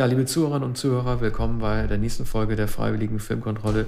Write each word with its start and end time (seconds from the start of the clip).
Ja, 0.00 0.06
liebe 0.06 0.24
Zuhörerinnen 0.24 0.66
und 0.66 0.78
Zuhörer, 0.78 1.20
willkommen 1.20 1.58
bei 1.58 1.86
der 1.86 1.98
nächsten 1.98 2.24
Folge 2.24 2.56
der 2.56 2.68
Freiwilligen 2.68 3.20
Filmkontrolle. 3.20 3.84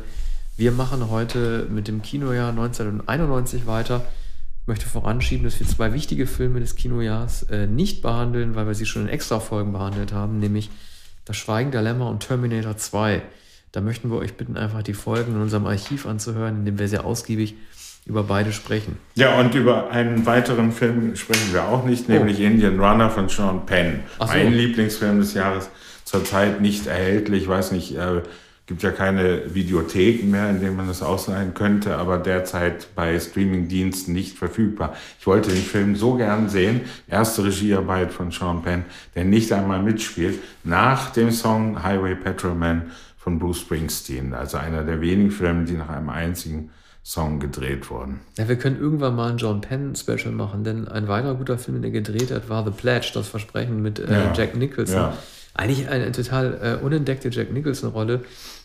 Wir 0.58 0.70
machen 0.70 1.08
heute 1.08 1.66
mit 1.70 1.88
dem 1.88 2.02
Kinojahr 2.02 2.50
1991 2.50 3.66
weiter. 3.66 4.04
Ich 4.60 4.68
möchte 4.68 4.86
voranschieben, 4.86 5.44
dass 5.44 5.58
wir 5.58 5.66
zwei 5.66 5.94
wichtige 5.94 6.26
Filme 6.26 6.60
des 6.60 6.76
Kinojahrs 6.76 7.44
äh, 7.44 7.66
nicht 7.66 8.02
behandeln, 8.02 8.54
weil 8.56 8.66
wir 8.66 8.74
sie 8.74 8.84
schon 8.84 9.04
in 9.04 9.08
extra 9.08 9.40
Folgen 9.40 9.72
behandelt 9.72 10.12
haben, 10.12 10.38
nämlich 10.38 10.68
Das 11.24 11.38
Schweigen 11.38 11.70
der 11.70 11.80
Lämmer 11.80 12.10
und 12.10 12.20
Terminator 12.20 12.76
2. 12.76 13.22
Da 13.72 13.80
möchten 13.80 14.10
wir 14.10 14.18
euch 14.18 14.34
bitten, 14.34 14.58
einfach 14.58 14.82
die 14.82 14.92
Folgen 14.92 15.36
in 15.36 15.40
unserem 15.40 15.64
Archiv 15.64 16.04
anzuhören, 16.04 16.56
in 16.58 16.64
dem 16.66 16.78
wir 16.78 16.88
sehr 16.88 17.06
ausgiebig 17.06 17.54
über 18.04 18.24
beide 18.24 18.52
sprechen. 18.52 18.98
Ja, 19.14 19.40
und 19.40 19.54
über 19.54 19.90
einen 19.90 20.26
weiteren 20.26 20.72
Film 20.72 21.16
sprechen 21.16 21.54
wir 21.54 21.68
auch 21.68 21.86
nicht, 21.86 22.10
nämlich 22.10 22.38
oh. 22.38 22.42
Indian 22.42 22.78
Runner 22.78 23.08
von 23.08 23.30
Sean 23.30 23.64
Penn. 23.64 24.00
So. 24.18 24.26
Mein 24.26 24.52
Lieblingsfilm 24.52 25.18
des 25.18 25.32
Jahres 25.32 25.70
zurzeit 26.04 26.60
nicht 26.60 26.86
erhältlich. 26.86 27.42
Ich 27.42 27.48
weiß 27.48 27.72
nicht, 27.72 27.96
äh, 27.96 28.22
gibt 28.66 28.82
ja 28.82 28.90
keine 28.92 29.54
Videotheken 29.54 30.30
mehr, 30.30 30.48
in 30.48 30.60
denen 30.60 30.76
man 30.76 30.86
das 30.86 31.02
ausleihen 31.02 31.52
könnte, 31.52 31.96
aber 31.96 32.18
derzeit 32.18 32.94
bei 32.94 33.18
Streamingdiensten 33.18 34.14
nicht 34.14 34.38
verfügbar. 34.38 34.94
Ich 35.18 35.26
wollte 35.26 35.50
den 35.50 35.62
Film 35.62 35.96
so 35.96 36.14
gern 36.14 36.48
sehen. 36.48 36.82
Erste 37.08 37.44
Regiearbeit 37.44 38.12
von 38.12 38.30
Sean 38.30 38.62
Penn, 38.62 38.84
der 39.14 39.24
nicht 39.24 39.52
einmal 39.52 39.82
mitspielt, 39.82 40.38
nach 40.64 41.10
dem 41.10 41.32
Song 41.32 41.82
Highway 41.82 42.14
Patrolman 42.14 42.92
von 43.18 43.38
Bruce 43.38 43.60
Springsteen. 43.60 44.32
Also 44.32 44.58
einer 44.58 44.84
der 44.84 45.00
wenigen 45.00 45.32
Filme, 45.32 45.64
die 45.64 45.74
nach 45.74 45.88
einem 45.88 46.08
einzigen 46.08 46.70
Song 47.04 47.40
gedreht 47.40 47.90
wurden. 47.90 48.20
Ja, 48.38 48.48
wir 48.48 48.56
können 48.56 48.78
irgendwann 48.78 49.16
mal 49.16 49.32
ein 49.32 49.38
John 49.38 49.60
Penn 49.60 49.96
Special 49.96 50.30
machen, 50.30 50.62
denn 50.62 50.86
ein 50.86 51.08
weiterer 51.08 51.34
guter 51.34 51.58
Film, 51.58 51.82
den 51.82 51.84
er 51.84 51.90
gedreht 51.90 52.30
hat, 52.30 52.48
war 52.48 52.64
The 52.64 52.70
Pledge, 52.70 53.10
das 53.12 53.26
Versprechen 53.26 53.82
mit 53.82 53.98
äh, 53.98 54.10
ja. 54.10 54.32
Jack 54.32 54.56
Nicholson. 54.56 54.96
Ja 54.96 55.18
eigentlich 55.54 55.88
eine 55.88 56.12
total 56.12 56.78
äh, 56.80 56.84
unentdeckte 56.84 57.28
Jack 57.28 57.52
Nicholson-Rolle. 57.52 58.20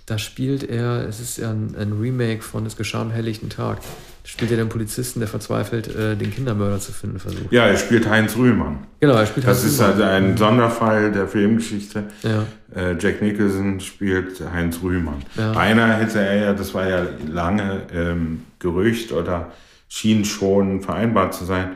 Da 0.05 0.17
spielt 0.17 0.63
er, 0.63 1.05
es 1.07 1.19
ist 1.19 1.37
ja 1.37 1.49
ein, 1.49 1.75
ein, 1.77 1.99
Remake 1.99 2.41
von 2.41 2.65
Es 2.65 2.77
geschah 2.77 3.01
am 3.01 3.11
helllichten 3.11 3.49
Tag. 3.49 3.81
Da 3.81 4.29
spielt 4.29 4.51
er 4.51 4.57
den 4.57 4.69
Polizisten, 4.69 5.19
der 5.19 5.27
verzweifelt 5.27 5.93
äh, 5.93 6.15
den 6.15 6.33
Kindermörder 6.33 6.79
zu 6.79 6.93
finden 6.93 7.19
versucht. 7.19 7.51
Ja, 7.51 7.67
er 7.67 7.75
spielt 7.75 8.09
Heinz 8.09 8.37
Rühmann. 8.37 8.87
Genau, 9.01 9.15
er 9.15 9.25
spielt 9.25 9.45
das 9.45 9.61
Heinz 9.61 9.79
Rühmann. 9.79 9.89
Das 9.89 9.97
ist 9.97 10.01
halt 10.01 10.23
ein 10.23 10.37
Sonderfall 10.37 11.11
der 11.11 11.27
Filmgeschichte. 11.27 12.05
Ja. 12.23 12.45
Äh, 12.73 12.95
Jack 12.97 13.21
Nicholson 13.21 13.81
spielt 13.81 14.41
Heinz 14.53 14.79
Rühmann. 14.81 15.23
Ja. 15.35 15.51
Beinahe 15.51 15.97
hätte 15.97 16.19
er 16.19 16.35
ja, 16.37 16.53
das 16.53 16.73
war 16.73 16.87
ja 16.87 17.05
lange 17.29 17.81
ähm, 17.93 18.43
Gerücht 18.59 19.11
oder 19.11 19.51
schien 19.89 20.23
schon 20.23 20.81
vereinbart 20.81 21.33
zu 21.33 21.43
sein, 21.43 21.71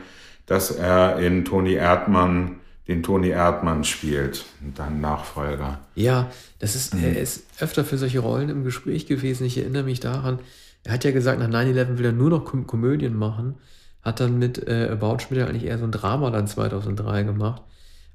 dass 0.46 0.72
er 0.72 1.20
in 1.20 1.44
Toni 1.44 1.74
Erdmann 1.74 2.61
den 2.92 3.04
Toni 3.04 3.30
Erdmann 3.30 3.84
spielt, 3.84 4.46
dann 4.76 5.02
Nachfolger. 5.02 5.80
Ja, 5.96 6.30
das 6.60 6.76
ist, 6.76 6.94
mhm. 6.94 7.04
er 7.04 7.20
ist 7.20 7.44
öfter 7.60 7.84
für 7.84 7.98
solche 7.98 8.20
Rollen 8.20 8.50
im 8.50 8.64
Gespräch 8.64 9.08
gewesen. 9.08 9.46
Ich 9.46 9.58
erinnere 9.58 9.84
mich 9.84 10.00
daran, 10.00 10.40
er 10.84 10.94
hat 10.94 11.04
ja 11.04 11.12
gesagt, 11.12 11.40
nach 11.40 11.50
9-11 11.50 11.98
will 11.98 12.06
er 12.06 12.12
nur 12.12 12.30
noch 12.30 12.46
Kom 12.46 12.68
Komödien 12.68 13.16
machen, 13.16 13.56
hat 14.02 14.20
dann 14.20 14.40
mit 14.40 14.68
äh, 14.68 14.90
About 14.92 15.20
Schmidt 15.20 15.42
eigentlich 15.42 15.66
eher 15.66 15.78
so 15.78 15.86
ein 15.86 15.92
Drama 15.92 16.32
dann 16.32 16.48
2003 16.48 17.24
gemacht. 17.24 17.62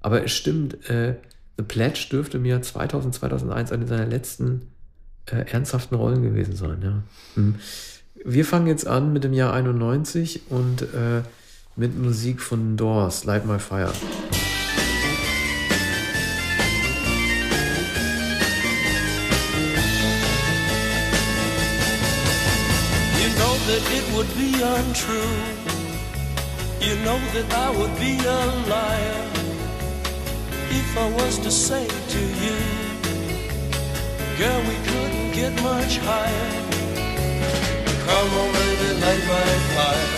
Aber 0.01 0.25
es 0.25 0.33
stimmt, 0.33 0.89
äh, 0.91 1.17
The 1.57 1.65
Pledge 1.65 2.09
dürfte 2.11 2.39
mir 2.39 2.61
2000, 2.61 3.15
2001 3.15 3.73
eine 3.73 3.87
seiner 3.87 4.07
letzten 4.07 4.63
äh, 5.27 5.51
ernsthaften 5.51 5.97
Rollen 5.97 6.23
gewesen 6.23 6.55
sein. 6.55 6.79
Ja. 6.83 7.03
Mhm. 7.35 7.57
Wir 8.25 8.45
fangen 8.45 8.67
jetzt 8.67 8.87
an 8.87 9.13
mit 9.13 9.25
dem 9.25 9.33
Jahr 9.33 9.53
91 9.53 10.51
und 10.51 10.83
äh, 10.83 11.23
mit 11.77 11.97
Musik 11.99 12.41
von 12.41 12.77
Doors, 12.77 13.25
Light 13.25 13.47
My 13.47 13.59
Fire. 13.59 13.93
Would 24.27 24.37
be 24.39 24.63
untrue. 24.63 25.37
You 26.81 26.95
know 27.05 27.19
that 27.35 27.49
I 27.55 27.71
would 27.71 27.95
be 27.99 28.15
a 28.19 28.43
liar 28.73 29.23
if 30.71 30.99
I 30.99 31.09
was 31.13 31.39
to 31.41 31.51
say 31.51 31.87
to 31.87 32.21
you, 32.43 32.57
Girl, 34.39 34.61
we 34.69 34.77
couldn't 34.89 35.33
get 35.33 35.53
much 35.63 35.99
higher. 35.99 36.51
Come 38.07 38.31
on, 38.41 38.49
baby, 38.53 38.91
light 39.01 39.25
my 39.35 39.49
fire. 39.75 40.09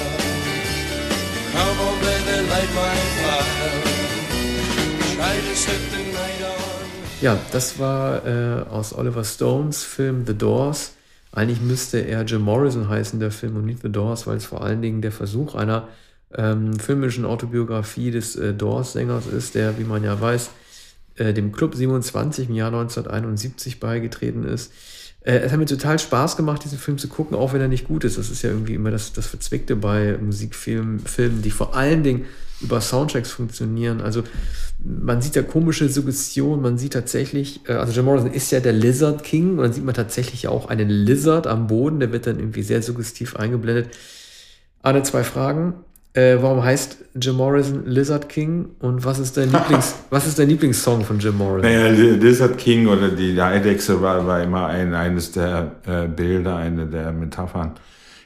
Come 1.55 1.79
on, 1.87 1.97
baby, 2.07 2.37
light 2.53 2.73
my 2.83 2.97
fire. 3.23 3.73
Try 5.15 5.35
to 5.47 5.55
set 5.57 5.81
the 5.93 6.03
night 6.13 6.43
on. 6.43 6.59
Ja, 7.21 7.39
das 7.53 7.79
war 7.79 8.25
äh, 8.27 8.63
aus 8.71 8.93
Oliver 8.93 9.25
Stones 9.25 9.85
Film 9.85 10.25
The 10.27 10.35
Doors. 10.35 10.98
Eigentlich 11.33 11.61
müsste 11.61 11.99
er 11.99 12.23
Jim 12.23 12.43
Morrison 12.43 12.89
heißen, 12.89 13.21
der 13.21 13.31
Film, 13.31 13.57
und 13.57 13.67
nicht 13.67 13.83
The 13.83 13.91
Doors, 13.91 14.27
weil 14.27 14.37
es 14.37 14.47
vor 14.47 14.63
allen 14.63 14.83
Dingen 14.83 15.03
der 15.03 15.13
Versuch 15.13 15.55
einer 15.55 15.89
ähm, 16.35 16.79
filmischen 16.79 17.25
Autobiografie 17.25 18.11
des 18.11 18.37
äh, 18.37 18.55
Doors-Sängers 18.55 19.27
ist, 19.27 19.55
der, 19.55 19.79
wie 19.79 19.85
man 19.85 20.05
ja 20.05 20.21
weiß, 20.21 20.51
äh, 21.17 21.33
dem 21.33 21.53
Club 21.53 21.75
27 21.75 22.49
im 22.49 22.55
Jahr 22.55 22.69
1971 22.69 23.81
beigetreten 23.81 24.45
ist. 24.45 24.73
Äh, 25.21 25.39
es 25.39 25.53
hat 25.53 25.59
mir 25.59 25.67
total 25.67 25.99
Spaß 25.99 26.37
gemacht, 26.37 26.65
diesen 26.65 26.79
Film 26.79 26.99
zu 26.99 27.09
gucken, 27.09 27.37
auch 27.37 27.53
wenn 27.53 27.61
er 27.61 27.69
nicht 27.69 27.87
gut 27.87 28.05
ist. 28.05 28.19
Das 28.19 28.31
ist 28.31 28.43
ja 28.43 28.51
irgendwie 28.51 28.75
immer 28.75 28.91
das, 28.91 29.13
das 29.13 29.27
Verzwickte 29.27 29.77
bei 29.77 30.19
Musikfilmen, 30.19 31.01
Filmen, 31.01 31.43
die 31.43 31.51
vor 31.51 31.75
allen 31.77 32.03
Dingen 32.03 32.27
über 32.61 32.81
Soundtracks 32.81 33.31
funktionieren. 33.31 34.01
Also 34.01 34.25
man 34.85 35.21
sieht 35.21 35.37
ja 35.37 35.43
komische 35.43 35.89
Suggestion, 35.89 36.63
man 36.63 36.79
sieht 36.79 36.93
tatsächlich, 36.93 37.61
äh, 37.69 37.73
also 37.73 37.93
Jim 37.93 38.05
Morrison 38.05 38.33
ist 38.33 38.51
ja 38.51 38.61
der 38.61 38.73
Lizard 38.73 39.25
King 39.25 39.53
und 39.53 39.65
dann 39.65 39.73
sieht 39.73 39.85
man 39.85 39.95
tatsächlich 39.95 40.49
auch 40.49 40.69
einen 40.69 40.89
Lizard 40.89 41.47
am 41.47 41.67
Boden, 41.67 42.01
der 42.01 42.13
wird 42.13 42.27
dann 42.27 42.39
irgendwie 42.39 42.63
sehr 42.63 42.83
suggestiv 42.83 43.37
eingeblendet. 43.37 43.91
Alle 44.83 45.03
zwei 45.03 45.25
Fragen. 45.25 45.75
Äh, 46.19 46.43
warum 46.43 46.65
heißt 46.65 46.97
Jim 47.15 47.37
Morrison 47.37 47.87
Lizard 47.87 48.29
King 48.29 48.71
und 48.81 49.05
was 49.05 49.21
ist 49.21 49.37
dein 49.37 49.53
Lieblings 49.53 49.95
was 50.11 50.27
ist 50.27 50.37
dein 50.37 50.49
Lieblingssong 50.49 51.05
von 51.05 51.21
Jim 51.21 51.39
Morrison? 51.39 51.71
Naja, 51.71 51.91
Lizard 51.91 52.59
King 52.59 52.89
oder 52.89 53.11
die 53.11 53.41
Eidechse 53.41 54.03
war, 54.03 54.27
war 54.27 54.43
immer 54.43 54.67
ein, 54.67 54.95
eines 54.95 55.31
der 55.31 55.77
äh, 55.87 56.09
Bilder, 56.09 56.57
eine 56.57 56.87
der 56.87 57.13
Metaphern 57.13 57.75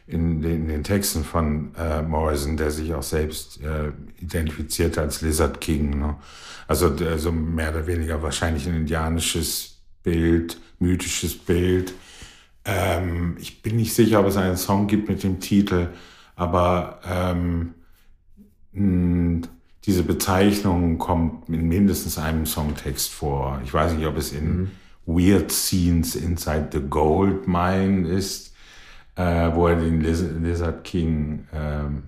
in 0.06 0.40
den, 0.40 0.62
in 0.62 0.68
den 0.68 0.84
Texten 0.84 1.22
von 1.22 1.74
äh, 1.78 2.00
Morrison, 2.00 2.56
der 2.56 2.70
sich 2.70 2.94
auch 2.94 3.02
selbst 3.02 3.60
äh, 3.60 3.92
identifiziert 4.22 4.96
als 4.96 5.20
Lizard 5.20 5.60
King. 5.60 5.98
Ne? 5.98 6.16
Also, 6.68 6.94
also 7.10 7.30
mehr 7.30 7.72
oder 7.72 7.86
weniger 7.86 8.22
wahrscheinlich 8.22 8.66
ein 8.66 8.74
indianisches 8.74 9.76
Bild, 10.02 10.56
mythisches 10.78 11.36
Bild. 11.36 11.92
Ähm, 12.64 13.36
ich 13.38 13.60
bin 13.60 13.76
nicht 13.76 13.92
sicher, 13.92 14.20
ob 14.20 14.28
es 14.28 14.38
einen 14.38 14.56
Song 14.56 14.86
gibt 14.86 15.10
mit 15.10 15.22
dem 15.22 15.40
Titel 15.40 15.88
aber 16.36 17.00
ähm, 17.08 17.74
diese 18.74 20.02
Bezeichnung 20.02 20.98
kommt 20.98 21.48
in 21.48 21.68
mindestens 21.68 22.18
einem 22.18 22.46
Songtext 22.46 23.10
vor. 23.12 23.60
Ich 23.64 23.72
weiß 23.72 23.92
nicht, 23.94 24.06
ob 24.06 24.16
es 24.16 24.32
in 24.32 24.56
mhm. 24.56 24.70
Weird 25.06 25.50
Scenes 25.50 26.14
Inside 26.14 26.68
the 26.72 26.80
Gold 26.80 27.48
Mine 27.48 28.08
ist, 28.08 28.54
äh, 29.16 29.50
wo 29.54 29.66
er 29.66 29.76
den 29.76 30.00
Liz 30.00 30.22
Lizard 30.40 30.84
King 30.84 31.46
ähm, 31.52 32.04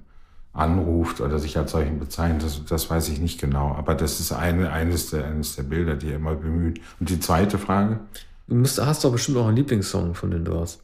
anruft 0.52 1.20
oder 1.20 1.38
sich 1.40 1.58
als 1.58 1.72
solchen 1.72 1.98
bezeichnet, 1.98 2.44
das, 2.44 2.64
das 2.64 2.88
weiß 2.88 3.08
ich 3.08 3.18
nicht 3.18 3.40
genau. 3.40 3.74
Aber 3.74 3.94
das 3.94 4.20
ist 4.20 4.32
eine, 4.32 4.70
eines, 4.70 5.10
der, 5.10 5.26
eines 5.26 5.56
der 5.56 5.64
Bilder, 5.64 5.96
die 5.96 6.10
er 6.10 6.16
immer 6.16 6.36
bemüht. 6.36 6.80
Und 7.00 7.10
die 7.10 7.18
zweite 7.18 7.58
Frage? 7.58 7.98
Du 8.46 8.54
musst, 8.54 8.80
hast 8.80 9.04
doch 9.04 9.10
bestimmt 9.10 9.38
auch 9.38 9.46
einen 9.46 9.56
Lieblingssong 9.56 10.14
von 10.14 10.30
den 10.30 10.44
Doors. 10.44 10.78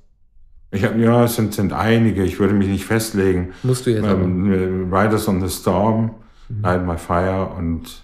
Ich 0.73 0.85
hab, 0.85 0.97
ja, 0.97 1.25
es 1.25 1.37
sind, 1.37 1.53
sind 1.53 1.73
einige. 1.73 2.23
Ich 2.23 2.39
würde 2.39 2.55
mich 2.55 2.69
nicht 2.69 2.85
festlegen. 2.85 3.53
Musst 3.63 3.87
du 3.87 3.91
jetzt 3.91 4.05
ähm, 4.05 4.93
Riders 4.93 5.27
on 5.27 5.47
the 5.47 5.53
Storm, 5.53 6.13
mhm. 6.49 6.63
Light 6.63 6.87
My 6.87 6.97
Fire 6.97 7.51
und 7.57 8.03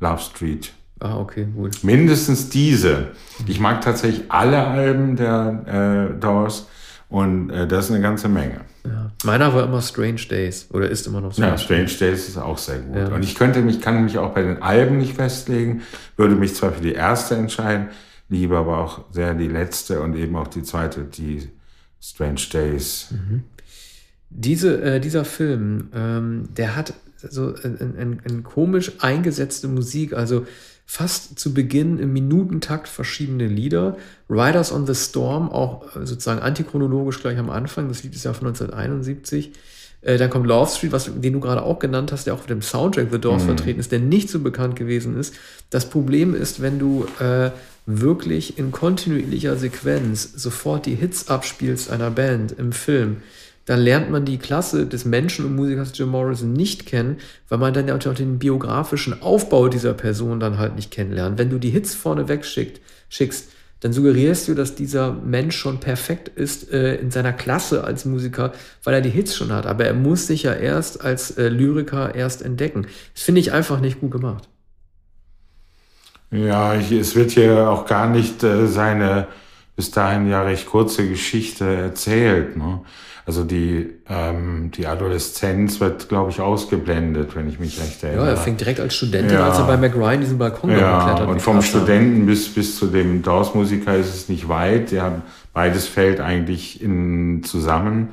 Love 0.00 0.20
Street. 0.20 0.72
Ah, 0.98 1.18
okay, 1.18 1.46
gut. 1.54 1.82
Mindestens 1.82 2.48
diese. 2.48 3.08
Ich 3.46 3.60
mag 3.60 3.80
tatsächlich 3.80 4.30
alle 4.30 4.64
Alben 4.64 5.16
der 5.16 6.10
äh, 6.14 6.20
Doors 6.20 6.68
und 7.08 7.50
äh, 7.50 7.66
das 7.66 7.86
ist 7.86 7.90
eine 7.90 8.00
ganze 8.00 8.28
Menge. 8.28 8.60
Ja. 8.84 9.10
Meiner 9.24 9.52
war 9.52 9.64
immer 9.64 9.82
Strange 9.82 10.22
Days 10.28 10.68
oder 10.72 10.88
ist 10.88 11.06
immer 11.06 11.20
noch 11.20 11.32
so. 11.32 11.42
Ja, 11.42 11.56
Strange 11.58 11.86
Days 11.86 12.28
ist 12.28 12.36
auch 12.36 12.58
sehr 12.58 12.78
gut. 12.78 12.96
Ja. 12.96 13.08
Und 13.08 13.22
ich 13.24 13.34
könnte 13.34 13.62
mich, 13.62 13.80
kann 13.80 14.04
mich 14.04 14.18
auch 14.18 14.30
bei 14.30 14.42
den 14.42 14.62
Alben 14.62 14.98
nicht 14.98 15.14
festlegen, 15.14 15.82
würde 16.16 16.34
mich 16.34 16.54
zwar 16.54 16.72
für 16.72 16.82
die 16.82 16.92
erste 16.92 17.36
entscheiden, 17.36 17.88
liebe 18.28 18.56
aber 18.56 18.78
auch 18.78 19.04
sehr 19.10 19.34
die 19.34 19.48
letzte 19.48 20.00
und 20.00 20.16
eben 20.16 20.34
auch 20.36 20.48
die 20.48 20.62
zweite, 20.62 21.02
die 21.02 21.48
Strange 22.02 22.42
Days. 22.52 23.08
Mhm. 23.10 23.44
Diese, 24.28 24.82
äh, 24.82 25.00
dieser 25.00 25.24
Film, 25.24 25.88
ähm, 25.94 26.48
der 26.56 26.74
hat 26.74 26.94
so 27.16 27.54
ein, 27.62 27.96
ein, 27.96 28.20
ein, 28.28 28.42
komisch 28.42 28.92
eingesetzte 28.98 29.68
Musik, 29.68 30.12
also 30.12 30.44
fast 30.84 31.38
zu 31.38 31.54
Beginn 31.54 31.98
im 31.98 32.12
Minutentakt 32.12 32.88
verschiedene 32.88 33.46
Lieder. 33.46 33.96
Riders 34.28 34.72
on 34.72 34.86
the 34.86 34.94
Storm, 34.94 35.48
auch 35.50 35.94
äh, 35.94 36.04
sozusagen 36.04 36.40
antichronologisch 36.40 37.20
gleich 37.20 37.38
am 37.38 37.50
Anfang, 37.50 37.88
das 37.88 38.02
Lied 38.02 38.14
ist 38.14 38.24
ja 38.24 38.32
von 38.32 38.48
1971. 38.48 39.52
Äh, 40.00 40.18
dann 40.18 40.30
kommt 40.30 40.46
Love 40.46 40.70
Street, 40.70 40.90
was, 40.90 41.08
den 41.14 41.32
du 41.32 41.38
gerade 41.38 41.62
auch 41.62 41.78
genannt 41.78 42.10
hast, 42.10 42.26
der 42.26 42.34
auch 42.34 42.40
auf 42.40 42.46
dem 42.46 42.62
Soundtrack 42.62 43.08
The 43.12 43.20
Doors 43.20 43.42
mhm. 43.42 43.46
vertreten 43.46 43.78
ist, 43.78 43.92
der 43.92 44.00
nicht 44.00 44.28
so 44.28 44.40
bekannt 44.40 44.74
gewesen 44.74 45.16
ist. 45.16 45.34
Das 45.70 45.88
Problem 45.88 46.34
ist, 46.34 46.60
wenn 46.60 46.80
du 46.80 47.06
äh, 47.20 47.50
wirklich 47.86 48.58
in 48.58 48.70
kontinuierlicher 48.70 49.56
Sequenz 49.56 50.32
sofort 50.36 50.86
die 50.86 50.94
Hits 50.94 51.28
abspielst 51.28 51.90
einer 51.90 52.10
Band 52.10 52.52
im 52.52 52.72
Film, 52.72 53.18
dann 53.64 53.80
lernt 53.80 54.10
man 54.10 54.24
die 54.24 54.38
Klasse 54.38 54.86
des 54.86 55.04
Menschen 55.04 55.44
und 55.44 55.54
Musikers 55.54 55.92
Jim 55.94 56.08
Morrison 56.08 56.52
nicht 56.52 56.86
kennen, 56.86 57.18
weil 57.48 57.58
man 57.58 57.72
dann 57.72 57.86
ja 57.86 57.94
auch 57.94 58.14
den 58.14 58.38
biografischen 58.38 59.22
Aufbau 59.22 59.68
dieser 59.68 59.94
Person 59.94 60.40
dann 60.40 60.58
halt 60.58 60.74
nicht 60.74 60.90
kennenlernt. 60.90 61.38
Wenn 61.38 61.50
du 61.50 61.58
die 61.58 61.70
Hits 61.70 61.94
vorne 61.94 62.28
wegschickst, 62.28 62.80
schickst, 63.08 63.50
dann 63.80 63.92
suggerierst 63.92 64.46
du, 64.46 64.54
dass 64.54 64.76
dieser 64.76 65.12
Mensch 65.12 65.56
schon 65.56 65.80
perfekt 65.80 66.28
ist 66.28 66.72
äh, 66.72 66.96
in 66.96 67.10
seiner 67.10 67.32
Klasse 67.32 67.82
als 67.82 68.04
Musiker, 68.04 68.52
weil 68.84 68.94
er 68.94 69.00
die 69.00 69.10
Hits 69.10 69.34
schon 69.34 69.52
hat. 69.52 69.66
Aber 69.66 69.84
er 69.84 69.94
muss 69.94 70.28
sich 70.28 70.44
ja 70.44 70.54
erst 70.54 71.04
als 71.04 71.32
äh, 71.32 71.48
Lyriker 71.48 72.14
erst 72.14 72.42
entdecken. 72.42 72.86
Das 73.14 73.24
finde 73.24 73.40
ich 73.40 73.52
einfach 73.52 73.80
nicht 73.80 74.00
gut 74.00 74.12
gemacht. 74.12 74.48
Ja, 76.32 76.74
ich, 76.74 76.90
es 76.90 77.14
wird 77.14 77.30
hier 77.30 77.70
auch 77.70 77.86
gar 77.86 78.08
nicht 78.08 78.42
äh, 78.42 78.66
seine 78.66 79.28
bis 79.76 79.90
dahin 79.90 80.28
ja 80.28 80.42
recht 80.42 80.66
kurze 80.66 81.08
Geschichte 81.08 81.64
erzählt. 81.64 82.56
Ne? 82.56 82.80
Also 83.24 83.44
die, 83.44 83.88
ähm, 84.08 84.72
die 84.74 84.86
Adoleszenz 84.86 85.80
wird, 85.80 86.08
glaube 86.08 86.30
ich, 86.30 86.40
ausgeblendet, 86.40 87.36
wenn 87.36 87.48
ich 87.48 87.60
mich 87.60 87.80
recht 87.80 88.02
erinnere. 88.02 88.26
Ja, 88.26 88.30
er 88.32 88.36
fängt 88.36 88.60
direkt 88.60 88.80
als 88.80 88.96
Student 88.96 89.30
ja. 89.30 89.46
als 89.46 89.58
er 89.58 89.64
bei 89.64 89.76
McRyan 89.76 90.20
diesen 90.20 90.38
Balkon 90.38 90.70
ja, 90.70 91.22
Und 91.24 91.40
vom 91.40 91.60
Klasse. 91.60 91.68
Studenten 91.68 92.26
bis, 92.26 92.48
bis 92.52 92.76
zu 92.76 92.86
dem 92.86 93.22
Doors-Musiker 93.22 93.96
ist 93.96 94.12
es 94.12 94.28
nicht 94.28 94.48
weit. 94.48 94.90
Ja, 94.90 95.22
beides 95.52 95.86
fällt 95.86 96.20
eigentlich 96.20 96.82
in, 96.82 97.44
zusammen. 97.44 98.08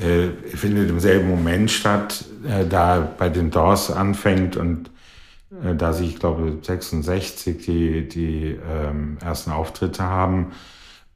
Äh, 0.00 0.56
findet 0.56 0.88
im 0.88 0.98
selben 0.98 1.28
Moment 1.28 1.70
statt, 1.70 2.24
äh, 2.48 2.66
da 2.66 3.06
bei 3.18 3.28
den 3.28 3.50
Doors 3.50 3.90
anfängt 3.90 4.56
und 4.56 4.88
da 5.74 5.92
sie, 5.92 6.06
ich 6.06 6.18
glaube, 6.18 6.58
66 6.62 7.64
die, 7.64 8.08
die 8.08 8.58
ähm, 8.70 9.18
ersten 9.22 9.50
Auftritte 9.50 10.02
haben, 10.02 10.52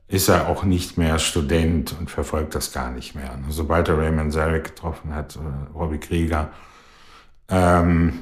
ist 0.08 0.28
er 0.28 0.48
auch 0.48 0.62
nicht 0.62 0.98
mehr 0.98 1.18
Student 1.18 1.94
und 1.98 2.10
verfolgt 2.10 2.54
das 2.54 2.72
gar 2.72 2.90
nicht 2.90 3.14
mehr. 3.14 3.38
Sobald 3.48 3.88
er 3.88 3.98
Raymond 3.98 4.32
Zarek 4.32 4.64
getroffen 4.64 5.14
hat, 5.14 5.36
oder 5.36 5.66
Robbie 5.74 5.98
Krieger, 5.98 6.50
ähm, 7.48 8.20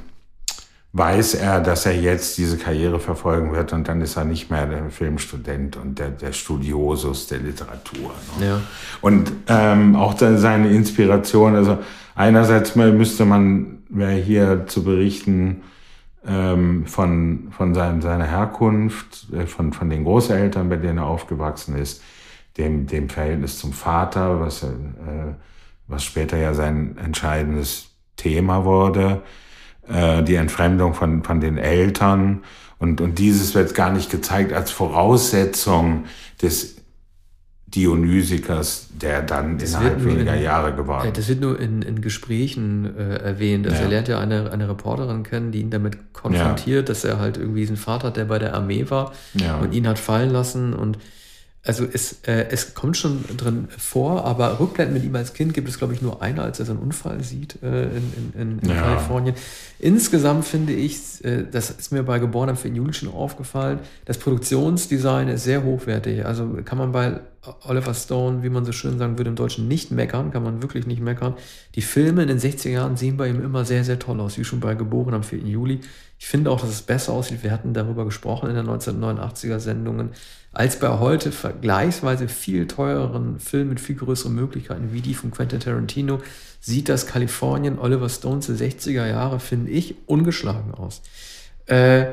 weiß 0.93 1.34
er, 1.34 1.61
dass 1.61 1.84
er 1.87 2.00
jetzt 2.00 2.38
diese 2.38 2.56
Karriere 2.56 3.00
verfolgen 3.00 3.52
wird 3.52 3.72
und 3.72 3.88
dann 3.88 4.00
ist 4.00 4.17
er 4.17 4.25
nicht 4.25 4.50
mehr 4.50 4.67
der 4.67 4.90
Filmstudent 4.90 5.76
und 5.76 5.99
der, 5.99 6.10
der 6.10 6.32
Studiosus 6.32 7.26
der 7.26 7.40
Literatur. 7.40 8.12
Ne? 8.38 8.46
Ja. 8.46 8.60
Und 9.00 9.32
ähm, 9.49 9.96
auch 9.96 10.17
seine 10.17 10.70
Inspiration, 10.70 11.56
also 11.56 11.78
einerseits 12.14 12.76
müsste 12.76 13.25
man, 13.25 13.82
wäre 13.88 14.12
hier 14.12 14.67
zu 14.69 14.84
berichten, 14.84 15.62
ähm, 16.26 16.87
von, 16.87 17.49
von 17.50 17.75
sein, 17.75 18.00
seiner 18.00 18.26
Herkunft, 18.26 19.32
äh, 19.32 19.47
von, 19.47 19.73
von 19.73 19.91
den 19.91 20.05
Großeltern, 20.05 20.69
bei 20.69 20.76
denen 20.76 20.99
er 20.99 21.06
aufgewachsen 21.06 21.76
ist, 21.76 22.03
dem, 22.56 22.87
dem 22.87 23.09
Verhältnis 23.09 23.59
zum 23.59 23.73
Vater, 23.73 24.41
was, 24.41 24.62
äh, 24.62 24.69
was 25.87 26.05
später 26.05 26.37
ja 26.37 26.55
sein 26.55 26.97
entscheidendes 26.99 27.91
Thema 28.17 28.65
wurde, 28.65 29.23
äh, 29.88 30.23
die 30.23 30.37
Entfremdung 30.37 30.94
von, 30.94 31.23
von 31.25 31.41
den 31.41 31.59
Eltern. 31.59 32.43
Und, 32.79 33.00
und 33.00 33.19
dieses 33.19 33.55
wird 33.55 33.75
gar 33.75 33.91
nicht 33.91 34.11
gezeigt 34.11 34.53
als 34.53 34.70
Voraussetzung 34.70 36.05
des 36.43 36.74
Dionysikers, 37.75 38.88
der 39.00 39.23
dann 39.23 39.59
das 39.59 39.71
innerhalb 39.71 40.05
weniger 40.05 40.37
in, 40.37 40.43
Jahre 40.43 40.75
geworden 40.75 41.09
ist. 41.09 41.19
Das 41.19 41.29
wird 41.29 41.41
nur 41.41 41.59
in, 41.59 41.82
in 41.82 42.00
Gesprächen 42.00 42.97
äh, 42.97 43.17
erwähnt. 43.17 43.67
Also 43.67 43.79
ja. 43.79 43.85
er 43.85 43.88
lernt 43.88 44.09
ja 44.09 44.21
eine, 44.21 44.53
eine 44.53 44.69
Reporterin 44.69 45.23
kennen, 45.23 45.50
die 45.50 45.61
ihn 45.61 45.71
damit 45.71 46.12
konfrontiert, 46.12 46.88
ja. 46.88 46.94
dass 46.94 47.05
er 47.05 47.19
halt 47.19 47.37
irgendwie 47.37 47.61
diesen 47.61 47.76
Vater 47.76 48.09
hat, 48.09 48.17
der 48.17 48.26
bei 48.26 48.38
der 48.38 48.55
Armee 48.55 48.87
war 48.88 49.12
ja. 49.35 49.59
und 49.59 49.75
ihn 49.75 49.88
hat 49.88 49.99
fallen 49.99 50.31
lassen 50.31 50.73
und 50.73 50.99
also 51.66 51.87
es, 51.90 52.20
äh, 52.26 52.46
es 52.50 52.75
kommt 52.75 52.99
schon 52.99 53.25
drin 53.38 53.69
vor, 53.76 54.25
aber 54.26 54.61
Rückblenden 54.61 54.94
mit 54.94 55.02
ihm 55.02 55.16
als 55.16 55.32
Kind 55.32 55.55
gibt 55.55 55.66
es, 55.69 55.78
glaube 55.78 55.94
ich, 55.94 56.02
nur 56.02 56.20
eine, 56.20 56.43
als 56.43 56.61
er 56.61 56.66
seinen 56.66 56.78
Unfall 56.78 57.22
sieht 57.25 57.62
äh, 57.62 57.84
in, 57.84 58.32
in, 58.38 58.58
in 58.58 58.69
ja. 58.69 58.82
Kalifornien. 58.82 59.34
Insgesamt 59.78 60.44
finde 60.44 60.75
ich, 60.75 61.25
äh, 61.25 61.44
das 61.50 61.70
ist 61.70 61.90
mir 61.90 62.02
bei 62.02 62.19
Geborenem 62.19 62.56
für 62.56 62.69
Juli 62.69 62.93
schon 62.93 63.08
aufgefallen, 63.08 63.78
das 64.05 64.19
Produktionsdesign 64.19 65.28
ist 65.28 65.44
sehr 65.44 65.64
hochwertig. 65.64 66.26
Also 66.26 66.46
kann 66.64 66.76
man 66.76 66.93
bei 66.93 67.20
Oliver 67.67 67.94
Stone, 67.94 68.43
wie 68.43 68.50
man 68.50 68.67
so 68.67 68.72
schön 68.72 68.99
sagen 68.99 69.19
würde, 69.19 69.31
im 69.31 69.37
Deutschen 69.37 69.67
nicht 69.67 69.90
meckern, 69.90 70.32
kann 70.32 70.43
man 70.43 70.62
wirklich 70.62 70.87
nicht 70.87 71.00
meckern. 71.00 71.34
Die 71.75 71.82
Filme 71.82 72.22
in 72.22 72.28
den 72.28 72.38
60er 72.38 72.70
Jahren 72.70 72.96
sehen 72.99 73.17
bei 73.17 73.28
ihm 73.28 73.43
immer 73.43 73.64
sehr, 73.64 73.84
sehr 73.84 73.99
toll 73.99 74.20
aus, 74.20 74.37
wie 74.37 74.44
schon 74.44 74.60
bei 74.60 74.75
Geboren 74.75 75.14
am 75.14 75.22
4. 75.22 75.38
Juli. 75.40 75.81
Ich 76.19 76.26
finde 76.26 76.50
auch, 76.50 76.60
dass 76.60 76.70
es 76.70 76.82
besser 76.82 77.12
aussieht. 77.12 77.43
Wir 77.43 77.50
hatten 77.50 77.75
darüber 77.75 78.05
gesprochen 78.05 78.49
in 78.49 78.56
den 78.56 78.67
1989er 78.67 79.58
Sendungen 79.58 80.10
als 80.55 80.79
bei 80.79 80.99
heute 80.99 81.33
vergleichsweise 81.33 82.29
viel 82.29 82.67
teureren 82.67 83.41
Filmen 83.41 83.71
mit 83.71 83.81
viel 83.81 83.97
größeren 83.97 84.35
Möglichkeiten 84.35 84.93
wie 84.93 85.01
die 85.01 85.15
von 85.15 85.31
Quentin 85.31 85.61
Tarantino 85.61 86.21
sieht 86.61 86.89
das 86.89 87.06
Kalifornien 87.06 87.79
Oliver 87.79 88.09
Stones 88.09 88.47
der 88.47 88.56
60er 88.56 89.06
Jahre, 89.06 89.41
finde 89.41 89.71
ich, 89.71 89.97
ungeschlagen 90.06 90.73
aus. 90.73 91.03
Äh, 91.67 92.06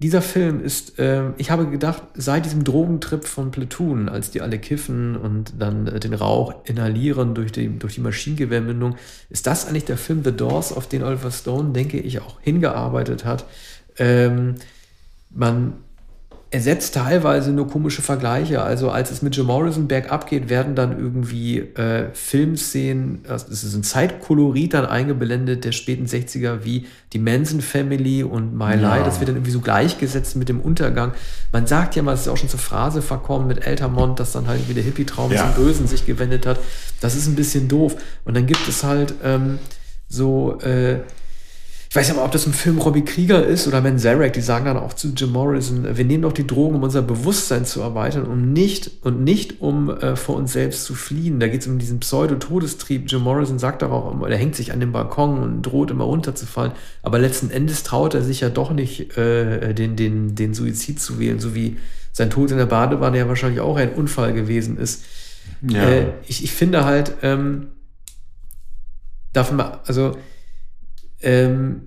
dieser 0.00 0.22
Film 0.22 0.62
ist, 0.62 0.98
äh, 1.00 1.30
ich 1.38 1.50
habe 1.50 1.68
gedacht, 1.68 2.02
seit 2.14 2.44
diesem 2.44 2.62
Drogentrip 2.62 3.24
von 3.24 3.50
Platoon, 3.50 4.08
als 4.08 4.30
die 4.30 4.40
alle 4.42 4.58
kiffen 4.58 5.16
und 5.16 5.54
dann 5.58 5.88
äh, 5.88 5.98
den 5.98 6.14
Rauch 6.14 6.54
inhalieren 6.64 7.34
durch 7.34 7.50
die, 7.50 7.68
durch 7.78 7.94
die 7.94 8.00
Maschinengewehrmündung, 8.00 8.96
ist 9.28 9.46
das 9.48 9.66
eigentlich 9.66 9.86
der 9.86 9.96
Film 9.96 10.22
The 10.24 10.32
Doors, 10.32 10.72
auf 10.72 10.88
den 10.88 11.02
Oliver 11.02 11.32
Stone, 11.32 11.72
denke 11.72 11.98
ich, 11.98 12.20
auch 12.20 12.40
hingearbeitet 12.40 13.24
hat. 13.24 13.44
Ähm, 13.96 14.54
man 15.30 15.74
ersetzt 16.50 16.94
teilweise 16.94 17.52
nur 17.52 17.68
komische 17.68 18.00
Vergleiche. 18.00 18.62
Also 18.62 18.90
als 18.90 19.10
es 19.10 19.20
mit 19.20 19.36
Jim 19.36 19.46
Morrison 19.46 19.86
bergab 19.86 20.26
geht, 20.28 20.48
werden 20.48 20.74
dann 20.74 20.98
irgendwie 20.98 21.58
äh, 21.58 22.06
Filmszenen, 22.14 23.20
also 23.28 23.46
es 23.50 23.64
ist 23.64 23.74
ein 23.74 23.82
Zeitkolorit 23.82 24.72
dann 24.72 24.86
eingeblendet 24.86 25.64
der 25.64 25.72
späten 25.72 26.06
60er 26.06 26.64
wie 26.64 26.86
die 27.12 27.18
Manson 27.18 27.60
Family 27.60 28.22
und 28.22 28.56
My 28.56 28.70
ja. 28.70 28.74
Life. 28.76 29.04
Das 29.04 29.20
wird 29.20 29.28
dann 29.28 29.36
irgendwie 29.36 29.50
so 29.50 29.60
gleichgesetzt 29.60 30.36
mit 30.36 30.48
dem 30.48 30.60
Untergang. 30.60 31.12
Man 31.52 31.66
sagt 31.66 31.96
ja 31.96 32.02
mal, 32.02 32.14
es 32.14 32.22
ist 32.22 32.28
auch 32.28 32.38
schon 32.38 32.48
zur 32.48 32.60
Phrase 32.60 33.02
verkommen 33.02 33.46
mit 33.46 33.66
Eltermont, 33.66 34.18
dass 34.18 34.32
dann 34.32 34.46
halt 34.46 34.70
wieder 34.70 34.80
Hippie-Traum 34.80 35.30
ja. 35.32 35.52
zum 35.52 35.64
Bösen 35.64 35.86
sich 35.86 36.06
gewendet 36.06 36.46
hat. 36.46 36.58
Das 37.02 37.14
ist 37.14 37.26
ein 37.26 37.36
bisschen 37.36 37.68
doof. 37.68 37.96
Und 38.24 38.34
dann 38.34 38.46
gibt 38.46 38.66
es 38.66 38.84
halt 38.84 39.12
ähm, 39.22 39.58
so 40.08 40.58
äh, 40.60 41.00
ich 41.90 41.96
weiß 41.96 42.08
ja 42.08 42.14
mal, 42.14 42.24
ob 42.24 42.32
das 42.32 42.46
ein 42.46 42.52
Film 42.52 42.76
Robbie 42.78 43.04
Krieger 43.04 43.46
ist 43.46 43.66
oder 43.66 43.80
Ben 43.80 43.98
Zarek, 43.98 44.34
die 44.34 44.42
sagen 44.42 44.66
dann 44.66 44.76
auch 44.76 44.92
zu 44.92 45.08
Jim 45.16 45.32
Morrison, 45.32 45.96
wir 45.96 46.04
nehmen 46.04 46.22
doch 46.22 46.32
die 46.32 46.46
Drogen, 46.46 46.76
um 46.76 46.82
unser 46.82 47.00
Bewusstsein 47.00 47.64
zu 47.64 47.80
erweitern, 47.80 48.26
um 48.26 48.52
nicht 48.52 48.90
und 49.00 49.24
nicht 49.24 49.62
um 49.62 49.88
äh, 49.88 50.14
vor 50.14 50.36
uns 50.36 50.52
selbst 50.52 50.84
zu 50.84 50.94
fliehen. 50.94 51.40
Da 51.40 51.48
geht 51.48 51.62
es 51.62 51.66
um 51.66 51.78
diesen 51.78 52.00
Pseudo-Todestrieb. 52.00 53.10
Jim 53.10 53.22
Morrison 53.22 53.58
sagt 53.58 53.80
doch 53.80 53.90
auch 53.90 54.12
immer, 54.12 54.28
er 54.28 54.36
hängt 54.36 54.54
sich 54.54 54.72
an 54.72 54.80
den 54.80 54.92
Balkon 54.92 55.38
und 55.38 55.62
droht 55.62 55.90
immer 55.90 56.04
runterzufallen. 56.04 56.72
Aber 57.02 57.18
letzten 57.18 57.50
Endes 57.50 57.84
traut 57.84 58.12
er 58.12 58.22
sich 58.22 58.40
ja 58.40 58.50
doch 58.50 58.70
nicht, 58.70 59.16
äh, 59.16 59.72
den, 59.72 59.96
den, 59.96 60.34
den 60.34 60.52
Suizid 60.52 61.00
zu 61.00 61.18
wählen, 61.18 61.40
so 61.40 61.54
wie 61.54 61.78
sein 62.12 62.28
Tod 62.28 62.50
in 62.50 62.58
der 62.58 62.66
Badewanne 62.66 63.16
ja 63.16 63.28
wahrscheinlich 63.28 63.60
auch 63.60 63.78
ein 63.78 63.94
Unfall 63.94 64.34
gewesen 64.34 64.76
ist. 64.76 65.04
Ja. 65.62 65.88
Äh, 65.88 66.12
ich, 66.26 66.44
ich 66.44 66.52
finde 66.52 66.84
halt, 66.84 67.14
ähm, 67.22 67.68
darf 69.32 69.50
man, 69.52 69.78
also 69.86 70.18
ähm, 71.22 71.82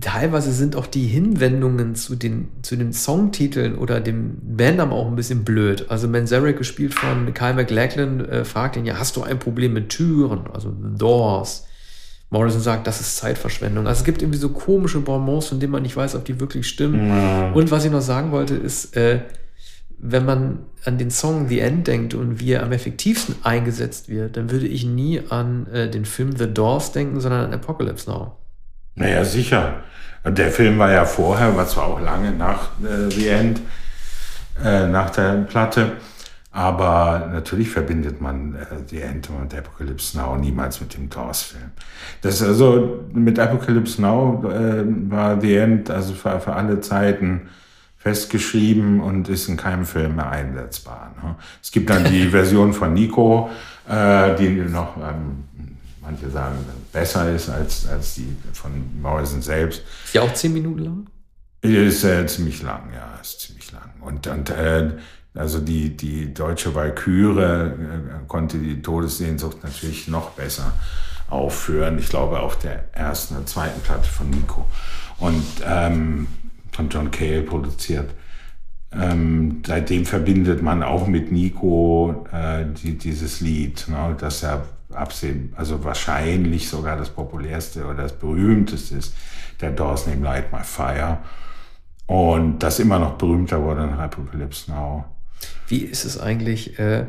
teilweise 0.00 0.52
sind 0.52 0.76
auch 0.76 0.86
die 0.86 1.06
Hinwendungen 1.06 1.94
zu 1.94 2.14
den, 2.14 2.48
zu 2.62 2.76
den 2.76 2.92
Songtiteln 2.92 3.76
oder 3.76 4.00
dem 4.00 4.36
Bandnamen 4.56 4.92
auch 4.92 5.06
ein 5.06 5.16
bisschen 5.16 5.44
blöd. 5.44 5.86
Also 5.88 6.08
Manzarek, 6.08 6.58
gespielt 6.58 6.94
von 6.94 7.32
Kyle 7.32 7.54
McLachlan, 7.54 8.24
äh, 8.26 8.44
fragt 8.44 8.76
ihn 8.76 8.84
ja, 8.84 8.98
hast 8.98 9.16
du 9.16 9.22
ein 9.22 9.38
Problem 9.38 9.72
mit 9.72 9.88
Türen? 9.88 10.46
Also 10.52 10.70
Doors. 10.70 11.66
Morrison 12.30 12.60
sagt, 12.60 12.86
das 12.86 13.00
ist 13.00 13.16
Zeitverschwendung. 13.16 13.86
Also 13.86 14.00
es 14.00 14.04
gibt 14.04 14.20
irgendwie 14.20 14.38
so 14.38 14.50
komische 14.50 15.00
Bonbons, 15.00 15.46
von 15.46 15.60
denen 15.60 15.72
man 15.72 15.82
nicht 15.82 15.96
weiß, 15.96 16.14
ob 16.14 16.26
die 16.26 16.38
wirklich 16.38 16.68
stimmen. 16.68 17.08
Ja. 17.08 17.52
Und 17.52 17.70
was 17.70 17.86
ich 17.86 17.90
noch 17.90 18.02
sagen 18.02 18.32
wollte, 18.32 18.54
ist, 18.54 18.94
äh, 18.94 19.20
wenn 19.98 20.26
man 20.26 20.58
an 20.84 20.98
den 20.98 21.10
Song 21.10 21.48
The 21.48 21.60
End 21.60 21.86
denkt 21.86 22.12
und 22.12 22.38
wie 22.38 22.52
er 22.52 22.62
am 22.62 22.72
effektivsten 22.72 23.36
eingesetzt 23.42 24.10
wird, 24.10 24.36
dann 24.36 24.50
würde 24.50 24.66
ich 24.66 24.84
nie 24.84 25.22
an 25.30 25.66
äh, 25.68 25.90
den 25.90 26.04
Film 26.04 26.36
The 26.36 26.52
Doors 26.52 26.92
denken, 26.92 27.18
sondern 27.20 27.46
an 27.46 27.54
Apocalypse 27.54 28.10
Now. 28.10 28.36
Naja, 28.98 29.24
sicher. 29.24 29.74
Der 30.24 30.50
Film 30.50 30.78
war 30.78 30.90
ja 30.90 31.04
vorher, 31.04 31.56
war 31.56 31.68
zwar 31.68 31.86
auch 31.86 32.00
lange 32.00 32.32
nach 32.32 32.70
äh, 32.82 33.10
The 33.10 33.28
End, 33.28 33.60
äh, 34.62 34.88
nach 34.88 35.10
der 35.10 35.44
Platte, 35.44 35.92
aber 36.50 37.30
natürlich 37.32 37.70
verbindet 37.70 38.20
man 38.20 38.56
äh, 38.56 38.66
The 38.88 39.00
End 39.02 39.30
und 39.30 39.56
Apocalypse 39.56 40.18
Now 40.18 40.36
niemals 40.36 40.80
mit 40.80 40.94
dem 40.94 41.08
Doors-Film. 41.08 41.70
Das 42.22 42.42
also 42.42 43.04
mit 43.12 43.38
Apocalypse 43.38 44.02
Now 44.02 44.44
äh, 44.50 44.82
war 45.08 45.40
The 45.40 45.56
End 45.56 45.90
also 45.90 46.14
für, 46.14 46.40
für 46.40 46.54
alle 46.54 46.80
Zeiten 46.80 47.48
festgeschrieben 47.98 49.00
und 49.00 49.28
ist 49.28 49.48
in 49.48 49.56
keinem 49.56 49.86
Film 49.86 50.16
mehr 50.16 50.30
einsetzbar. 50.30 51.14
Ne? 51.22 51.36
Es 51.62 51.70
gibt 51.70 51.88
dann 51.88 52.04
die 52.04 52.26
Version 52.30 52.72
von 52.72 52.92
Nico, 52.92 53.48
äh, 53.88 54.34
die 54.34 54.48
noch 54.48 54.96
ähm, 54.96 55.44
manche 56.02 56.28
sagen, 56.30 56.56
besser 56.92 57.30
ist 57.34 57.48
als, 57.48 57.86
als 57.86 58.14
die 58.14 58.36
von 58.52 59.00
Morrison 59.00 59.42
selbst. 59.42 59.82
Ist 60.04 60.14
ja 60.14 60.22
auch 60.22 60.32
zehn 60.34 60.52
Minuten 60.52 60.78
lang? 60.78 61.06
Ist 61.60 62.04
äh, 62.04 62.26
ziemlich 62.26 62.62
lang, 62.62 62.92
ja, 62.94 63.18
ist 63.20 63.40
ziemlich 63.40 63.72
lang. 63.72 63.90
Und, 64.00 64.26
und 64.28 64.50
äh, 64.50 64.92
also 65.34 65.60
die, 65.60 65.96
die 65.96 66.32
deutsche 66.32 66.74
Walküre 66.74 67.74
äh, 67.74 68.26
konnte 68.28 68.58
die 68.58 68.80
Todessehnsucht 68.80 69.62
natürlich 69.62 70.08
noch 70.08 70.30
besser 70.30 70.72
aufführen. 71.28 71.98
Ich 71.98 72.08
glaube 72.08 72.40
auf 72.40 72.58
der 72.58 72.94
ersten 72.94 73.36
oder 73.36 73.46
zweiten 73.46 73.80
Platte 73.80 74.08
von 74.08 74.30
Nico 74.30 74.66
und 75.18 75.44
ähm, 75.64 76.26
von 76.72 76.88
John 76.88 77.10
Cale 77.10 77.42
produziert. 77.42 78.10
Ähm, 78.90 79.62
seitdem 79.66 80.06
verbindet 80.06 80.62
man 80.62 80.82
auch 80.82 81.06
mit 81.06 81.30
Nico 81.30 82.26
äh, 82.32 82.64
die, 82.82 82.96
dieses 82.96 83.40
Lied, 83.40 83.86
ne, 83.88 84.16
das 84.18 84.40
ja 84.40 84.64
absehen, 84.90 85.52
also 85.56 85.84
wahrscheinlich 85.84 86.68
sogar 86.68 86.96
das 86.96 87.10
populärste 87.10 87.84
oder 87.84 88.02
das 88.02 88.12
berühmteste 88.12 88.96
ist, 88.96 89.14
der 89.60 89.70
Doors 89.70 90.06
Name 90.06 90.22
Light 90.22 90.52
My 90.52 90.62
Fire. 90.62 91.18
Und 92.06 92.60
das 92.60 92.78
immer 92.78 92.98
noch 92.98 93.18
berühmter 93.18 93.62
wurde 93.62 93.82
in 93.82 93.90
Apocalypse 93.90 94.70
Now. 94.70 95.04
Wie 95.66 95.80
ist 95.80 96.04
es 96.04 96.18
eigentlich? 96.18 96.78
Äh, 96.78 97.06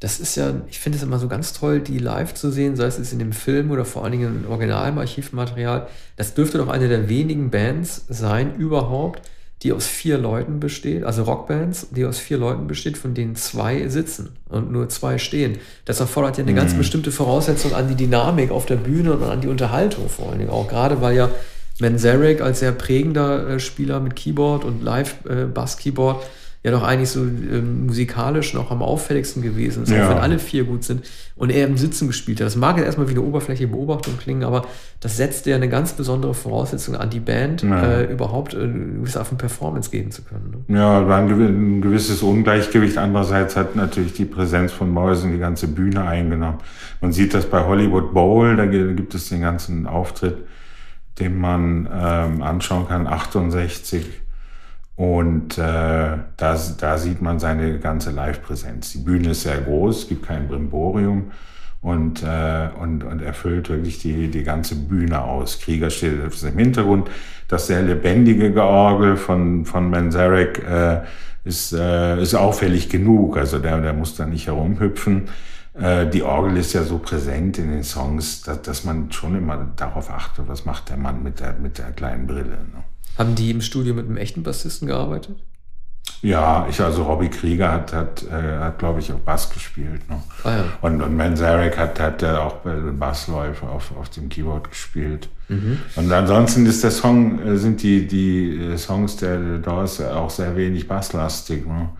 das 0.00 0.18
ist 0.18 0.34
ja, 0.36 0.54
ich 0.68 0.80
finde 0.80 0.96
es 0.96 1.04
immer 1.04 1.18
so 1.18 1.28
ganz 1.28 1.52
toll, 1.52 1.80
die 1.80 1.98
live 1.98 2.32
zu 2.32 2.50
sehen, 2.50 2.74
sei 2.74 2.86
es 2.86 3.12
in 3.12 3.18
dem 3.18 3.32
Film 3.32 3.70
oder 3.70 3.84
vor 3.84 4.02
allen 4.02 4.12
Dingen 4.12 4.44
im 4.44 4.50
originalen 4.50 4.98
Archivmaterial. 4.98 5.88
Das 6.16 6.32
dürfte 6.32 6.56
doch 6.58 6.68
eine 6.68 6.88
der 6.88 7.08
wenigen 7.10 7.50
Bands 7.50 8.06
sein 8.08 8.56
überhaupt, 8.56 9.22
die 9.62 9.72
aus 9.72 9.86
vier 9.86 10.16
Leuten 10.16 10.58
besteht, 10.58 11.04
also 11.04 11.22
Rockbands, 11.24 11.88
die 11.90 12.06
aus 12.06 12.18
vier 12.18 12.38
Leuten 12.38 12.66
besteht, 12.66 12.96
von 12.96 13.12
denen 13.12 13.36
zwei 13.36 13.88
sitzen 13.88 14.30
und 14.48 14.72
nur 14.72 14.88
zwei 14.88 15.18
stehen. 15.18 15.58
Das 15.84 16.00
erfordert 16.00 16.38
ja 16.38 16.44
eine 16.44 16.52
mhm. 16.52 16.56
ganz 16.56 16.74
bestimmte 16.74 17.12
Voraussetzung 17.12 17.74
an 17.74 17.88
die 17.88 17.94
Dynamik 17.94 18.50
auf 18.50 18.64
der 18.64 18.76
Bühne 18.76 19.12
und 19.12 19.22
an 19.22 19.42
die 19.42 19.48
Unterhaltung 19.48 20.08
vor 20.08 20.30
allen 20.30 20.38
Dingen 20.38 20.50
auch. 20.50 20.66
Gerade 20.68 21.02
weil 21.02 21.14
ja 21.14 21.30
Manzarek 21.78 22.40
als 22.40 22.60
sehr 22.60 22.72
prägender 22.72 23.48
äh, 23.48 23.60
Spieler 23.60 24.00
mit 24.00 24.16
Keyboard 24.16 24.64
und 24.64 24.82
Live-Bass-Keyboard 24.82 26.22
äh, 26.22 26.26
ja 26.62 26.70
doch 26.70 26.82
eigentlich 26.82 27.08
so 27.08 27.22
ähm, 27.22 27.86
musikalisch 27.86 28.52
noch 28.52 28.70
am 28.70 28.82
auffälligsten 28.82 29.42
gewesen 29.42 29.84
ist, 29.84 29.90
ja. 29.90 30.04
auch 30.04 30.10
wenn 30.10 30.18
alle 30.18 30.38
vier 30.38 30.64
gut 30.64 30.84
sind 30.84 31.08
und 31.34 31.48
er 31.48 31.66
im 31.66 31.78
Sitzen 31.78 32.06
gespielt 32.06 32.38
hat. 32.40 32.46
Das 32.46 32.56
mag 32.56 32.76
jetzt 32.76 32.84
erstmal 32.84 33.08
wie 33.08 33.12
eine 33.12 33.22
oberflächliche 33.22 33.72
Beobachtung 33.72 34.18
klingen, 34.18 34.44
aber 34.44 34.66
das 35.00 35.16
setzt 35.16 35.46
ja 35.46 35.56
eine 35.56 35.70
ganz 35.70 35.94
besondere 35.94 36.34
Voraussetzung 36.34 36.96
an 36.96 37.08
die 37.08 37.20
Band, 37.20 37.62
ja. 37.62 37.82
äh, 37.82 38.12
überhaupt 38.12 38.52
äh, 38.52 38.68
auf 39.18 39.30
eine 39.30 39.38
Performance 39.38 39.90
gehen 39.90 40.10
zu 40.10 40.22
können. 40.22 40.64
Ne? 40.68 40.76
Ja, 40.76 41.08
war 41.08 41.18
ein, 41.18 41.30
ein, 41.30 41.80
gewisses 41.80 42.22
Ungleichgewicht. 42.22 42.98
Andererseits 42.98 43.56
hat 43.56 43.74
natürlich 43.74 44.12
die 44.12 44.26
Präsenz 44.26 44.70
von 44.70 44.90
Morrison 44.90 45.32
die 45.32 45.38
ganze 45.38 45.66
Bühne 45.66 46.04
eingenommen. 46.04 46.58
Man 47.00 47.12
sieht 47.12 47.32
das 47.32 47.46
bei 47.46 47.64
Hollywood 47.64 48.12
Bowl, 48.12 48.56
da 48.56 48.66
gibt 48.66 49.14
es 49.14 49.30
den 49.30 49.40
ganzen 49.40 49.86
Auftritt, 49.86 50.36
den 51.18 51.38
man 51.38 51.88
ähm, 51.90 52.42
anschauen 52.42 52.86
kann, 52.86 53.06
68 53.06 54.04
und 55.00 55.56
äh, 55.56 55.62
da, 56.36 56.58
da 56.78 56.98
sieht 56.98 57.22
man 57.22 57.38
seine 57.38 57.78
ganze 57.78 58.10
Live-Präsenz. 58.10 58.92
Die 58.92 58.98
Bühne 58.98 59.30
ist 59.30 59.44
sehr 59.44 59.58
groß, 59.58 60.08
gibt 60.08 60.26
kein 60.26 60.46
Brimborium 60.46 61.30
und, 61.80 62.22
äh, 62.22 62.68
und, 62.78 63.04
und 63.04 63.22
erfüllt 63.22 63.70
wirklich 63.70 64.00
die, 64.00 64.28
die 64.28 64.42
ganze 64.42 64.74
Bühne 64.74 65.22
aus. 65.24 65.58
Krieger 65.58 65.88
steht 65.88 66.20
im 66.20 66.58
Hintergrund. 66.58 67.08
Das 67.48 67.68
sehr 67.68 67.80
lebendige 67.80 68.52
Georgel 68.52 69.16
von, 69.16 69.64
von 69.64 69.88
Manzarek 69.88 70.62
äh, 70.68 71.00
ist, 71.44 71.72
äh, 71.72 72.20
ist 72.20 72.34
auffällig 72.34 72.90
genug. 72.90 73.38
Also 73.38 73.58
der, 73.58 73.80
der 73.80 73.94
muss 73.94 74.16
da 74.16 74.26
nicht 74.26 74.48
herumhüpfen. 74.48 75.30
Äh, 75.80 76.08
die 76.08 76.22
Orgel 76.22 76.58
ist 76.58 76.74
ja 76.74 76.82
so 76.82 76.98
präsent 76.98 77.56
in 77.56 77.70
den 77.70 77.84
Songs, 77.84 78.42
dass, 78.42 78.60
dass 78.60 78.84
man 78.84 79.10
schon 79.12 79.34
immer 79.34 79.72
darauf 79.76 80.10
achtet, 80.10 80.46
was 80.46 80.66
macht 80.66 80.90
der 80.90 80.98
Mann 80.98 81.22
mit 81.22 81.40
der, 81.40 81.54
mit 81.54 81.78
der 81.78 81.90
kleinen 81.92 82.26
Brille. 82.26 82.58
Ne? 82.74 82.84
Haben 83.20 83.34
die 83.34 83.50
im 83.50 83.60
Studio 83.60 83.92
mit 83.92 84.06
einem 84.06 84.16
echten 84.16 84.42
Bassisten 84.42 84.88
gearbeitet? 84.88 85.36
Ja, 86.22 86.66
ich, 86.70 86.80
also 86.80 87.02
Robbie 87.02 87.28
Krieger 87.28 87.70
hat, 87.70 87.92
hat, 87.92 88.22
äh, 88.22 88.58
hat 88.60 88.78
glaube 88.78 89.00
ich, 89.00 89.12
auch 89.12 89.18
Bass 89.18 89.50
gespielt. 89.50 90.08
Ne? 90.08 90.22
Ah, 90.42 90.50
ja. 90.56 90.64
Und, 90.80 91.02
und 91.02 91.18
Manzarek 91.18 91.76
hat, 91.76 92.00
hat 92.00 92.22
äh, 92.22 92.30
auch 92.30 92.60
Bassläufe 92.98 93.68
auf, 93.68 93.94
auf 93.94 94.08
dem 94.08 94.30
Keyboard 94.30 94.70
gespielt. 94.70 95.28
Mhm. 95.48 95.80
Und 95.96 96.10
ansonsten 96.10 96.64
ist 96.64 96.82
der 96.82 96.92
Song, 96.92 97.42
äh, 97.42 97.58
sind 97.58 97.82
die, 97.82 98.06
die 98.06 98.56
äh, 98.56 98.78
Songs 98.78 99.16
der 99.16 99.58
Doors 99.58 100.00
auch 100.00 100.30
sehr 100.30 100.56
wenig 100.56 100.88
basslastig. 100.88 101.66
Ne? 101.66 101.90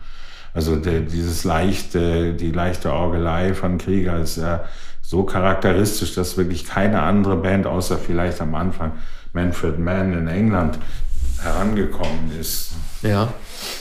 Also 0.55 0.75
der, 0.75 1.01
dieses 1.01 1.43
leichte, 1.43 2.33
die 2.33 2.51
leichte 2.51 2.91
Orgelei 2.91 3.53
von 3.53 3.77
Krieger 3.77 4.17
ist 4.17 4.37
ja 4.37 4.63
so 5.03 5.21
charakteristisch, 5.21 6.15
dass 6.15 6.35
wirklich 6.35 6.65
keine 6.65 7.03
andere 7.03 7.37
Band, 7.37 7.67
außer 7.67 7.99
vielleicht 7.99 8.41
am 8.41 8.55
Anfang 8.55 8.93
Manfred 9.33 9.79
Mann 9.79 10.13
in 10.13 10.27
England, 10.27 10.77
herangekommen 11.41 12.31
ist. 12.39 12.71
Ja, 13.01 13.33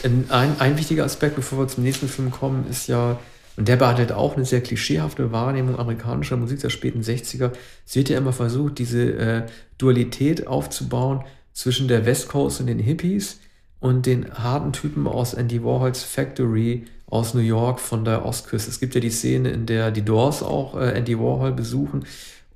ein, 0.03 0.55
ein 0.59 0.79
wichtiger 0.79 1.05
Aspekt, 1.05 1.37
bevor 1.37 1.59
wir 1.59 1.69
zum 1.69 1.85
nächsten 1.85 2.09
Film 2.09 2.31
kommen, 2.31 2.67
ist 2.69 2.89
ja, 2.89 3.19
und 3.57 3.69
der 3.69 3.77
behandelt 3.77 4.13
auch 4.13 4.37
eine 4.37 4.45
sehr 4.45 4.63
klischeehafte 4.63 5.33
Wahrnehmung 5.33 5.79
amerikanischer 5.79 6.37
Musik 6.37 6.61
der 6.61 6.71
späten 6.71 7.03
60er. 7.03 7.53
Sie 7.85 8.01
hat 8.01 8.09
ja 8.09 8.19
immer 8.19 8.33
versucht, 8.33 8.79
diese 8.79 9.13
äh, 9.13 9.47
Dualität 9.79 10.47
aufzubauen 10.47 11.25
zwischen 11.53 11.89
der 11.89 12.07
West 12.07 12.29
Coast 12.29 12.61
und 12.61 12.67
den 12.67 12.79
Hippies 12.79 13.41
und 13.81 14.07
den 14.07 14.33
harten 14.33 14.73
Typen 14.73 15.07
aus 15.07 15.35
Andy 15.35 15.63
Warhols 15.63 16.03
Factory 16.03 16.87
aus 17.07 17.35
New 17.35 17.41
York 17.41 17.81
von 17.81 18.05
der 18.05 18.25
Ostküste. 18.25 18.71
Es 18.71 18.81
gibt 18.81 18.95
ja 18.95 19.01
die 19.01 19.11
Szene, 19.11 19.51
in 19.51 19.67
der 19.67 19.91
die 19.91 20.05
Doors 20.05 20.43
auch 20.43 20.81
äh, 20.81 20.93
Andy 20.93 21.19
Warhol 21.19 21.53
besuchen 21.53 22.05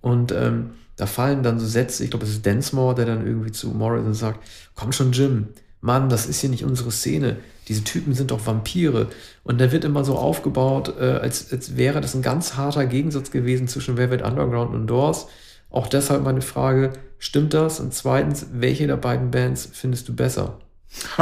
und 0.01 0.33
ähm, 0.33 0.71
da 0.97 1.07
fallen 1.07 1.43
dann 1.43 1.59
so 1.59 1.67
Sätze, 1.67 2.05
ich 2.05 2.11
glaube, 2.11 2.25
es 2.25 2.33
ist 2.33 2.47
Densmore, 2.47 2.95
der 2.95 3.07
dann 3.07 3.27
irgendwie 3.27 3.51
zu 3.51 3.69
Morrison 3.69 4.15
sagt, 4.15 4.39
komm 4.75 4.93
schon, 4.93 5.13
Jim, 5.13 5.49
Mann, 5.81 6.09
das 6.09 6.27
ist 6.27 6.41
hier 6.41 6.51
nicht 6.51 6.65
unsere 6.65 6.91
Szene. 6.91 7.37
Diese 7.69 7.85
Typen 7.85 8.15
sind 8.15 8.31
doch 8.31 8.47
Vampire. 8.47 9.09
Und 9.43 9.61
da 9.61 9.71
wird 9.71 9.85
immer 9.85 10.05
so 10.05 10.17
aufgebaut, 10.17 10.95
äh, 10.99 11.05
als, 11.05 11.53
als 11.53 11.77
wäre 11.77 12.01
das 12.01 12.15
ein 12.15 12.23
ganz 12.23 12.57
harter 12.57 12.87
Gegensatz 12.87 13.31
gewesen 13.31 13.69
zwischen 13.69 13.97
Velvet 13.97 14.23
Underground 14.23 14.75
und 14.75 14.87
Doors. 14.87 15.27
Auch 15.71 15.87
deshalb 15.87 16.23
meine 16.23 16.41
Frage, 16.41 16.93
stimmt 17.19 17.53
das? 17.53 17.81
Und 17.81 17.93
zweitens, 17.93 18.47
welche 18.53 18.87
der 18.87 18.97
beiden 18.97 19.31
Bands 19.31 19.69
findest 19.73 20.09
du 20.09 20.15
besser? 20.15 20.59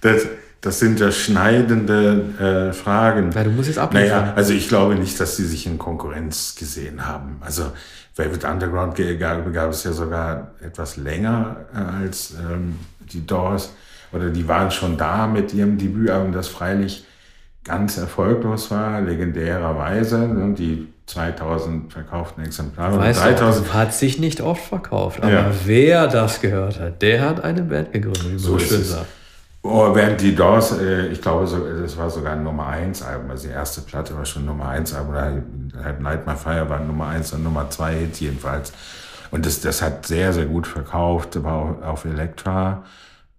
das, 0.00 0.26
das 0.60 0.78
sind 0.78 0.98
ja 0.98 1.12
schneidende 1.12 2.70
äh, 2.70 2.72
Fragen. 2.72 3.30
Ja, 3.32 3.44
du 3.44 3.50
musst 3.50 3.68
jetzt 3.68 3.78
abliefern. 3.78 4.22
Naja, 4.22 4.34
also 4.34 4.52
ich 4.52 4.68
glaube 4.68 4.94
nicht, 4.96 5.20
dass 5.20 5.36
sie 5.36 5.46
sich 5.46 5.66
in 5.66 5.78
Konkurrenz 5.78 6.56
gesehen 6.56 7.06
haben. 7.06 7.36
Also 7.40 7.70
Velvet 8.18 8.44
Underground 8.44 8.96
gab, 9.18 9.70
es 9.70 9.84
ja 9.84 9.92
sogar 9.92 10.52
etwas 10.60 10.96
länger 10.96 11.56
äh, 11.72 12.02
als 12.02 12.34
ähm, 12.34 12.78
die 13.00 13.24
Doors. 13.24 13.72
Oder 14.12 14.30
die 14.30 14.48
waren 14.48 14.70
schon 14.70 14.96
da 14.96 15.26
mit 15.26 15.54
ihrem 15.54 15.78
Debütalbum, 15.78 16.32
das 16.32 16.48
freilich 16.48 17.04
ganz 17.64 17.98
erfolglos 17.98 18.70
war, 18.70 19.00
legendärerweise. 19.02 20.18
Ne, 20.18 20.54
die 20.54 20.88
2000 21.06 21.92
verkauften 21.92 22.44
Exemplare. 22.44 22.98
Weißt 22.98 23.22
3000 23.22 23.72
hat 23.72 23.94
sich 23.94 24.18
nicht 24.18 24.40
oft 24.40 24.62
verkauft, 24.62 25.22
aber 25.22 25.32
ja. 25.32 25.50
wer 25.64 26.06
das 26.06 26.40
gehört 26.40 26.78
hat, 26.78 27.00
der 27.00 27.22
hat 27.22 27.42
eine 27.42 27.62
Band 27.62 27.92
gegründet, 27.92 28.24
wie 28.26 28.30
man 28.30 28.38
so 28.38 28.58
schön 28.58 28.84
sagt. 28.84 29.06
Oh, 29.62 29.94
während 29.94 30.20
die 30.20 30.34
Doors, 30.34 30.78
äh, 30.78 31.08
ich 31.08 31.20
glaube, 31.20 31.46
so, 31.46 31.58
das 31.58 31.96
war 31.96 32.08
sogar 32.10 32.34
ein 32.34 32.44
Nummer 32.44 32.68
1 32.68 33.02
Album, 33.02 33.30
also 33.30 33.48
die 33.48 33.52
erste 33.52 33.80
Platte 33.80 34.16
war 34.16 34.24
schon 34.24 34.44
Nummer 34.44 34.68
1 34.68 34.94
Album, 34.94 35.10
oder 35.10 35.42
halt 35.82 36.00
Night 36.00 36.26
My 36.26 36.36
Fire 36.36 36.68
war 36.68 36.78
Nummer 36.80 37.08
1 37.08 37.32
und 37.32 37.42
Nummer 37.42 37.68
2 37.68 37.94
Hit 37.94 38.20
jedenfalls. 38.20 38.72
Und 39.30 39.44
das, 39.44 39.60
das 39.60 39.82
hat 39.82 40.06
sehr, 40.06 40.32
sehr 40.32 40.46
gut 40.46 40.66
verkauft, 40.66 41.42
war 41.42 41.82
auf 41.84 42.04
Elektra. 42.04 42.84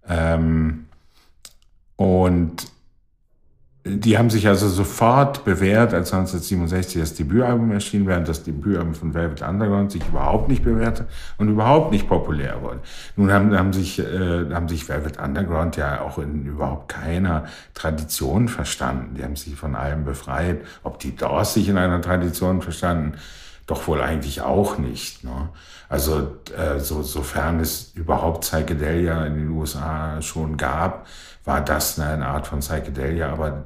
Ähm, 0.08 0.86
und 1.96 2.66
die 3.84 4.18
haben 4.18 4.28
sich 4.28 4.46
also 4.46 4.68
sofort 4.68 5.44
bewährt, 5.44 5.94
als 5.94 6.12
1967 6.12 7.00
das 7.00 7.14
Debütalbum 7.14 7.72
erschien, 7.72 8.06
während 8.06 8.28
das 8.28 8.42
Debütalbum 8.42 8.94
von 8.94 9.14
Velvet 9.14 9.40
Underground 9.40 9.90
sich 9.90 10.06
überhaupt 10.06 10.50
nicht 10.50 10.62
bewährte 10.62 11.06
und 11.38 11.48
überhaupt 11.48 11.90
nicht 11.90 12.06
populär 12.06 12.60
wurde. 12.60 12.80
Nun 13.16 13.32
haben, 13.32 13.56
haben, 13.56 13.72
sich, 13.72 13.98
äh, 13.98 14.52
haben 14.52 14.68
sich 14.68 14.86
Velvet 14.86 15.18
Underground 15.18 15.76
ja 15.76 16.02
auch 16.02 16.18
in 16.18 16.44
überhaupt 16.44 16.90
keiner 16.90 17.44
Tradition 17.72 18.48
verstanden. 18.48 19.14
Die 19.16 19.24
haben 19.24 19.36
sich 19.36 19.56
von 19.56 19.74
allem 19.74 20.04
befreit. 20.04 20.60
Ob 20.82 20.98
die 20.98 21.16
Doors 21.16 21.54
sich 21.54 21.70
in 21.70 21.78
einer 21.78 22.02
Tradition 22.02 22.60
verstanden, 22.60 23.14
doch 23.70 23.86
wohl 23.86 24.00
eigentlich 24.00 24.40
auch 24.40 24.78
nicht. 24.78 25.24
Ne? 25.24 25.48
Also 25.88 26.36
äh, 26.56 26.78
so, 26.78 27.02
sofern 27.02 27.60
es 27.60 27.92
überhaupt 27.94 28.42
Psychedelia 28.42 29.26
in 29.26 29.34
den 29.34 29.48
USA 29.50 30.20
schon 30.22 30.56
gab, 30.56 31.06
war 31.44 31.60
das 31.60 31.98
eine 31.98 32.26
Art 32.26 32.46
von 32.46 32.60
Psychedelia, 32.60 33.32
aber 33.32 33.64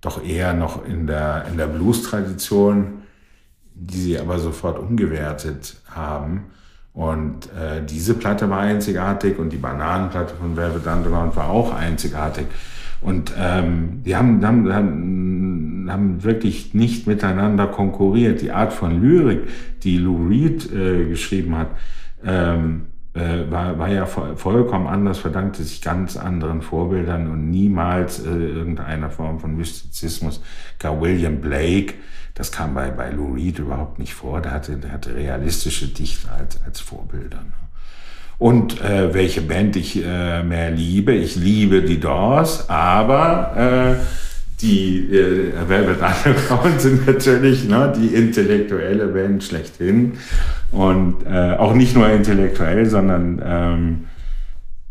doch 0.00 0.22
eher 0.22 0.52
noch 0.52 0.84
in 0.84 1.06
der, 1.06 1.46
in 1.50 1.56
der 1.56 1.66
Blues-Tradition, 1.66 3.02
die 3.74 3.98
sie 3.98 4.18
aber 4.18 4.38
sofort 4.38 4.78
umgewertet 4.78 5.76
haben. 5.90 6.46
Und 6.92 7.52
äh, 7.52 7.84
diese 7.84 8.14
Platte 8.14 8.48
war 8.48 8.60
einzigartig 8.60 9.38
und 9.38 9.50
die 9.50 9.58
Bananenplatte 9.58 10.34
von 10.34 10.56
Velvet 10.56 10.86
Underground 10.86 11.36
war 11.36 11.50
auch 11.50 11.74
einzigartig. 11.74 12.46
Und 13.02 13.32
ähm, 13.38 14.02
die 14.04 14.16
haben, 14.16 14.44
haben, 14.44 14.72
haben 14.72 15.35
haben, 15.92 16.24
wirklich 16.24 16.74
nicht 16.74 17.06
miteinander 17.06 17.66
konkurriert. 17.66 18.42
Die 18.42 18.52
Art 18.52 18.72
von 18.72 19.00
Lyrik, 19.00 19.48
die 19.82 19.98
Lou 19.98 20.28
Reed 20.28 20.70
äh, 20.72 21.06
geschrieben 21.06 21.56
hat, 21.56 21.68
ähm, 22.24 22.86
äh, 23.14 23.50
war, 23.50 23.78
war 23.78 23.88
ja 23.88 24.04
vollkommen 24.06 24.86
anders, 24.86 25.18
verdankte 25.18 25.62
sich 25.62 25.80
ganz 25.80 26.16
anderen 26.16 26.60
Vorbildern 26.60 27.30
und 27.30 27.50
niemals 27.50 28.24
äh, 28.24 28.28
irgendeiner 28.28 29.10
Form 29.10 29.40
von 29.40 29.56
Mystizismus. 29.56 30.42
Gar 30.78 31.00
William 31.00 31.40
Blake, 31.40 31.94
das 32.34 32.52
kam 32.52 32.74
bei, 32.74 32.90
bei 32.90 33.10
Lou 33.10 33.34
Reed 33.34 33.58
überhaupt 33.58 33.98
nicht 33.98 34.12
vor, 34.12 34.42
der 34.42 34.52
hatte, 34.52 34.76
der 34.76 34.92
hatte 34.92 35.14
realistische 35.14 35.88
Dichter 35.88 36.32
als, 36.32 36.62
als 36.64 36.80
Vorbilder. 36.80 37.38
Ne? 37.38 37.52
Und 38.38 38.82
äh, 38.82 39.14
welche 39.14 39.40
Band 39.40 39.76
ich 39.76 40.04
äh, 40.04 40.42
mehr 40.42 40.70
liebe, 40.70 41.12
ich 41.12 41.36
liebe 41.36 41.82
die 41.82 41.98
Doors, 41.98 42.68
aber 42.68 43.56
äh, 43.56 43.94
die 44.60 44.98
äh, 45.12 45.52
Underground 45.60 46.80
sind 46.80 47.06
natürlich 47.06 47.68
ne, 47.68 47.92
die 47.96 48.08
intellektuelle 48.08 49.08
Band 49.08 49.44
schlechthin. 49.44 50.14
Und 50.72 51.24
äh, 51.26 51.56
auch 51.56 51.74
nicht 51.74 51.94
nur 51.94 52.08
intellektuell, 52.08 52.86
sondern 52.86 53.42
ähm, 53.44 54.04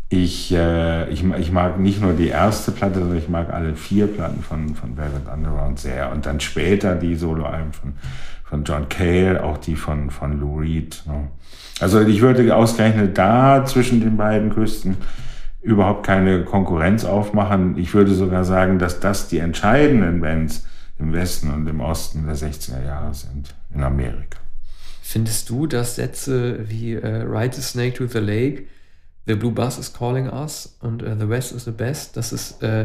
ich, 0.08 0.54
äh, 0.54 1.10
ich, 1.10 1.24
ich 1.24 1.50
mag 1.50 1.80
nicht 1.80 2.00
nur 2.00 2.12
die 2.12 2.28
erste 2.28 2.70
Platte, 2.70 3.00
sondern 3.00 3.18
ich 3.18 3.28
mag 3.28 3.52
alle 3.52 3.74
vier 3.74 4.06
Platten 4.06 4.42
von, 4.42 4.74
von 4.74 4.96
Velvet 4.96 5.26
Underground 5.32 5.80
sehr. 5.80 6.12
Und 6.12 6.26
dann 6.26 6.38
später 6.38 6.94
die 6.94 7.16
Soloalben 7.16 7.72
von, 7.72 7.94
von 8.44 8.64
John 8.64 8.88
Cale, 8.88 9.42
auch 9.42 9.58
die 9.58 9.74
von, 9.74 10.10
von 10.10 10.38
Lou 10.40 10.60
Reed. 10.60 11.02
Ne. 11.06 11.28
Also 11.80 12.00
ich 12.00 12.20
würde 12.22 12.54
ausgerechnet 12.54 13.18
da 13.18 13.64
zwischen 13.66 14.00
den 14.00 14.16
beiden 14.16 14.50
Küsten 14.50 14.96
überhaupt 15.66 16.06
keine 16.06 16.44
Konkurrenz 16.44 17.04
aufmachen. 17.04 17.76
Ich 17.76 17.92
würde 17.92 18.14
sogar 18.14 18.44
sagen, 18.44 18.78
dass 18.78 19.00
das 19.00 19.28
die 19.28 19.38
entscheidenden 19.38 20.20
Bands 20.20 20.64
im 20.98 21.12
Westen 21.12 21.50
und 21.52 21.66
im 21.66 21.80
Osten 21.80 22.24
der 22.24 22.36
60er 22.36 22.84
Jahre 22.84 23.12
sind 23.12 23.54
in 23.74 23.82
Amerika. 23.82 24.38
Findest 25.02 25.50
du, 25.50 25.66
dass 25.66 25.96
Sätze 25.96 26.68
wie 26.70 26.96
uh, 26.96 27.00
Ride 27.00 27.54
the 27.54 27.62
Snake 27.62 27.94
to 27.94 28.06
the 28.06 28.18
Lake, 28.18 28.66
The 29.26 29.34
Blue 29.34 29.50
Bus 29.50 29.76
is 29.76 29.92
calling 29.92 30.28
us 30.28 30.76
und 30.80 31.02
uh, 31.02 31.16
The 31.18 31.28
West 31.28 31.52
is 31.52 31.64
the 31.64 31.72
best, 31.72 32.16
dass 32.16 32.30
es 32.30 32.58
uh, 32.62 32.84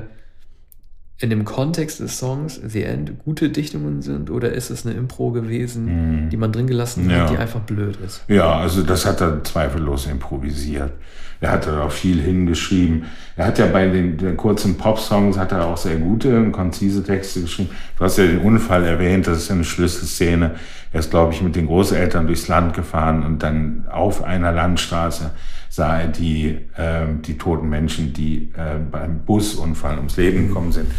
in 1.21 1.29
dem 1.29 1.45
Kontext 1.45 1.99
des 1.99 2.17
Songs 2.17 2.59
The 2.65 2.83
End 2.83 3.19
gute 3.23 3.49
Dichtungen 3.49 4.01
sind 4.01 4.31
oder 4.31 4.51
ist 4.51 4.71
es 4.71 4.85
eine 4.85 4.95
Impro 4.95 5.31
gewesen, 5.31 6.25
mm. 6.25 6.29
die 6.29 6.37
man 6.37 6.51
drin 6.51 6.65
gelassen 6.65 7.05
hat, 7.05 7.17
ja. 7.17 7.25
die 7.27 7.37
einfach 7.37 7.59
blöd 7.61 7.97
ist? 8.05 8.23
Ja, 8.27 8.55
also 8.57 8.81
das 8.81 9.05
hat 9.05 9.21
er 9.21 9.43
zweifellos 9.43 10.07
improvisiert. 10.07 10.91
Er 11.39 11.51
hat 11.51 11.65
da 11.65 11.83
auch 11.83 11.91
viel 11.91 12.21
hingeschrieben. 12.21 13.05
Er 13.35 13.47
hat 13.47 13.57
ja 13.57 13.65
bei 13.65 13.87
den, 13.87 14.17
den 14.17 14.37
kurzen 14.37 14.77
Pop-Songs 14.77 15.37
hat 15.37 15.51
er 15.51 15.65
auch 15.65 15.77
sehr 15.77 15.95
gute 15.95 16.37
und 16.37 16.51
konzise 16.51 17.03
Texte 17.03 17.41
geschrieben. 17.41 17.69
Du 17.97 18.03
hast 18.03 18.17
ja 18.17 18.25
den 18.25 18.39
Unfall 18.39 18.83
erwähnt, 18.83 19.25
das 19.25 19.39
ist 19.39 19.51
eine 19.51 19.63
Schlüsselszene. 19.63 20.55
Er 20.91 20.99
ist, 20.99 21.09
glaube 21.09 21.33
ich, 21.33 21.41
mit 21.41 21.55
den 21.55 21.65
Großeltern 21.65 22.27
durchs 22.27 22.47
Land 22.47 22.75
gefahren 22.75 23.23
und 23.23 23.41
dann 23.41 23.85
auf 23.91 24.23
einer 24.23 24.51
Landstraße 24.51 25.31
sah 25.71 26.01
er 26.01 26.09
die, 26.09 26.49
äh, 26.75 27.05
die 27.25 27.37
toten 27.37 27.69
Menschen, 27.69 28.11
die 28.11 28.51
äh, 28.57 28.77
beim 28.91 29.23
Busunfall 29.23 29.97
ums 29.97 30.17
Leben 30.17 30.49
gekommen 30.49 30.73
sind. 30.73 30.91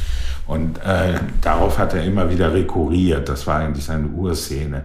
Und 0.47 0.79
äh, 0.79 1.21
darauf 1.43 1.79
hat 1.79 1.93
er 1.93 2.03
immer 2.05 2.31
wieder 2.31 2.55
rekurriert. 2.55 3.29
Das 3.29 3.47
war 3.47 3.59
eigentlich 3.59 3.85
seine 3.85 4.09
Urszene. 4.09 4.85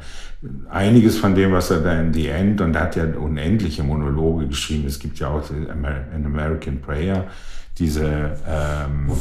Einiges 0.69 1.17
von 1.17 1.35
dem, 1.35 1.53
was 1.53 1.71
er 1.71 1.79
da 1.79 1.93
in 1.99 2.13
The 2.13 2.27
End, 2.27 2.59
und 2.59 2.75
er 2.75 2.81
hat 2.81 2.97
ja 2.97 3.05
unendliche 3.05 3.81
Monologe 3.81 4.47
geschrieben. 4.47 4.85
Es 4.87 4.99
gibt 4.99 5.19
ja 5.19 5.29
auch 5.29 5.49
An 5.49 6.25
American 6.25 6.81
Prayer, 6.81 7.25
diese 7.77 8.37
ähm, 8.45 9.11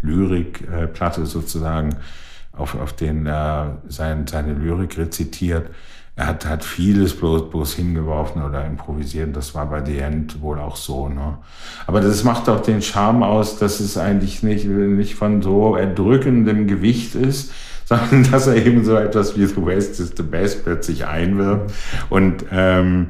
Lyrikplatte 0.00 1.26
sozusagen, 1.26 1.96
auf, 2.52 2.74
auf 2.80 2.94
den 2.94 3.26
er 3.26 3.82
sein, 3.88 4.26
seine 4.26 4.54
Lyrik 4.54 4.96
rezitiert 4.96 5.68
er 6.16 6.26
hat, 6.28 6.46
hat 6.46 6.64
vieles 6.64 7.14
bloß, 7.14 7.50
bloß 7.50 7.74
hingeworfen 7.74 8.42
oder 8.42 8.64
improvisiert. 8.64 9.34
Das 9.34 9.54
war 9.54 9.68
bei 9.68 9.84
The 9.84 9.98
End 9.98 10.40
wohl 10.40 10.60
auch 10.60 10.76
so. 10.76 11.08
Ne? 11.08 11.38
Aber 11.88 12.00
das 12.00 12.22
macht 12.22 12.48
auch 12.48 12.60
den 12.60 12.82
Charme 12.82 13.24
aus, 13.24 13.58
dass 13.58 13.80
es 13.80 13.98
eigentlich 13.98 14.44
nicht, 14.44 14.66
nicht 14.66 15.16
von 15.16 15.42
so 15.42 15.74
erdrückendem 15.74 16.68
Gewicht 16.68 17.16
ist, 17.16 17.52
sondern 17.84 18.30
dass 18.30 18.46
er 18.46 18.54
eben 18.64 18.84
so 18.84 18.96
etwas 18.96 19.36
wie 19.36 19.46
The 19.46 19.66
West 19.66 19.98
is 19.98 20.14
the 20.16 20.22
Best 20.22 20.64
plötzlich 20.64 21.04
einwirbt. 21.04 21.72
Und, 22.10 22.44
ähm, 22.52 23.08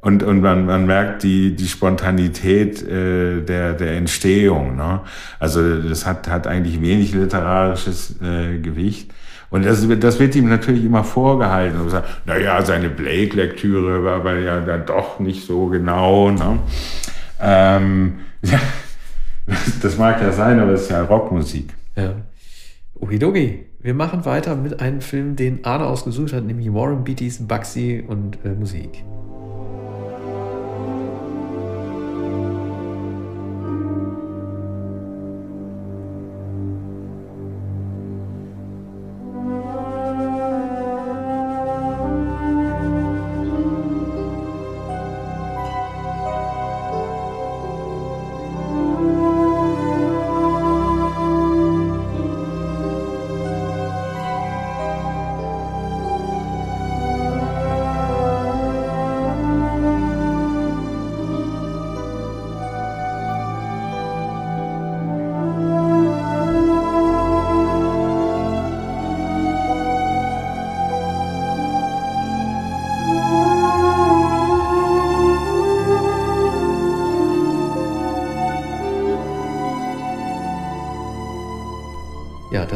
und, 0.00 0.22
und 0.22 0.40
man, 0.40 0.64
man 0.64 0.86
merkt 0.86 1.24
die, 1.24 1.54
die 1.54 1.68
Spontanität 1.68 2.82
äh, 2.82 3.42
der, 3.42 3.74
der 3.74 3.92
Entstehung. 3.96 4.74
Ne? 4.74 5.00
Also 5.38 5.82
das 5.82 6.06
hat, 6.06 6.28
hat 6.28 6.46
eigentlich 6.46 6.80
wenig 6.80 7.12
literarisches 7.12 8.16
äh, 8.22 8.58
Gewicht. 8.58 9.12
Und 9.50 9.64
das, 9.64 9.86
das 10.00 10.20
wird 10.20 10.36
ihm 10.36 10.48
natürlich 10.48 10.84
immer 10.84 11.04
vorgehalten. 11.04 11.80
Und 11.80 11.90
sagt, 11.90 12.26
naja, 12.26 12.62
seine 12.62 12.90
Blake-Lektüre 12.90 14.04
war 14.04 14.16
aber 14.16 14.38
ja 14.38 14.60
dann 14.60 14.84
doch 14.84 15.20
nicht 15.20 15.46
so 15.46 15.66
genau. 15.66 16.30
Ne? 16.30 16.58
Ähm, 17.40 18.20
ja, 18.42 18.60
das 19.82 19.96
mag 19.96 20.20
ja 20.20 20.32
sein, 20.32 20.60
aber 20.60 20.72
es 20.72 20.82
ist 20.82 20.90
ja 20.90 21.02
Rockmusik. 21.02 21.72
Ja. 21.96 22.14
Okidoki. 22.94 23.64
Wir 23.80 23.94
machen 23.94 24.24
weiter 24.24 24.56
mit 24.56 24.80
einem 24.80 25.00
Film, 25.00 25.36
den 25.36 25.64
Arne 25.64 25.86
ausgesucht 25.86 26.32
hat, 26.32 26.44
nämlich 26.44 26.72
Warren 26.74 27.04
Beatty's 27.04 27.46
Bugsy 27.46 28.04
und 28.06 28.44
äh, 28.44 28.48
Musik. 28.48 29.04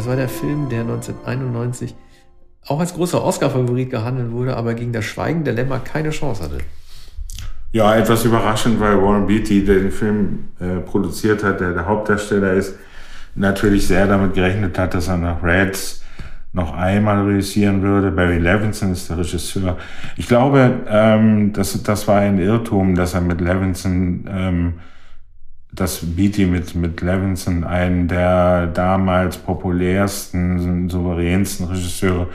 Das 0.02 0.08
war 0.08 0.16
der 0.16 0.28
Film, 0.28 0.68
der 0.68 0.80
1991 0.80 1.94
auch 2.66 2.80
als 2.80 2.92
großer 2.92 3.22
Oscar-Favorit 3.22 3.88
gehandelt 3.88 4.32
wurde, 4.32 4.56
aber 4.56 4.74
gegen 4.74 4.92
das 4.92 5.04
Schweigen 5.04 5.44
der 5.44 5.54
Lämmer 5.54 5.78
keine 5.78 6.10
Chance 6.10 6.42
hatte. 6.42 6.58
Ja, 7.70 7.94
etwas 7.94 8.24
überraschend, 8.24 8.80
weil 8.80 9.00
Warren 9.00 9.28
Beatty, 9.28 9.64
der 9.64 9.76
den 9.76 9.92
Film 9.92 10.48
äh, 10.58 10.80
produziert 10.80 11.44
hat, 11.44 11.60
der 11.60 11.72
der 11.72 11.86
Hauptdarsteller 11.86 12.54
ist, 12.54 12.74
natürlich 13.36 13.86
sehr 13.86 14.08
damit 14.08 14.34
gerechnet 14.34 14.76
hat, 14.76 14.92
dass 14.92 15.06
er 15.06 15.18
nach 15.18 15.40
Reds 15.40 16.02
noch 16.52 16.74
einmal 16.74 17.24
realisieren 17.24 17.82
würde. 17.82 18.10
Barry 18.10 18.38
Levinson 18.38 18.90
ist 18.90 19.08
der 19.08 19.18
Regisseur. 19.18 19.78
Ich 20.16 20.26
glaube, 20.26 20.80
ähm, 20.88 21.52
das, 21.52 21.80
das 21.80 22.08
war 22.08 22.18
ein 22.18 22.40
Irrtum, 22.40 22.96
dass 22.96 23.14
er 23.14 23.20
mit 23.20 23.40
Levinson 23.40 24.28
ähm, 24.28 24.72
dass 25.82 25.98
Beatty 26.00 26.46
mit, 26.46 26.76
mit 26.76 27.00
Levinson 27.00 27.64
einen 27.64 28.06
der 28.06 28.68
damals 28.68 29.36
populärsten, 29.36 30.88
souveränsten 30.88 31.66
Regisseure 31.66 32.28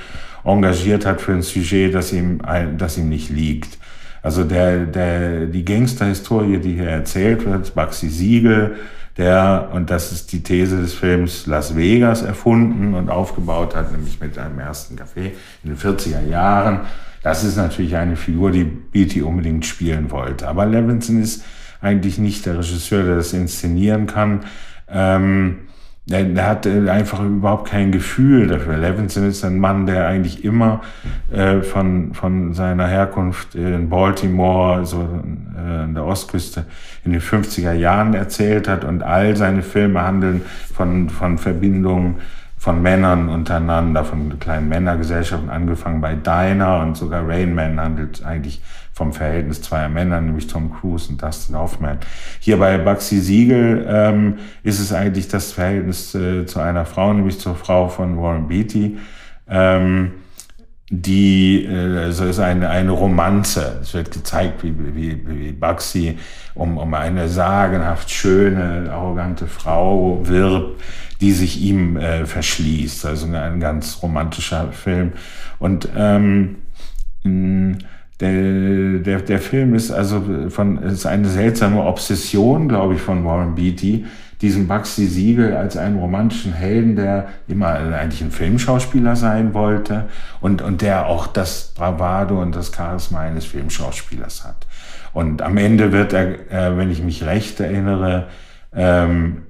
engagiert 0.43 1.05
hat 1.05 1.21
für 1.21 1.31
ein 1.31 1.41
Sujet, 1.41 1.93
das 1.93 2.11
ihm, 2.11 2.41
das 2.77 2.97
ihm 2.97 3.07
nicht 3.07 3.29
liegt. 3.29 3.77
Also 4.21 4.43
der, 4.43 4.85
der, 4.85 5.45
die 5.45 5.63
Gangsterhistorie, 5.63 6.57
die 6.57 6.73
hier 6.73 6.89
erzählt 6.89 7.45
wird, 7.45 7.73
Baxi 7.73 8.09
Siegel, 8.09 8.75
der, 9.15 9.69
und 9.73 9.89
das 9.89 10.11
ist 10.11 10.33
die 10.33 10.43
These 10.43 10.81
des 10.81 10.93
Films, 10.93 11.47
Las 11.47 11.75
Vegas 11.77 12.23
erfunden 12.23 12.95
und 12.95 13.09
aufgebaut 13.09 13.77
hat, 13.77 13.93
nämlich 13.93 14.19
mit 14.19 14.37
einem 14.37 14.59
ersten 14.59 14.97
Café 14.97 15.31
in 15.63 15.69
den 15.69 15.77
40er 15.77 16.27
Jahren. 16.27 16.81
Das 17.23 17.45
ist 17.45 17.55
natürlich 17.55 17.95
eine 17.95 18.17
Figur, 18.17 18.51
die 18.51 18.65
Beatty 18.65 19.21
unbedingt 19.21 19.65
spielen 19.65 20.11
wollte. 20.11 20.49
Aber 20.49 20.65
Levinson 20.65 21.21
ist 21.21 21.43
eigentlich 21.81 22.17
nicht 22.17 22.45
der 22.45 22.57
Regisseur, 22.57 23.03
der 23.03 23.15
das 23.15 23.33
inszenieren 23.33 24.07
kann. 24.07 24.41
Ähm, 24.89 25.59
der, 26.09 26.23
der 26.23 26.47
hat 26.47 26.65
äh, 26.65 26.89
einfach 26.89 27.21
überhaupt 27.21 27.69
kein 27.69 27.91
Gefühl 27.91 28.47
dafür. 28.47 28.77
Levinson 28.77 29.27
ist 29.27 29.43
ein 29.43 29.59
Mann, 29.59 29.85
der 29.85 30.07
eigentlich 30.07 30.45
immer 30.45 30.81
äh, 31.31 31.61
von, 31.61 32.13
von 32.13 32.53
seiner 32.53 32.87
Herkunft 32.87 33.55
in 33.55 33.89
Baltimore, 33.89 34.85
so 34.85 35.01
äh, 35.01 35.59
an 35.83 35.93
der 35.93 36.05
Ostküste, 36.05 36.65
in 37.03 37.11
den 37.11 37.21
50er 37.21 37.73
Jahren 37.73 38.13
erzählt 38.13 38.69
hat 38.69 38.85
und 38.85 39.03
all 39.03 39.35
seine 39.35 39.61
Filme 39.63 40.01
handeln 40.01 40.43
von, 40.73 41.09
von 41.09 41.37
Verbindungen 41.37 42.15
von 42.57 42.81
Männern 42.81 43.29
untereinander, 43.29 44.03
von 44.03 44.39
kleinen 44.39 44.67
Männergesellschaften, 44.67 45.49
angefangen 45.49 46.01
bei 46.01 46.15
Dinah 46.15 46.81
und 46.81 46.97
sogar 46.97 47.27
Rain 47.27 47.53
Man 47.53 47.79
handelt 47.79 48.25
eigentlich 48.25 48.61
vom 48.97 49.13
Verhältnis 49.13 49.61
zweier 49.61 49.89
Männer, 49.89 50.19
nämlich 50.19 50.47
Tom 50.47 50.73
Cruise 50.73 51.09
und 51.09 51.21
Dustin 51.21 51.55
Hoffman. 51.55 51.99
Hier 52.39 52.57
bei 52.57 52.79
Baxi 52.79 53.19
Siegel 53.19 53.85
ähm, 53.87 54.39
ist 54.63 54.79
es 54.79 54.91
eigentlich 54.91 55.27
das 55.27 55.51
Verhältnis 55.51 56.15
äh, 56.15 56.47
zu 56.47 56.59
einer 56.59 56.83
Frau, 56.85 57.13
nämlich 57.13 57.39
zur 57.39 57.55
Frau 57.55 57.89
von 57.89 58.17
Warren 58.17 58.47
Beatty. 58.47 58.97
Ähm, 59.47 60.13
die, 60.89 61.65
äh, 61.65 62.05
also 62.05 62.25
ist 62.25 62.39
eine, 62.39 62.69
eine 62.69 62.89
Romanze. 62.89 63.77
Es 63.83 63.93
wird 63.93 64.09
gezeigt, 64.09 64.63
wie, 64.63 64.73
wie, 64.95 65.21
wie 65.27 65.51
Baxi 65.51 66.17
um, 66.55 66.79
um 66.79 66.91
eine 66.95 67.29
sagenhaft 67.29 68.09
schöne, 68.09 68.91
arrogante 68.91 69.45
Frau 69.45 70.21
wirbt, 70.23 70.81
die 71.21 71.33
sich 71.33 71.61
ihm 71.61 71.97
äh, 71.97 72.25
verschließt. 72.25 73.05
Also 73.05 73.27
ein 73.27 73.59
ganz 73.59 73.99
romantischer 74.01 74.71
Film. 74.71 75.13
Und 75.59 75.87
ähm, 75.95 76.55
der, 78.19 78.99
der, 78.99 79.21
der 79.21 79.39
Film 79.39 79.75
ist 79.75 79.91
also 79.91 80.49
von, 80.49 80.79
ist 80.79 81.05
eine 81.05 81.29
seltsame 81.29 81.83
Obsession, 81.83 82.67
glaube 82.67 82.95
ich, 82.95 83.01
von 83.01 83.23
Warren 83.25 83.55
Beatty, 83.55 84.05
diesen 84.41 84.67
Baxi 84.67 85.07
Siegel 85.07 85.55
als 85.55 85.77
einen 85.77 85.97
romantischen 85.97 86.53
Helden, 86.53 86.95
der 86.95 87.29
immer 87.47 87.69
eigentlich 87.69 88.21
ein 88.21 88.31
Filmschauspieler 88.31 89.15
sein 89.15 89.53
wollte 89.53 90.05
und, 90.41 90.61
und 90.61 90.81
der 90.81 91.07
auch 91.07 91.27
das 91.27 91.73
Bravado 91.75 92.41
und 92.41 92.55
das 92.55 92.71
Charisma 92.75 93.21
eines 93.21 93.45
Filmschauspielers 93.45 94.45
hat. 94.45 94.67
Und 95.13 95.41
am 95.41 95.57
Ende 95.57 95.91
wird 95.91 96.13
er, 96.13 96.51
äh, 96.51 96.77
wenn 96.77 96.91
ich 96.91 97.01
mich 97.01 97.23
recht 97.25 97.59
erinnere, 97.59 98.27
ähm, 98.75 99.43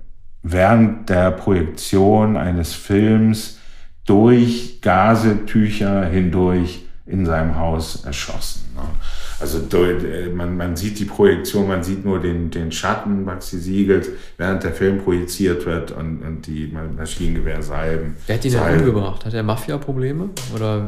während 0.43 1.09
der 1.09 1.31
Projektion 1.31 2.37
eines 2.37 2.73
Films 2.73 3.59
durch 4.05 4.79
Gasetücher 4.81 6.05
hindurch 6.05 6.86
in 7.07 7.25
seinem 7.25 7.57
Haus 7.57 8.03
erschossen. 8.05 8.67
Ne? 8.75 8.83
Also 9.39 9.59
äh, 9.77 10.29
man, 10.29 10.57
man 10.57 10.75
sieht 10.75 10.97
die 10.99 11.05
Projektion, 11.05 11.67
man 11.67 11.83
sieht 11.83 12.03
nur 12.03 12.19
den, 12.19 12.49
den 12.49 12.71
Schatten 12.71 13.23
Maxi 13.23 13.59
Siegels, 13.59 14.09
während 14.37 14.63
der 14.63 14.73
Film 14.73 14.99
projiziert 14.99 15.65
wird 15.65 15.91
und, 15.91 16.23
und 16.23 16.47
die 16.47 16.73
Maschinengewehrsalben. 16.97 18.15
Wer 18.25 18.35
hat 18.35 18.45
ihn 18.45 18.51
denn 18.51 18.79
umgebracht? 18.79 19.25
Hat 19.25 19.33
er 19.33 19.43
Mafia-Probleme? 19.43 20.29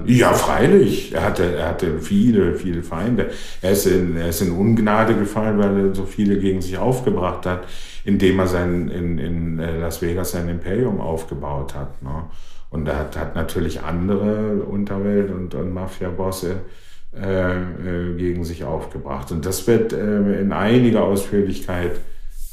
Ja, 0.06 0.34
freilich. 0.34 1.14
Er 1.14 1.24
hatte, 1.24 1.56
er 1.56 1.70
hatte 1.70 2.00
viele, 2.00 2.56
viele 2.56 2.82
Feinde. 2.82 3.30
Er 3.62 3.72
ist, 3.72 3.86
in, 3.86 4.18
er 4.18 4.30
ist 4.30 4.42
in 4.42 4.52
Ungnade 4.52 5.16
gefallen, 5.16 5.60
weil 5.60 5.88
er 5.88 5.96
so 5.96 6.06
viele 6.06 6.40
gegen 6.40 6.62
sich 6.62 6.78
aufgebracht 6.78 7.46
hat, 7.46 7.66
indem 8.04 8.40
er 8.40 8.48
sein, 8.48 8.90
in, 8.90 9.20
in 9.20 9.60
äh, 9.60 9.78
Las 9.78 10.02
Vegas 10.02 10.32
sein 10.32 10.50
Imperium 10.50 11.00
aufgebaut 11.00 11.76
hat. 11.76 12.02
Ne? 12.02 12.24
Und 12.70 12.88
er 12.88 12.98
hat, 12.98 13.18
hat 13.18 13.36
natürlich 13.36 13.82
andere 13.82 14.64
Unterwelt- 14.64 15.32
und, 15.32 15.56
und 15.56 15.74
Mafia-Bosse 15.74 16.62
äh, 17.16 17.58
äh, 17.58 18.16
gegen 18.18 18.46
sich 18.46 18.64
aufgebracht. 18.64 19.32
Und 19.32 19.46
das 19.46 19.66
wird 19.66 19.94
äh, 19.94 20.40
in 20.40 20.52
einiger 20.52 21.04
Ausführlichkeit 21.04 22.00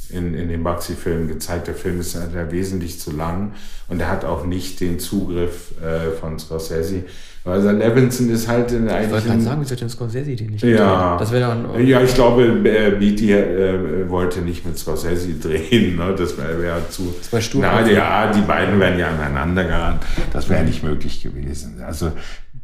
in, 0.08 0.34
in 0.34 0.48
dem 0.48 0.62
Baxi-Film 0.62 1.28
gezeigt. 1.28 1.66
Der 1.66 1.74
Film 1.74 2.00
ist 2.00 2.14
ja 2.14 2.50
wesentlich 2.50 2.98
zu 2.98 3.10
lang 3.10 3.52
und 3.88 4.00
er 4.00 4.10
hat 4.10 4.24
auch 4.24 4.46
nicht 4.46 4.80
den 4.80 4.98
Zugriff 4.98 5.74
äh, 5.82 6.12
von 6.12 6.38
Scorsese. 6.38 7.04
Also 7.46 7.70
Levinson 7.70 8.28
ist 8.30 8.48
halt 8.48 8.72
in 8.72 8.88
eigentlich. 8.88 9.06
Ich 9.06 9.12
wollte 9.12 9.28
gerade 9.28 9.40
sagen, 9.40 9.60
wieso 9.60 9.72
hat 9.72 9.80
denn 9.80 9.88
Scorsese 9.88 10.34
den 10.34 10.50
nicht 10.50 10.64
ja, 10.64 11.16
Das 11.16 11.30
wäre 11.30 11.48
dann. 11.48 11.86
Ja, 11.86 12.02
ich 12.02 12.12
glaube, 12.14 12.44
äh, 12.44 12.90
Beatty 12.90 13.32
äh, 13.32 14.10
wollte 14.10 14.40
nicht 14.40 14.66
mit 14.66 14.76
Scorsese 14.76 15.34
drehen. 15.40 15.96
Ne? 15.96 16.14
Das 16.18 16.36
wäre 16.36 16.60
wär 16.60 16.90
zu. 16.90 17.14
Das 17.18 17.32
war 17.32 17.40
stur. 17.40 17.62
Na, 17.62 17.88
ja, 17.88 18.32
die 18.32 18.40
beiden 18.40 18.80
wären 18.80 18.98
ja 18.98 19.08
aneinander 19.08 19.64
geraten. 19.64 20.00
Das 20.32 20.48
wäre 20.48 20.64
nicht 20.64 20.82
möglich 20.82 21.22
gewesen. 21.22 21.80
Also 21.86 22.12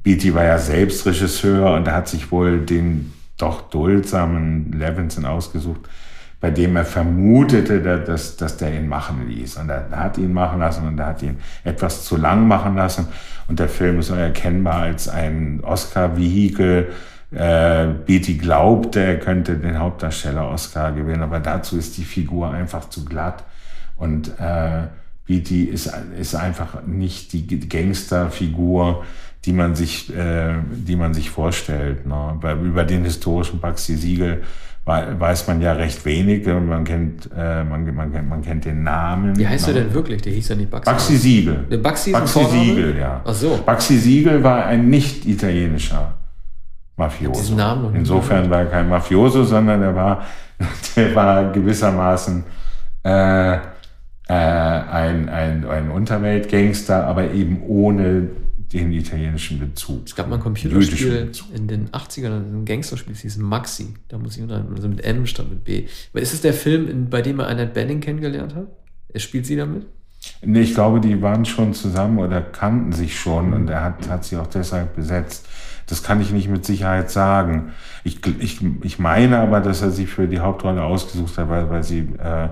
Beatty 0.02 0.34
war 0.34 0.44
ja 0.44 0.58
selbst 0.58 1.06
Regisseur 1.06 1.74
und 1.74 1.86
er 1.86 1.94
hat 1.94 2.08
sich 2.08 2.32
wohl 2.32 2.58
den 2.58 3.12
doch 3.38 3.62
duldsamen 3.70 4.72
Levinson 4.72 5.24
ausgesucht, 5.24 5.80
bei 6.42 6.50
dem 6.50 6.74
er 6.74 6.84
vermutete, 6.84 7.80
dass, 7.80 8.36
dass 8.36 8.56
der 8.56 8.74
ihn 8.74 8.88
machen 8.88 9.28
ließ. 9.28 9.58
Und 9.58 9.70
er 9.70 9.88
hat 9.92 10.18
ihn 10.18 10.32
machen 10.32 10.58
lassen 10.58 10.88
und 10.88 10.98
er 10.98 11.06
hat 11.06 11.22
ihn 11.22 11.38
etwas 11.62 12.04
zu 12.04 12.16
lang 12.16 12.48
machen 12.48 12.74
lassen. 12.74 13.06
Und 13.46 13.60
der 13.60 13.68
Film 13.68 14.00
ist 14.00 14.10
erkennbar 14.10 14.82
als 14.82 15.08
ein 15.08 15.60
Oscar-Vehikel. 15.62 16.88
Äh, 17.30 17.86
Beatty 18.06 18.38
glaubte, 18.38 18.98
er 18.98 19.20
könnte 19.20 19.56
den 19.56 19.78
Hauptdarsteller 19.78 20.50
Oscar 20.50 20.90
gewinnen, 20.90 21.22
aber 21.22 21.38
dazu 21.38 21.78
ist 21.78 21.96
die 21.96 22.04
Figur 22.04 22.50
einfach 22.50 22.88
zu 22.88 23.04
glatt. 23.04 23.44
Und 23.96 24.32
äh, 24.40 24.88
Beatty 25.26 25.62
ist, 25.62 25.92
ist 26.18 26.34
einfach 26.34 26.82
nicht 26.84 27.32
die 27.32 27.68
Gangsterfigur, 27.68 29.04
die 29.44 29.52
man 29.52 29.76
sich, 29.76 30.12
äh, 30.12 30.54
die 30.72 30.96
man 30.96 31.14
sich 31.14 31.30
vorstellt. 31.30 32.04
Ne? 32.04 32.40
Über 32.64 32.82
den 32.82 33.04
historischen 33.04 33.60
Baxi 33.60 33.94
Siegel 33.94 34.42
weiß 34.84 35.46
man 35.46 35.60
ja 35.60 35.72
recht 35.72 36.04
wenig. 36.04 36.46
Man 36.46 36.84
kennt, 36.84 37.30
äh, 37.36 37.62
man, 37.64 37.94
man, 37.94 38.12
kennt, 38.12 38.28
man 38.28 38.42
kennt 38.42 38.64
den 38.64 38.82
Namen. 38.82 39.36
Wie 39.36 39.46
heißt 39.46 39.68
ne? 39.68 39.74
er 39.74 39.84
denn 39.84 39.94
wirklich? 39.94 40.22
Der 40.22 40.32
hieß 40.32 40.48
ja 40.48 40.56
nicht 40.56 40.70
Baxi. 40.70 40.90
Baxi 40.90 41.16
Siegel. 41.16 41.66
Der 41.70 41.78
Baxi, 41.78 42.12
Baxi 42.12 42.44
Siegel, 42.44 42.98
ja. 42.98 43.20
Ach 43.24 43.34
so. 43.34 43.60
Baxi 43.64 43.96
Siegel 43.96 44.42
war 44.42 44.66
ein 44.66 44.88
nicht 44.88 45.24
italienischer 45.26 46.14
Mafioso. 46.96 47.40
Diesen 47.40 47.56
Namen 47.56 47.82
noch 47.82 47.94
Insofern 47.94 48.50
war 48.50 48.60
er 48.60 48.66
kein 48.66 48.88
Mafioso, 48.88 49.44
sondern 49.44 49.82
er 49.82 49.94
war, 49.94 50.22
der 50.96 51.14
war 51.14 51.52
gewissermaßen 51.52 52.42
äh, 53.04 53.54
äh, 53.54 53.58
ein, 54.28 55.28
ein, 55.28 55.64
ein 55.68 55.90
Unterweltgangster, 55.90 57.06
aber 57.06 57.30
eben 57.30 57.62
ohne 57.66 58.28
den 58.72 58.92
italienischen 58.92 59.58
Bezug. 59.58 60.06
Es 60.06 60.14
gab 60.14 60.28
mal 60.28 60.36
ein 60.36 60.42
Computerspiel 60.42 61.30
in 61.54 61.68
den 61.68 61.88
80ern, 61.90 62.30
ein 62.30 62.64
Gangsterspiel, 62.64 63.12
das 63.12 63.22
hieß 63.22 63.38
Maxi. 63.38 63.94
Da 64.08 64.18
muss 64.18 64.36
ich 64.36 64.42
unterhalten, 64.42 64.74
also 64.74 64.88
mit 64.88 65.04
M 65.04 65.26
statt 65.26 65.48
mit 65.48 65.64
B. 65.64 65.86
Aber 66.12 66.22
ist 66.22 66.32
es 66.32 66.40
der 66.40 66.54
Film, 66.54 67.08
bei 67.10 67.22
dem 67.22 67.40
er 67.40 67.48
Annette 67.48 67.72
Benning 67.72 68.00
kennengelernt 68.00 68.54
hat? 68.54 68.68
Er 69.12 69.20
spielt 69.20 69.46
sie 69.46 69.56
damit? 69.56 69.86
Nee, 70.44 70.60
ich 70.60 70.74
glaube, 70.74 71.00
die 71.00 71.20
waren 71.20 71.44
schon 71.44 71.74
zusammen 71.74 72.18
oder 72.18 72.40
kannten 72.40 72.92
sich 72.92 73.18
schon 73.18 73.52
und 73.52 73.68
er 73.68 73.82
hat, 73.82 74.08
hat 74.08 74.24
sie 74.24 74.36
auch 74.36 74.46
deshalb 74.46 74.94
besetzt. 74.94 75.48
Das 75.86 76.02
kann 76.02 76.20
ich 76.20 76.30
nicht 76.30 76.48
mit 76.48 76.64
Sicherheit 76.64 77.10
sagen. 77.10 77.72
Ich, 78.04 78.20
ich, 78.38 78.60
ich 78.82 78.98
meine 78.98 79.38
aber, 79.38 79.60
dass 79.60 79.82
er 79.82 79.90
sie 79.90 80.06
für 80.06 80.28
die 80.28 80.38
Hauptrolle 80.38 80.82
ausgesucht 80.82 81.38
hat, 81.38 81.48
weil, 81.48 81.70
weil 81.70 81.82
sie 81.82 82.08
äh, 82.18 82.48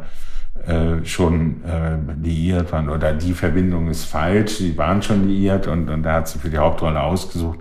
äh, 0.66 1.04
schon 1.04 1.62
äh, 1.64 1.96
liiert 2.22 2.72
waren 2.72 2.88
oder 2.88 3.12
die 3.12 3.32
Verbindung 3.32 3.88
ist 3.88 4.04
falsch, 4.04 4.58
sie 4.58 4.76
waren 4.76 5.02
schon 5.02 5.28
liiert 5.28 5.66
und, 5.66 5.88
und 5.88 6.02
da 6.02 6.14
hat 6.14 6.28
sie 6.28 6.38
für 6.38 6.50
die 6.50 6.58
Hauptrolle 6.58 7.00
ausgesucht. 7.00 7.60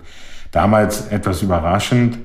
Damals 0.50 1.08
etwas 1.08 1.42
überraschend, 1.42 2.18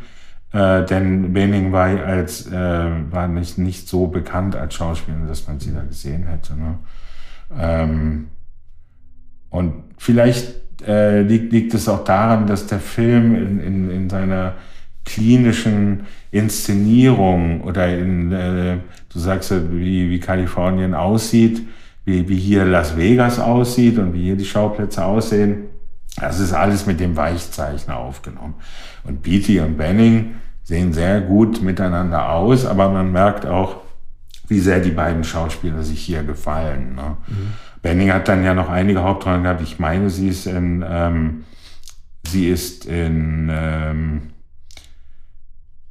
äh, 0.51 0.83
denn 0.85 1.33
Benning 1.33 1.71
war 1.71 1.87
als 1.87 2.47
äh, 2.47 2.89
war 3.11 3.27
nicht, 3.27 3.57
nicht 3.57 3.87
so 3.87 4.07
bekannt 4.07 4.55
als 4.55 4.75
Schauspielerin, 4.75 5.27
dass 5.27 5.47
man 5.47 5.59
sie 5.59 5.73
da 5.73 5.83
gesehen 5.83 6.23
hätte. 6.27 6.55
Ne? 6.55 6.79
Ähm, 7.57 8.27
und 9.49 9.83
vielleicht 9.97 10.55
äh, 10.87 11.21
liegt, 11.21 11.53
liegt 11.53 11.73
es 11.73 11.87
auch 11.87 12.03
daran, 12.03 12.47
dass 12.47 12.67
der 12.67 12.79
Film 12.79 13.35
in, 13.35 13.59
in, 13.59 13.91
in 13.91 14.09
seiner 14.09 14.55
klinischen 15.05 16.07
Inszenierung 16.31 17.61
oder 17.61 17.87
in, 17.97 18.31
äh, 18.31 18.77
du 19.15 19.21
sagst 19.21 19.49
ja, 19.49 19.57
wie, 19.71 20.09
wie 20.09 20.19
Kalifornien 20.19 20.93
aussieht, 20.93 21.65
wie, 22.03 22.27
wie 22.27 22.37
hier 22.37 22.65
Las 22.65 22.97
Vegas 22.97 23.39
aussieht 23.39 23.97
und 23.97 24.13
wie 24.13 24.23
hier 24.23 24.35
die 24.35 24.45
Schauplätze 24.45 25.05
aussehen. 25.05 25.69
Das 26.17 26.39
ist 26.39 26.51
alles 26.51 26.85
mit 26.85 26.99
dem 26.99 27.15
Weichzeichner 27.15 27.97
aufgenommen. 27.97 28.55
Und 29.05 29.23
Beatty 29.23 29.59
und 29.61 29.77
Benning 29.77 30.35
sehen 30.63 30.91
sehr 30.91 31.21
gut 31.21 31.61
miteinander 31.61 32.29
aus, 32.29 32.65
aber 32.65 32.89
man 32.89 33.11
merkt 33.11 33.45
auch, 33.45 33.77
wie 34.47 34.59
sehr 34.59 34.81
die 34.81 34.91
beiden 34.91 35.23
Schauspieler 35.23 35.81
sich 35.81 36.01
hier 36.01 36.23
gefallen. 36.23 36.95
Ne? 36.95 37.17
Mhm. 37.27 37.53
Benning 37.81 38.11
hat 38.11 38.27
dann 38.27 38.43
ja 38.43 38.53
noch 38.53 38.69
einige 38.69 39.01
Hauptrollen 39.01 39.43
gehabt. 39.43 39.61
Ich 39.61 39.79
meine, 39.79 40.09
sie 40.09 40.27
ist 40.27 40.45
in, 40.45 40.83
ähm, 40.87 41.45
sie 42.27 42.49
ist 42.49 42.85
in, 42.85 43.49
ähm, 43.51 44.21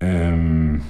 ähm, 0.01 0.83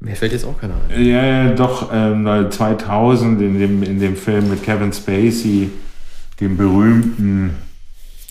Mir 0.00 0.16
fällt 0.16 0.32
jetzt 0.32 0.46
auch 0.46 0.58
keiner 0.58 0.74
ein. 0.88 1.04
Ja, 1.04 1.52
doch, 1.52 1.90
ähm, 1.92 2.26
2000 2.50 3.40
in 3.42 3.58
dem, 3.58 3.82
in 3.82 4.00
dem 4.00 4.16
Film 4.16 4.48
mit 4.48 4.62
Kevin 4.62 4.92
Spacey, 4.94 5.70
dem 6.40 6.56
berühmten. 6.56 7.54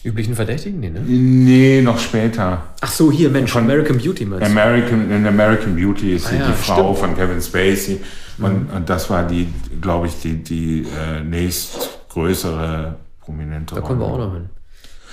Üblichen 0.03 0.34
Verdächtigen? 0.34 0.79
Nee, 0.79 0.89
ne? 0.89 1.01
Nee, 1.01 1.82
noch 1.84 1.99
später. 1.99 2.63
Ach 2.82 2.91
so, 2.91 3.12
hier, 3.12 3.29
Mensch, 3.29 3.51
von 3.51 3.65
American 3.65 3.97
Beauty 3.99 4.25
meinst 4.25 4.47
du? 4.47 4.49
American, 4.49 5.12
in 5.12 5.27
American 5.27 5.75
Beauty 5.75 6.15
ist 6.15 6.27
ah, 6.27 6.36
ja, 6.36 6.47
die 6.47 6.53
Frau 6.53 6.95
stimmt. 6.95 6.97
von 6.97 7.15
Kevin 7.15 7.41
Spacey. 7.41 8.01
Und, 8.39 8.69
mhm. 8.69 8.75
und 8.75 8.89
das 8.89 9.08
war 9.12 9.27
die, 9.27 9.47
glaube 9.79 10.08
ich, 10.08 10.19
die, 10.21 10.41
die 10.41 10.88
äh, 10.97 11.23
nächstgrößere 11.23 12.95
prominente 13.21 13.75
Da 13.75 13.82
kommen 13.82 13.99
wir 13.99 14.08
auch 14.08 14.17
noch 14.17 14.34
hin. 14.34 14.49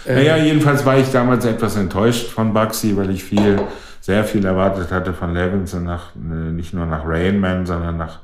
Naja, 0.07 0.37
ähm, 0.37 0.47
jedenfalls 0.47 0.87
war 0.87 0.97
ich 0.97 1.11
damals 1.11 1.45
etwas 1.45 1.77
enttäuscht 1.77 2.29
von 2.29 2.55
Bugsy, 2.55 2.97
weil 2.97 3.11
ich 3.11 3.25
viel 3.25 3.61
sehr 4.07 4.23
viel 4.23 4.45
erwartet 4.45 4.93
hatte 4.93 5.13
von 5.13 5.35
Levinson 5.35 5.83
nach, 5.83 6.15
äh, 6.15 6.53
nicht 6.53 6.73
nur 6.73 6.87
nach 6.87 7.05
Rain 7.05 7.41
Man, 7.41 7.67
sondern 7.67 7.97
nach 7.97 8.21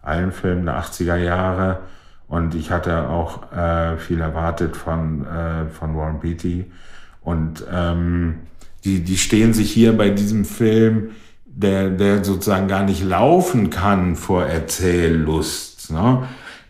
allen 0.00 0.32
Filmen 0.32 0.64
der 0.64 0.80
80er 0.80 1.16
Jahre. 1.16 1.80
Und 2.26 2.54
ich 2.54 2.70
hatte 2.70 3.10
auch 3.10 3.52
äh, 3.52 3.98
viel 3.98 4.22
erwartet 4.22 4.78
von, 4.78 5.26
äh, 5.26 5.68
von 5.68 5.94
Warren 5.94 6.20
Beatty. 6.20 6.72
Und 7.20 7.66
ähm, 7.70 8.36
die, 8.84 9.04
die 9.04 9.18
stehen 9.18 9.52
sich 9.52 9.70
hier 9.70 9.94
bei 9.94 10.08
diesem 10.08 10.46
Film, 10.46 11.10
der, 11.44 11.90
der 11.90 12.24
sozusagen 12.24 12.66
gar 12.66 12.84
nicht 12.84 13.04
laufen 13.04 13.68
kann 13.68 14.16
vor 14.16 14.46
Erzähllust. 14.46 15.92
Ne? 15.92 16.22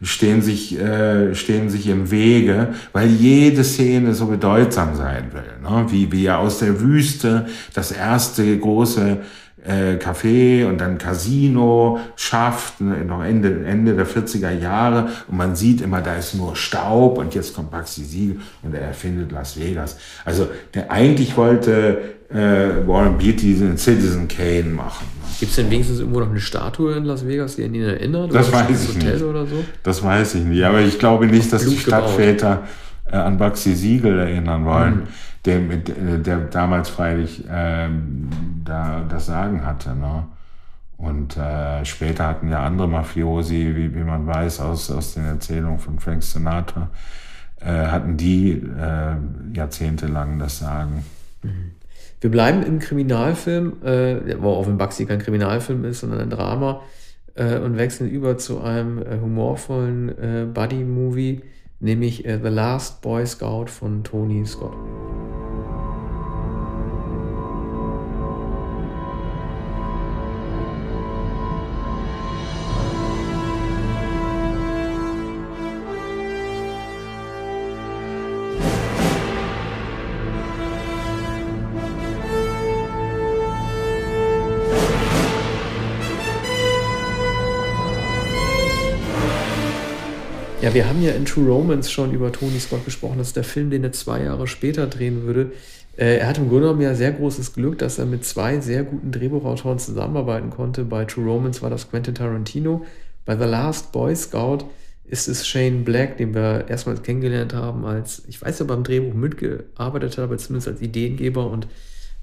Stehen 0.03 0.43
sich, 0.43 0.79
äh, 0.79 1.35
stehen 1.35 1.71
sich 1.71 1.89
im 1.89 2.11
Wege, 2.11 2.69
weil 2.93 3.09
jede 3.09 3.65
Szene 3.65 4.15
so 4.15 4.27
bedeutsam 4.27 4.95
sein 4.95 5.33
will. 5.33 5.43
Ne? 5.63 5.87
Wie, 5.91 6.13
wie 6.13 6.27
er 6.27 6.39
aus 6.39 6.59
der 6.59 6.81
Wüste 6.81 7.47
das 7.75 7.93
erste 7.93 8.59
große 8.59 9.19
äh, 9.67 9.97
Café 9.97 10.67
und 10.67 10.79
dann 10.81 10.99
Casino 10.99 11.99
schafft, 12.15 12.81
ne, 12.81 13.05
noch 13.05 13.23
Ende, 13.23 13.65
Ende 13.65 13.95
der 13.95 14.07
40er 14.07 14.51
Jahre 14.51 15.09
und 15.29 15.37
man 15.37 15.57
sieht 15.57 15.81
immer, 15.81 16.01
da 16.03 16.15
ist 16.15 16.35
nur 16.35 16.57
Staub 16.57 17.19
und 17.19 17.35
jetzt 17.35 17.55
kommt 17.55 17.71
Baxi 17.71 18.05
Siegel 18.05 18.41
und 18.63 18.75
er 18.75 18.83
erfindet 18.83 19.33
Las 19.33 19.59
Vegas. 19.59 19.97
Also 20.25 20.49
der 20.75 20.91
eigentlich 20.91 21.37
wollte 21.37 22.16
äh, 22.31 22.87
Warren 22.87 23.19
Beatty 23.19 23.55
den 23.55 23.77
Citizen 23.77 24.29
Kane 24.29 24.65
machen. 24.65 25.07
Gibt 25.39 25.51
es 25.51 25.57
denn 25.57 25.71
wenigstens 25.71 26.01
irgendwo 26.01 26.21
noch 26.21 26.31
eine 26.31 26.41
Statue 26.41 26.95
in 26.95 27.05
Las 27.05 27.27
Vegas, 27.27 27.57
die 27.57 27.65
an 27.65 27.75
ihn 27.75 27.83
erinnert? 27.83 28.35
Das 28.35 28.51
weiß 28.51 28.91
ich 28.91 29.05
nicht. 29.05 29.23
Oder 29.23 29.47
so? 29.47 29.65
Das 29.83 30.03
weiß 30.03 30.37
ich 30.37 30.45
nicht, 30.45 30.65
aber 30.65 30.81
ich 30.81 30.99
glaube 30.99 31.27
nicht, 31.27 31.53
dass 31.53 31.63
Blut 31.63 31.75
die 31.75 31.81
Stadtväter 31.81 32.65
äh, 33.11 33.17
an 33.17 33.37
Baxi 33.37 33.75
Siegel 33.75 34.19
erinnern 34.19 34.65
wollen. 34.65 34.95
Mhm 34.95 35.09
der, 35.47 35.59
äh, 35.59 36.19
der 36.19 36.39
damals 36.39 36.91
freilich 36.91 37.45
ähm, 37.49 38.29
da 38.65 39.05
das 39.09 39.27
Sagen 39.27 39.65
hatte. 39.65 39.95
Ne? 39.95 40.25
Und 40.97 41.37
äh, 41.37 41.85
später 41.85 42.27
hatten 42.27 42.51
ja 42.51 42.65
andere 42.65 42.89
Mafiosi, 42.89 43.75
wie, 43.75 43.95
wie 43.95 44.05
man 44.05 44.27
weiß 44.27 44.61
aus, 44.61 44.91
aus 44.91 45.15
den 45.15 45.25
Erzählungen 45.25 45.79
von 45.79 45.99
Frank 45.99 46.23
Sinatra, 46.23 46.89
äh, 47.61 47.87
hatten 47.87 48.17
die 48.17 48.53
äh, 48.53 49.17
jahrzehntelang 49.55 50.39
das 50.39 50.59
Sagen. 50.59 51.05
Mhm. 51.43 51.73
Wir 52.21 52.31
bleiben 52.31 52.63
im 52.63 52.79
Kriminalfilm, 52.79 53.83
äh, 53.83 54.41
wo 54.41 54.51
auch 54.51 54.67
wenn 54.67 54.79
Baxi 54.79 55.07
kein 55.07 55.19
Kriminalfilm 55.19 55.85
ist, 55.85 56.01
sondern 56.01 56.21
ein 56.21 56.31
Drama, 56.31 56.83
äh, 57.35 57.59
und 57.59 57.77
wechseln 57.77 58.09
über 58.09 58.39
zu 58.39 58.61
einem 58.61 58.99
äh, 58.99 59.19
humorvollen 59.21 60.09
äh, 60.09 60.47
Buddy-Movie 60.53 61.43
nämlich 61.81 62.25
äh, 62.25 62.39
The 62.43 62.49
Last 62.49 63.03
Boy 63.03 63.27
Scout 63.27 63.67
von 63.67 64.03
Tony 64.05 64.45
Scott. 64.47 64.75
Wir 90.77 90.87
haben 90.87 91.01
ja 91.01 91.13
in 91.13 91.25
True 91.25 91.47
Romance 91.47 91.91
schon 91.91 92.13
über 92.13 92.31
Tony 92.31 92.61
Scott 92.61 92.85
gesprochen. 92.85 93.17
Das 93.17 93.29
ist 93.29 93.37
der 93.37 93.45
Film, 93.45 93.71
den 93.71 93.83
er 93.83 93.93
zwei 93.93 94.25
Jahre 94.25 94.47
später 94.47 94.87
drehen 94.87 95.23
würde. 95.23 95.53
Äh, 95.97 96.19
er 96.19 96.27
hat 96.27 96.37
im 96.37 96.51
Grunde 96.51 96.65
genommen 96.65 96.83
ja 96.83 96.95
sehr 96.95 97.13
großes 97.13 97.55
Glück, 97.55 97.79
dass 97.79 97.99
er 97.99 98.05
mit 98.05 98.27
zwei 98.27 98.61
sehr 98.61 98.85
guten 98.85 99.11
Drehbuchautoren 99.11 99.79
zusammenarbeiten 99.79 100.51
konnte. 100.51 100.85
Bei 100.85 101.07
True 101.07 101.25
Romance 101.25 101.63
war 101.63 101.71
das 101.71 101.89
Quentin 101.89 102.15
Tarantino. 102.15 102.85
Bei 103.25 103.39
The 103.39 103.45
Last 103.45 103.93
Boy 103.93 104.15
Scout 104.15 104.67
ist 105.07 105.29
es 105.29 105.49
Shane 105.49 105.83
Black, 105.83 106.19
den 106.19 106.35
wir 106.35 106.67
erstmals 106.69 107.03
kennengelernt 107.03 107.55
haben, 107.55 107.87
als, 107.87 108.25
ich 108.29 108.43
weiß 108.43 108.59
ja, 108.59 108.67
beim 108.67 108.85
Drehbuch 108.85 109.15
mitgearbeitet 109.15 110.19
hat, 110.19 110.25
aber 110.25 110.37
zumindest 110.37 110.69
als 110.69 110.83
Ideengeber 110.83 111.51
und 111.51 111.69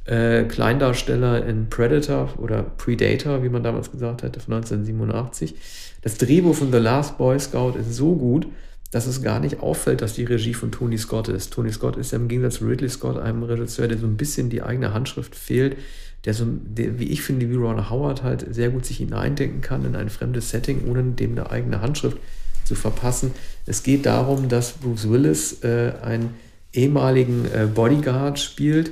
äh, 0.05 0.43
Kleindarsteller 0.43 1.43
in 1.47 1.69
Predator 1.71 2.29
oder 2.37 2.61
Predator, 2.61 3.41
wie 3.41 3.49
man 3.49 3.63
damals 3.63 3.89
gesagt 3.89 4.21
hätte, 4.21 4.39
von 4.39 4.53
1987. 4.53 5.55
Das 6.03 6.17
Drehbuch 6.17 6.55
von 6.55 6.71
The 6.71 6.77
Last 6.77 7.17
Boy 7.17 7.39
Scout 7.39 7.75
ist 7.79 7.93
so 7.93 8.15
gut, 8.15 8.47
dass 8.91 9.07
es 9.07 9.23
gar 9.23 9.39
nicht 9.39 9.61
auffällt, 9.61 10.01
dass 10.01 10.13
die 10.13 10.25
Regie 10.25 10.53
von 10.53 10.71
Tony 10.71 10.97
Scott 10.97 11.27
ist. 11.27 11.51
Tony 11.51 11.71
Scott 11.71 11.97
ist 11.97 12.11
ja 12.11 12.19
im 12.19 12.27
Gegensatz 12.27 12.55
zu 12.55 12.65
Ridley 12.65 12.89
Scott 12.89 13.17
einem 13.17 13.41
Regisseur, 13.41 13.87
der 13.87 13.97
so 13.97 14.05
ein 14.05 14.17
bisschen 14.17 14.49
die 14.49 14.61
eigene 14.61 14.93
Handschrift 14.93 15.33
fehlt, 15.33 15.77
der 16.25 16.33
so, 16.35 16.45
der, 16.47 16.99
wie 16.99 17.09
ich 17.09 17.23
finde, 17.23 17.49
wie 17.49 17.55
Ron 17.55 17.89
Howard 17.89 18.21
halt 18.21 18.53
sehr 18.53 18.69
gut 18.69 18.85
sich 18.85 18.97
hineindenken 18.97 19.61
kann 19.61 19.83
in 19.83 19.95
ein 19.95 20.09
fremdes 20.09 20.51
Setting, 20.51 20.83
ohne 20.87 21.03
dem 21.03 21.31
eine 21.31 21.49
eigene 21.49 21.81
Handschrift 21.81 22.17
zu 22.65 22.75
verpassen. 22.75 23.31
Es 23.65 23.81
geht 23.81 24.05
darum, 24.05 24.47
dass 24.47 24.73
Bruce 24.73 25.09
Willis 25.09 25.63
äh, 25.63 25.93
einen 26.03 26.35
ehemaligen 26.71 27.45
äh, 27.45 27.65
Bodyguard 27.65 28.39
spielt, 28.39 28.91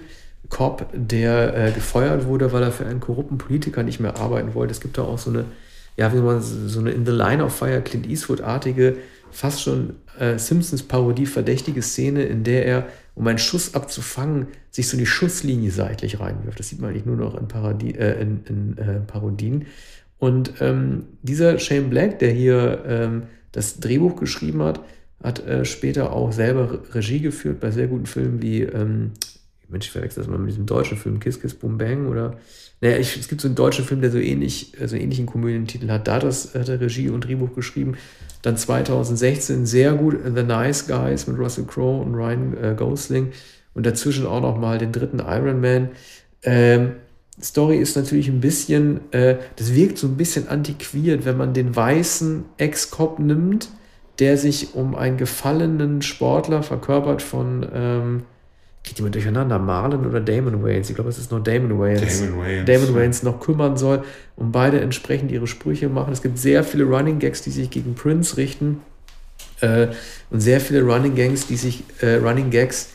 Cop, 0.50 0.88
der 0.94 1.56
äh, 1.56 1.72
gefeuert 1.72 2.26
wurde, 2.26 2.52
weil 2.52 2.64
er 2.64 2.72
für 2.72 2.86
einen 2.86 3.00
korrupten 3.00 3.38
Politiker 3.38 3.84
nicht 3.84 4.00
mehr 4.00 4.18
arbeiten 4.18 4.54
wollte. 4.54 4.72
Es 4.72 4.82
gibt 4.82 4.98
da 4.98 5.04
auch 5.04 5.20
so 5.20 5.30
eine 5.30 5.46
ja, 5.98 6.14
wie 6.14 6.20
man 6.20 6.42
so 6.42 6.80
eine 6.80 6.92
In 6.92 7.06
the 7.06 7.12
Line 7.12 7.44
of 7.44 7.56
Fire 7.56 7.82
Clint 7.82 8.08
Eastwood-artige, 8.08 8.98
fast 9.32 9.62
schon 9.62 9.96
äh, 10.20 10.38
Simpsons-Parodie 10.38 11.26
verdächtige 11.26 11.82
Szene, 11.82 12.24
in 12.24 12.44
der 12.44 12.66
er, 12.66 12.88
um 13.16 13.28
einen 13.28 13.38
Schuss 13.38 13.76
abzufangen, 13.76 14.48
sich 14.70 14.88
so 14.88 14.94
in 14.94 15.00
die 15.00 15.06
Schusslinie 15.06 15.72
seitlich 15.72 16.20
reinwirft. 16.20 16.60
Das 16.60 16.70
sieht 16.70 16.80
man 16.80 16.92
eigentlich 16.92 17.06
nur 17.06 17.18
noch 17.18 17.40
in, 17.40 17.48
Parodie, 17.48 17.96
äh, 17.96 18.22
in, 18.22 18.44
in 18.48 18.78
äh, 18.78 19.00
Parodien. 19.00 19.66
Und 20.18 20.54
ähm, 20.60 21.06
dieser 21.24 21.60
Shane 21.60 21.90
Black, 21.90 22.20
der 22.20 22.32
hier 22.32 22.84
ähm, 22.88 23.24
das 23.52 23.80
Drehbuch 23.80 24.16
geschrieben 24.18 24.62
hat, 24.62 24.82
hat 25.24 25.46
äh, 25.46 25.66
später 25.66 26.14
auch 26.14 26.32
selber 26.32 26.80
Regie 26.94 27.20
geführt 27.20 27.60
bei 27.60 27.72
sehr 27.72 27.88
guten 27.88 28.06
Filmen 28.06 28.42
wie, 28.42 28.62
ähm, 28.62 29.12
Mensch, 29.68 29.88
ich 29.88 29.92
verwechsel 29.92 30.22
das 30.22 30.30
mal 30.30 30.38
mit 30.38 30.50
diesem 30.50 30.66
deutschen 30.66 30.98
Film 30.98 31.20
Kiss 31.20 31.40
Kiss 31.40 31.54
Boom 31.54 31.78
Bang 31.78 32.08
oder 32.08 32.38
naja, 32.82 32.98
ich, 32.98 33.16
es 33.16 33.28
gibt 33.28 33.42
so 33.42 33.48
einen 33.48 33.56
deutschen 33.56 33.86
Film, 33.86 34.02
der 34.02 34.10
so 34.10 34.18
ähnlich, 34.18 34.74
so 34.84 34.96
einen 34.96 35.04
ähnlichen 35.04 35.28
Komödientitel 35.28 35.88
hat. 35.90 36.08
Da 36.08 36.16
hat, 36.16 36.24
das, 36.24 36.56
hat 36.56 36.68
er 36.68 36.82
Regie 36.82 37.10
und 37.10 37.26
Drehbuch 37.26 37.54
geschrieben. 37.54 37.94
Dann 38.42 38.58
2016 38.58 39.68
sehr 39.68 39.94
gut 39.94 40.18
The 40.24 40.42
Nice 40.42 40.88
Guys 40.88 41.28
mit 41.28 41.38
Russell 41.38 41.66
Crowe 41.66 42.02
und 42.02 42.16
Ryan 42.16 42.58
äh, 42.58 42.76
Gosling. 42.76 43.32
Und 43.76 43.86
dazwischen 43.86 44.26
auch 44.26 44.42
noch 44.42 44.58
mal 44.58 44.80
den 44.80 44.92
dritten 44.92 45.20
Iron 45.20 45.62
Man. 45.62 45.90
Ähm, 46.42 46.94
Story 47.40 47.78
ist 47.78 47.96
natürlich 47.96 48.28
ein 48.28 48.42
bisschen, 48.42 49.12
äh, 49.12 49.38
das 49.56 49.76
wirkt 49.76 50.00
so 50.00 50.08
ein 50.08 50.18
bisschen 50.18 50.48
antiquiert, 50.48 51.24
wenn 51.24 51.38
man 51.38 51.54
den 51.54 51.76
weißen 51.76 52.46
Ex-Cop 52.58 53.20
nimmt, 53.20 53.70
der 54.18 54.38
sich 54.38 54.74
um 54.74 54.96
einen 54.96 55.18
gefallenen 55.18 56.02
Sportler 56.02 56.64
verkörpert 56.64 57.22
von 57.22 57.66
ähm, 57.74 58.24
geht 58.84 58.98
jemand 58.98 59.16
durcheinander, 59.16 59.60
Marlon 59.60 60.06
oder 60.06 60.20
Damon 60.20 60.64
Waynes? 60.64 60.90
Ich 60.90 60.96
glaube, 60.96 61.10
es 61.10 61.18
ist 61.18 61.32
nur 61.32 61.42
Damon 61.42 61.80
Waynes. 61.80 62.22
Damon 62.22 62.40
Waynes. 62.40 62.66
Damon 62.66 62.96
Waynes 62.96 63.24
noch 63.24 63.40
kümmern 63.40 63.78
soll 63.78 64.04
und 64.36 64.52
beide 64.52 64.80
entsprechend 64.80 65.32
ihre 65.32 65.48
Sprüche 65.48 65.90
machen. 65.90 66.14
Es 66.14 66.22
gibt 66.22 66.38
sehr 66.38 66.64
viele 66.64 66.86
Running 66.86 67.20
Gags, 67.20 67.42
die 67.42 67.52
sich 67.52 67.70
gegen 67.70 67.96
Prince 67.96 68.38
richten 68.38 68.82
äh, 69.62 69.88
und 70.30 70.42
sehr 70.42 70.60
viele 70.60 70.82
Running 70.82 71.16
Gags, 71.16 71.48
die 71.48 71.58
sich 71.58 71.84
äh, 72.02 72.16
Running 72.16 72.50
Gags, 72.50 72.90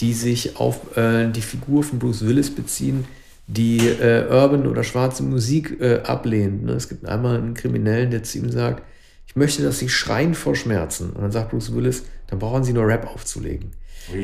die 0.00 0.12
sich 0.12 0.56
auf 0.56 0.96
äh, 0.96 1.28
die 1.30 1.42
Figur 1.42 1.82
von 1.82 1.98
Bruce 1.98 2.26
Willis 2.26 2.54
beziehen, 2.54 3.04
die 3.46 3.78
äh, 3.78 4.26
Urban 4.30 4.66
oder 4.66 4.84
schwarze 4.84 5.22
Musik 5.22 5.80
äh, 5.80 6.00
ablehnt. 6.04 6.64
Ne? 6.64 6.72
Es 6.72 6.88
gibt 6.88 7.04
einmal 7.06 7.36
einen 7.36 7.54
Kriminellen, 7.54 8.10
der 8.10 8.22
zu 8.22 8.38
ihm 8.38 8.50
sagt, 8.50 8.82
ich 9.32 9.36
möchte, 9.36 9.62
dass 9.62 9.78
sie 9.78 9.88
schreien 9.88 10.34
vor 10.34 10.54
Schmerzen. 10.54 11.10
Und 11.10 11.22
dann 11.22 11.32
sagt 11.32 11.52
Bruce 11.52 11.74
Willis, 11.74 12.02
dann 12.26 12.38
brauchen 12.38 12.64
sie 12.64 12.74
nur 12.74 12.86
Rap 12.86 13.06
aufzulegen. 13.06 13.70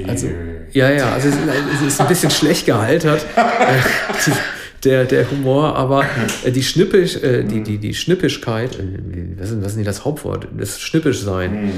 Also, 0.06 0.26
ja, 0.72 0.90
ja, 0.90 1.12
also 1.12 1.28
es 1.28 1.34
ist, 1.34 1.42
es 1.74 1.86
ist 1.86 2.00
ein 2.00 2.08
bisschen 2.08 2.30
schlecht 2.30 2.66
gealtert, 2.66 3.24
äh, 3.36 4.30
der, 4.84 5.04
der 5.06 5.30
Humor, 5.30 5.76
aber 5.76 6.04
äh, 6.44 6.50
die, 6.50 6.62
Schnippisch, 6.62 7.16
äh, 7.22 7.42
die, 7.42 7.62
die, 7.62 7.78
die 7.78 7.94
Schnippischkeit, 7.94 8.78
was 9.38 9.50
ist, 9.50 9.62
was 9.62 9.68
ist 9.68 9.76
denn 9.76 9.84
das 9.84 10.04
Hauptwort? 10.04 10.48
Das 10.58 10.78
Schnippischsein. 10.78 11.66
Mhm. 11.66 11.72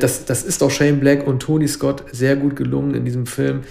Das, 0.00 0.26
das 0.26 0.42
ist 0.42 0.62
auch 0.62 0.70
Shane 0.70 1.00
Black 1.00 1.26
und 1.26 1.40
Tony 1.40 1.66
Scott 1.66 2.04
sehr 2.12 2.36
gut 2.36 2.56
gelungen 2.56 2.94
in 2.94 3.06
diesem 3.06 3.24
Film, 3.24 3.62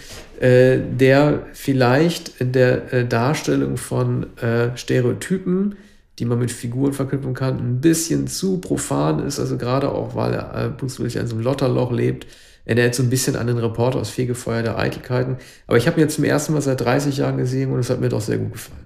der 0.41 1.45
vielleicht 1.53 2.41
in 2.41 2.53
der 2.53 3.03
Darstellung 3.03 3.77
von 3.77 4.25
Stereotypen, 4.73 5.75
die 6.19 6.25
man 6.25 6.39
mit 6.39 6.51
Figuren 6.51 6.93
verknüpfen 6.93 7.33
kann, 7.33 7.57
ein 7.57 7.81
bisschen 7.81 8.27
zu 8.27 8.59
profan 8.59 9.19
ist, 9.25 9.39
also 9.39 9.57
gerade 9.57 9.91
auch, 9.91 10.15
weil 10.15 10.33
er 10.33 10.69
Bruce 10.69 10.99
Willis 10.99 11.15
in 11.15 11.27
so 11.27 11.35
einem 11.35 11.43
Lotterloch 11.43 11.91
lebt, 11.91 12.27
erinnert 12.65 12.95
so 12.95 13.03
ein 13.03 13.09
bisschen 13.09 13.35
an 13.35 13.47
den 13.47 13.57
Reporter 13.57 13.99
aus 13.99 14.09
Fegefeuer 14.09 14.61
der 14.61 14.77
Eitelkeiten. 14.77 15.37
Aber 15.67 15.77
ich 15.77 15.87
habe 15.87 15.99
ihn 15.99 16.03
jetzt 16.03 16.15
zum 16.15 16.23
ersten 16.25 16.53
Mal 16.53 16.61
seit 16.61 16.81
30 16.81 17.17
Jahren 17.17 17.37
gesehen 17.37 17.71
und 17.71 17.79
es 17.79 17.89
hat 17.89 17.99
mir 17.99 18.09
doch 18.09 18.21
sehr 18.21 18.37
gut 18.37 18.53
gefallen. 18.53 18.85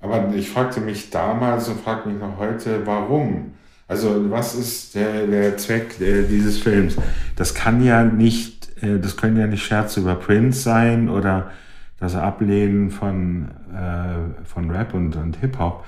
Aber 0.00 0.34
ich 0.34 0.50
fragte 0.50 0.80
mich 0.80 1.10
damals 1.10 1.68
und 1.68 1.80
frage 1.80 2.08
mich 2.08 2.20
noch 2.20 2.38
heute, 2.38 2.82
warum? 2.84 3.54
Also 3.88 4.30
was 4.30 4.54
ist 4.54 4.94
der, 4.94 5.26
der 5.26 5.56
Zweck 5.56 5.96
dieses 5.98 6.58
Films? 6.58 6.96
Das 7.36 7.54
kann 7.54 7.82
ja 7.82 8.04
nicht, 8.04 8.82
äh, 8.82 8.98
das 8.98 9.16
können 9.16 9.38
ja 9.38 9.46
nicht 9.46 9.64
Scherze 9.64 10.00
über 10.00 10.14
Prince 10.14 10.60
sein 10.60 11.08
oder 11.08 11.50
das 11.98 12.14
Ablehnen 12.16 12.90
von, 12.90 13.48
äh, 13.72 14.44
von 14.44 14.70
Rap 14.70 14.94
und, 14.94 15.16
und 15.16 15.36
Hip-Hop. 15.36 15.84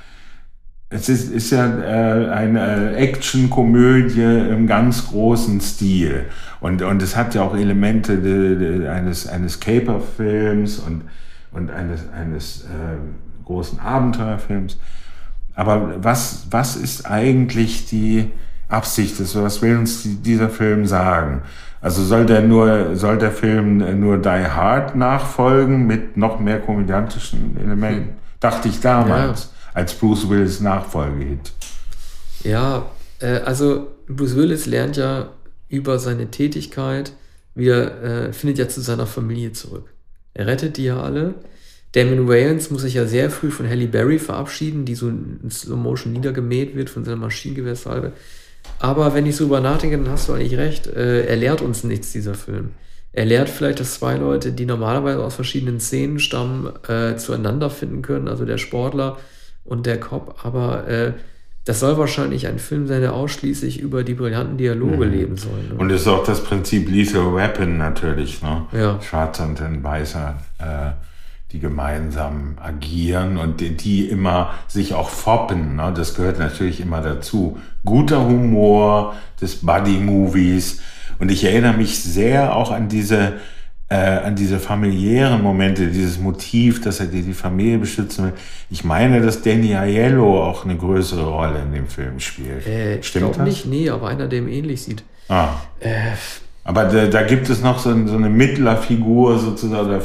es 0.88 1.08
ist, 1.08 1.32
ist 1.32 1.50
ja 1.50 1.66
äh, 1.66 2.30
eine 2.30 2.96
Actionkomödie 2.96 4.22
im 4.22 4.66
ganz 4.66 5.08
großen 5.08 5.60
Stil. 5.60 6.26
Und, 6.60 6.82
und 6.82 7.02
es 7.02 7.16
hat 7.16 7.34
ja 7.34 7.42
auch 7.42 7.56
Elemente 7.56 8.18
de, 8.18 8.56
de, 8.56 8.88
eines, 8.88 9.26
eines 9.26 9.60
Caper-Films 9.60 10.78
und, 10.78 11.02
und 11.52 11.70
eines, 11.70 12.08
eines 12.12 12.64
äh, 12.64 13.44
großen 13.44 13.80
Abenteuerfilms. 13.80 14.78
Aber 15.54 16.04
was, 16.04 16.46
was 16.50 16.76
ist 16.76 17.10
eigentlich 17.10 17.86
die 17.86 18.30
Absicht 18.68 19.18
was 19.42 19.62
will 19.62 19.78
uns 19.78 20.02
die, 20.02 20.16
dieser 20.16 20.50
Film 20.50 20.86
sagen? 20.86 21.42
Also 21.86 22.02
soll 22.02 22.26
der 22.26 22.42
nur, 22.42 22.96
soll 22.96 23.18
der 23.18 23.30
Film 23.30 24.00
nur 24.00 24.18
Die 24.18 24.28
Hard 24.28 24.96
nachfolgen 24.96 25.86
mit 25.86 26.16
noch 26.16 26.40
mehr 26.40 26.60
komödiantischen 26.60 27.56
Elementen? 27.62 28.08
Hm. 28.08 28.16
Dachte 28.40 28.68
ich 28.68 28.80
damals. 28.80 29.44
Ja 29.44 29.56
als 29.76 29.92
Bruce 29.92 30.28
Willis 30.30 30.60
Nachfolgehit. 30.60 31.52
Ja, 32.42 32.90
äh, 33.20 33.40
also 33.40 33.88
Bruce 34.08 34.34
Willis 34.34 34.64
lernt 34.64 34.96
ja 34.96 35.30
über 35.68 35.98
seine 35.98 36.30
Tätigkeit, 36.30 37.12
wieder, 37.54 38.28
äh, 38.28 38.32
findet 38.32 38.58
ja 38.58 38.68
zu 38.68 38.80
seiner 38.80 39.06
Familie 39.06 39.52
zurück. 39.52 39.92
Er 40.32 40.46
rettet 40.46 40.78
die 40.78 40.84
ja 40.84 41.02
alle. 41.02 41.34
Damon 41.92 42.26
Wayans 42.26 42.70
muss 42.70 42.82
sich 42.82 42.94
ja 42.94 43.04
sehr 43.04 43.30
früh 43.30 43.50
von 43.50 43.68
Halle 43.68 43.86
Berry 43.86 44.18
verabschieden, 44.18 44.86
die 44.86 44.94
so 44.94 45.08
in 45.08 45.50
Slow 45.50 45.76
Motion 45.76 46.14
niedergemäht 46.14 46.74
wird 46.74 46.88
von 46.88 47.04
seiner 47.04 47.18
Maschinengewehrsalbe. 47.18 48.12
Aber 48.78 49.14
wenn 49.14 49.26
ich 49.26 49.36
so 49.36 49.44
über 49.44 49.60
nachdenke, 49.60 49.96
dann 49.98 50.10
hast 50.10 50.28
du 50.28 50.34
eigentlich 50.34 50.58
recht. 50.58 50.86
Äh, 50.86 51.26
er 51.26 51.36
lehrt 51.36 51.62
uns 51.62 51.84
nichts, 51.84 52.12
dieser 52.12 52.34
Film. 52.34 52.70
Er 53.12 53.24
lehrt 53.24 53.48
vielleicht, 53.48 53.80
dass 53.80 53.94
zwei 53.94 54.16
Leute, 54.16 54.52
die 54.52 54.66
normalerweise 54.66 55.24
aus 55.24 55.34
verschiedenen 55.34 55.80
Szenen 55.80 56.18
stammen, 56.18 56.70
äh, 56.86 57.16
zueinander 57.16 57.70
finden 57.70 58.02
können. 58.02 58.28
Also 58.28 58.44
der 58.44 58.58
Sportler 58.58 59.16
und 59.64 59.86
der 59.86 59.98
Cop, 59.98 60.40
aber 60.44 60.86
äh, 60.86 61.12
das 61.66 61.80
soll 61.80 61.98
wahrscheinlich 61.98 62.46
ein 62.46 62.60
Film 62.60 62.86
sein, 62.86 63.00
der 63.00 63.12
ausschließlich 63.12 63.80
über 63.80 64.04
die 64.04 64.14
brillanten 64.14 64.56
Dialoge 64.56 65.04
mhm. 65.06 65.12
leben 65.12 65.36
soll. 65.36 65.62
Ne? 65.68 65.74
Und 65.76 65.90
es 65.90 66.02
ist 66.02 66.08
auch 66.08 66.24
das 66.24 66.42
Prinzip 66.44 66.88
Lethal 66.88 67.34
Weapon 67.34 67.76
natürlich, 67.76 68.40
ne? 68.40 68.66
Ja. 68.72 69.00
Schwarzer 69.02 69.46
und 69.46 69.60
ein 69.60 69.82
Weißer, 69.82 70.38
äh, 70.58 70.90
die 71.56 71.60
gemeinsam 71.60 72.56
agieren 72.62 73.38
und 73.38 73.60
die, 73.60 73.76
die 73.76 74.08
immer 74.08 74.54
sich 74.68 74.94
auch 74.94 75.08
foppen, 75.08 75.76
ne? 75.76 75.92
Das 75.96 76.14
gehört 76.14 76.38
natürlich 76.38 76.80
immer 76.80 77.00
dazu. 77.00 77.58
Guter 77.84 78.24
Humor 78.24 79.14
des 79.40 79.64
Buddy-Movies. 79.64 80.82
Und 81.18 81.30
ich 81.30 81.44
erinnere 81.44 81.72
mich 81.72 81.98
sehr 81.98 82.54
auch 82.54 82.70
an 82.70 82.88
diese 82.88 83.34
äh, 83.88 83.94
an 83.94 84.34
diese 84.34 84.58
familiären 84.58 85.42
Momente, 85.42 85.86
dieses 85.86 86.18
Motiv, 86.18 86.82
dass 86.82 86.98
er 86.98 87.06
die, 87.06 87.22
die 87.22 87.32
Familie 87.32 87.78
beschützen 87.78 88.24
will. 88.24 88.32
Ich 88.68 88.82
meine, 88.82 89.20
dass 89.20 89.42
Danny 89.42 89.76
Aiello 89.76 90.42
auch 90.42 90.64
eine 90.64 90.76
größere 90.76 91.24
Rolle 91.24 91.62
in 91.62 91.72
dem 91.72 91.86
Film 91.86 92.18
spielt. 92.18 92.66
Äh, 92.66 93.00
Stimmt 93.02 93.30
ich 93.30 93.36
das? 93.36 93.46
nicht, 93.46 93.66
nee, 93.66 93.88
aber 93.88 94.08
einer, 94.08 94.26
der 94.26 94.40
ihm 94.40 94.48
ähnlich 94.48 94.82
sieht. 94.82 95.04
Ah. 95.28 95.50
Äh, 95.78 96.14
aber 96.66 96.84
da, 96.84 97.06
da, 97.06 97.22
gibt 97.22 97.48
es 97.48 97.62
noch 97.62 97.78
so, 97.78 97.90
so 98.06 98.16
eine 98.16 98.28
Mittlerfigur, 98.28 99.38
sozusagen, 99.38 99.88
oder 99.88 100.02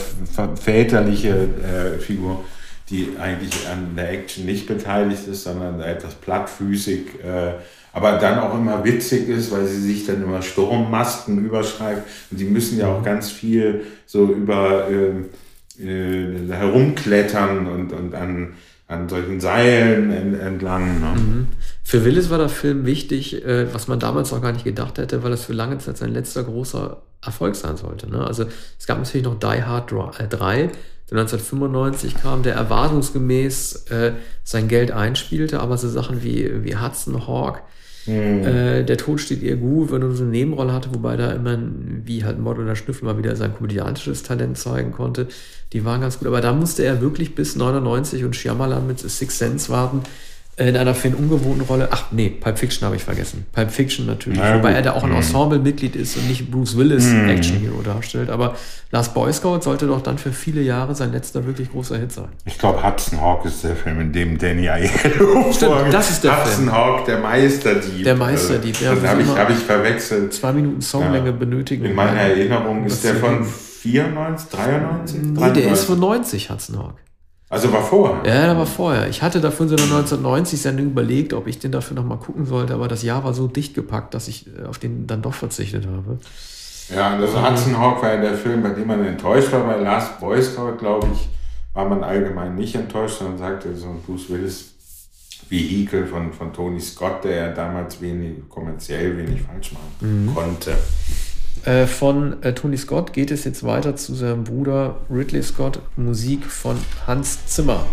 väterliche 0.56 1.30
äh, 1.30 2.00
Figur, 2.00 2.44
die 2.90 3.10
eigentlich 3.20 3.68
an 3.68 3.96
der 3.96 4.12
Action 4.12 4.46
nicht 4.46 4.68
beteiligt 4.68 5.28
ist, 5.28 5.44
sondern 5.44 5.82
etwas 5.82 6.14
plattfüßig 6.16 7.24
äh, 7.24 7.54
aber 7.94 8.14
dann 8.14 8.40
auch 8.40 8.54
immer 8.54 8.84
witzig 8.84 9.28
ist, 9.28 9.52
weil 9.52 9.66
sie 9.66 9.82
sich 9.82 10.06
dann 10.06 10.24
immer 10.24 10.42
Sturmmasken 10.42 11.44
überschreibt. 11.46 12.04
Und 12.32 12.40
die 12.40 12.46
müssen 12.46 12.80
ja 12.80 12.88
auch 12.88 13.00
mhm. 13.00 13.06
ganz 13.06 13.30
viel 13.30 13.86
so 14.06 14.28
über 14.28 14.88
äh, 14.90 15.84
äh, 15.84 16.52
herumklettern 16.52 17.68
und, 17.68 17.92
und 17.92 18.16
an, 18.16 18.54
an 18.92 19.08
solchen 19.08 19.40
Seilen 19.40 20.40
entlang. 20.40 21.00
Ne? 21.00 21.22
Mhm. 21.22 21.48
Für 21.82 22.04
Willis 22.04 22.30
war 22.30 22.38
der 22.38 22.50
Film 22.50 22.86
wichtig, 22.86 23.46
äh, 23.46 23.74
was 23.74 23.88
man 23.88 24.00
damals 24.00 24.32
noch 24.32 24.42
gar 24.42 24.52
nicht 24.52 24.66
gedacht 24.66 24.98
hätte, 24.98 25.24
weil 25.24 25.32
es 25.32 25.46
für 25.46 25.54
lange 25.54 25.78
Zeit 25.78 25.98
sein 25.98 26.12
letzter 26.12 26.44
großer 26.44 27.02
Erfolg 27.22 27.56
sein 27.56 27.78
sollte. 27.78 28.10
Ne? 28.10 28.26
Also 28.26 28.46
es 28.78 28.86
gab 28.88 28.98
natürlich 28.98 29.26
noch 29.26 29.40
Die 29.40 29.64
Hard 29.64 29.92
3, 29.92 30.20
äh, 30.20 30.70
der 31.10 31.20
1995 31.20 32.16
kam, 32.16 32.44
der 32.44 32.56
erwartungsgemäß 32.56 33.88
äh, 33.92 34.14
sein 34.44 34.68
Geld 34.68 34.92
einspielte, 34.92 35.62
aber 35.62 35.78
so 35.78 35.88
Sachen 35.88 36.22
wie, 36.22 36.64
wie 36.64 36.76
Hudson 36.76 37.28
Hawk, 37.28 37.64
Mhm. 38.06 38.44
Äh, 38.44 38.84
der 38.84 38.98
Tod 38.98 39.20
steht 39.20 39.44
ihr 39.44 39.56
gut, 39.58 39.92
wenn 39.92 40.02
er 40.02 40.12
so 40.12 40.24
eine 40.24 40.32
Nebenrolle 40.32 40.74
hatte, 40.74 40.94
wobei 40.94 41.18
da 41.18 41.32
immer, 41.32 41.58
wie 42.04 42.24
halt 42.24 42.40
Mod 42.40 42.58
oder 42.58 42.76
Schnüffel 42.76 43.06
mal 43.06 43.18
wieder 43.18 43.36
sein 43.36 43.54
komödiantisches 43.54 44.24
Talent 44.24 44.58
zeigen 44.58 44.92
konnte. 44.92 45.28
Die 45.74 45.86
waren 45.86 46.02
ganz 46.02 46.20
gut. 46.20 46.28
Aber 46.28 46.42
da 46.42 46.54
musste 46.54 46.84
er 46.84 47.02
wirklich 47.02 47.36
bis 47.36 47.56
99 47.56 48.26
und 48.26 48.36
Shyamalan 48.36 48.88
mit 48.88 49.00
Six 49.00 49.38
Sense 49.38 49.70
warten, 49.70 50.02
in 50.68 50.78
einer 50.78 50.94
für 50.94 51.08
ihn 51.10 51.16
ungewohnten 51.16 51.62
Rolle. 51.62 51.90
Ach 51.92 52.06
nee, 52.12 52.30
Pulp 52.30 52.58
Fiction 52.58 52.86
habe 52.86 52.96
ich 52.96 53.04
vergessen. 53.04 53.46
Pulp 53.52 53.72
Fiction 53.72 54.06
natürlich. 54.06 54.40
Na, 54.40 54.56
Wobei 54.56 54.74
er 54.74 54.82
da 54.82 54.94
auch 54.94 55.04
ein 55.04 55.10
mhm. 55.10 55.18
Ensemble-Mitglied 55.18 55.96
ist 55.96 56.18
und 56.18 56.28
nicht 56.28 56.52
Bruce 56.52 56.78
Willis 56.78 57.06
mm. 57.06 57.30
Action 57.30 57.60
Hero 57.60 57.82
darstellt. 57.82 58.30
Aber 58.30 58.56
Last 58.92 59.14
Boy 59.14 59.32
Scout 59.32 59.62
sollte 59.62 59.88
doch 59.88 60.02
dann 60.02 60.18
für 60.18 60.32
viele 60.32 60.62
Jahre 60.62 60.96
sein 60.96 61.12
letzter 61.12 61.46
wirklich 61.46 61.72
großer 61.72 61.98
Hit 61.98 62.12
sein. 62.12 62.30
Ich 62.46 62.58
glaube, 62.58 62.84
Hudson 62.84 63.22
Hawk 63.22 63.46
ist 63.46 63.64
der 63.64 63.76
Film, 63.76 64.02
in 64.02 64.12
dem 64.12 64.38
Danny 64.38 64.70
Aiello 64.70 65.52
Stimmt, 65.54 65.92
das 65.92 66.12
ist 66.12 66.24
der 66.24 66.38
Hudson 66.38 66.66
Film. 66.66 66.72
Hawk, 66.72 67.06
der 67.06 67.20
Meisterdieb. 67.20 68.04
Der 68.04 68.16
Meisterdieb, 68.16 68.82
ja. 68.82 68.94
Das 68.94 69.10
habe 69.10 69.22
ich, 69.22 69.28
hab 69.30 69.50
ich 69.50 69.58
verwechselt. 69.58 70.34
Zwei 70.34 70.54
Minuten 70.54 70.82
Songlänge 70.82 71.28
ja. 71.28 71.32
benötigen. 71.32 71.86
In 71.86 71.96
meiner 71.96 72.20
Erinnerung 72.20 72.86
ist 72.86 73.04
der 73.04 73.16
von 73.16 73.46
94, 73.46 74.50
93? 74.50 75.22
Nee, 75.22 75.40
93? 75.40 75.64
der 75.64 75.74
ist 75.74 75.84
von 75.86 76.00
90, 76.00 76.50
Hudson 76.50 76.80
Hawk. 76.80 76.96
Also 77.52 77.72
war 77.74 77.84
vorher? 77.84 78.24
Ja, 78.26 78.46
der 78.46 78.58
war 78.58 78.66
vorher. 78.66 79.10
Ich 79.10 79.22
hatte 79.22 79.42
dafür 79.42 79.68
so 79.68 79.76
eine 79.76 79.84
1990-Sendung 79.84 80.86
überlegt, 80.88 81.34
ob 81.34 81.48
ich 81.48 81.60
den 81.60 81.74
dafür 81.74 81.98
nochmal 81.98 82.18
gucken 82.18 82.46
sollte, 82.46 82.74
aber 82.74 82.88
das 82.88 83.04
Jahr 83.04 83.26
war 83.26 83.34
so 83.34 83.48
dicht 83.48 83.74
gepackt, 83.74 84.14
dass 84.14 84.30
ich 84.30 84.48
äh, 84.48 84.64
auf 84.64 84.80
den 84.80 85.06
dann 85.06 85.22
doch 85.22 85.34
verzichtet 85.34 85.86
habe. 85.86 86.18
Ja, 86.96 87.14
und 87.14 87.22
das 87.22 87.36
also 87.36 87.50
Hudson 87.50 87.78
Hawk 87.78 88.02
war 88.02 88.14
ja 88.14 88.22
der 88.22 88.36
Film, 88.36 88.64
bei 88.64 88.70
dem 88.70 88.88
man 88.88 89.06
enttäuscht 89.06 89.52
war. 89.52 89.66
Bei 89.66 89.76
Last 89.76 90.18
Boy 90.22 90.42
Scout, 90.42 90.78
glaube 90.80 91.08
ich, 91.14 91.28
war 91.74 91.90
man 91.90 92.06
allgemein 92.06 92.56
nicht 92.56 92.74
enttäuscht, 92.74 93.20
sondern 93.20 93.38
sagte 93.38 93.76
so 93.76 93.88
ein 93.88 94.02
Bruce 94.02 94.30
Willis 94.30 94.74
Vehikel 95.50 96.08
von, 96.08 96.32
von 96.32 96.54
Tony 96.54 96.80
Scott, 96.80 97.26
der 97.26 97.36
ja 97.36 97.52
damals 97.52 98.00
wenig, 98.00 98.48
kommerziell 98.48 99.18
wenig 99.18 99.42
falsch 99.42 99.74
machen 99.74 100.26
mhm. 100.26 100.34
konnte. 100.34 100.74
Äh, 101.64 101.86
von 101.86 102.42
äh, 102.42 102.54
Tony 102.54 102.76
Scott 102.76 103.14
geht 103.14 103.30
es 103.30 103.44
jetzt 103.44 103.64
weiter 103.64 103.96
zu 103.96 104.16
seinem 104.16 104.44
Bruder 104.44 104.98
Ridley 105.12 105.44
Scott, 105.44 105.80
Musik 105.96 106.46
von 106.46 106.76
Hans 107.06 107.46
Zimmer. 107.46 107.86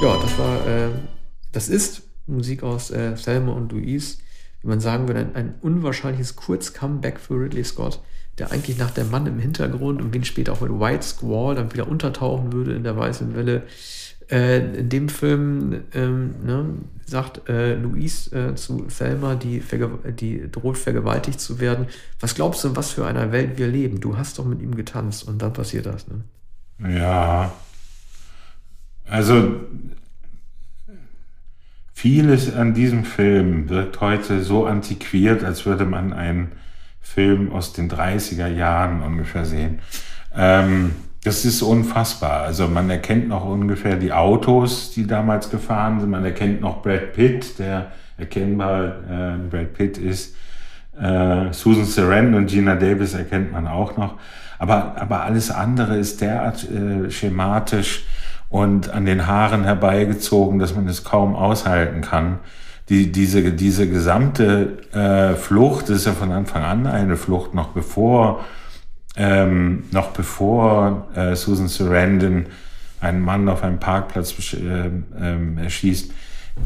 Ja, 0.00 0.16
das 0.22 0.38
war, 0.38 0.66
äh, 0.66 0.88
das 1.52 1.68
ist 1.68 2.05
Musik 2.26 2.62
aus 2.62 2.90
äh, 2.90 3.16
Selma 3.16 3.52
und 3.52 3.72
Louise, 3.72 4.18
wie 4.62 4.68
man 4.68 4.80
sagen 4.80 5.08
würde, 5.08 5.20
ein, 5.20 5.34
ein 5.34 5.54
unwahrscheinliches 5.60 6.36
Kurz-Comeback 6.36 7.20
für 7.20 7.34
Ridley 7.34 7.64
Scott, 7.64 8.00
der 8.38 8.52
eigentlich 8.52 8.78
nach 8.78 8.90
Der 8.90 9.04
Mann 9.04 9.26
im 9.26 9.38
Hintergrund 9.38 10.02
und 10.02 10.12
wenig 10.12 10.28
später 10.28 10.52
auch 10.52 10.60
mit 10.60 10.72
White 10.72 11.02
Squall 11.04 11.54
dann 11.54 11.72
wieder 11.72 11.88
untertauchen 11.88 12.52
würde 12.52 12.74
in 12.74 12.84
der 12.84 12.96
Weißen 12.96 13.34
Welle. 13.34 13.62
Äh, 14.28 14.80
in 14.80 14.88
dem 14.88 15.08
Film 15.08 15.84
ähm, 15.94 16.34
ne, 16.44 16.64
sagt 17.06 17.48
äh, 17.48 17.76
Louise 17.76 18.34
äh, 18.34 18.54
zu 18.56 18.86
Selma, 18.88 19.36
die, 19.36 19.62
die 20.18 20.50
droht 20.50 20.76
vergewaltigt 20.76 21.40
zu 21.40 21.60
werden. 21.60 21.86
Was 22.18 22.34
glaubst 22.34 22.64
du, 22.64 22.68
in 22.68 22.76
was 22.76 22.90
für 22.90 23.06
einer 23.06 23.30
Welt 23.30 23.56
wir 23.56 23.68
leben? 23.68 24.00
Du 24.00 24.16
hast 24.16 24.40
doch 24.40 24.44
mit 24.44 24.60
ihm 24.60 24.74
getanzt 24.74 25.28
und 25.28 25.40
dann 25.40 25.52
passiert 25.52 25.86
das. 25.86 26.06
Ne? 26.08 26.24
Ja. 26.98 27.52
Also 29.08 29.60
Vieles 31.98 32.54
an 32.54 32.74
diesem 32.74 33.06
Film 33.06 33.70
wirkt 33.70 34.02
heute 34.02 34.42
so 34.42 34.66
antiquiert, 34.66 35.42
als 35.42 35.64
würde 35.64 35.86
man 35.86 36.12
einen 36.12 36.52
Film 37.00 37.50
aus 37.50 37.72
den 37.72 37.90
30er 37.90 38.48
Jahren 38.48 39.00
ungefähr 39.00 39.46
sehen. 39.46 39.78
Ähm, 40.36 40.90
das 41.24 41.46
ist 41.46 41.62
unfassbar. 41.62 42.42
Also 42.42 42.68
man 42.68 42.90
erkennt 42.90 43.28
noch 43.28 43.46
ungefähr 43.46 43.96
die 43.96 44.12
Autos, 44.12 44.90
die 44.90 45.06
damals 45.06 45.48
gefahren 45.48 45.98
sind. 45.98 46.10
Man 46.10 46.22
erkennt 46.22 46.60
noch 46.60 46.82
Brad 46.82 47.14
Pitt, 47.14 47.58
der 47.58 47.92
erkennbar 48.18 48.84
äh, 48.84 49.38
Brad 49.48 49.72
Pitt 49.72 49.96
ist. 49.96 50.36
Äh, 51.00 51.50
Susan 51.52 51.86
Sarandon 51.86 52.42
und 52.42 52.50
Gina 52.50 52.74
Davis 52.74 53.14
erkennt 53.14 53.52
man 53.52 53.66
auch 53.66 53.96
noch. 53.96 54.18
Aber, 54.58 55.00
aber 55.00 55.22
alles 55.22 55.50
andere 55.50 55.96
ist 55.96 56.20
derart 56.20 56.70
äh, 56.70 57.10
schematisch 57.10 58.04
und 58.56 58.88
an 58.88 59.04
den 59.04 59.26
Haaren 59.26 59.64
herbeigezogen, 59.64 60.58
dass 60.58 60.74
man 60.74 60.88
es 60.88 61.04
kaum 61.04 61.36
aushalten 61.36 62.00
kann. 62.00 62.38
Die, 62.88 63.12
diese, 63.12 63.52
diese 63.52 63.86
gesamte 63.86 64.78
äh, 64.92 65.34
Flucht, 65.34 65.90
ist 65.90 66.06
ja 66.06 66.12
von 66.12 66.32
Anfang 66.32 66.62
an 66.62 66.86
eine 66.86 67.16
Flucht, 67.16 67.52
noch 67.52 67.68
bevor 67.68 68.44
ähm, 69.16 69.84
noch 69.92 70.08
bevor 70.12 71.08
äh, 71.14 71.34
Susan 71.36 71.68
Sarandon 71.68 72.46
einen 73.00 73.20
Mann 73.20 73.48
auf 73.48 73.62
einem 73.62 73.78
Parkplatz 73.78 74.34
äh, 74.54 74.86
äh, 74.86 75.62
erschießt, 75.62 76.12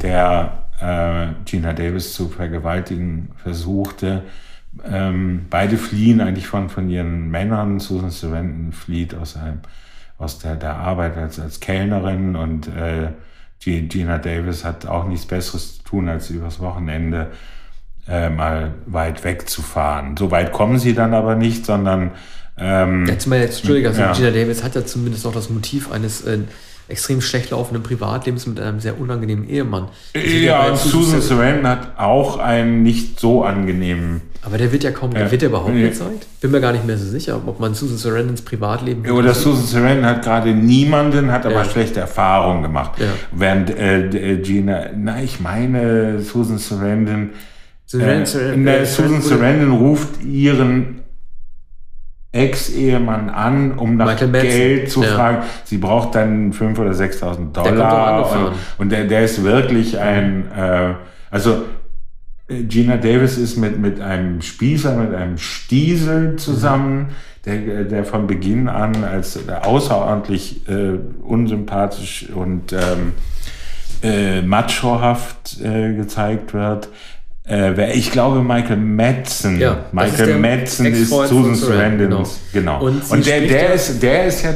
der 0.03 0.65
äh, 0.81 1.29
Gina 1.45 1.73
Davis 1.73 2.13
zu 2.13 2.29
vergewaltigen 2.29 3.31
versuchte. 3.37 4.23
Ähm, 4.85 5.47
beide 5.51 5.77
fliehen 5.77 6.21
eigentlich 6.21 6.47
von, 6.47 6.69
von 6.69 6.89
ihren 6.89 7.31
Männern. 7.31 7.81
Susan 7.81 8.11
Sarandon 8.11 8.73
flieht 8.73 9.15
aus, 9.15 9.37
einem, 9.37 9.61
aus 10.21 10.39
der, 10.39 10.55
der 10.55 10.77
Arbeit 10.77 11.17
als, 11.17 11.41
als 11.41 11.59
Kellnerin 11.61 12.37
und 12.37 12.69
äh, 12.69 13.09
Gina 13.59 14.19
Davis 14.19 14.65
hat 14.65 14.87
auch 14.87 15.07
nichts 15.07 15.27
Besseres 15.27 15.79
zu 15.79 15.83
tun, 15.83 16.09
als 16.09 16.31
übers 16.31 16.61
Wochenende 16.61 17.29
äh, 18.07 18.31
mal 18.31 18.75
weit 18.87 19.25
wegzufahren. 19.25 20.17
So 20.17 20.31
weit 20.31 20.53
kommen 20.53 20.79
sie 20.79 20.95
dann 20.95 21.15
aber 21.15 21.35
nicht, 21.35 21.67
sondern 21.67 22.13
ähm, 22.59 23.07
jetzt 23.07 23.27
mal 23.27 23.39
jetzt, 23.39 23.59
Entschuldigung, 23.59 23.89
also 23.89 24.01
ja. 24.03 24.13
Gina 24.13 24.31
Davis 24.31 24.63
hat 24.63 24.75
ja 24.75 24.85
zumindest 24.85 25.25
noch 25.25 25.33
das 25.33 25.49
Motiv 25.49 25.91
eines 25.91 26.23
äh, 26.23 26.41
extrem 26.89 27.23
schlecht 27.23 27.51
laufenden 27.51 27.83
Privatlebens 27.83 28.47
mit 28.47 28.61
einem 28.61 28.81
sehr 28.81 29.01
unangenehmen 29.01 29.49
Ehemann. 29.49 29.89
Ja, 30.15 30.69
und 30.69 30.77
Susan 30.77 31.23
Sarandon 31.23 31.67
hat 31.67 31.99
auch 31.99 32.39
einen 32.39 32.83
nicht 32.83 33.19
so 33.19 33.45
angenehmen. 33.45 34.23
Aber 34.43 34.57
der 34.57 34.73
wird 34.73 34.85
ja 34.85 34.91
kaum, 34.91 35.13
der 35.13 35.31
wird 35.31 35.43
ja 35.43 35.49
überhaupt 35.49 35.75
äh, 35.75 35.89
gezeigt. 35.89 36.27
Bin 36.41 36.51
mir 36.51 36.61
gar 36.61 36.73
nicht 36.73 36.87
mehr 36.87 36.97
so 36.97 37.05
sicher, 37.05 37.41
ob 37.47 37.61
man 37.61 37.75
Susan 37.75 37.99
Sarandons 37.99 38.41
Privatleben. 38.41 39.05
Ja, 39.05 39.13
oder 39.13 39.35
Susan 39.35 39.67
Sarandon 39.67 40.07
hat 40.07 40.23
gerade 40.23 40.55
niemanden, 40.55 41.31
hat 41.31 41.45
aber 41.45 41.57
ja. 41.57 41.65
schlechte 41.67 42.01
Erfahrungen 42.01 42.63
gemacht. 42.63 42.93
Ja. 42.99 43.07
Während 43.33 43.71
äh, 43.71 44.07
äh 44.07 44.37
Gina, 44.39 44.87
na, 44.97 45.23
ich 45.23 45.41
meine, 45.41 46.21
Susan 46.21 46.59
Sarandon. 46.59 47.31
Susan, 47.85 48.09
äh, 48.09 48.27
Sarandon, 48.27 48.87
Susan 48.87 49.21
Sarandon 49.21 49.73
ruft 49.73 50.23
ihren 50.23 51.01
Ex-Ehemann 52.33 53.29
an, 53.29 53.73
um 53.73 53.97
nach 53.97 54.17
Geld 54.17 54.91
zu 54.91 55.03
ja. 55.03 55.09
fragen. 55.11 55.39
Sie 55.65 55.79
braucht 55.79 56.15
dann 56.15 56.53
5.000 56.53 56.81
oder 56.81 56.93
6.000 56.93 57.53
Dollar. 57.53 58.33
Und, 58.33 58.53
und 58.79 58.93
der, 58.93 59.05
der 59.05 59.25
ist 59.25 59.43
wirklich 59.43 59.99
ein, 59.99 60.51
äh, 60.57 60.95
also 61.31 61.65
Gina 62.69 62.97
Davis 62.97 63.39
ist 63.39 63.57
mit, 63.57 63.79
mit 63.79 64.01
einem 64.01 64.43
Spießer, 64.43 64.97
mit 64.97 65.15
einem 65.15 65.39
Stiesel 65.39 66.37
zusammen, 66.37 67.11
der, 67.45 67.85
der 67.85 68.05
von 68.05 68.27
Beginn 68.27 68.69
an 68.69 69.05
als 69.05 69.39
außerordentlich 69.49 70.69
äh, 70.69 70.99
unsympathisch 71.23 72.29
und 72.35 72.73
ähm, 72.73 73.13
äh, 74.03 74.43
machohaft 74.43 75.61
äh, 75.63 75.95
gezeigt 75.95 76.53
wird. 76.53 76.89
Äh, 77.49 77.93
ich 77.93 78.11
glaube, 78.11 78.43
Michael 78.43 78.77
Madsen. 78.77 79.59
Ja, 79.59 79.87
Michael 79.93 80.39
Madsen 80.39 80.87
ist 80.87 81.09
Susan 81.09 81.55
Sarandon. 81.55 82.09
Genau. 82.09 82.29
genau. 82.53 82.83
Und, 82.85 83.11
und 83.11 83.27
der, 83.27 83.41
der, 83.43 83.75
ist, 83.75 84.03
der 84.03 84.27
ist 84.27 84.43
ja, 84.43 84.55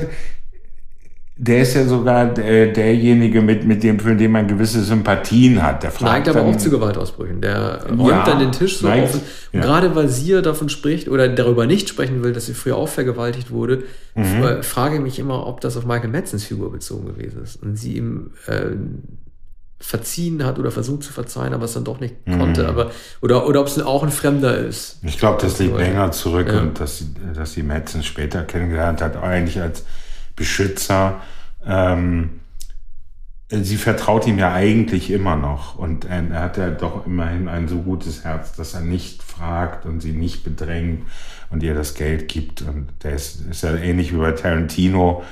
der 1.36 1.62
ist 1.62 1.74
ja 1.74 1.84
sogar 1.84 2.26
der, 2.26 2.68
derjenige, 2.68 3.42
mit, 3.42 3.64
mit 3.64 3.82
dem, 3.82 3.98
für 3.98 4.14
den 4.14 4.30
man 4.30 4.46
gewisse 4.46 4.84
Sympathien 4.84 5.60
hat. 5.60 5.82
Der 5.82 5.90
fragt 5.90 6.26
neigt 6.26 6.28
aber 6.28 6.42
auch 6.42 6.56
zu 6.56 6.70
Gewaltausbrüchen. 6.70 7.40
Der 7.40 7.84
räumt 7.88 8.08
ja, 8.08 8.24
dann 8.24 8.38
den 8.38 8.52
Tisch 8.52 8.78
so 8.78 8.86
neigt, 8.86 9.08
auf. 9.08 9.14
Und 9.14 9.22
ja. 9.52 9.60
gerade 9.60 9.96
weil 9.96 10.08
sie 10.08 10.30
ja 10.30 10.42
davon 10.42 10.68
spricht 10.68 11.08
oder 11.08 11.28
darüber 11.28 11.66
nicht 11.66 11.88
sprechen 11.88 12.22
will, 12.22 12.32
dass 12.32 12.46
sie 12.46 12.54
früher 12.54 12.76
auch 12.76 12.88
vergewaltigt 12.88 13.50
wurde, 13.50 13.82
mhm. 14.14 14.62
frage 14.62 14.96
ich 14.96 15.00
mich 15.00 15.18
immer, 15.18 15.48
ob 15.48 15.60
das 15.60 15.76
auf 15.76 15.84
Michael 15.84 16.10
Madsens 16.10 16.44
Figur 16.44 16.70
bezogen 16.70 17.06
gewesen 17.06 17.42
ist. 17.42 17.60
Und 17.60 17.76
sie 17.76 17.96
ihm 17.96 18.30
äh, 18.46 18.76
verziehen 19.80 20.44
hat 20.44 20.60
oder 20.60 20.70
versucht 20.70 21.02
zu 21.02 21.12
verzeihen, 21.12 21.52
aber 21.52 21.64
es 21.64 21.72
dann 21.72 21.82
doch 21.82 21.98
nicht 21.98 22.14
mhm. 22.28 22.38
konnte. 22.38 22.68
Aber, 22.68 22.92
oder, 23.20 23.48
oder 23.48 23.60
ob 23.60 23.66
es 23.66 23.82
auch 23.82 24.04
ein 24.04 24.12
Fremder 24.12 24.56
ist. 24.56 25.00
Ich 25.02 25.18
glaube, 25.18 25.42
das 25.42 25.58
liegt 25.58 25.76
länger 25.76 26.12
zurück 26.12 26.46
ja. 26.46 26.60
und 26.60 26.78
dass 26.78 26.98
sie, 26.98 27.06
dass 27.34 27.54
sie 27.54 27.64
Metzen 27.64 28.04
später 28.04 28.44
kennengelernt 28.44 29.02
hat, 29.02 29.16
eigentlich 29.16 29.60
als 29.60 29.84
Beschützer. 30.36 31.20
Ähm, 31.66 32.40
sie 33.50 33.76
vertraut 33.76 34.26
ihm 34.26 34.38
ja 34.38 34.52
eigentlich 34.52 35.10
immer 35.10 35.36
noch 35.36 35.76
und 35.76 36.06
er 36.06 36.40
hat 36.40 36.56
ja 36.56 36.70
doch 36.70 37.06
immerhin 37.06 37.48
ein 37.48 37.68
so 37.68 37.78
gutes 37.78 38.24
Herz, 38.24 38.52
dass 38.52 38.74
er 38.74 38.80
nicht 38.80 39.22
fragt 39.22 39.86
und 39.86 40.00
sie 40.00 40.12
nicht 40.12 40.44
bedrängt 40.44 41.02
und 41.50 41.62
ihr 41.62 41.74
das 41.74 41.94
Geld 41.94 42.28
gibt. 42.28 42.62
Und 42.62 42.88
der 43.02 43.12
ist, 43.12 43.42
ist 43.42 43.62
ja 43.62 43.74
ähnlich 43.74 44.12
wie 44.12 44.18
bei 44.18 44.32
Tarantino 44.32 45.22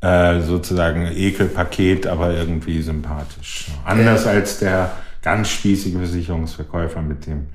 äh, 0.00 0.40
sozusagen 0.42 1.06
Ekelpaket, 1.06 2.06
aber 2.06 2.32
irgendwie 2.34 2.82
sympathisch. 2.82 3.68
Anders 3.84 4.26
als 4.26 4.58
der 4.58 4.92
ganz 5.22 5.48
spießige 5.48 5.98
Versicherungsverkäufer, 5.98 7.00
mit 7.00 7.26
dem 7.26 7.46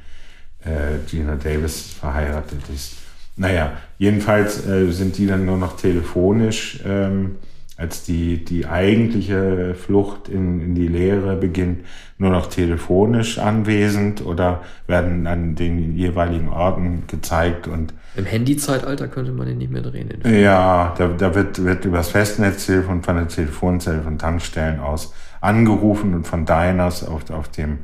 äh, 0.65 0.97
Gina 1.07 1.35
Davis 1.35 1.93
verheiratet 1.99 2.61
ist. 2.73 2.95
Naja, 3.39 3.71
jedenfalls 3.97 4.67
äh, 4.67 4.91
sind 4.91 5.17
die 5.17 5.25
dann 5.25 5.45
nur 5.45 5.57
noch 5.57 5.77
telefonisch, 5.77 6.81
ähm, 6.85 7.37
als 7.77 8.03
die, 8.03 8.43
die 8.43 8.67
eigentliche 8.67 9.75
Flucht 9.75 10.27
in, 10.27 10.59
in 10.59 10.75
die 10.75 10.89
Leere 10.89 11.37
beginnt, 11.37 11.85
nur 12.17 12.31
noch 12.31 12.47
telefonisch 12.47 13.39
anwesend 13.39 14.25
oder 14.25 14.61
werden 14.87 15.25
an 15.25 15.55
den 15.55 15.95
jeweiligen 15.95 16.49
Orten 16.49 17.03
gezeigt 17.07 17.67
und 17.67 17.93
im 18.15 18.25
Handy-Zeitalter 18.25 19.07
könnte 19.07 19.31
man 19.31 19.47
ihn 19.47 19.59
nicht 19.59 19.71
mehr 19.71 19.83
drehen. 19.83 20.09
Ja, 20.25 20.93
da, 20.97 21.07
da 21.07 21.33
wird, 21.33 21.63
wird 21.63 21.85
übers 21.85 22.09
Festnetztelefon 22.09 23.03
von 23.03 23.15
der 23.15 23.27
Telefonzelle 23.29 24.01
von 24.01 24.17
Tankstellen 24.17 24.81
aus 24.81 25.13
angerufen 25.39 26.13
und 26.13 26.27
von 26.27 26.45
Diners 26.45 27.07
auf, 27.07 27.29
auf, 27.29 27.47
dem, 27.49 27.77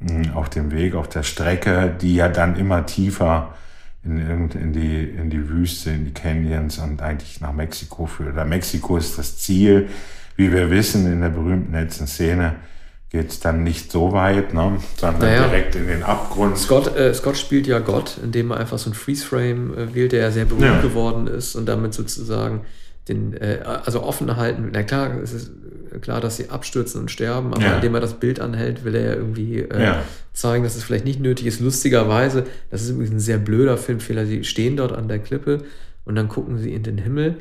hm, 0.00 0.34
auf 0.34 0.48
dem 0.48 0.70
Weg, 0.70 0.94
auf 0.94 1.08
der 1.08 1.24
Strecke, 1.24 1.94
die 2.00 2.14
ja 2.14 2.28
dann 2.28 2.56
immer 2.56 2.86
tiefer 2.86 3.52
in, 4.04 4.50
in, 4.50 4.72
die, 4.72 5.04
in 5.04 5.30
die 5.30 5.48
Wüste, 5.48 5.90
in 5.90 6.04
die 6.04 6.12
Canyons 6.12 6.78
und 6.78 7.00
eigentlich 7.00 7.40
nach 7.40 7.52
Mexiko 7.52 8.06
führt. 8.06 8.34
Oder 8.34 8.44
Mexiko 8.44 8.96
ist 8.96 9.18
das 9.18 9.38
Ziel, 9.38 9.88
wie 10.36 10.52
wir 10.52 10.70
wissen, 10.70 11.10
in 11.10 11.20
der 11.20 11.30
berühmten 11.30 11.72
letzten 11.72 12.06
Szene 12.06 12.56
geht 13.10 13.30
es 13.30 13.38
dann 13.38 13.62
nicht 13.62 13.92
so 13.92 14.12
weit, 14.12 14.54
ne, 14.54 14.76
sondern 14.96 15.20
naja. 15.20 15.46
direkt 15.46 15.76
in 15.76 15.86
den 15.86 16.02
Abgrund. 16.02 16.58
Scott, 16.58 16.96
äh, 16.96 17.14
Scott 17.14 17.36
spielt 17.36 17.68
ja 17.68 17.78
Gott, 17.78 18.18
indem 18.20 18.50
er 18.50 18.56
einfach 18.56 18.76
so 18.78 18.90
ein 18.90 18.94
Freeze-Frame 18.94 19.78
äh, 19.78 19.94
wählt, 19.94 20.10
der 20.10 20.22
ja 20.22 20.30
sehr 20.32 20.46
berühmt 20.46 20.64
ja. 20.64 20.80
geworden 20.80 21.28
ist 21.28 21.54
und 21.54 21.66
damit 21.66 21.94
sozusagen 21.94 22.62
den, 23.08 23.34
äh, 23.34 23.60
also 23.64 24.02
offen 24.02 24.36
halten. 24.36 24.70
Na 24.72 24.82
klar, 24.82 25.14
es 25.22 25.32
ist 25.32 25.52
klar, 26.00 26.20
dass 26.20 26.36
sie 26.36 26.50
abstürzen 26.50 27.00
und 27.00 27.10
sterben, 27.10 27.52
aber 27.52 27.62
ja. 27.62 27.76
indem 27.76 27.94
er 27.94 28.00
das 28.00 28.14
Bild 28.14 28.40
anhält, 28.40 28.84
will 28.84 28.94
er 28.94 29.02
ja 29.02 29.14
irgendwie 29.14 29.60
äh, 29.60 29.82
ja. 29.82 30.02
zeigen, 30.32 30.64
dass 30.64 30.76
es 30.76 30.84
vielleicht 30.84 31.04
nicht 31.04 31.20
nötig 31.20 31.46
ist. 31.46 31.60
Lustigerweise, 31.60 32.44
das 32.70 32.82
ist 32.82 32.90
übrigens 32.90 33.12
ein 33.12 33.20
sehr 33.20 33.38
blöder 33.38 33.76
Filmfehler, 33.76 34.26
sie 34.26 34.44
stehen 34.44 34.76
dort 34.76 34.92
an 34.92 35.08
der 35.08 35.18
Klippe 35.18 35.64
und 36.04 36.14
dann 36.14 36.28
gucken 36.28 36.58
sie 36.58 36.72
in 36.72 36.82
den 36.82 36.98
Himmel 36.98 37.36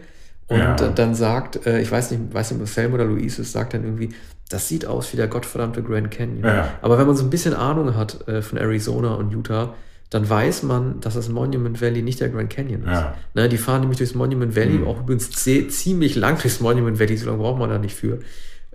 und 0.47 0.59
ja. 0.59 0.75
dann 0.75 1.15
sagt, 1.15 1.65
äh, 1.65 1.81
ich 1.81 1.91
weiß 1.91 2.11
nicht, 2.11 2.33
weiß 2.33 2.51
nicht, 2.51 2.61
ob 2.61 2.67
Selma 2.67 2.95
oder 2.95 3.05
Luis 3.05 3.35
sagt 3.37 3.73
dann 3.73 3.83
irgendwie, 3.83 4.09
das 4.49 4.67
sieht 4.67 4.85
aus 4.85 5.11
wie 5.13 5.17
der 5.17 5.27
gottverdammte 5.27 5.81
Grand 5.81 6.11
Canyon. 6.11 6.45
Aber 6.81 6.99
wenn 6.99 7.07
man 7.07 7.15
so 7.15 7.23
ein 7.23 7.29
bisschen 7.29 7.53
Ahnung 7.53 7.95
hat 7.95 8.27
äh, 8.27 8.41
von 8.41 8.57
Arizona 8.57 9.15
und 9.15 9.31
Utah, 9.31 9.73
dann 10.13 10.29
weiß 10.29 10.63
man, 10.63 10.99
dass 11.01 11.15
das 11.15 11.29
Monument 11.29 11.81
Valley 11.81 12.03
nicht 12.03 12.21
der 12.21 12.29
Grand 12.29 12.49
Canyon 12.49 12.81
ist. 12.81 12.87
Ja. 12.87 13.15
Ne, 13.33 13.49
die 13.49 13.57
fahren 13.57 13.81
nämlich 13.81 13.97
durchs 13.97 14.13
Monument 14.13 14.55
Valley, 14.55 14.79
mhm. 14.79 14.87
auch 14.87 15.01
übrigens 15.01 15.31
ziemlich 15.31 16.15
lang 16.15 16.39
durchs 16.39 16.59
Monument 16.59 16.99
Valley, 16.99 17.17
so 17.17 17.25
lange 17.25 17.39
braucht 17.39 17.57
man 17.57 17.69
da 17.69 17.79
nicht 17.79 17.95
für. 17.95 18.19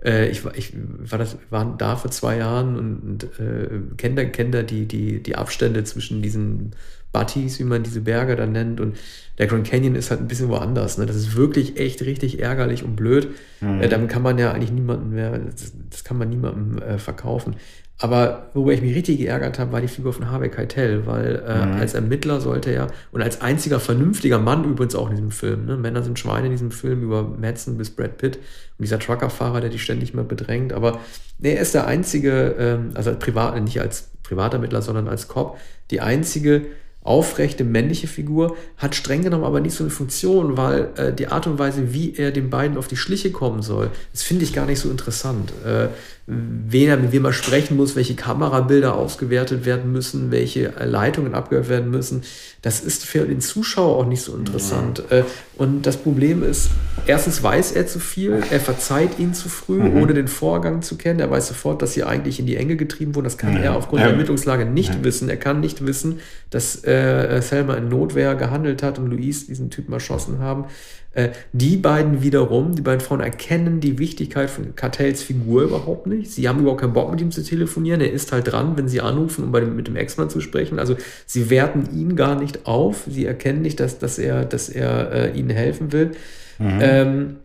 Äh, 0.03 0.29
ich, 0.29 0.43
ich 0.55 0.73
war, 1.09 1.17
das, 1.17 1.37
war 1.49 1.75
da 1.77 1.95
vor 1.95 2.11
zwei 2.11 2.37
Jahren 2.37 2.77
und, 2.77 2.99
und 3.03 3.23
äh, 3.39 3.67
kenne 3.95 4.15
da, 4.15 4.25
kenn 4.25 4.51
da 4.51 4.63
die, 4.63 4.85
die, 4.85 5.23
die 5.23 5.35
Abstände 5.35 5.83
zwischen 5.85 6.21
diesen 6.21 6.71
Butties, 7.11 7.57
wie 7.59 7.63
man 7.63 7.83
diese 7.83 8.01
Berge 8.01 8.35
dann 8.35 8.51
nennt. 8.51 8.81
Und 8.81 8.97
der 9.37 9.47
Grand 9.47 9.65
Canyon 9.65 9.95
ist 9.95 10.11
halt 10.11 10.19
ein 10.19 10.27
bisschen 10.27 10.49
woanders. 10.49 10.97
Ne? 10.97 11.05
Das 11.05 11.15
ist 11.15 11.35
wirklich 11.35 11.77
echt 11.77 12.01
richtig 12.01 12.39
ärgerlich 12.41 12.83
und 12.83 12.95
blöd. 12.95 13.29
Mhm. 13.61 13.81
Äh, 13.81 13.87
damit 13.87 14.09
kann 14.09 14.21
man 14.21 14.37
ja 14.37 14.51
eigentlich 14.51 14.71
niemanden 14.71 15.11
mehr, 15.11 15.39
das, 15.39 15.73
das 15.89 16.03
kann 16.03 16.17
man 16.17 16.29
niemandem 16.29 16.81
äh, 16.81 16.97
verkaufen. 16.97 17.55
Aber 18.01 18.47
worüber 18.53 18.71
ich 18.71 18.81
mich 18.81 18.95
richtig 18.95 19.17
geärgert 19.17 19.59
habe, 19.59 19.73
war 19.73 19.81
die 19.81 19.89
Figur 19.89 20.13
von 20.13 20.31
Harvey 20.31 20.49
Keitel, 20.49 21.05
weil 21.05 21.43
äh, 21.45 21.65
mhm. 21.65 21.73
als 21.73 21.93
Ermittler 21.93 22.39
sollte 22.39 22.71
er 22.71 22.87
und 23.11 23.21
als 23.21 23.41
einziger 23.41 23.81
vernünftiger 23.81 24.39
Mann 24.39 24.63
übrigens 24.63 24.95
auch 24.95 25.09
in 25.09 25.15
diesem 25.15 25.31
Film, 25.31 25.65
ne? 25.65 25.75
Männer 25.75 26.01
sind 26.01 26.17
Schweine 26.17 26.45
in 26.45 26.53
diesem 26.53 26.71
Film 26.71 27.03
über 27.03 27.23
Madsen 27.23 27.77
bis 27.77 27.89
Brad 27.89 28.17
Pitt 28.17 28.37
und 28.37 28.83
dieser 28.83 28.99
Truckerfahrer, 28.99 29.59
der 29.59 29.69
die 29.69 29.79
ständig 29.79 30.13
mal 30.13 30.23
bedrängt, 30.23 30.71
aber 30.71 30.99
nee, 31.39 31.53
er 31.53 31.61
ist 31.61 31.73
der 31.73 31.87
einzige, 31.87 32.55
ähm, 32.57 32.91
also 32.93 33.13
privat, 33.13 33.61
nicht 33.61 33.81
als 33.81 34.11
Privatermittler, 34.23 34.81
sondern 34.81 35.09
als 35.09 35.27
Cop, 35.27 35.57
die 35.91 35.99
einzige 35.99 36.67
aufrechte 37.01 37.63
männliche 37.63 38.07
Figur, 38.07 38.57
hat 38.77 38.93
streng 38.93 39.23
genommen 39.23 39.45
aber 39.45 39.61
nicht 39.61 39.73
so 39.73 39.83
eine 39.83 39.91
Funktion, 39.91 40.57
weil 40.57 40.89
äh, 40.95 41.13
die 41.13 41.27
Art 41.27 41.47
und 41.47 41.57
Weise, 41.57 41.93
wie 41.93 42.15
er 42.15 42.31
den 42.31 42.49
beiden 42.49 42.77
auf 42.77 42.87
die 42.87 42.97
Schliche 42.97 43.31
kommen 43.31 43.61
soll, 43.61 43.89
das 44.11 44.23
finde 44.23 44.43
ich 44.43 44.53
gar 44.53 44.65
nicht 44.65 44.79
so 44.79 44.89
interessant. 44.89 45.53
Äh, 45.65 45.87
wen 46.27 46.89
er, 46.89 46.97
mit 46.97 47.11
wem 47.11 47.25
er 47.25 47.33
sprechen 47.33 47.75
muss, 47.75 47.95
welche 47.95 48.13
Kamerabilder 48.13 48.95
ausgewertet 48.95 49.65
werden 49.65 49.91
müssen, 49.91 50.29
welche 50.29 50.71
Leitungen 50.79 51.33
abgehört 51.33 51.69
werden 51.69 51.89
müssen, 51.89 52.21
das 52.61 52.81
ist 52.81 53.05
für 53.05 53.25
den 53.25 53.41
Zuschauer 53.41 53.97
auch 53.97 54.05
nicht 54.05 54.21
so 54.21 54.35
interessant. 54.35 55.03
Ja. 55.09 55.19
Äh, 55.19 55.23
und 55.57 55.85
das 55.85 55.97
Problem 55.97 56.43
ist, 56.43 56.69
erstens 57.07 57.41
weiß 57.41 57.71
er 57.71 57.87
zu 57.87 57.99
viel, 57.99 58.43
er 58.51 58.59
verzeiht 58.59 59.17
ihn 59.17 59.33
zu 59.33 59.49
früh, 59.49 59.79
mhm. 59.79 59.97
ohne 59.97 60.13
den 60.13 60.27
Vorgang 60.27 60.81
zu 60.81 60.97
kennen. 60.97 61.19
Er 61.19 61.31
weiß 61.31 61.47
sofort, 61.47 61.81
dass 61.81 61.93
sie 61.93 62.03
eigentlich 62.03 62.39
in 62.39 62.45
die 62.45 62.57
Enge 62.57 62.75
getrieben 62.75 63.15
wurden. 63.15 63.25
Das 63.25 63.37
kann 63.37 63.53
ja. 63.53 63.59
er 63.59 63.75
aufgrund 63.75 64.01
ja. 64.01 64.07
der 64.07 64.13
Ermittlungslage 64.13 64.65
nicht 64.65 65.03
wissen. 65.03 65.29
Er 65.29 65.37
kann 65.37 65.61
nicht 65.61 65.85
wissen, 65.85 66.19
dass 66.49 66.83
äh, 66.89 67.41
Selma 67.41 67.75
in 67.75 67.89
Notwehr 67.89 68.35
gehandelt 68.35 68.83
hat 68.83 68.99
und 68.99 69.07
Luis 69.07 69.47
diesen 69.47 69.69
Typen 69.69 69.93
erschossen 69.93 70.39
haben. 70.39 70.65
Äh, 71.11 71.29
die 71.53 71.75
beiden 71.75 72.21
wiederum, 72.21 72.75
die 72.75 72.81
beiden 72.81 73.01
Frauen 73.01 73.19
erkennen 73.19 73.79
die 73.79 73.97
Wichtigkeit 73.97 74.49
von 74.49 74.75
Cartels 74.75 75.23
Figur 75.23 75.63
überhaupt 75.63 76.05
nicht. 76.05 76.31
Sie 76.31 76.47
haben 76.47 76.59
überhaupt 76.59 76.81
keinen 76.81 76.93
Bock 76.93 77.09
mit 77.11 77.19
ihm 77.19 77.31
zu 77.31 77.43
telefonieren. 77.43 77.99
Er 78.01 78.11
ist 78.11 78.31
halt 78.31 78.51
dran, 78.51 78.77
wenn 78.77 78.87
sie 78.87 79.01
anrufen, 79.01 79.43
um 79.45 79.53
dem, 79.53 79.75
mit 79.75 79.87
dem 79.87 79.95
Ex-Mann 79.95 80.29
zu 80.29 80.39
sprechen. 80.39 80.77
Also 80.77 80.95
sie 81.25 81.49
werten 81.49 81.89
ihn 81.97 82.15
gar 82.15 82.39
nicht 82.39 82.67
auf. 82.67 83.05
Sie 83.07 83.25
erkennen 83.25 83.61
nicht, 83.61 83.79
dass, 83.79 83.97
dass 83.97 84.19
er, 84.19 84.45
dass 84.45 84.69
er 84.69 85.11
äh, 85.11 85.37
ihnen 85.37 85.49
helfen 85.49 85.91
will. 85.91 86.11
Mhm. 86.59 86.79
Ähm, 86.79 87.35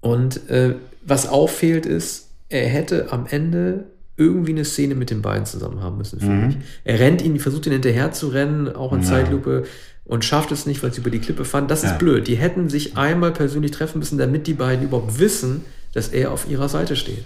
und 0.00 0.48
äh, 0.50 0.74
was 1.04 1.28
auffehlt 1.28 1.86
ist, 1.86 2.30
er 2.48 2.66
hätte 2.66 3.12
am 3.12 3.26
Ende 3.28 3.84
irgendwie 4.18 4.52
eine 4.52 4.64
Szene 4.64 4.94
mit 4.94 5.10
den 5.10 5.22
beiden 5.22 5.46
zusammen 5.46 5.80
haben 5.80 5.96
müssen, 5.96 6.20
finde 6.20 6.44
mhm. 6.44 6.50
ich. 6.50 6.56
Er 6.84 6.98
rennt 6.98 7.22
ihn, 7.22 7.38
versucht 7.38 7.66
ihn 7.66 7.72
hinterher 7.72 8.12
zu 8.12 8.28
rennen, 8.28 8.74
auch 8.74 8.92
in 8.92 9.02
ja. 9.02 9.08
Zeitlupe 9.08 9.64
und 10.04 10.24
schafft 10.24 10.50
es 10.52 10.66
nicht, 10.66 10.82
weil 10.82 10.92
sie 10.92 11.00
über 11.00 11.10
die 11.10 11.20
Klippe 11.20 11.44
fahren. 11.44 11.68
Das 11.68 11.82
ja. 11.82 11.92
ist 11.92 11.98
blöd. 11.98 12.26
Die 12.26 12.36
hätten 12.36 12.68
sich 12.68 12.96
einmal 12.96 13.30
persönlich 13.30 13.70
treffen 13.70 14.00
müssen, 14.00 14.18
damit 14.18 14.46
die 14.46 14.54
beiden 14.54 14.84
überhaupt 14.84 15.18
wissen, 15.18 15.64
dass 15.94 16.08
er 16.08 16.32
auf 16.32 16.50
ihrer 16.50 16.68
Seite 16.68 16.96
steht. 16.96 17.24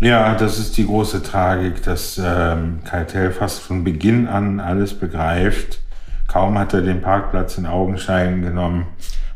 Ja, 0.00 0.34
das 0.34 0.58
ist 0.58 0.76
die 0.76 0.86
große 0.86 1.22
Tragik, 1.22 1.82
dass 1.84 2.20
ähm, 2.22 2.80
Keitel 2.84 3.30
fast 3.30 3.60
von 3.60 3.84
Beginn 3.84 4.26
an 4.26 4.60
alles 4.60 4.94
begreift. 4.94 5.80
Kaum 6.26 6.58
hat 6.58 6.74
er 6.74 6.82
den 6.82 7.00
Parkplatz 7.00 7.58
in 7.58 7.66
Augenschein 7.66 8.42
genommen, 8.42 8.86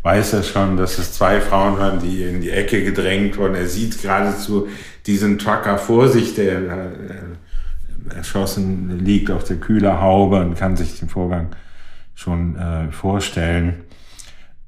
weiß 0.07 0.35
er 0.35 0.45
schon, 0.45 0.77
dass 0.77 0.99
es 0.99 1.15
zwei 1.15 1.41
Frauen 1.41 1.81
waren, 1.81 1.99
die 1.99 2.23
in 2.23 2.41
die 2.41 2.51
Ecke 2.51 2.85
gedrängt 2.85 3.37
wurden. 3.39 3.57
Er 3.57 3.67
sieht 3.67 4.01
geradezu 4.01 4.69
diesen 5.05 5.37
Trucker 5.37 5.79
vor 5.79 6.07
sich, 6.07 6.37
der 6.37 6.59
äh, 6.59 8.15
erschossen 8.15 9.01
liegt 9.05 9.33
auf 9.33 9.43
der 9.43 9.57
Kühlerhaube 9.57 10.41
und 10.41 10.57
kann 10.57 10.77
sich 10.77 11.01
den 11.01 11.09
Vorgang 11.09 11.49
schon 12.15 12.57
äh, 12.57 12.93
vorstellen. 12.93 13.83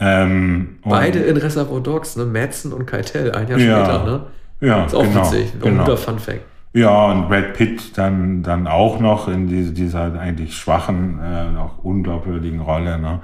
Ähm, 0.00 0.80
Beide 0.82 1.20
in 1.20 1.36
Reservoir 1.36 1.80
Dogs, 1.80 2.16
ne? 2.16 2.24
Madsen 2.24 2.72
und 2.72 2.86
Keitel, 2.86 3.30
ein 3.30 3.46
Jahr 3.46 3.60
ja, 3.60 3.84
später, 3.84 4.04
ne? 4.04 4.26
Ja, 4.60 4.86
ist 4.86 4.94
auch 4.96 5.04
genau, 5.04 5.20
witzig, 5.20 5.52
ein 5.54 5.60
genau. 5.60 5.84
guter 5.84 5.96
Fun 5.98 6.18
Fact. 6.18 6.40
Ja, 6.72 7.12
und 7.12 7.28
Brad 7.28 7.54
Pitt 7.54 7.96
dann, 7.96 8.42
dann 8.42 8.66
auch 8.66 8.98
noch 8.98 9.28
in 9.28 9.46
diese, 9.46 9.70
dieser 9.70 10.18
eigentlich 10.18 10.56
schwachen, 10.56 11.20
äh, 11.22 11.56
auch 11.56 11.84
unglaubwürdigen 11.84 12.58
Rolle, 12.58 12.98
ne? 12.98 13.20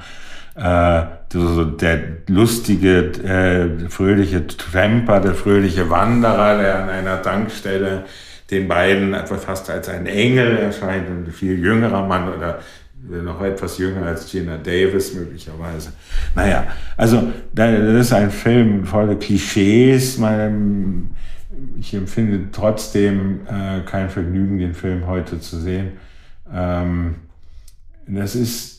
Äh, 0.55 1.03
der 1.33 2.01
lustige, 2.29 2.99
äh, 3.25 3.89
fröhliche 3.89 4.47
Tramper, 4.47 5.21
der 5.21 5.35
fröhliche 5.35 5.91
Wanderer, 5.91 6.59
der 6.59 6.83
an 6.83 6.89
einer 6.89 7.23
Tankstelle 7.23 8.05
den 8.51 8.69
beiden 8.69 9.15
einfach 9.15 9.39
fast 9.39 9.69
als 9.71 9.89
ein 9.89 10.07
Engel 10.07 10.59
erscheint, 10.59 11.09
ein 11.09 11.33
viel 11.33 11.59
jüngerer 11.59 12.07
Mann 12.07 12.33
oder 12.33 12.61
noch 13.09 13.43
etwas 13.43 13.79
jünger 13.79 14.07
als 14.07 14.31
Gina 14.31 14.57
Davis 14.57 15.15
möglicherweise. 15.15 15.93
Naja, 16.35 16.67
also 16.97 17.33
das 17.53 18.07
ist 18.07 18.13
ein 18.13 18.31
Film 18.31 18.85
voller 18.85 19.17
Klischees. 19.17 20.19
Ich 21.79 21.95
empfinde 21.95 22.49
trotzdem 22.51 23.41
äh, 23.47 23.81
kein 23.81 24.09
Vergnügen, 24.09 24.59
den 24.59 24.75
Film 24.75 25.07
heute 25.07 25.39
zu 25.41 25.59
sehen. 25.59 25.93
Ähm, 26.53 27.17
das 28.07 28.35
ist, 28.35 28.74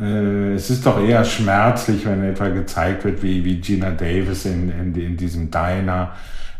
es 0.00 0.70
ist 0.70 0.86
doch 0.86 1.00
eher 1.00 1.24
schmerzlich, 1.24 2.06
wenn 2.06 2.22
etwa 2.22 2.48
gezeigt 2.48 3.04
wird, 3.04 3.22
wie, 3.22 3.44
wie 3.44 3.60
Gina 3.60 3.90
Davis 3.90 4.44
in, 4.44 4.70
in, 4.70 4.94
in 4.94 5.16
diesem 5.16 5.50
Diner 5.50 6.12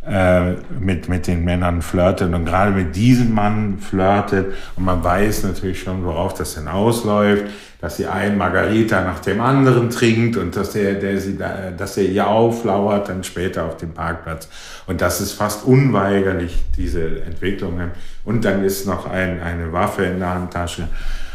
äh, 0.05 0.53
mit, 0.81 1.09
mit 1.09 1.27
den 1.27 1.45
Männern 1.45 1.83
flirtet. 1.83 2.33
Und 2.35 2.45
gerade 2.45 2.73
mit 2.73 2.97
diesem 2.97 3.35
Mann 3.35 3.79
flirtet. 3.79 4.55
Und 4.75 4.85
man 4.85 5.05
weiß 5.05 5.45
natürlich 5.45 5.81
schon, 5.83 6.05
worauf 6.05 6.35
das 6.35 6.57
hinausläuft, 6.57 7.45
dass 7.81 7.97
sie 7.97 8.07
einen 8.07 8.39
Margarita 8.39 9.03
nach 9.03 9.21
dem 9.21 9.41
anderen 9.41 9.91
trinkt 9.91 10.37
und 10.37 10.57
dass 10.57 10.73
der, 10.73 10.95
der 10.95 11.21
sie, 11.21 11.39
da, 11.39 11.71
dass 11.77 11.97
er 11.97 12.05
ihr 12.05 12.27
auflauert 12.27 13.09
dann 13.09 13.23
später 13.23 13.67
auf 13.67 13.77
dem 13.77 13.93
Parkplatz. 13.93 14.49
Und 14.87 15.01
das 15.01 15.21
ist 15.21 15.33
fast 15.33 15.65
unweigerlich, 15.65 16.57
diese 16.77 17.23
Entwicklungen. 17.23 17.93
Und 18.25 18.45
dann 18.45 18.65
ist 18.65 18.87
noch 18.87 19.09
ein, 19.09 19.41
eine 19.41 19.73
Waffe 19.73 20.05
in 20.05 20.19
der 20.19 20.35
Handtasche 20.35 20.89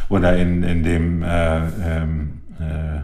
oder 0.10 0.38
in, 0.38 0.64
in 0.64 0.84
dem 0.84 1.24
äh, 1.24 1.58
ähm, 1.58 2.42
äh, 2.60 3.02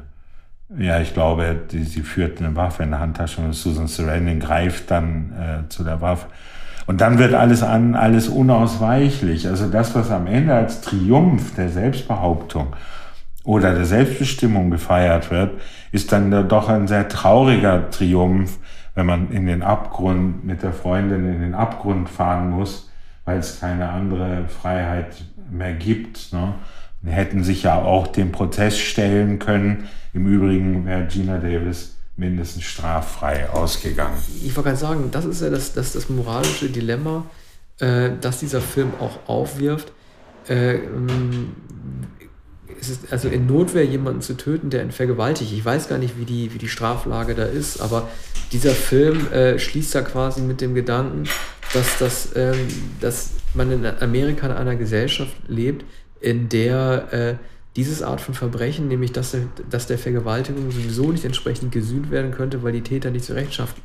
ja, 0.77 0.99
ich 0.99 1.13
glaube, 1.13 1.55
die, 1.71 1.83
sie 1.83 2.01
führt 2.01 2.39
eine 2.39 2.55
Waffe 2.55 2.83
in 2.83 2.91
der 2.91 2.99
Handtasche 2.99 3.41
und 3.41 3.53
Susan 3.53 3.87
Sarandon 3.87 4.39
greift 4.39 4.91
dann 4.91 5.33
äh, 5.33 5.69
zu 5.69 5.83
der 5.83 5.99
Waffe. 6.01 6.27
Und 6.85 7.01
dann 7.01 7.19
wird 7.19 7.33
alles 7.33 7.63
an, 7.63 7.95
alles 7.95 8.27
unausweichlich. 8.27 9.47
Also 9.47 9.69
das, 9.69 9.93
was 9.95 10.11
am 10.11 10.27
Ende 10.27 10.53
als 10.55 10.81
Triumph 10.81 11.55
der 11.55 11.69
Selbstbehauptung 11.69 12.75
oder 13.43 13.73
der 13.73 13.85
Selbstbestimmung 13.85 14.71
gefeiert 14.71 15.31
wird, 15.31 15.59
ist 15.91 16.11
dann 16.11 16.47
doch 16.47 16.69
ein 16.69 16.87
sehr 16.87 17.07
trauriger 17.07 17.89
Triumph, 17.89 18.57
wenn 18.95 19.05
man 19.05 19.31
in 19.31 19.45
den 19.45 19.61
Abgrund 19.61 20.45
mit 20.45 20.63
der 20.63 20.73
Freundin 20.73 21.31
in 21.31 21.41
den 21.41 21.53
Abgrund 21.55 22.09
fahren 22.09 22.49
muss, 22.51 22.91
weil 23.25 23.39
es 23.39 23.59
keine 23.59 23.89
andere 23.89 24.45
Freiheit 24.47 25.23
mehr 25.51 25.73
gibt. 25.73 26.33
Ne? 26.33 26.53
Hätten 27.05 27.43
sich 27.43 27.63
ja 27.63 27.81
auch 27.81 28.07
dem 28.07 28.31
Prozess 28.31 28.77
stellen 28.77 29.39
können. 29.39 29.87
Im 30.13 30.27
Übrigen 30.27 30.85
wäre 30.85 31.05
Gina 31.07 31.37
Davis 31.37 31.95
mindestens 32.17 32.63
straffrei 32.63 33.49
ausgegangen. 33.49 34.17
Ich 34.43 34.55
wollte 34.55 34.69
gerade 34.69 34.77
sagen, 34.79 35.09
das 35.11 35.25
ist 35.25 35.41
ja 35.41 35.49
das, 35.49 35.73
das, 35.73 35.93
das 35.93 36.09
moralische 36.09 36.69
Dilemma, 36.69 37.25
äh, 37.79 38.11
das 38.19 38.39
dieser 38.39 38.61
Film 38.61 38.91
auch 38.99 39.29
aufwirft. 39.29 39.93
Äh, 40.49 40.75
ähm, 40.75 41.53
es 42.79 42.89
ist 42.89 43.11
also 43.11 43.29
in 43.29 43.45
Notwehr 43.45 43.85
jemanden 43.85 44.21
zu 44.21 44.35
töten, 44.35 44.69
der 44.69 44.83
ihn 44.83 44.91
vergewaltigt. 44.91 45.51
Ich 45.51 45.63
weiß 45.63 45.89
gar 45.89 45.97
nicht, 45.97 46.17
wie 46.19 46.25
die, 46.25 46.53
wie 46.53 46.57
die 46.57 46.69
Straflage 46.69 47.35
da 47.35 47.43
ist, 47.43 47.81
aber 47.81 48.07
dieser 48.51 48.71
Film 48.71 49.31
äh, 49.31 49.59
schließt 49.59 49.95
da 49.95 50.01
quasi 50.01 50.41
mit 50.41 50.61
dem 50.61 50.73
Gedanken, 50.73 51.23
dass, 51.73 51.97
das, 51.99 52.29
ähm, 52.35 52.67
dass 52.99 53.31
man 53.53 53.71
in 53.71 53.85
Amerika 53.85 54.47
in 54.47 54.53
einer 54.53 54.75
Gesellschaft 54.75 55.33
lebt, 55.47 55.85
in 56.21 56.49
der 56.49 57.13
äh, 57.13 57.35
dieses 57.75 58.01
Art 58.01 58.19
von 58.19 58.33
Verbrechen, 58.33 58.87
nämlich 58.87 59.11
dass 59.11 59.31
der, 59.31 59.41
dass 59.69 59.87
der 59.87 59.97
Vergewaltigung 59.97 60.71
sowieso 60.71 61.11
nicht 61.11 61.25
entsprechend 61.25 61.71
gesühnt 61.71 62.11
werden 62.11 62.31
könnte, 62.31 62.63
weil 62.63 62.73
die 62.73 62.81
Täter 62.81 63.11
nicht 63.11 63.25
zur 63.25 63.35
Rechenschaft 63.35 63.75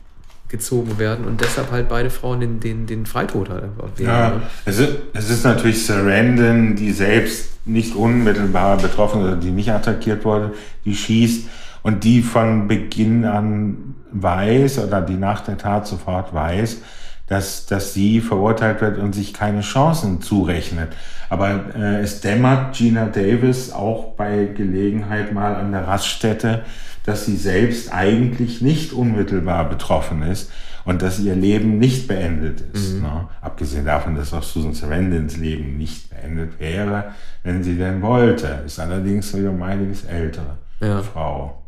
gezogen 0.49 0.99
werden 0.99 1.25
und 1.25 1.41
deshalb 1.41 1.71
halt 1.71 1.89
beide 1.89 2.11
Frauen 2.11 2.41
den, 2.41 2.61
den, 2.61 2.87
den 2.87 3.07
Freitod 3.07 3.49
halt. 3.49 3.65
Ja, 3.99 4.31
ne? 4.31 4.43
es 4.65 4.79
ist, 4.79 4.93
es 5.13 5.31
ist 5.31 5.45
natürlich 5.45 5.85
Sarandon, 5.85 6.77
die 6.77 6.93
selbst 6.93 7.67
nicht 7.67 7.95
unmittelbar 7.95 8.77
betroffen 8.77 9.23
oder 9.23 9.37
die 9.37 9.51
nicht 9.51 9.71
attackiert 9.71 10.25
wurde, 10.25 10.53
die 10.85 10.95
schießt 10.95 11.49
und 11.83 12.05
die 12.05 12.23
von 12.23 12.69
Beginn 12.69 13.25
an 13.25 13.95
weiß 14.13 14.79
oder 14.81 15.01
die 15.01 15.17
nach 15.17 15.41
der 15.41 15.59
Tat 15.59 15.87
sofort 15.87 16.33
weiß, 16.33 16.79
dass, 17.27 17.67
dass 17.67 17.95
sie 17.95 18.21
verurteilt 18.21 18.81
wird 18.81 18.99
und 18.99 19.15
sich 19.15 19.33
keine 19.33 19.61
Chancen 19.61 20.21
zurechnet. 20.21 20.91
Aber 21.31 21.75
äh, 21.75 22.01
es 22.01 22.21
dämmert 22.21 22.77
Gina 22.77 23.07
Davis 23.07 23.73
auch 23.73 24.13
bei 24.15 24.47
Gelegenheit 24.55 25.33
mal 25.33 25.55
an 25.55 25.73
der 25.73 25.87
Raststätte, 25.87 26.65
dass 27.05 27.27
sie 27.27 27.37
selbst 27.37 27.93
eigentlich 27.93 28.61
nicht 28.61 28.93
unmittelbar 28.93 29.69
betroffen 29.69 30.23
ist 30.23 30.51
und 30.85 31.03
dass 31.03 31.19
ihr 31.19 31.35
Leben 31.35 31.79
nicht 31.79 32.09
beendet 32.09 32.63
ist. 32.73 32.95
Mhm. 32.95 33.03
Ne? 33.03 33.29
Abgesehen 33.41 33.85
davon, 33.85 34.15
dass 34.15 34.33
auch 34.33 34.43
Susan 34.43 34.75
Sarandons 34.75 35.37
Leben 35.37 35.77
nicht 35.77 36.11
beendet 36.11 36.59
wäre, 36.61 37.07
wenn 37.43 37.63
sie 37.63 37.77
denn 37.77 38.03
wollte. 38.03 38.63
Ist 38.67 38.81
allerdings 38.81 39.35
wieder 39.37 39.51
um 39.51 39.63
einiges 39.63 40.05
ältere 40.05 40.59
ja. 40.81 41.03
Frau. 41.03 41.63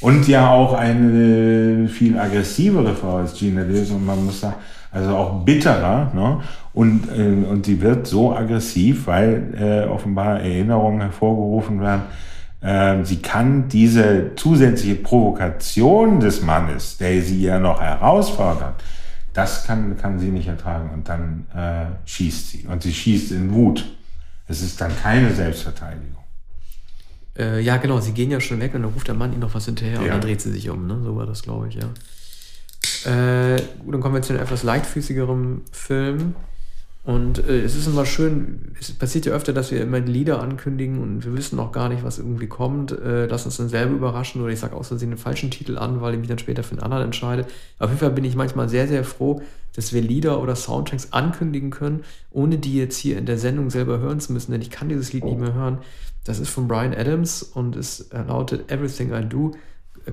Und 0.00 0.28
ja 0.28 0.50
auch 0.50 0.74
eine 0.74 1.88
viel 1.88 2.18
aggressivere 2.18 2.94
Frau 2.94 3.16
als 3.16 3.34
Gina 3.34 3.62
Davis 3.62 3.90
und 3.90 4.04
man 4.04 4.24
muss 4.24 4.40
sagen, 4.40 4.56
also 4.96 5.16
auch 5.16 5.44
bitterer. 5.44 6.10
Ne? 6.14 6.40
Und, 6.72 7.08
äh, 7.08 7.46
und 7.48 7.66
die 7.66 7.80
wird 7.80 8.06
so 8.06 8.34
aggressiv, 8.34 9.06
weil 9.06 9.54
äh, 9.58 9.88
offenbar 9.88 10.40
Erinnerungen 10.40 11.00
hervorgerufen 11.00 11.80
werden. 11.80 12.02
Äh, 12.60 13.04
sie 13.04 13.18
kann 13.18 13.68
diese 13.68 14.32
zusätzliche 14.36 14.96
Provokation 14.96 16.20
des 16.20 16.42
Mannes, 16.42 16.96
der 16.96 17.22
sie 17.22 17.42
ja 17.42 17.58
noch 17.58 17.80
herausfordert, 17.80 18.82
das 19.32 19.64
kann, 19.66 19.98
kann 19.98 20.18
sie 20.18 20.30
nicht 20.30 20.48
ertragen. 20.48 20.90
Und 20.94 21.08
dann 21.08 21.46
äh, 21.54 22.08
schießt 22.08 22.50
sie. 22.50 22.66
Und 22.66 22.82
sie 22.82 22.92
schießt 22.92 23.32
in 23.32 23.52
Wut. 23.52 23.84
Es 24.48 24.62
ist 24.62 24.80
dann 24.80 24.92
keine 25.02 25.34
Selbstverteidigung. 25.34 26.24
Äh, 27.38 27.60
ja, 27.60 27.76
genau, 27.76 28.00
sie 28.00 28.12
gehen 28.12 28.30
ja 28.30 28.40
schon 28.40 28.60
weg 28.60 28.74
und 28.74 28.82
dann 28.82 28.92
ruft 28.92 29.08
der 29.08 29.14
Mann 29.14 29.32
ihnen 29.32 29.40
noch 29.40 29.54
was 29.54 29.66
hinterher 29.66 29.96
ja. 29.96 30.00
und 30.00 30.08
dann 30.08 30.20
dreht 30.22 30.40
sie 30.40 30.52
sich 30.52 30.70
um. 30.70 30.86
Ne? 30.86 31.00
So 31.02 31.16
war 31.16 31.26
das, 31.26 31.42
glaube 31.42 31.68
ich, 31.68 31.74
ja. 31.74 31.88
Äh, 33.06 33.56
dann 33.90 34.00
kommen 34.00 34.14
wir 34.14 34.22
zu 34.22 34.32
einem 34.32 34.42
etwas 34.42 34.62
leichtfüßigerem 34.62 35.62
Film. 35.72 36.34
Und 37.06 37.38
äh, 37.38 37.62
es 37.62 37.76
ist 37.76 37.86
immer 37.86 38.04
schön, 38.04 38.74
es 38.80 38.90
passiert 38.90 39.26
ja 39.26 39.32
öfter, 39.32 39.52
dass 39.52 39.70
wir 39.70 39.80
immer 39.80 40.00
Lieder 40.00 40.42
ankündigen 40.42 41.00
und 41.00 41.24
wir 41.24 41.36
wissen 41.36 41.54
noch 41.54 41.70
gar 41.70 41.88
nicht, 41.88 42.02
was 42.02 42.18
irgendwie 42.18 42.48
kommt. 42.48 42.90
Äh, 42.90 43.26
lass 43.26 43.44
uns 43.44 43.58
dann 43.58 43.68
selber 43.68 43.94
überraschen 43.94 44.42
oder 44.42 44.52
ich 44.52 44.58
sage 44.58 44.74
aus 44.74 44.88
Versehen 44.88 45.10
den 45.10 45.18
falschen 45.18 45.52
Titel 45.52 45.78
an, 45.78 46.00
weil 46.00 46.14
ich 46.14 46.18
mich 46.18 46.28
dann 46.28 46.40
später 46.40 46.64
für 46.64 46.72
einen 46.72 46.82
anderen 46.82 47.04
entscheide. 47.04 47.46
Auf 47.78 47.90
jeden 47.90 48.00
Fall 48.00 48.10
bin 48.10 48.24
ich 48.24 48.34
manchmal 48.34 48.68
sehr, 48.68 48.88
sehr 48.88 49.04
froh, 49.04 49.40
dass 49.76 49.92
wir 49.92 50.02
Lieder 50.02 50.42
oder 50.42 50.56
Soundtracks 50.56 51.12
ankündigen 51.12 51.70
können, 51.70 52.02
ohne 52.32 52.58
die 52.58 52.76
jetzt 52.76 52.96
hier 52.96 53.18
in 53.18 53.26
der 53.26 53.38
Sendung 53.38 53.70
selber 53.70 54.00
hören 54.00 54.18
zu 54.18 54.32
müssen, 54.32 54.50
denn 54.50 54.60
ich 54.60 54.70
kann 54.70 54.88
dieses 54.88 55.12
Lied 55.12 55.24
nicht 55.24 55.38
mehr 55.38 55.54
hören. 55.54 55.78
Das 56.24 56.40
ist 56.40 56.48
von 56.48 56.66
Brian 56.66 56.92
Adams 56.92 57.44
und 57.44 57.76
es 57.76 58.10
lautet 58.10 58.72
Everything 58.72 59.12
I 59.12 59.24
Do, 59.24 59.52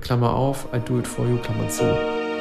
Klammer 0.00 0.32
auf, 0.34 0.68
I 0.72 0.78
do 0.78 1.00
it 1.00 1.08
for 1.08 1.26
you, 1.26 1.38
Klammer 1.38 1.68
zu. 1.68 2.33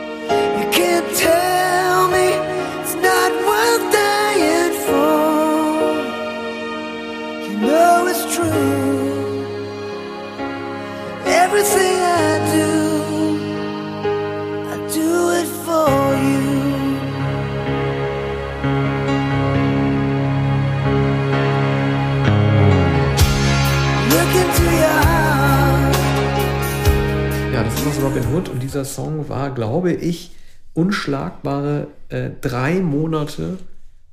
Ja, 27.53 27.63
das 27.63 27.73
ist 27.75 28.01
Robin 28.03 28.23
Hood 28.33 28.49
und 28.49 28.63
dieser 28.63 28.83
Song 28.83 29.29
war, 29.29 29.51
glaube 29.51 29.91
ich, 29.93 30.31
unschlagbare 30.73 31.87
äh, 32.09 32.31
drei 32.41 32.79
Monate 32.81 33.57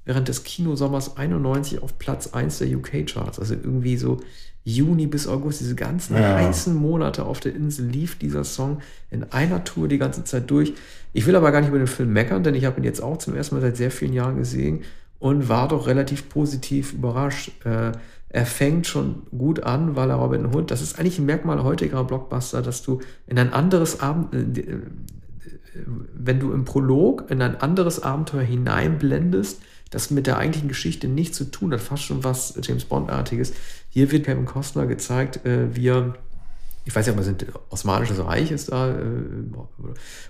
während 0.05 0.29
des 0.29 0.45
Kinosommers 0.45 1.17
91 1.17 1.83
auf 1.83 1.99
Platz 1.99 2.29
1 2.29 2.59
der 2.59 2.69
UK-Charts. 2.77 3.39
Also 3.39 3.55
irgendwie 3.55 3.97
so 3.97 4.21
Juni 4.65 5.07
bis 5.07 5.27
August, 5.27 5.61
diese 5.61 5.75
ganzen 5.75 6.17
ja. 6.17 6.37
heißen 6.37 6.75
Monate 6.75 7.25
auf 7.25 7.41
der 7.41 7.55
Insel 7.55 7.87
lief 7.87 8.19
dieser 8.19 8.45
Song 8.45 8.81
in 9.11 9.25
einer 9.33 9.65
Tour 9.65 9.89
die 9.89 9.99
ganze 9.99 10.25
Zeit 10.25 10.51
durch. 10.51 10.75
Ich 11.13 11.27
will 11.27 11.37
aber 11.37 11.51
gar 11.51 11.61
nicht 11.61 11.71
über 11.71 11.79
den 11.79 11.87
Film 11.87 12.13
meckern, 12.13 12.43
denn 12.43 12.55
ich 12.55 12.65
habe 12.65 12.79
ihn 12.81 12.85
jetzt 12.85 13.03
auch 13.03 13.17
zum 13.17 13.35
ersten 13.35 13.55
Mal 13.55 13.63
seit 13.63 13.77
sehr 13.77 13.91
vielen 13.91 14.13
Jahren 14.13 14.37
gesehen 14.37 14.83
und 15.19 15.49
war 15.49 15.69
doch 15.69 15.87
relativ 15.87 16.29
positiv 16.29 16.93
überrascht. 16.93 17.53
Äh, 17.65 17.93
er 18.29 18.47
fängt 18.47 18.87
schon 18.87 19.23
gut 19.37 19.63
an, 19.63 19.97
weil 19.97 20.11
er 20.11 20.17
Robin 20.17 20.47
Hood, 20.55 20.71
das 20.71 20.83
ist 20.83 20.99
eigentlich 20.99 21.19
ein 21.19 21.27
Merkmal 21.27 21.65
heutiger 21.65 22.05
Blockbuster, 22.05 22.63
dass 22.63 22.83
du 22.83 23.01
in 23.27 23.39
ein 23.39 23.53
anderes 23.53 24.01
Abend, 24.01 24.57
äh, 24.57 24.79
wenn 26.15 26.41
du 26.41 26.53
im 26.53 26.65
Prolog 26.65 27.31
in 27.31 27.43
ein 27.43 27.61
anderes 27.61 28.03
Abenteuer 28.03 28.43
hineinblendest, 28.43 29.63
das 29.91 30.11
mit 30.11 30.27
der 30.27 30.39
eigentlichen 30.39 30.69
Geschichte 30.69 31.09
nichts 31.09 31.37
zu 31.37 31.51
tun 31.51 31.73
hat, 31.73 31.81
fast 31.81 32.05
schon 32.05 32.23
was 32.25 32.59
James 32.63 32.85
Bond-artiges. 32.85 33.53
Hier 33.89 34.11
wird 34.13 34.25
Kevin 34.25 34.45
Costner 34.45 34.87
gezeigt, 34.87 35.45
äh, 35.45 35.75
wie 35.75 35.89
er 35.89 36.15
ich 36.85 36.97
weiß 36.97 37.07
ja, 37.07 37.17
was 37.17 37.27
sind 37.27 37.47
Osmanisches 37.69 38.25
Reich 38.25 38.51
ist 38.51 38.73
da, 38.73 38.89
äh, 38.89 38.95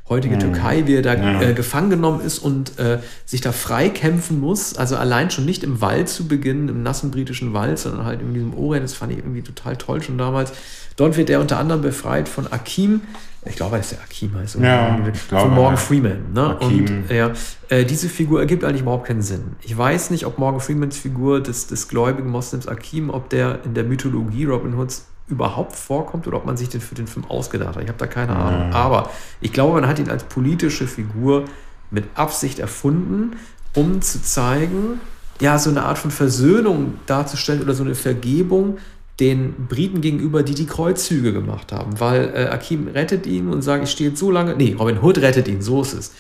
heutige 0.09 0.35
mhm. 0.35 0.41
Türkei, 0.41 0.87
wie 0.87 0.97
er 0.97 1.03
da 1.03 1.15
ja. 1.15 1.43
äh, 1.43 1.55
gefangen 1.55 1.91
genommen 1.91 2.21
ist 2.21 2.39
und 2.39 2.79
äh, 2.79 2.99
sich 3.25 3.41
da 3.41 3.53
freikämpfen 3.53 4.41
muss. 4.41 4.77
Also 4.77 4.97
allein 4.97 5.31
schon 5.31 5.45
nicht 5.45 5.63
im 5.63 5.81
Wald 5.81 6.09
zu 6.09 6.27
beginnen, 6.27 6.69
im 6.69 6.83
nassen 6.83 7.11
britischen 7.11 7.55
Wald, 7.55 7.79
sondern 7.79 8.05
halt 8.05 8.21
in 8.21 8.35
diesem 8.35 8.55
Orient, 8.55 8.85
das 8.85 8.95
fand 8.95 9.13
ich 9.13 9.19
irgendwie 9.19 9.43
total 9.43 9.77
toll 9.77 10.03
schon 10.03 10.19
damals. 10.19 10.53
Dort 10.97 11.17
wird 11.17 11.31
er 11.31 11.41
unter 11.41 11.59
anderem 11.59 11.83
befreit 11.83 12.29
von 12.29 12.51
Akim, 12.53 13.03
ich 13.47 13.57
glaube, 13.57 13.79
dass 13.79 13.91
der 13.91 14.01
Akim 14.03 14.35
heißt. 14.35 14.57
Ja, 14.57 15.01
von 15.29 15.55
Morgan 15.55 15.79
Freeman. 15.79 16.33
Ne? 16.35 16.59
Und 16.59 17.05
ja, 17.09 17.33
äh, 17.71 17.87
diese 17.87 18.11
Figur 18.11 18.41
ergibt 18.41 18.65
eigentlich 18.65 18.83
überhaupt 18.83 19.07
keinen 19.07 19.23
Sinn. 19.23 19.57
Ich 19.63 19.77
weiß 19.77 20.11
nicht, 20.11 20.27
ob 20.27 20.39
Morgan 20.39 20.61
Freemans 20.61 20.99
Figur 20.99 21.43
des, 21.43 21.67
des 21.67 21.89
gläubigen 21.89 22.29
Moslems 22.29 22.69
Akim, 22.69 23.09
ob 23.09 23.31
der 23.31 23.61
in 23.65 23.73
der 23.73 23.85
Mythologie 23.85 24.45
Robin 24.45 24.77
Hoods 24.77 25.07
überhaupt 25.31 25.77
vorkommt 25.77 26.27
oder 26.27 26.37
ob 26.37 26.47
man 26.47 26.57
sich 26.57 26.69
den 26.69 26.81
für 26.81 26.95
den 26.95 27.07
Film 27.07 27.25
ausgedacht 27.27 27.77
hat. 27.77 27.83
Ich 27.83 27.89
habe 27.89 27.99
da 27.99 28.07
keine 28.07 28.35
Ahnung. 28.37 28.69
Mhm. 28.69 28.75
Aber 28.75 29.11
ich 29.41 29.53
glaube, 29.53 29.81
man 29.81 29.89
hat 29.89 29.99
ihn 29.99 30.11
als 30.11 30.25
politische 30.25 30.87
Figur 30.87 31.45
mit 31.91 32.05
Absicht 32.15 32.59
erfunden, 32.59 33.37
um 33.75 34.03
zu 34.03 34.23
zeigen, 34.23 35.01
ja, 35.41 35.59
so 35.59 35.71
eine 35.71 35.85
Art 35.85 35.99
von 35.99 36.11
Versöhnung 36.11 36.95
darzustellen 37.07 37.63
oder 37.63 37.75
so 37.75 37.83
eine 37.83 37.95
Vergebung 37.95 38.79
den 39.21 39.67
Briten 39.69 40.01
gegenüber, 40.01 40.43
die 40.43 40.55
die 40.55 40.67
Kreuzzüge 40.67 41.33
gemacht 41.33 41.73
haben. 41.73 42.01
Weil 42.01 42.33
äh, 42.35 42.49
Akim 42.49 42.89
rettet 42.89 43.27
ihn 43.27 43.49
und 43.49 43.63
sagt, 43.63 43.85
ich 43.85 43.91
stehe 43.91 44.11
jetzt 44.11 44.19
so 44.19 44.31
lange, 44.31 44.57
nee, 44.57 44.75
Robin 44.79 45.01
Hood 45.03 45.19
rettet 45.19 45.47
ihn, 45.47 45.61
so 45.63 45.83
ist 45.83 45.93
es. 45.93 46.13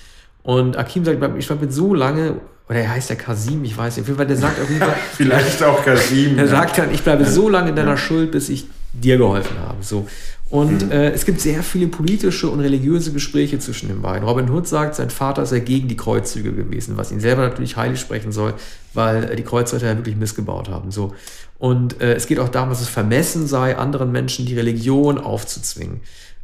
Und 0.42 0.76
Akim 0.76 1.04
sagt, 1.04 1.18
ich 1.38 1.50
war 1.50 1.56
mit 1.56 1.72
so 1.72 1.94
lange, 1.94 2.36
oder 2.68 2.78
er 2.78 2.90
heißt 2.90 3.10
ja 3.10 3.16
Kasim, 3.16 3.64
ich 3.64 3.76
weiß 3.76 3.96
nicht, 3.96 4.04
auf 4.04 4.08
jeden 4.08 4.16
Fall, 4.18 4.26
der 4.26 4.36
sagt 4.36 4.60
auf 4.60 4.68
jeden 4.68 4.82
Fall. 4.82 4.96
Vielleicht 5.12 5.62
auch 5.62 5.84
Kasim. 5.84 6.38
Er 6.38 6.44
ja. 6.44 6.50
sagt 6.50 6.78
dann, 6.78 6.92
ich 6.92 7.02
bleibe 7.02 7.24
so 7.24 7.48
lange 7.48 7.70
in 7.70 7.76
deiner 7.76 7.90
ja. 7.90 7.96
Schuld, 7.96 8.30
bis 8.30 8.48
ich 8.48 8.66
dir 8.92 9.18
geholfen 9.18 9.58
habe. 9.58 9.82
So. 9.82 10.06
Und 10.50 10.86
mhm. 10.86 10.92
äh, 10.92 11.10
es 11.10 11.24
gibt 11.24 11.40
sehr 11.40 11.62
viele 11.62 11.86
politische 11.86 12.48
und 12.48 12.58
religiöse 12.58 13.12
Gespräche 13.12 13.60
zwischen 13.60 13.88
den 13.88 14.02
beiden. 14.02 14.26
Robin 14.26 14.50
Hood 14.50 14.66
sagt, 14.66 14.96
sein 14.96 15.10
Vater 15.10 15.46
sei 15.46 15.60
gegen 15.60 15.86
die 15.86 15.96
Kreuzzüge 15.96 16.52
gewesen, 16.52 16.96
was 16.96 17.12
ihn 17.12 17.20
selber 17.20 17.42
natürlich 17.42 17.76
heilig 17.76 18.00
sprechen 18.00 18.32
soll, 18.32 18.54
weil 18.92 19.30
äh, 19.30 19.36
die 19.36 19.44
Kreuzzüge 19.44 19.86
ja 19.86 19.96
wirklich 19.96 20.16
missgebaut 20.16 20.68
haben. 20.68 20.90
So. 20.90 21.14
Und 21.58 22.00
äh, 22.00 22.14
es 22.14 22.26
geht 22.26 22.40
auch 22.40 22.48
darum, 22.48 22.70
dass 22.70 22.80
es 22.80 22.88
vermessen 22.88 23.46
sei, 23.46 23.76
anderen 23.76 24.10
Menschen 24.10 24.44
die 24.44 24.54
Religion 24.54 25.18
aufzuzwingen. 25.18 26.00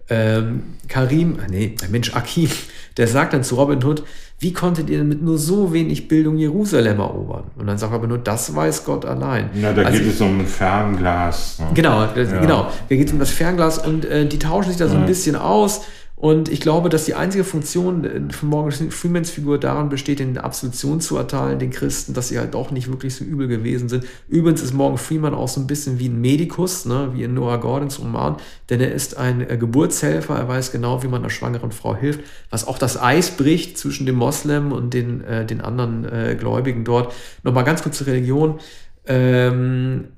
Ähm, 0.09 0.62
Karim, 0.88 1.38
äh, 1.40 1.50
nee, 1.50 1.74
Mensch, 1.90 2.14
Akim, 2.14 2.48
der 2.96 3.09
sagt 3.09 3.32
dann 3.32 3.42
zu 3.42 3.57
Robin 3.57 3.82
Hood, 3.82 4.04
wie 4.38 4.52
konntet 4.52 4.90
ihr 4.90 4.98
denn 4.98 5.09
mit 5.09 5.22
nur 5.22 5.38
so 5.38 5.72
wenig 5.72 6.09
Bildung 6.09 6.36
Jerusalem 6.36 7.00
erobern? 7.00 7.44
Und 7.57 7.66
dann 7.66 7.78
sagt 7.78 7.92
er 7.92 7.96
aber 7.96 8.07
nur, 8.07 8.18
das 8.18 8.54
weiß 8.54 8.84
Gott 8.84 9.07
allein. 9.07 9.50
Ja, 9.54 9.72
da 9.72 9.82
also, 9.82 9.98
geht 9.98 10.12
es 10.12 10.20
um 10.20 10.40
ein 10.40 10.46
Fernglas. 10.46 11.59
Ne? 11.59 11.66
Genau, 11.72 12.07
das, 12.14 12.30
ja. 12.30 12.40
genau. 12.40 12.70
Da 12.88 12.96
geht 12.96 13.07
es 13.07 13.12
um 13.12 13.18
das 13.18 13.30
Fernglas 13.30 13.78
und 13.78 14.04
äh, 14.04 14.26
die 14.26 14.38
tauschen 14.38 14.68
sich 14.68 14.76
da 14.76 14.88
so 14.88 14.96
ein 14.96 15.07
bisschen 15.07 15.36
aus. 15.36 15.82
Und 16.18 16.48
ich 16.48 16.60
glaube, 16.60 16.88
dass 16.88 17.04
die 17.04 17.14
einzige 17.14 17.44
Funktion 17.44 18.04
äh, 18.04 18.32
von 18.32 18.48
Morgan 18.48 18.90
Freemans 18.90 19.30
Figur 19.30 19.60
daran 19.60 19.90
besteht, 19.90 20.18
in 20.18 20.38
Absolution 20.38 21.02
zu 21.02 21.18
erteilen, 21.18 21.58
den 21.58 21.70
Christen, 21.70 22.14
dass 22.14 22.28
sie 22.28 22.38
halt 22.38 22.54
doch 22.54 22.70
nicht 22.70 22.88
wirklich 22.88 23.14
so 23.14 23.22
übel 23.22 23.48
gewesen 23.48 23.90
sind. 23.90 24.06
Übrigens 24.26 24.62
ist 24.62 24.72
Morgan 24.72 24.96
Freeman 24.96 25.34
auch 25.34 25.48
so 25.48 25.60
ein 25.60 25.66
bisschen 25.66 25.98
wie 25.98 26.08
ein 26.08 26.18
Medikus, 26.18 26.86
ne, 26.86 27.10
wie 27.12 27.22
in 27.22 27.34
Noah 27.34 27.60
Gordons 27.60 28.00
Roman, 28.00 28.36
denn 28.70 28.80
er 28.80 28.92
ist 28.92 29.18
ein 29.18 29.42
äh, 29.42 29.58
Geburtshelfer, 29.58 30.36
er 30.36 30.48
weiß 30.48 30.72
genau, 30.72 31.02
wie 31.02 31.08
man 31.08 31.20
einer 31.20 31.28
schwangeren 31.28 31.70
Frau 31.70 31.94
hilft, 31.94 32.20
was 32.48 32.66
auch 32.66 32.78
das 32.78 33.00
Eis 33.00 33.32
bricht 33.32 33.76
zwischen 33.76 34.06
dem 34.06 34.16
Moslem 34.16 34.72
und 34.72 34.94
den, 34.94 35.22
äh, 35.22 35.44
den 35.44 35.60
anderen 35.60 36.06
äh, 36.06 36.34
Gläubigen 36.34 36.84
dort. 36.84 37.12
Nochmal 37.42 37.64
ganz 37.64 37.82
kurz 37.82 37.98
zur 37.98 38.06
Religion. 38.06 38.58
Ähm, 39.04 40.08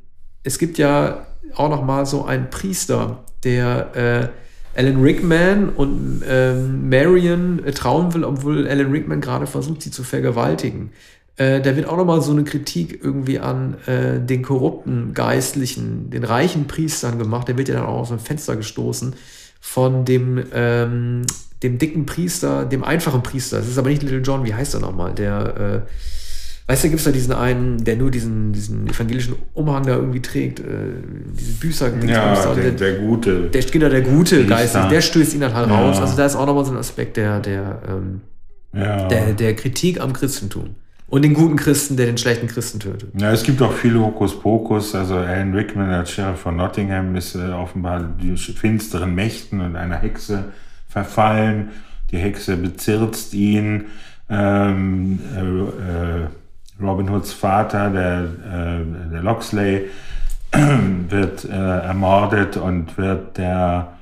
es 0.44 0.58
gibt 0.58 0.78
ja 0.78 1.26
auch 1.56 1.70
noch 1.70 1.84
mal 1.84 2.06
so 2.06 2.24
einen 2.24 2.50
Priester, 2.50 3.24
der 3.42 3.96
äh, 3.96 4.28
Alan 4.78 5.02
Rickman 5.02 5.70
und 5.70 6.22
ähm, 6.28 6.88
Marion 6.88 7.64
äh, 7.64 7.72
trauen 7.72 8.14
will, 8.14 8.22
obwohl 8.22 8.68
Alan 8.68 8.92
Rickman 8.92 9.20
gerade 9.20 9.48
versucht, 9.48 9.82
sie 9.82 9.90
zu 9.90 10.04
vergewaltigen. 10.04 10.92
Äh, 11.36 11.60
da 11.60 11.74
wird 11.74 11.88
auch 11.88 11.96
nochmal 11.96 12.22
so 12.22 12.30
eine 12.30 12.44
Kritik 12.44 13.00
irgendwie 13.02 13.40
an 13.40 13.76
äh, 13.86 14.20
den 14.20 14.42
korrupten 14.42 15.14
Geistlichen, 15.14 16.10
den 16.10 16.22
reichen 16.22 16.68
Priestern 16.68 17.18
gemacht. 17.18 17.48
Der 17.48 17.58
wird 17.58 17.68
ja 17.68 17.74
dann 17.74 17.86
auch 17.86 17.98
aus 17.98 18.10
dem 18.10 18.20
Fenster 18.20 18.54
gestoßen 18.54 19.16
von 19.60 20.04
dem, 20.04 20.44
ähm, 20.54 21.22
dem 21.64 21.78
dicken 21.78 22.06
Priester, 22.06 22.64
dem 22.64 22.84
einfachen 22.84 23.24
Priester. 23.24 23.58
Das 23.58 23.66
ist 23.66 23.78
aber 23.78 23.88
nicht 23.88 24.04
Little 24.04 24.20
John, 24.20 24.44
wie 24.44 24.54
heißt 24.54 24.74
er 24.74 24.80
nochmal? 24.80 25.12
Der, 25.12 25.56
äh, 25.56 25.90
Weißt 26.68 26.84
du, 26.84 26.88
gibt 26.88 26.98
es 26.98 27.06
da 27.06 27.12
diesen 27.12 27.32
einen, 27.32 27.82
der 27.82 27.96
nur 27.96 28.10
diesen, 28.10 28.52
diesen 28.52 28.86
evangelischen 28.88 29.36
Umhang 29.54 29.86
da 29.86 29.96
irgendwie 29.96 30.20
trägt, 30.20 30.60
äh, 30.60 30.64
diese 31.32 31.52
Büßer. 31.54 31.96
Ja, 32.04 32.34
der, 32.54 32.54
der, 32.54 32.70
der, 32.72 32.98
Gute. 32.98 33.48
Der, 33.48 33.62
genau, 33.62 33.88
der 33.88 34.02
gute 34.02 34.44
Geist, 34.44 34.74
der 34.74 35.00
stößt 35.00 35.32
ihn 35.32 35.40
dann 35.40 35.54
halt 35.54 35.70
ja. 35.70 35.80
raus. 35.80 35.98
Also 35.98 36.14
da 36.14 36.26
ist 36.26 36.36
auch 36.36 36.44
nochmal 36.44 36.66
so 36.66 36.72
ein 36.72 36.76
Aspekt 36.76 37.16
der, 37.16 37.40
der, 37.40 37.80
ähm, 37.88 38.20
ja. 38.74 39.08
der, 39.08 39.32
der 39.32 39.56
Kritik 39.56 39.98
am 39.98 40.12
Christentum. 40.12 40.74
Und 41.06 41.22
den 41.22 41.32
guten 41.32 41.56
Christen, 41.56 41.96
der 41.96 42.04
den 42.04 42.18
schlechten 42.18 42.48
Christen 42.48 42.80
tötet. 42.80 43.18
Ja, 43.18 43.32
es 43.32 43.44
gibt 43.44 43.62
auch 43.62 43.72
viele 43.72 44.00
Hokuspokus. 44.00 44.94
Also 44.94 45.14
Alan 45.14 45.54
Rickman 45.54 45.88
als 45.88 46.10
Sheriff 46.10 46.40
von 46.40 46.56
Nottingham 46.56 47.16
ist 47.16 47.34
äh, 47.34 47.48
offenbar 47.48 48.14
die 48.22 48.36
finsteren 48.36 49.14
Mächten 49.14 49.62
und 49.62 49.74
einer 49.74 49.96
Hexe 49.96 50.44
verfallen. 50.86 51.70
Die 52.10 52.18
Hexe 52.18 52.58
bezirzt 52.58 53.32
ihn. 53.32 53.86
Ähm, 54.28 55.18
äh, 55.34 55.40
äh 55.40 56.26
Robin 56.80 57.10
Hoods 57.10 57.32
Vater, 57.32 57.90
der, 57.90 58.22
äh, 58.22 59.10
der 59.12 59.22
Loxley, 59.22 59.90
wird 61.08 61.44
äh, 61.44 61.48
ermordet 61.50 62.56
und 62.56 62.96
wird 62.96 63.36
der 63.36 63.92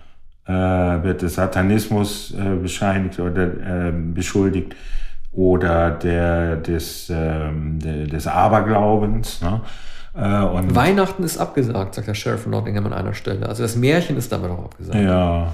äh, 0.46 0.52
wird 0.52 1.22
des 1.22 1.34
Satanismus 1.34 2.32
äh, 2.32 2.54
bescheinigt 2.54 3.18
oder 3.18 3.44
äh, 3.88 3.92
beschuldigt 3.92 4.76
oder 5.32 5.90
der 5.90 6.56
des, 6.56 7.10
ähm, 7.10 7.78
des 7.80 8.26
Aberglaubens. 8.26 9.42
Ne? 9.42 9.60
Äh, 10.14 10.44
und 10.44 10.74
Weihnachten 10.74 11.24
ist 11.24 11.38
abgesagt, 11.38 11.94
sagt 11.94 12.06
der 12.06 12.14
Sheriff 12.14 12.42
von 12.42 12.52
Nottingham 12.52 12.86
an 12.86 12.92
einer 12.92 13.12
Stelle. 13.14 13.48
Also 13.48 13.62
das 13.62 13.76
Märchen 13.76 14.16
ist 14.16 14.32
damit 14.32 14.50
auch 14.50 14.66
abgesagt. 14.66 14.98
Ja, 14.98 15.52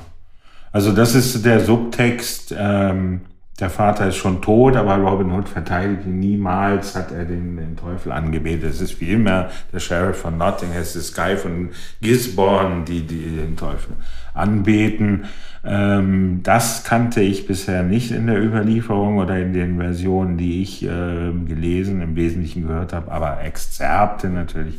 also 0.70 0.92
das 0.92 1.14
ist 1.14 1.44
der 1.44 1.60
Subtext. 1.60 2.54
Ähm, 2.56 3.22
der 3.62 3.70
Vater 3.70 4.08
ist 4.08 4.16
schon 4.16 4.42
tot, 4.42 4.74
aber 4.74 4.96
Robin 4.96 5.30
Hood 5.30 5.48
verteidigt 5.48 6.04
ihn 6.04 6.18
niemals, 6.18 6.96
hat 6.96 7.12
er 7.12 7.24
den, 7.24 7.56
den 7.56 7.76
Teufel 7.76 8.10
angebetet. 8.10 8.70
Es 8.70 8.80
ist 8.80 9.00
wie 9.00 9.12
immer 9.12 9.50
der 9.72 9.78
Sheriff 9.78 10.18
von 10.18 10.36
Nottingham, 10.36 10.80
es 10.80 10.96
ist 10.96 11.14
Guy 11.14 11.36
von 11.36 11.70
Gisborne, 12.00 12.84
die, 12.84 13.06
die 13.06 13.36
den 13.36 13.56
Teufel 13.56 13.94
anbeten. 14.34 15.26
Ähm, 15.64 16.40
das 16.42 16.82
kannte 16.82 17.20
ich 17.20 17.46
bisher 17.46 17.84
nicht 17.84 18.10
in 18.10 18.26
der 18.26 18.42
Überlieferung 18.42 19.18
oder 19.18 19.38
in 19.38 19.52
den 19.52 19.78
Versionen, 19.78 20.38
die 20.38 20.60
ich 20.60 20.82
äh, 20.82 21.30
gelesen, 21.46 22.02
im 22.02 22.16
Wesentlichen 22.16 22.66
gehört 22.66 22.92
habe, 22.92 23.12
aber 23.12 23.42
Exzerpte 23.44 24.28
natürlich 24.28 24.76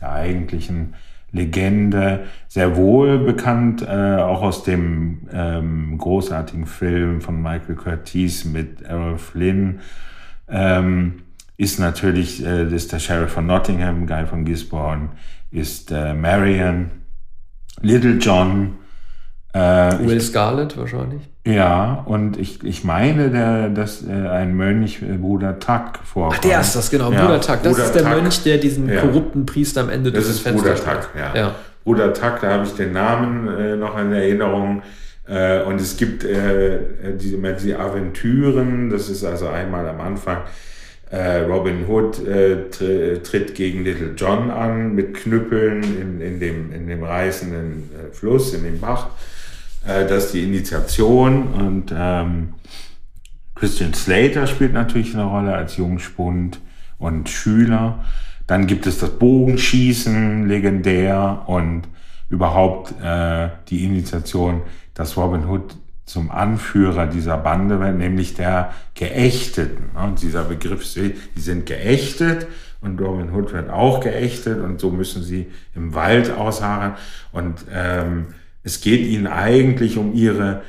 der 0.00 0.10
eigentlichen 0.10 0.94
Legende, 1.32 2.24
sehr 2.46 2.76
wohl 2.76 3.18
bekannt, 3.18 3.82
äh, 3.82 4.16
auch 4.16 4.42
aus 4.42 4.64
dem 4.64 5.28
ähm, 5.32 5.96
großartigen 5.96 6.66
Film 6.66 7.22
von 7.22 7.42
Michael 7.42 7.74
Curtiz 7.74 8.44
mit 8.44 8.82
Errol 8.82 9.16
Flynn, 9.16 9.80
ähm, 10.48 11.22
ist 11.56 11.78
natürlich, 11.78 12.44
äh, 12.44 12.66
ist 12.66 12.92
der 12.92 12.98
Sheriff 12.98 13.32
von 13.32 13.46
Nottingham, 13.46 14.06
Guy 14.06 14.26
von 14.26 14.44
Gisborne, 14.44 15.08
ist 15.50 15.90
äh, 15.90 16.12
Marion, 16.12 16.90
Little 17.80 18.18
John, 18.18 18.74
äh, 19.54 19.58
Will 20.00 20.20
Scarlett 20.20 20.76
wahrscheinlich. 20.76 21.31
Ja, 21.44 22.04
und 22.06 22.38
ich, 22.38 22.62
ich 22.62 22.84
meine, 22.84 23.30
der, 23.30 23.68
dass 23.68 24.06
äh, 24.06 24.12
ein 24.12 24.54
Mönch, 24.54 25.02
äh, 25.02 25.16
Bruder 25.16 25.58
Tuck, 25.58 25.98
vorkommt. 26.04 26.36
Ach, 26.38 26.40
der 26.40 26.60
ist 26.60 26.76
das, 26.76 26.88
genau, 26.88 27.10
ja, 27.10 27.20
Bruder 27.20 27.40
Tuck. 27.40 27.62
Das 27.64 27.72
Bruder 27.72 27.84
ist 27.84 27.94
der 27.94 28.02
Tuck. 28.04 28.12
Mönch, 28.12 28.42
der 28.44 28.58
diesen 28.58 28.88
ja. 28.88 29.00
korrupten 29.00 29.44
Priester 29.44 29.80
am 29.80 29.90
Ende 29.90 30.12
das 30.12 30.28
des 30.28 30.38
Fensters 30.38 30.82
Bruder 30.82 31.00
Tuck, 31.00 31.10
ja. 31.18 31.34
ja. 31.34 31.54
Bruder 31.82 32.14
Tuck, 32.14 32.38
da 32.40 32.50
habe 32.50 32.64
ich 32.64 32.74
den 32.74 32.92
Namen 32.92 33.48
äh, 33.48 33.76
noch 33.76 33.98
in 33.98 34.12
Erinnerung. 34.12 34.82
Äh, 35.26 35.62
und 35.62 35.80
es 35.80 35.96
gibt 35.96 36.24
äh, 36.24 36.78
diese, 37.20 37.38
diese 37.54 37.78
Aventüren, 37.78 38.90
das 38.90 39.08
ist 39.08 39.24
also 39.24 39.48
einmal 39.48 39.88
am 39.88 40.00
Anfang, 40.00 40.38
äh, 41.10 41.40
Robin 41.40 41.86
Hood 41.88 42.26
äh, 42.26 43.18
tritt 43.18 43.54
gegen 43.54 43.84
Little 43.84 44.12
John 44.16 44.50
an 44.50 44.94
mit 44.94 45.14
Knüppeln 45.14 45.82
in, 45.82 46.20
in, 46.20 46.40
dem, 46.40 46.72
in 46.72 46.86
dem 46.86 47.02
reißenden 47.02 47.90
äh, 47.92 48.14
Fluss, 48.14 48.54
in 48.54 48.62
dem 48.62 48.80
Bach. 48.80 49.08
Äh, 49.86 50.06
das 50.06 50.26
ist 50.26 50.34
die 50.34 50.44
Initiation 50.44 51.48
und 51.54 51.94
ähm, 51.96 52.54
Christian 53.54 53.94
Slater 53.94 54.46
spielt 54.46 54.72
natürlich 54.72 55.14
eine 55.14 55.24
Rolle 55.24 55.54
als 55.54 55.76
Jungspund 55.76 56.60
und 56.98 57.28
Schüler. 57.28 58.04
Dann 58.46 58.66
gibt 58.66 58.86
es 58.86 58.98
das 58.98 59.10
Bogenschießen, 59.10 60.48
legendär 60.48 61.44
und 61.46 61.82
überhaupt 62.28 62.94
äh, 63.02 63.50
die 63.68 63.84
Initiation, 63.84 64.62
dass 64.94 65.16
Robin 65.16 65.46
Hood 65.46 65.76
zum 66.06 66.30
Anführer 66.30 67.06
dieser 67.06 67.36
Bande 67.38 67.78
wird, 67.78 67.96
nämlich 67.96 68.34
der 68.34 68.72
Geächteten. 68.94 69.90
Und 69.96 70.20
dieser 70.22 70.44
Begriff, 70.44 70.82
die 70.92 71.40
sind 71.40 71.66
geächtet 71.66 72.48
und 72.80 73.00
Robin 73.00 73.32
Hood 73.32 73.52
wird 73.52 73.70
auch 73.70 74.00
geächtet 74.00 74.60
und 74.60 74.80
so 74.80 74.90
müssen 74.90 75.22
sie 75.22 75.46
im 75.74 75.94
Wald 75.94 76.32
ausharren. 76.32 76.94
Und 77.30 77.64
ähm, 77.72 78.34
es 78.62 78.80
geht 78.80 79.06
ihnen 79.06 79.26
eigentlich 79.26 79.96
um 79.96 80.14
ihre 80.14 80.62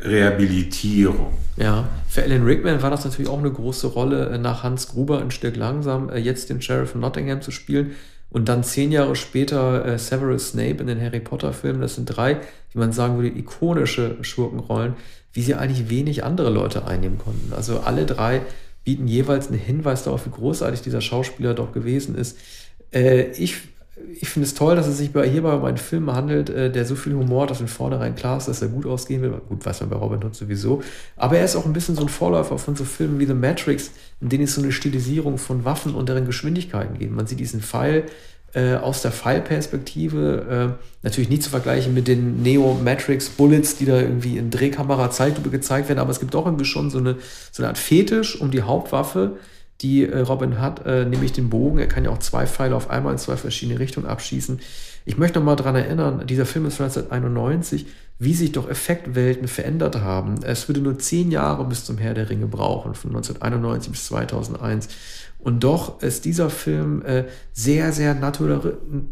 Rehabilitierung. 0.00 1.32
Ja, 1.56 1.88
für 2.08 2.22
Alan 2.22 2.44
Rickman 2.44 2.82
war 2.82 2.90
das 2.90 3.04
natürlich 3.04 3.30
auch 3.30 3.38
eine 3.38 3.50
große 3.50 3.86
Rolle, 3.88 4.30
äh, 4.30 4.38
nach 4.38 4.62
Hans 4.62 4.88
Gruber 4.88 5.20
ein 5.20 5.30
Stück 5.30 5.56
langsam 5.56 6.10
äh, 6.10 6.18
jetzt 6.18 6.50
den 6.50 6.60
Sheriff 6.60 6.90
von 6.90 7.00
Nottingham 7.00 7.42
zu 7.42 7.50
spielen 7.50 7.92
und 8.30 8.48
dann 8.48 8.64
zehn 8.64 8.90
Jahre 8.90 9.14
später 9.14 9.84
äh, 9.84 9.98
Severus 9.98 10.50
Snape 10.50 10.80
in 10.80 10.88
den 10.88 11.00
Harry 11.00 11.20
Potter-Filmen. 11.20 11.80
Das 11.80 11.94
sind 11.94 12.06
drei, 12.06 12.40
wie 12.72 12.78
man 12.78 12.92
sagen 12.92 13.16
würde, 13.16 13.36
ikonische 13.38 14.16
Schurkenrollen, 14.22 14.94
wie 15.32 15.42
sie 15.42 15.54
eigentlich 15.54 15.88
wenig 15.90 16.24
andere 16.24 16.50
Leute 16.50 16.86
einnehmen 16.86 17.18
konnten. 17.18 17.52
Also 17.52 17.80
alle 17.80 18.04
drei 18.04 18.42
bieten 18.84 19.06
jeweils 19.06 19.48
einen 19.48 19.58
Hinweis 19.58 20.02
darauf, 20.02 20.26
wie 20.26 20.30
großartig 20.30 20.82
dieser 20.82 21.00
Schauspieler 21.00 21.54
doch 21.54 21.72
gewesen 21.72 22.16
ist. 22.16 22.36
Ich 23.36 23.56
ich 24.20 24.28
finde 24.28 24.46
es 24.46 24.54
toll, 24.54 24.74
dass 24.74 24.86
es 24.86 24.98
sich 24.98 25.12
bei, 25.12 25.28
hierbei 25.28 25.52
um 25.54 25.64
einen 25.64 25.76
Film 25.76 26.12
handelt, 26.12 26.50
äh, 26.50 26.70
der 26.70 26.84
so 26.84 26.96
viel 26.96 27.14
Humor 27.14 27.42
hat, 27.42 27.50
dass 27.50 27.58
von 27.58 27.68
vornherein 27.68 28.14
klar 28.14 28.38
ist, 28.38 28.48
dass 28.48 28.60
er 28.60 28.68
gut 28.68 28.86
ausgehen 28.86 29.22
will. 29.22 29.30
Gut, 29.48 29.64
weiß 29.64 29.80
man 29.80 29.90
bei 29.90 29.96
Robin 29.96 30.22
Hood 30.24 30.34
sowieso. 30.34 30.82
Aber 31.16 31.38
er 31.38 31.44
ist 31.44 31.54
auch 31.54 31.64
ein 31.64 31.72
bisschen 31.72 31.94
so 31.94 32.02
ein 32.02 32.08
Vorläufer 32.08 32.58
von 32.58 32.74
so 32.74 32.84
Filmen 32.84 33.18
wie 33.20 33.26
The 33.26 33.34
Matrix, 33.34 33.92
in 34.20 34.28
denen 34.28 34.44
es 34.44 34.54
so 34.54 34.62
eine 34.62 34.72
Stilisierung 34.72 35.38
von 35.38 35.64
Waffen 35.64 35.94
und 35.94 36.08
deren 36.08 36.26
Geschwindigkeiten 36.26 36.98
geht. 36.98 37.12
Man 37.12 37.26
sieht 37.26 37.38
diesen 37.38 37.60
Pfeil 37.60 38.06
äh, 38.54 38.74
aus 38.74 39.02
der 39.02 39.12
Pfeilperspektive, 39.12 40.76
äh, 40.78 40.84
natürlich 41.02 41.28
nicht 41.28 41.42
zu 41.42 41.50
vergleichen 41.50 41.94
mit 41.94 42.08
den 42.08 42.42
Neo-Matrix-Bullets, 42.42 43.76
die 43.76 43.84
da 43.84 44.00
irgendwie 44.00 44.38
in 44.38 44.50
Drehkamera-Zeitlupe 44.50 45.50
gezeigt 45.50 45.88
werden, 45.88 45.98
aber 45.98 46.10
es 46.10 46.20
gibt 46.20 46.34
auch 46.34 46.46
irgendwie 46.46 46.64
schon 46.64 46.90
so 46.90 46.98
eine, 46.98 47.16
so 47.50 47.62
eine 47.62 47.68
Art 47.68 47.78
Fetisch 47.78 48.40
um 48.40 48.50
die 48.50 48.62
Hauptwaffe, 48.62 49.38
die 49.80 50.06
äh, 50.06 50.20
Robin 50.20 50.60
hat, 50.60 50.86
äh, 50.86 51.04
nämlich 51.04 51.32
den 51.32 51.50
Bogen. 51.50 51.78
Er 51.78 51.88
kann 51.88 52.04
ja 52.04 52.10
auch 52.10 52.18
zwei 52.18 52.46
Pfeile 52.46 52.76
auf 52.76 52.90
einmal 52.90 53.12
in 53.12 53.18
zwei 53.18 53.36
verschiedene 53.36 53.78
Richtungen 53.78 54.06
abschießen. 54.06 54.60
Ich 55.04 55.18
möchte 55.18 55.38
noch 55.38 55.46
mal 55.46 55.56
daran 55.56 55.76
erinnern, 55.76 56.26
dieser 56.26 56.46
Film 56.46 56.66
ist 56.66 56.80
1991, 56.80 57.86
wie 58.18 58.34
sich 58.34 58.52
doch 58.52 58.68
Effektwelten 58.68 59.48
verändert 59.48 59.96
haben. 59.96 60.36
Es 60.42 60.68
würde 60.68 60.80
nur 60.80 60.98
zehn 60.98 61.30
Jahre 61.30 61.64
bis 61.64 61.84
zum 61.84 61.98
Herr 61.98 62.14
der 62.14 62.30
Ringe 62.30 62.46
brauchen, 62.46 62.94
von 62.94 63.10
1991 63.10 63.90
bis 63.92 64.06
2001. 64.06 64.88
Und 65.44 65.62
doch 65.62 66.00
ist 66.00 66.24
dieser 66.24 66.48
Film 66.48 67.02
äh, 67.02 67.24
sehr, 67.52 67.92
sehr 67.92 68.14
natura 68.14 68.62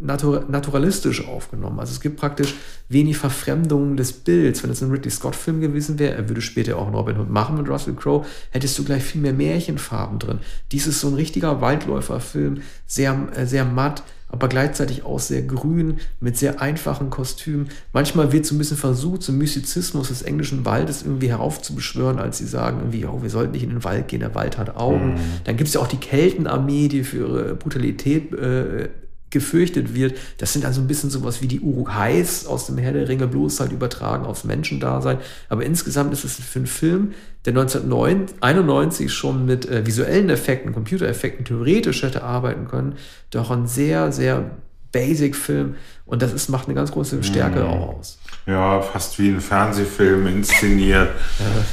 natura 0.00 0.42
naturalistisch 0.48 1.28
aufgenommen. 1.28 1.78
Also 1.78 1.92
es 1.92 2.00
gibt 2.00 2.16
praktisch 2.16 2.54
wenig 2.88 3.18
Verfremdung 3.18 3.98
des 3.98 4.14
Bilds. 4.14 4.62
Wenn 4.62 4.70
es 4.70 4.82
ein 4.82 4.90
Ridley 4.90 5.10
Scott-Film 5.10 5.60
gewesen 5.60 5.98
wäre, 5.98 6.14
er 6.14 6.28
würde 6.30 6.40
später 6.40 6.78
auch 6.78 6.90
Robin 6.90 7.18
Hood 7.18 7.28
machen 7.28 7.58
mit 7.58 7.68
Russell 7.68 7.94
Crowe, 7.94 8.24
hättest 8.50 8.78
du 8.78 8.84
gleich 8.84 9.02
viel 9.02 9.20
mehr 9.20 9.34
Märchenfarben 9.34 10.18
drin. 10.18 10.38
Dies 10.72 10.86
ist 10.86 11.00
so 11.00 11.08
ein 11.08 11.14
richtiger 11.14 11.60
Waldläuferfilm, 11.60 12.62
sehr, 12.86 13.28
äh, 13.36 13.44
sehr 13.44 13.66
matt, 13.66 14.02
aber 14.32 14.48
gleichzeitig 14.48 15.04
auch 15.04 15.20
sehr 15.20 15.42
grün, 15.42 16.00
mit 16.18 16.38
sehr 16.38 16.62
einfachen 16.62 17.10
Kostümen. 17.10 17.68
Manchmal 17.92 18.32
wird 18.32 18.46
so 18.46 18.54
ein 18.54 18.58
bisschen 18.58 18.78
versucht, 18.78 18.91
so 18.94 19.18
Mystizismus 19.32 20.08
des 20.08 20.22
englischen 20.22 20.64
Waldes 20.64 21.02
irgendwie 21.02 21.28
heraufzubeschwören, 21.28 22.18
als 22.18 22.38
sie 22.38 22.46
sagen, 22.46 22.78
irgendwie, 22.78 23.04
oh, 23.06 23.22
wir 23.22 23.30
sollten 23.30 23.52
nicht 23.52 23.62
in 23.62 23.70
den 23.70 23.84
Wald 23.84 24.08
gehen, 24.08 24.20
der 24.20 24.34
Wald 24.34 24.58
hat 24.58 24.76
Augen. 24.76 25.14
Mhm. 25.14 25.20
Dann 25.44 25.56
gibt 25.56 25.68
es 25.68 25.74
ja 25.74 25.80
auch 25.80 25.88
die 25.88 25.96
Keltenarmee, 25.96 26.88
die 26.88 27.04
für 27.04 27.18
ihre 27.18 27.54
Brutalität 27.54 28.32
äh, 28.32 28.88
gefürchtet 29.32 29.94
wird. 29.94 30.16
Das 30.38 30.52
sind 30.52 30.64
also 30.64 30.80
ein 30.80 30.86
bisschen 30.86 31.10
sowas 31.10 31.42
wie 31.42 31.48
die 31.48 31.60
Uruk-Hais 31.60 32.46
aus 32.46 32.66
dem 32.66 32.78
Herr 32.78 32.92
der 32.92 33.08
Ringe, 33.08 33.26
bloß 33.26 33.58
halt 33.58 33.72
übertragen 33.72 34.26
aufs 34.26 34.44
Menschendasein. 34.44 35.18
Aber 35.48 35.64
insgesamt 35.64 36.12
ist 36.12 36.24
es 36.24 36.34
für 36.36 36.60
einen 36.60 36.66
Film, 36.66 37.12
der 37.44 37.54
1991 37.54 39.12
schon 39.12 39.44
mit 39.44 39.68
äh, 39.68 39.84
visuellen 39.84 40.30
Effekten, 40.30 40.72
Computereffekten 40.72 41.44
theoretisch 41.44 42.02
hätte 42.02 42.22
arbeiten 42.22 42.68
können, 42.68 42.94
doch 43.30 43.50
ein 43.50 43.66
sehr, 43.66 44.12
sehr 44.12 44.52
basic 44.92 45.34
Film. 45.34 45.76
Und 46.04 46.22
das 46.22 46.32
ist, 46.32 46.48
macht 46.48 46.68
eine 46.68 46.74
ganz 46.74 46.92
große 46.92 47.22
Stärke 47.22 47.60
mhm. 47.60 47.66
auch 47.66 47.98
aus. 47.98 48.18
Ja, 48.46 48.80
fast 48.80 49.18
wie 49.18 49.30
ein 49.30 49.40
Fernsehfilm 49.40 50.26
inszeniert. 50.26 51.08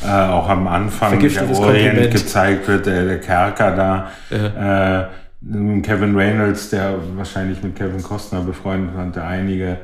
ja. 0.03 0.28
äh, 0.28 0.32
auch 0.32 0.47
am 0.47 0.67
Anfang 0.67 1.20
der 1.20 1.49
Orient 1.49 2.11
gezeigt 2.11 2.67
wird, 2.67 2.86
der, 2.86 3.05
der 3.05 3.20
Kerker 3.20 3.76
da. 3.76 4.11
Ja. 4.30 5.01
Äh, 5.01 5.07
Kevin 5.82 6.15
Reynolds, 6.15 6.70
der 6.70 6.95
wahrscheinlich 7.15 7.63
mit 7.63 7.76
Kevin 7.76 8.03
Costner 8.03 8.41
befreundet 8.41 8.95
war, 8.95 9.05
der 9.05 9.26
einige 9.26 9.78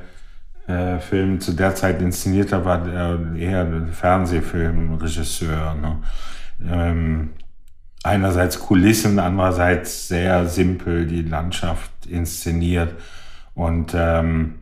äh, 0.68 1.00
Filme 1.00 1.40
zu 1.40 1.54
der 1.54 1.76
Zeit 1.76 2.02
inszeniert 2.02 2.52
hat, 2.52 2.66
war 2.66 2.84
der 2.84 3.20
eher 3.38 3.62
ein 3.62 3.90
Fernsehfilmregisseur. 3.94 5.76
Ne? 5.76 5.98
Ähm, 6.70 7.30
einerseits 8.04 8.60
Kulissen, 8.60 9.18
andererseits 9.20 10.08
sehr 10.08 10.46
simpel 10.48 11.08
die 11.08 11.22
Landschaft 11.22 11.92
inszeniert 12.08 12.94
und 13.56 13.94
ähm, 13.96 14.56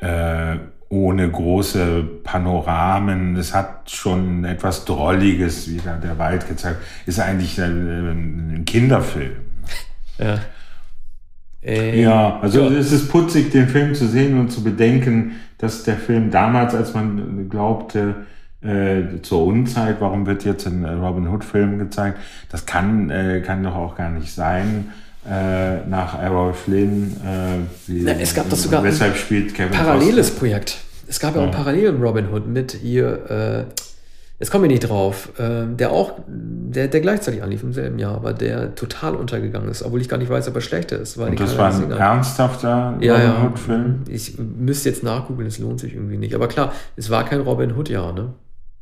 äh, 0.00 0.56
ohne 0.88 1.30
große 1.30 2.04
Panoramen. 2.22 3.36
Es 3.36 3.54
hat 3.54 3.90
schon 3.90 4.44
etwas 4.44 4.84
Drolliges, 4.84 5.70
wie 5.70 5.78
da 5.78 5.96
der 5.96 6.18
Wald 6.18 6.46
gezeigt. 6.48 6.80
Ist 7.06 7.18
eigentlich 7.18 7.60
ein, 7.60 8.58
ein 8.58 8.64
Kinderfilm. 8.66 9.32
Ja. 10.18 10.38
Äh, 11.62 12.02
ja, 12.02 12.40
also 12.40 12.68
ja. 12.68 12.76
es 12.76 12.92
ist 12.92 13.10
putzig, 13.10 13.50
den 13.52 13.68
Film 13.68 13.94
zu 13.94 14.06
sehen 14.06 14.38
und 14.38 14.50
zu 14.50 14.62
bedenken, 14.62 15.32
dass 15.58 15.84
der 15.84 15.96
Film 15.96 16.30
damals, 16.30 16.74
als 16.74 16.92
man 16.92 17.48
glaubte, 17.48 18.26
äh, 18.62 19.22
zur 19.22 19.46
Unzeit, 19.46 20.00
warum 20.00 20.26
wird 20.26 20.44
jetzt 20.44 20.66
ein 20.66 20.84
Robin 20.84 21.28
Hood-Film 21.28 21.78
gezeigt? 21.78 22.18
Das 22.50 22.66
kann, 22.66 23.10
äh, 23.10 23.40
kann 23.44 23.62
doch 23.62 23.74
auch 23.74 23.96
gar 23.96 24.10
nicht 24.10 24.32
sein. 24.32 24.92
Äh, 25.28 25.86
nach 25.88 26.20
Errol 26.20 26.52
Flynn. 26.52 27.16
Äh, 27.24 27.88
wie, 27.88 28.02
Na, 28.02 28.12
es 28.12 28.34
gab 28.34 28.50
doch 28.50 28.56
sogar 28.56 28.82
weshalb 28.82 29.16
spielt 29.16 29.54
Kevin 29.54 29.70
paralleles 29.70 30.30
Costner? 30.30 30.38
Projekt. 30.38 30.78
Es 31.06 31.20
gab 31.20 31.36
ja 31.36 31.42
auch 31.42 31.46
ja. 31.46 31.52
parallel 31.52 31.96
Robin 31.96 32.32
Hood 32.32 32.48
mit 32.48 32.82
ihr 32.82 33.30
äh, 33.30 33.82
Jetzt 34.42 34.50
komme 34.50 34.66
ich 34.66 34.72
nicht 34.72 34.88
drauf, 34.90 35.38
äh, 35.38 35.66
der 35.72 35.92
auch, 35.92 36.14
der, 36.26 36.88
der 36.88 37.00
gleichzeitig 37.00 37.44
anlief 37.44 37.62
im 37.62 37.72
selben 37.72 38.00
Jahr, 38.00 38.16
aber 38.16 38.32
der 38.32 38.74
total 38.74 39.14
untergegangen 39.14 39.68
ist, 39.68 39.84
obwohl 39.84 40.00
ich 40.00 40.08
gar 40.08 40.16
nicht 40.16 40.30
weiß, 40.30 40.48
ob 40.48 40.56
er 40.56 40.60
schlechter 40.60 40.98
ist. 40.98 41.16
Weil 41.16 41.30
Und 41.30 41.38
das 41.38 41.56
war 41.56 41.72
ein 41.72 41.92
ernsthafter 41.92 42.94
Robin 42.94 43.06
ja. 43.06 43.40
Hood-Film? 43.44 44.00
Ich 44.08 44.36
müsste 44.38 44.88
jetzt 44.88 45.04
nachgoogeln, 45.04 45.46
es 45.46 45.60
lohnt 45.60 45.78
sich 45.78 45.94
irgendwie 45.94 46.16
nicht. 46.16 46.34
Aber 46.34 46.48
klar, 46.48 46.72
es 46.96 47.08
war 47.08 47.24
kein 47.24 47.40
Robin 47.42 47.76
Hood-Jahr, 47.76 48.12
ne? 48.12 48.30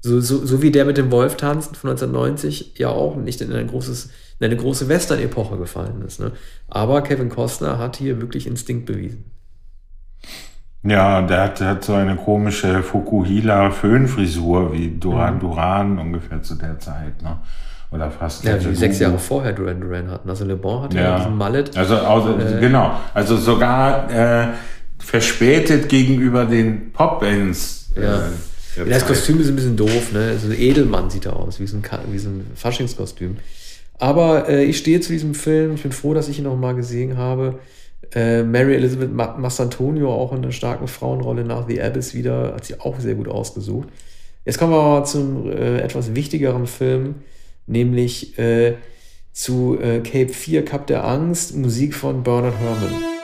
So, 0.00 0.20
so, 0.20 0.44
so 0.46 0.62
wie 0.62 0.70
der 0.70 0.86
mit 0.86 0.96
dem 0.96 1.10
Wolf 1.10 1.36
tanzen 1.36 1.74
von 1.74 1.90
1990 1.90 2.78
ja 2.78 2.88
auch 2.88 3.16
nicht 3.16 3.40
in, 3.42 3.52
ein 3.52 3.66
großes, 3.66 4.10
in 4.38 4.46
eine 4.46 4.56
große 4.56 4.88
Western-Epoche 4.88 5.58
gefallen 5.58 6.02
ist. 6.06 6.20
Ne? 6.20 6.32
Aber 6.68 7.02
Kevin 7.02 7.28
Costner 7.28 7.78
hat 7.78 7.96
hier 7.96 8.20
wirklich 8.20 8.46
Instinkt 8.46 8.86
bewiesen. 8.86 9.30
Ja, 10.82 11.20
der 11.20 11.42
hat, 11.42 11.60
der 11.60 11.68
hat 11.68 11.84
so 11.84 11.92
eine 11.92 12.16
komische 12.16 12.82
Fukuhila-Föhnfrisur 12.82 14.72
wie 14.72 14.96
Duran 14.98 15.34
mhm. 15.34 15.40
Duran 15.40 15.98
ungefähr 15.98 16.42
zu 16.42 16.54
der 16.54 16.78
Zeit. 16.78 17.22
Ne? 17.22 17.38
Oder 17.90 18.10
fast. 18.10 18.44
Ja, 18.44 18.64
wie 18.64 18.74
sechs 18.74 18.98
Jahre 19.00 19.18
vorher 19.18 19.52
Duran 19.52 19.80
Duran 19.80 20.10
hatten. 20.10 20.30
Also 20.30 20.46
Le 20.46 20.56
Bon 20.56 20.82
hatte 20.82 20.96
ja, 20.96 21.02
ja 21.02 21.16
diesen 21.18 21.36
Mallet. 21.36 21.76
Also, 21.76 21.96
also 21.96 22.38
äh, 22.38 22.58
genau. 22.60 22.92
Also 23.12 23.36
sogar 23.36 24.10
äh, 24.10 24.48
verspätet 24.98 25.90
gegenüber 25.90 26.46
den 26.46 26.92
Popbands. 26.92 27.90
Äh, 27.96 28.02
ja. 28.02 28.08
Ja, 28.08 28.22
das 28.84 29.06
Kostüm 29.06 29.40
ist 29.40 29.48
ein 29.48 29.56
bisschen 29.56 29.76
doof, 29.76 30.12
ne? 30.12 30.38
So 30.38 30.48
ein 30.48 30.58
Edelmann 30.58 31.10
sieht 31.10 31.26
er 31.26 31.36
aus, 31.36 31.60
wie 31.60 31.66
so 31.66 31.76
ein, 31.76 31.82
wie 32.10 32.18
so 32.18 32.28
ein 32.28 32.46
Faschingskostüm. 32.54 33.38
Aber 33.98 34.48
äh, 34.48 34.64
ich 34.64 34.78
stehe 34.78 35.00
zu 35.00 35.12
diesem 35.12 35.34
Film, 35.34 35.74
ich 35.74 35.82
bin 35.82 35.92
froh, 35.92 36.14
dass 36.14 36.28
ich 36.28 36.38
ihn 36.38 36.44
noch 36.44 36.56
mal 36.56 36.74
gesehen 36.74 37.16
habe. 37.16 37.58
Äh, 38.14 38.42
Mary 38.42 38.74
Elizabeth 38.74 39.12
Massantonio 39.12 40.12
auch 40.12 40.32
in 40.32 40.38
einer 40.38 40.52
starken 40.52 40.88
Frauenrolle 40.88 41.44
nach 41.44 41.68
The 41.68 41.80
Abyss 41.82 42.14
wieder, 42.14 42.54
hat 42.54 42.64
sie 42.64 42.80
auch 42.80 42.98
sehr 42.98 43.14
gut 43.14 43.28
ausgesucht. 43.28 43.88
Jetzt 44.44 44.58
kommen 44.58 44.72
wir 44.72 44.82
mal 44.82 45.04
zum 45.04 45.50
äh, 45.50 45.80
etwas 45.80 46.14
wichtigeren 46.14 46.66
Film, 46.66 47.16
nämlich 47.66 48.38
äh, 48.38 48.74
zu 49.32 49.78
äh, 49.80 50.00
Cape 50.00 50.32
4 50.32 50.64
Cup 50.64 50.86
der 50.86 51.04
Angst, 51.04 51.54
Musik 51.54 51.94
von 51.94 52.22
Bernard 52.22 52.58
Herrmann. 52.58 53.19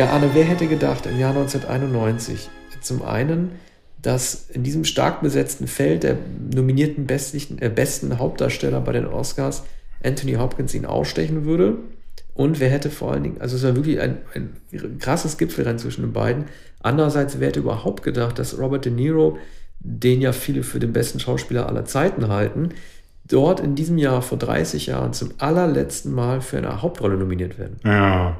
Ja, 0.00 0.12
Arne, 0.12 0.30
wer 0.32 0.44
hätte 0.44 0.66
gedacht 0.66 1.04
im 1.04 1.18
Jahr 1.18 1.36
1991 1.36 2.48
zum 2.80 3.02
einen, 3.02 3.50
dass 4.00 4.48
in 4.48 4.62
diesem 4.62 4.86
stark 4.86 5.20
besetzten 5.20 5.66
Feld 5.66 6.04
der 6.04 6.16
nominierten 6.54 7.06
äh, 7.06 7.68
besten 7.68 8.18
Hauptdarsteller 8.18 8.80
bei 8.80 8.92
den 8.92 9.04
Oscars 9.04 9.62
Anthony 10.02 10.36
Hopkins 10.36 10.74
ihn 10.74 10.86
ausstechen 10.86 11.44
würde? 11.44 11.76
Und 12.32 12.60
wer 12.60 12.70
hätte 12.70 12.88
vor 12.88 13.12
allen 13.12 13.24
Dingen, 13.24 13.42
also 13.42 13.56
es 13.56 13.62
war 13.62 13.76
wirklich 13.76 14.00
ein, 14.00 14.16
ein 14.34 14.98
krasses 15.00 15.36
Gipfelrennen 15.36 15.78
zwischen 15.78 16.00
den 16.00 16.14
beiden. 16.14 16.46
Andererseits, 16.82 17.38
wer 17.38 17.48
hätte 17.48 17.60
überhaupt 17.60 18.02
gedacht, 18.02 18.38
dass 18.38 18.58
Robert 18.58 18.86
De 18.86 18.92
Niro, 18.92 19.36
den 19.80 20.22
ja 20.22 20.32
viele 20.32 20.62
für 20.62 20.80
den 20.80 20.94
besten 20.94 21.20
Schauspieler 21.20 21.66
aller 21.66 21.84
Zeiten 21.84 22.28
halten, 22.28 22.70
dort 23.28 23.60
in 23.60 23.74
diesem 23.74 23.98
Jahr 23.98 24.22
vor 24.22 24.38
30 24.38 24.86
Jahren 24.86 25.12
zum 25.12 25.32
allerletzten 25.36 26.10
Mal 26.14 26.40
für 26.40 26.56
eine 26.56 26.80
Hauptrolle 26.80 27.18
nominiert 27.18 27.58
werden? 27.58 27.76
Ja, 27.84 28.38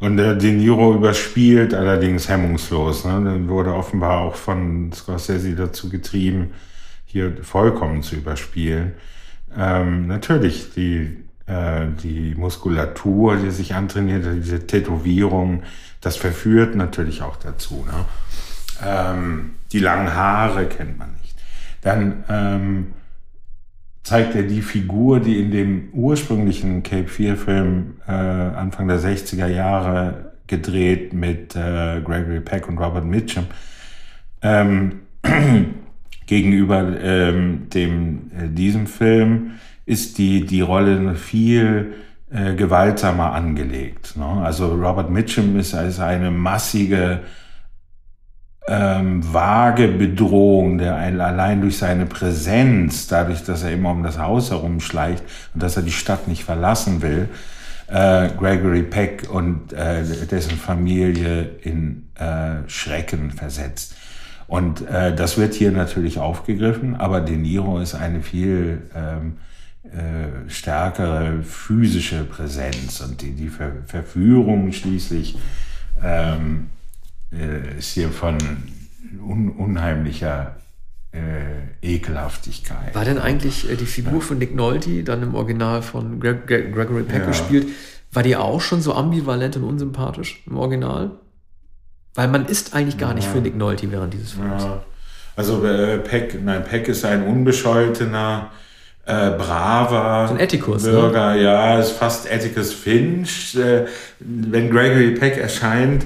und 0.00 0.16
der 0.16 0.34
De 0.34 0.52
Niro 0.52 0.94
überspielt 0.94 1.74
allerdings 1.74 2.28
hemmungslos. 2.28 3.04
Ne? 3.04 3.12
Dann 3.24 3.48
wurde 3.48 3.74
offenbar 3.74 4.20
auch 4.20 4.36
von 4.36 4.92
Scorsese 4.92 5.54
dazu 5.54 5.88
getrieben, 5.88 6.52
hier 7.04 7.36
vollkommen 7.42 8.02
zu 8.02 8.16
überspielen. 8.16 8.92
Ähm, 9.56 10.06
natürlich, 10.06 10.72
die, 10.74 11.16
äh, 11.46 11.86
die 12.02 12.34
Muskulatur, 12.36 13.36
die 13.36 13.50
sich 13.50 13.74
antrainiert, 13.74 14.24
diese 14.36 14.66
Tätowierung, 14.66 15.62
das 16.00 16.16
verführt 16.16 16.76
natürlich 16.76 17.22
auch 17.22 17.36
dazu. 17.36 17.84
Ne? 17.86 18.04
Ähm, 18.84 19.54
die 19.72 19.80
langen 19.80 20.14
Haare 20.14 20.66
kennt 20.66 20.96
man 20.96 21.12
nicht. 21.22 21.34
Dann 21.80 22.24
ähm, 22.28 22.86
zeigt 24.08 24.34
er 24.34 24.44
die 24.44 24.62
Figur, 24.62 25.20
die 25.20 25.38
in 25.38 25.50
dem 25.50 25.88
ursprünglichen 25.92 26.82
Cape 26.82 27.08
Fear-Film 27.08 27.96
äh, 28.08 28.12
Anfang 28.12 28.88
der 28.88 29.00
60er 29.00 29.48
Jahre 29.48 30.32
gedreht 30.46 31.12
mit 31.12 31.54
äh, 31.54 32.00
Gregory 32.02 32.40
Peck 32.40 32.68
und 32.70 32.78
Robert 32.78 33.04
Mitchum 33.04 33.44
ähm, 34.40 35.00
gegenüber 36.26 36.98
ähm, 37.02 37.68
dem, 37.68 38.30
äh, 38.34 38.48
diesem 38.48 38.86
Film 38.86 39.50
ist 39.84 40.16
die, 40.16 40.46
die 40.46 40.62
Rolle 40.62 41.14
viel 41.14 41.92
äh, 42.30 42.54
gewaltsamer 42.54 43.32
angelegt. 43.34 44.16
Ne? 44.16 44.24
Also 44.24 44.74
Robert 44.74 45.10
Mitchum 45.10 45.58
ist 45.58 45.74
als 45.74 46.00
eine 46.00 46.30
massige 46.30 47.20
ähm, 48.68 49.32
vage 49.32 49.88
Bedrohung, 49.88 50.78
der 50.78 50.96
allein 50.96 51.62
durch 51.62 51.78
seine 51.78 52.06
Präsenz, 52.06 53.08
dadurch, 53.08 53.42
dass 53.42 53.62
er 53.62 53.72
immer 53.72 53.90
um 53.90 54.02
das 54.02 54.18
Haus 54.18 54.50
herumschleicht 54.50 55.24
und 55.54 55.62
dass 55.62 55.76
er 55.76 55.82
die 55.82 55.92
Stadt 55.92 56.28
nicht 56.28 56.44
verlassen 56.44 57.00
will, 57.00 57.28
äh, 57.86 58.28
Gregory 58.38 58.82
Peck 58.82 59.28
und 59.30 59.72
äh, 59.72 60.04
dessen 60.30 60.58
Familie 60.58 61.48
in 61.62 62.08
äh, 62.16 62.68
Schrecken 62.68 63.30
versetzt. 63.30 63.96
Und 64.46 64.86
äh, 64.86 65.14
das 65.14 65.38
wird 65.38 65.54
hier 65.54 65.72
natürlich 65.72 66.18
aufgegriffen, 66.18 66.96
aber 66.96 67.20
De 67.20 67.36
Niro 67.36 67.80
ist 67.80 67.94
eine 67.94 68.20
viel 68.20 68.82
ähm, 68.94 69.38
äh, 69.84 70.50
stärkere 70.50 71.42
physische 71.42 72.24
Präsenz 72.24 73.00
und 73.00 73.22
die, 73.22 73.32
die 73.32 73.48
Ver 73.48 73.72
Verführung 73.86 74.72
schließlich 74.72 75.38
ähm, 76.02 76.68
äh, 77.32 77.78
ist 77.78 77.92
hier 77.92 78.10
von 78.10 78.38
un 79.26 79.50
unheimlicher 79.50 80.56
äh, 81.12 81.16
Ekelhaftigkeit. 81.82 82.94
War 82.94 83.04
denn 83.04 83.18
eigentlich 83.18 83.70
äh, 83.70 83.76
die 83.76 83.86
Figur 83.86 84.14
ja. 84.14 84.20
von 84.20 84.38
Nick 84.38 84.54
Nolte, 84.54 85.02
dann 85.04 85.22
im 85.22 85.34
Original 85.34 85.82
von 85.82 86.20
Greg 86.20 86.46
Greg 86.46 86.74
Gregory 86.74 87.02
Peck 87.02 87.20
ja. 87.20 87.26
gespielt, 87.26 87.68
war 88.12 88.22
die 88.22 88.36
auch 88.36 88.60
schon 88.60 88.80
so 88.80 88.94
ambivalent 88.94 89.56
und 89.56 89.64
unsympathisch 89.64 90.42
im 90.46 90.56
Original? 90.56 91.12
Weil 92.14 92.28
man 92.28 92.46
ist 92.46 92.74
eigentlich 92.74 92.98
gar 92.98 93.10
ja. 93.10 93.16
nicht 93.16 93.28
für 93.28 93.40
Nick 93.40 93.56
Nolte 93.56 93.90
während 93.92 94.12
dieses 94.14 94.32
Films. 94.32 94.66
Also 95.36 95.64
äh, 95.64 95.98
Peck, 95.98 96.42
nein, 96.42 96.64
Peck 96.64 96.88
ist 96.88 97.04
ein 97.04 97.22
unbescholtener, 97.22 98.50
äh, 99.06 99.30
braver 99.30 100.26
so 100.28 100.34
ein 100.34 100.40
Etikus, 100.40 100.84
ne? 100.84 100.90
Bürger, 100.90 101.34
ne? 101.34 101.42
ja, 101.42 101.78
ist 101.78 101.92
fast 101.92 102.30
Etikus 102.30 102.72
Finch. 102.72 103.54
Äh, 103.56 103.86
wenn 104.18 104.68
Gregory 104.70 105.12
Peck 105.12 105.38
erscheint, 105.38 106.04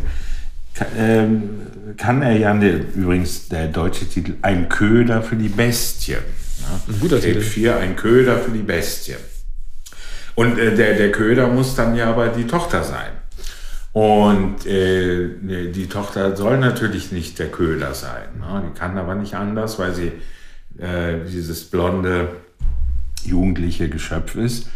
ähm, 0.96 1.42
kann 1.96 2.22
er 2.22 2.36
ja, 2.36 2.54
übrigens 2.54 3.48
der 3.48 3.68
deutsche 3.68 4.08
Titel, 4.08 4.34
ein 4.42 4.68
Köder 4.68 5.22
für 5.22 5.36
die 5.36 5.48
Bestie. 5.48 6.12
Ja? 6.12 6.18
Ein 6.88 7.00
guter 7.00 7.20
Titel. 7.20 7.40
4, 7.40 7.76
ein 7.78 7.96
Köder 7.96 8.38
für 8.38 8.50
die 8.50 8.62
Bestie. 8.62 9.16
Und 10.34 10.58
äh, 10.58 10.74
der, 10.74 10.94
der 10.94 11.12
Köder 11.12 11.48
muss 11.48 11.74
dann 11.74 11.94
ja 11.94 12.08
aber 12.08 12.28
die 12.28 12.46
Tochter 12.46 12.82
sein. 12.82 13.10
Und 13.92 14.64
äh, 14.64 15.28
die 15.70 15.86
Tochter 15.86 16.34
soll 16.34 16.58
natürlich 16.58 17.12
nicht 17.12 17.38
der 17.38 17.48
Köder 17.48 17.92
sein. 17.92 18.38
Ne? 18.38 18.64
Die 18.66 18.78
kann 18.78 18.96
aber 18.96 19.14
nicht 19.14 19.34
anders, 19.34 19.78
weil 19.78 19.94
sie 19.94 20.12
äh, 20.78 21.18
dieses 21.30 21.64
blonde 21.64 22.28
jugendliche 23.24 23.90
Geschöpf 23.90 24.34
ist. 24.36 24.68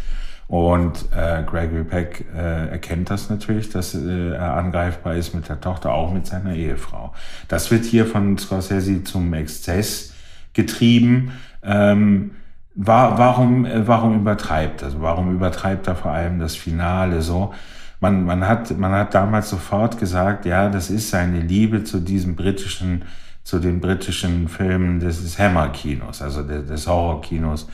Und 0.47 1.05
äh, 1.13 1.43
Gregory 1.43 1.83
Peck 1.83 2.25
äh, 2.33 2.69
erkennt 2.69 3.09
das 3.09 3.29
natürlich, 3.29 3.69
dass 3.69 3.93
äh, 3.93 4.31
er 4.31 4.53
angreifbar 4.53 5.15
ist 5.15 5.35
mit 5.35 5.49
der 5.49 5.59
Tochter, 5.59 5.93
auch 5.93 6.13
mit 6.13 6.25
seiner 6.25 6.53
Ehefrau. 6.53 7.13
Das 7.49 7.69
wird 7.69 7.83
hier 7.83 8.05
von 8.05 8.37
Scorsese 8.37 9.03
zum 9.03 9.33
Exzess 9.33 10.13
getrieben. 10.53 11.33
Ähm, 11.63 12.31
war, 12.75 13.17
warum, 13.17 13.65
äh, 13.65 13.85
warum 13.87 14.19
übertreibt 14.19 14.83
er? 14.83 14.85
Also 14.85 15.01
warum 15.01 15.35
übertreibt 15.35 15.87
er 15.87 15.95
vor 15.95 16.11
allem 16.11 16.39
das 16.39 16.55
Finale 16.55 17.21
so? 17.21 17.53
Man, 17.99 18.23
man, 18.23 18.47
hat, 18.47 18.77
man 18.77 18.91
hat 18.91 19.15
damals 19.15 19.49
sofort 19.49 19.97
gesagt, 19.97 20.45
ja, 20.45 20.69
das 20.69 20.89
ist 20.89 21.09
seine 21.09 21.41
Liebe 21.41 21.83
zu 21.83 21.99
diesem 21.99 22.35
britischen, 22.35 23.03
zu 23.43 23.59
den 23.59 23.81
britischen 23.81 24.47
Filmen 24.47 24.99
des 24.99 25.37
Hammer-Kinos, 25.37 26.21
also 26.21 26.43
des, 26.43 26.67
des 26.67 26.87
Horror-Kinos, 26.87 27.67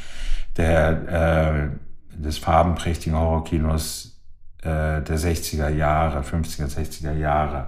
der 0.56 1.70
äh, 1.70 1.83
des 2.16 2.38
farbenprächtigen 2.38 3.18
Horrorkinos 3.18 4.14
äh, 4.62 5.02
der 5.02 5.18
60er 5.18 5.70
Jahre, 5.70 6.22
50er, 6.22 6.68
60er 6.68 7.14
Jahre. 7.14 7.68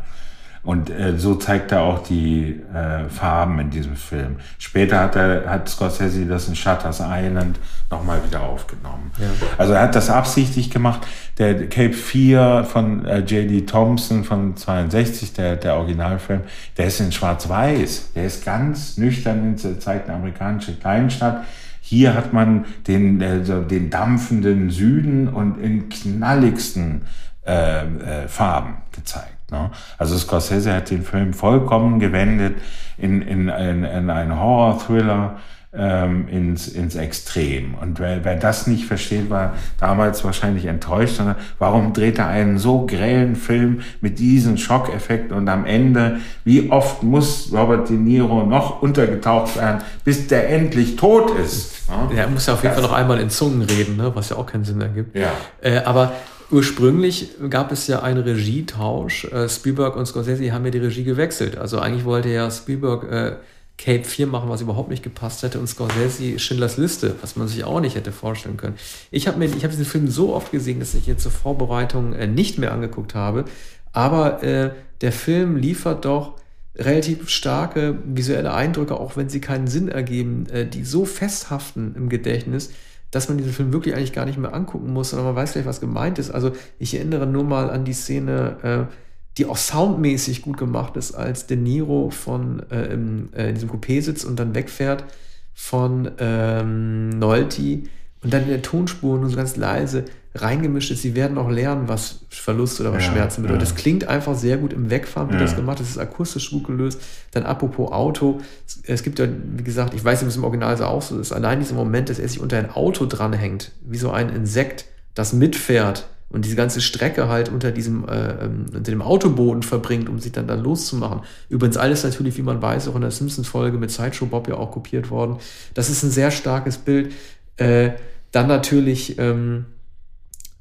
Und 0.66 0.90
äh, 0.90 1.16
so 1.18 1.36
zeigt 1.36 1.72
er 1.72 1.82
auch 1.82 2.02
die 2.02 2.60
äh, 2.74 3.08
Farben 3.08 3.60
in 3.60 3.70
diesem 3.70 3.96
Film. 3.96 4.38
Später 4.58 5.00
hat 5.00 5.16
er 5.16 5.48
hat 5.48 5.70
Scorsese 5.70 6.26
das 6.26 6.48
in 6.48 6.56
Shutters 6.56 7.02
Island 7.06 7.60
nochmal 7.92 8.20
wieder 8.26 8.42
aufgenommen. 8.42 9.12
Ja. 9.20 9.28
Also 9.60 9.74
er 9.74 9.82
hat 9.82 9.96
das 9.96 10.10
absichtlich 10.10 10.72
gemacht. 10.72 11.02
Der 11.38 11.70
Cape 11.70 11.94
4 11.94 12.66
von 12.68 13.06
äh, 13.06 13.20
J.D. 13.20 13.68
Thompson 13.68 14.24
von 14.24 14.58
62, 14.58 15.34
der, 15.34 15.56
der 15.56 15.76
Originalfilm, 15.76 16.42
der 16.78 16.88
ist 16.88 17.00
in 17.00 17.12
Schwarz-Weiß. 17.12 18.14
Der 18.16 18.26
ist 18.26 18.44
ganz 18.44 18.98
nüchtern, 18.98 19.56
zeigt 19.58 20.08
eine 20.08 20.18
amerikanische 20.18 20.74
Kleinstadt 20.74 21.44
Hier 21.88 22.16
hat 22.16 22.34
man 22.34 22.66
den, 22.88 23.22
also 23.22 23.62
den 23.62 23.92
dampfenden 23.92 24.72
Süden 24.72 25.28
und 25.28 25.60
in 25.60 25.88
knalligsten 25.88 27.04
äh, 27.46 27.84
äh, 27.84 28.28
Farben 28.28 28.78
gezeigt. 28.92 29.52
Ne? 29.52 29.70
Also 30.00 30.18
Scorsese 30.18 30.74
hat 30.74 30.90
den 30.90 31.04
Film 31.04 31.32
vollkommen 31.32 32.00
gewendet 32.00 32.56
in, 32.98 33.22
in, 33.22 33.50
in, 33.50 33.84
in 33.84 34.10
einen 34.10 34.40
Horror-Thriller, 34.40 35.38
ähm, 35.78 36.28
ins, 36.28 36.68
ins 36.70 36.96
Extrem. 36.96 37.76
Und 37.76 38.00
wer, 38.00 38.26
wer 38.26 38.36
das 38.36 38.66
nicht 38.66 38.86
versteht, 38.86 39.30
war 39.30 39.54
damals 39.80 40.24
wahrscheinlich 40.24 40.66
enttäuscht. 40.66 41.18
Sondern 41.18 41.36
warum 41.60 41.94
dreht 41.94 42.18
er 42.18 42.28
einen 42.28 42.58
so 42.58 42.88
grellen 42.88 43.36
Film 43.36 43.82
mit 44.02 44.18
diesen 44.18 44.58
Schockeffekten 44.58 45.38
und 45.38 45.48
am 45.50 45.66
Ende, 45.66 46.20
wie 46.46 46.72
oft 46.72 47.04
muss 47.04 47.52
Robert 47.54 47.90
De 47.90 47.98
Niro 47.98 48.44
noch 48.44 48.82
untergetaucht 48.82 49.58
werden, 49.58 49.84
bis 50.04 50.26
der 50.26 50.50
endlich 50.50 50.96
tot 50.96 51.30
ist? 51.38 51.75
Ja, 51.88 52.24
er 52.24 52.28
muss 52.28 52.46
ja 52.46 52.54
auf 52.54 52.64
jeden 52.64 52.74
Fall 52.74 52.84
noch 52.84 52.94
einmal 52.94 53.20
in 53.20 53.30
Zungen 53.30 53.62
reden, 53.62 53.98
ne? 53.98 54.12
was 54.16 54.30
ja 54.30 54.38
auch 54.38 54.46
keinen 54.46 54.66
Sinn 54.66 54.82
ergibt. 54.82 55.16
Ja. 55.16 55.32
Äh, 55.62 55.80
aber 55.80 56.14
Ursprünglich 56.52 57.32
gab 57.50 57.72
es 57.72 57.88
ja 57.88 58.04
einen 58.04 58.22
Regietausch. 58.22 59.26
Äh, 59.26 59.50
Spielberg 59.50 59.96
und 59.96 60.06
Scorsese 60.06 60.54
haben 60.54 60.64
ja 60.66 60.72
die 60.72 60.78
Regie 60.78 61.04
gewechselt. 61.04 61.58
Also 61.58 61.80
eigentlich 61.80 62.06
wollte 62.06 62.30
ja 62.30 62.52
Spielberg 62.52 63.12
äh, 63.12 63.36
Cape 63.78 64.04
4 64.04 64.28
machen, 64.28 64.50
was 64.50 64.62
überhaupt 64.62 64.90
nicht 64.90 65.04
gepasst 65.04 65.44
hätte, 65.44 65.60
und 65.60 65.68
Scorsese 65.68 66.38
Schindlers 66.38 66.78
Liste, 66.78 67.16
was 67.22 67.36
man 67.36 67.48
sich 67.48 67.64
auch 67.64 67.80
nicht 67.80 67.96
hätte 67.96 68.12
vorstellen 68.12 68.58
können. 68.58 68.76
Ich 69.10 69.28
habe 69.28 69.40
mir, 69.40 69.46
ich 69.46 69.64
habe 69.64 69.70
diesen 69.70 69.86
Film 69.86 70.08
so 70.08 70.36
oft 70.36 70.52
gesehen, 70.52 70.80
dass 70.80 70.94
ich 70.94 71.08
jetzt 71.08 71.24
zur 71.24 71.32
Vorbereitung 71.32 72.14
äh, 72.14 72.28
nicht 72.28 72.60
mehr 72.60 72.72
angeguckt 72.72 73.16
habe. 73.16 73.46
Aber 73.92 74.44
äh, 74.44 74.72
der 75.02 75.12
Film 75.12 75.58
liefert 75.58 76.06
doch 76.06 76.34
relativ 76.78 77.30
starke 77.30 77.98
visuelle 78.06 78.54
Eindrücke, 78.54 79.00
auch 79.00 79.16
wenn 79.16 79.30
sie 79.30 79.42
keinen 79.42 79.68
Sinn 79.68 79.88
ergeben, 79.88 80.48
äh, 80.48 80.66
die 80.68 80.84
so 80.84 81.06
festhaften 81.06 81.96
im 81.96 82.10
Gedächtnis, 82.10 82.72
dass 83.12 83.30
man 83.30 83.38
diesen 83.38 83.54
Film 83.54 83.72
wirklich 83.72 83.96
eigentlich 83.96 84.14
gar 84.14 84.26
nicht 84.26 84.38
mehr 84.38 84.54
angucken 84.54 84.92
muss, 84.92 85.12
sondern 85.12 85.28
man 85.28 85.36
weiß 85.36 85.54
gleich, 85.54 85.66
was 85.66 85.80
gemeint 85.80 86.20
ist. 86.20 86.32
Also 86.32 86.52
ich 86.80 86.96
erinnere 86.96 87.26
nur 87.26 87.44
mal 87.44 87.70
an 87.70 87.86
die 87.86 87.94
Szene, 87.94 88.90
äh, 88.90 88.94
die 89.38 89.46
auch 89.46 89.58
soundmäßig 89.58 90.42
gut 90.42 90.58
gemacht 90.58 90.98
ist, 90.98 91.14
als 91.14 91.48
De 91.48 91.58
Niro 91.58 92.10
von 92.10 92.64
äh, 92.70 92.86
im, 92.94 93.30
äh, 93.34 93.50
in 93.50 93.56
diesem 93.56 93.70
Coupé 93.70 94.02
sitzt 94.02 94.26
und 94.26 94.40
dann 94.40 94.56
wegfährt 94.56 95.06
von 95.54 96.12
ähm, 96.20 97.10
Nolte 97.10 97.84
und 98.24 98.34
dann 98.34 98.44
in 98.44 98.50
der 98.50 98.62
Tonspur 98.62 99.18
nur 99.18 99.30
so 99.30 99.38
ganz 99.38 99.56
leise 99.56 100.06
reingemischt 100.36 100.92
ist. 100.92 101.02
Sie 101.02 101.16
werden 101.16 101.38
auch 101.38 101.50
lernen, 101.50 101.88
was 101.88 102.20
Verlust 102.30 102.80
oder 102.82 102.94
was 102.94 103.04
ja, 103.06 103.12
Schmerzen 103.12 103.42
bedeutet. 103.42 103.64
Ja. 103.64 103.70
Das 103.70 103.76
klingt 103.76 104.08
einfach 104.08 104.36
sehr 104.36 104.58
gut 104.58 104.74
im 104.74 104.90
Wegfahren, 104.90 105.30
wird 105.30 105.40
ja. 105.40 105.46
das 105.46 105.56
gemacht. 105.56 105.80
Das 105.80 105.90
ist 105.90 105.98
akustisch 105.98 106.52
gut 106.52 106.66
gelöst. 106.66 107.02
Dann 107.32 107.44
apropos 107.44 107.92
Auto. 107.92 108.42
Es 108.84 109.04
gibt 109.04 109.20
ja, 109.20 109.28
wie 109.28 109.64
gesagt, 109.64 109.94
ich 109.94 110.04
weiß 110.04 110.20
nicht, 110.20 110.28
ob 110.28 110.30
es 110.30 110.38
im 110.38 110.44
Original 110.44 110.78
so 110.78 110.86
auch 110.86 111.02
so 111.02 111.20
ist. 111.20 111.32
Allein 111.32 111.60
dieser 111.60 111.76
Moment, 111.76 112.10
dass 112.10 112.20
er 112.20 112.28
sich 112.28 112.40
unter 112.40 112.58
ein 112.58 112.70
Auto 112.70 113.06
dranhängt, 113.06 113.72
wie 113.82 113.98
so 113.98 114.12
ein 114.12 114.30
Insekt, 114.30 114.86
das 115.14 115.34
mitfährt 115.34 116.08
und 116.30 116.44
diese 116.44 116.56
ganze 116.56 116.82
Strecke 116.82 117.30
halt 117.30 117.50
unter 117.50 117.72
diesem 117.72 118.08
äh, 118.10 118.46
ähm, 118.46 118.66
unter 118.74 118.92
dem 118.92 119.02
Autoboden 119.02 119.64
verbringt, 119.64 120.10
um 120.10 120.20
sich 120.20 120.32
dann 120.32 120.48
da 120.48 120.56
loszumachen. 120.56 121.22
Übrigens 121.50 121.78
alles 121.78 122.04
natürlich, 122.04 122.38
wie 122.38 122.42
man 122.42 122.62
weiß, 122.62 122.88
auch 122.90 122.96
in 122.96 123.02
der 123.02 123.12
Simpsons-Folge 123.12 123.78
mit 123.78 123.92
Sideshow 123.92 124.26
Bob 124.26 124.48
ja 124.50 124.56
auch 124.56 124.72
kopiert 124.72 125.10
worden. 125.10 125.38
Das 125.74 125.90
ist 125.90 126.04
ein 126.04 126.12
sehr 126.12 126.32
starkes 126.32 126.78
Bild. 126.78 127.14
Äh, 127.58 127.92
dann 128.32 128.48
natürlich 128.48 129.18
ähm, 129.18 129.66
äh, 129.68 129.75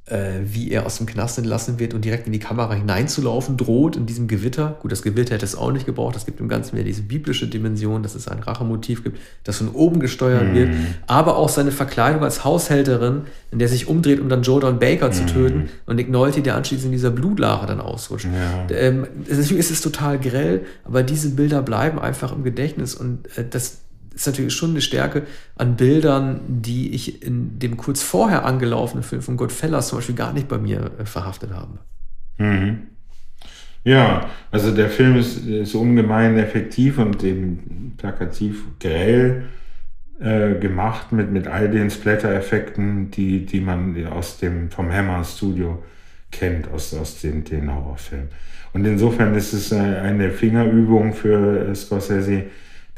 wie 0.07 0.71
er 0.71 0.85
aus 0.85 0.99
dem 0.99 1.07
Knast 1.07 1.39
entlassen 1.39 1.79
wird 1.79 1.95
und 1.95 2.05
direkt 2.05 2.27
in 2.27 2.33
die 2.35 2.39
Kamera 2.39 2.75
hineinzulaufen 2.75 3.57
droht 3.57 3.97
in 3.97 4.05
diesem 4.05 4.29
Gewitter. 4.29 4.77
Gut, 4.83 4.93
das 4.93 5.01
Gewitter 5.01 5.35
hätte 5.35 5.47
es 5.47 5.57
auch 5.57 5.73
nicht 5.73 5.87
gebraucht. 5.87 6.15
Es 6.15 6.27
gibt 6.27 6.41
im 6.41 6.49
Ganzen 6.49 6.75
wieder 6.75 6.85
diese 6.85 7.01
biblische 7.01 7.47
Dimension, 7.47 8.03
dass 8.03 8.15
es 8.15 8.29
ein 8.29 8.41
Rachemotiv 8.41 9.03
gibt, 9.03 9.19
das 9.45 9.57
von 9.57 9.71
oben 9.71 10.01
gesteuert 10.01 10.49
mhm. 10.49 10.55
wird. 10.55 10.71
Aber 11.07 11.39
auch 11.39 11.49
seine 11.49 11.73
Verkleidung 11.73 12.23
als 12.23 12.45
Haushälterin, 12.45 13.23
in 13.51 13.59
der 13.59 13.69
sich 13.69 13.89
umdreht, 13.89 14.21
um 14.21 14.29
dann 14.29 14.43
Jordan 14.43 14.79
Baker 14.79 15.09
mhm. 15.09 15.13
zu 15.13 15.25
töten 15.25 15.69
und 15.87 15.97
Nick 15.97 16.11
Nolte, 16.11 16.43
der 16.43 16.57
anschließend 16.57 16.87
in 16.87 16.93
dieser 16.93 17.11
Blutlache 17.11 17.67
dann 17.67 17.81
ausrutscht. 17.81 18.27
Ja. 18.27 18.77
Ähm, 18.77 19.07
natürlich 19.27 19.53
ist 19.53 19.71
es 19.71 19.81
total 19.81 20.19
grell, 20.19 20.67
aber 20.85 21.03
diese 21.03 21.31
Bilder 21.31 21.63
bleiben 21.63 21.99
einfach 21.99 22.31
im 22.37 22.45
Gedächtnis 22.45 22.95
und 22.95 23.27
äh, 23.39 23.45
das 23.49 23.79
ist 24.15 24.27
natürlich 24.27 24.55
schon 24.55 24.71
eine 24.71 24.81
Stärke 24.81 25.23
an 25.57 25.77
Bildern, 25.77 26.41
die 26.47 26.95
ich 26.95 27.23
in 27.23 27.59
dem 27.59 27.77
kurz 27.77 28.03
vorher 28.03 28.45
angelaufenen 28.45 29.03
Film 29.03 29.23
von 29.23 29.37
Goodfellas 29.37 29.89
zum 29.89 29.99
Beispiel 29.99 30.15
gar 30.15 30.33
nicht 30.33 30.49
bei 30.49 30.59
mir 30.59 30.93
äh, 30.99 31.05
verhaftet 31.05 31.53
habe. 31.53 31.79
Mhm. 32.39 32.89
Ja, 33.85 34.31
also 34.51 34.75
der 34.75 34.89
Film 34.89 35.17
ist, 35.17 35.47
ist 35.47 35.75
ungemein 35.75 36.39
effektiv 36.39 36.99
und 36.99 37.23
eben 37.23 37.95
plakativ 37.99 38.65
grell 38.81 39.45
äh, 40.19 40.55
gemacht 40.55 41.13
mit, 41.13 41.31
mit 41.31 41.49
all 41.49 41.71
den 41.71 41.91
Splatter-Effekten, 41.91 43.11
die, 43.11 43.45
die 43.45 43.61
man 43.61 44.07
aus 44.07 44.39
dem 44.39 44.71
Tom 44.71 44.91
Hammer 44.91 45.23
Studio 45.23 45.83
kennt, 46.31 46.71
aus, 46.73 46.95
aus 46.95 47.21
den, 47.21 47.45
den 47.45 47.73
Horrorfilmen. 47.73 48.29
Und 48.73 48.85
insofern 48.87 49.35
ist 49.35 49.53
es 49.53 49.71
äh, 49.71 49.77
eine 49.77 50.31
Fingerübung 50.31 51.13
für 51.13 51.75
Scorsese, 51.75 52.45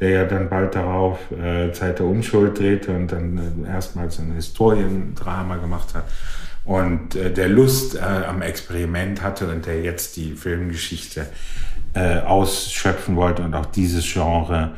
der 0.01 0.11
ja 0.11 0.25
dann 0.25 0.49
bald 0.49 0.75
darauf 0.75 1.19
äh, 1.33 1.73
Zeit 1.73 1.99
der 1.99 2.07
Unschuld 2.07 2.59
drehte 2.59 2.95
und 2.95 3.13
dann 3.13 3.65
äh, 3.65 3.69
erstmals 3.69 4.19
ein 4.19 4.33
Historiendrama 4.33 5.57
gemacht 5.57 5.95
hat 5.95 6.05
und 6.67 7.15
äh, 7.15 7.33
der 7.33 7.49
Lust 7.49 7.95
äh, 7.95 8.01
am 8.01 8.43
Experiment 8.43 9.23
hatte 9.23 9.49
und 9.49 9.67
der 9.67 9.81
jetzt 9.83 10.17
die 10.17 10.33
Filmgeschichte 10.33 11.27
äh, 11.95 12.19
ausschöpfen 12.19 13.17
wollte 13.17 13.43
und 13.43 13.55
auch 13.55 13.67
dieses 13.67 14.05
Genre 14.13 14.73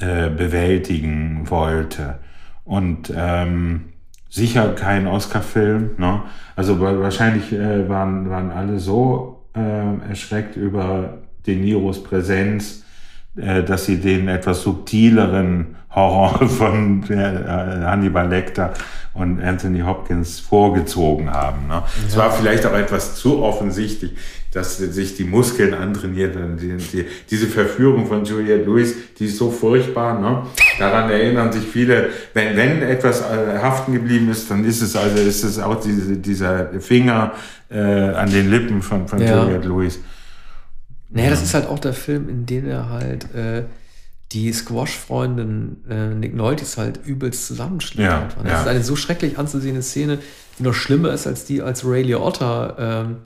äh, 0.00 0.28
bewältigen 0.28 1.48
wollte. 1.48 2.18
Und 2.64 3.12
ähm, 3.16 3.92
sicher 4.28 4.74
kein 4.74 5.06
Oscar-Film. 5.06 5.90
Ne? 5.96 6.22
Also 6.56 6.80
wahrscheinlich 6.80 7.52
äh, 7.52 7.88
waren, 7.88 8.28
waren 8.28 8.50
alle 8.50 8.80
so 8.80 9.44
äh, 9.54 10.08
erschreckt 10.08 10.56
über 10.56 11.18
De 11.46 11.56
Niros 11.56 12.02
Präsenz, 12.02 12.84
dass 13.34 13.86
sie 13.86 13.98
den 13.98 14.28
etwas 14.28 14.62
subtileren 14.62 15.76
Horror 15.94 16.48
von 16.48 17.04
äh, 17.10 17.14
Hannibal 17.84 18.28
Lecter 18.28 18.72
und 19.14 19.42
Anthony 19.42 19.80
Hopkins 19.80 20.40
vorgezogen 20.40 21.30
haben. 21.30 21.66
Ne? 21.66 21.74
Ja. 21.74 21.84
Es 22.06 22.16
war 22.16 22.30
vielleicht 22.30 22.64
auch 22.64 22.72
etwas 22.72 23.16
zu 23.16 23.42
offensichtlich, 23.42 24.12
dass 24.52 24.78
sich 24.78 25.16
die 25.16 25.24
Muskeln 25.24 25.74
antrainiert 25.74 26.36
und 26.36 26.58
die, 26.58 26.76
die, 26.76 27.04
diese 27.30 27.46
Verführung 27.46 28.06
von 28.06 28.24
Juliette 28.24 28.64
Lewis, 28.64 28.94
die 29.18 29.26
ist 29.26 29.36
so 29.36 29.50
furchtbar. 29.50 30.18
Ne? 30.18 30.42
Daran 30.78 31.10
erinnern 31.10 31.52
sich 31.52 31.64
viele. 31.64 32.08
Wenn, 32.32 32.56
wenn 32.56 32.82
etwas 32.82 33.20
äh, 33.20 33.58
haften 33.60 33.92
geblieben 33.92 34.30
ist, 34.30 34.50
dann 34.50 34.64
ist 34.64 34.80
es 34.80 34.96
also 34.96 35.16
ist 35.16 35.44
es 35.44 35.58
auch 35.58 35.80
diese, 35.80 36.16
dieser 36.16 36.80
Finger 36.80 37.32
äh, 37.70 37.78
an 37.78 38.30
den 38.30 38.50
Lippen 38.50 38.80
von, 38.80 39.08
von 39.08 39.20
ja. 39.20 39.42
Juliette 39.42 39.68
Lewis. 39.68 40.00
Naja, 41.12 41.30
das 41.30 41.42
ist 41.42 41.54
halt 41.54 41.66
auch 41.66 41.78
der 41.78 41.92
Film, 41.92 42.28
in 42.28 42.46
dem 42.46 42.66
er 42.66 42.88
halt 42.88 43.34
äh, 43.34 43.64
die 44.32 44.52
Squash-Freundin 44.52 45.84
äh, 45.88 46.14
Nick 46.14 46.34
Nolte's 46.34 46.78
halt 46.78 47.00
übelst 47.04 47.46
zusammenschlägt. 47.46 48.08
Ja, 48.08 48.28
das 48.42 48.52
ja. 48.52 48.60
ist 48.62 48.66
eine 48.66 48.82
so 48.82 48.96
schrecklich 48.96 49.38
anzusehende 49.38 49.82
Szene, 49.82 50.18
die 50.58 50.62
noch 50.62 50.74
schlimmer 50.74 51.12
ist 51.12 51.26
als 51.26 51.44
die, 51.44 51.60
als 51.60 51.84
Ray 51.84 52.02
Liotta 52.02 52.76
ähm, 52.78 53.16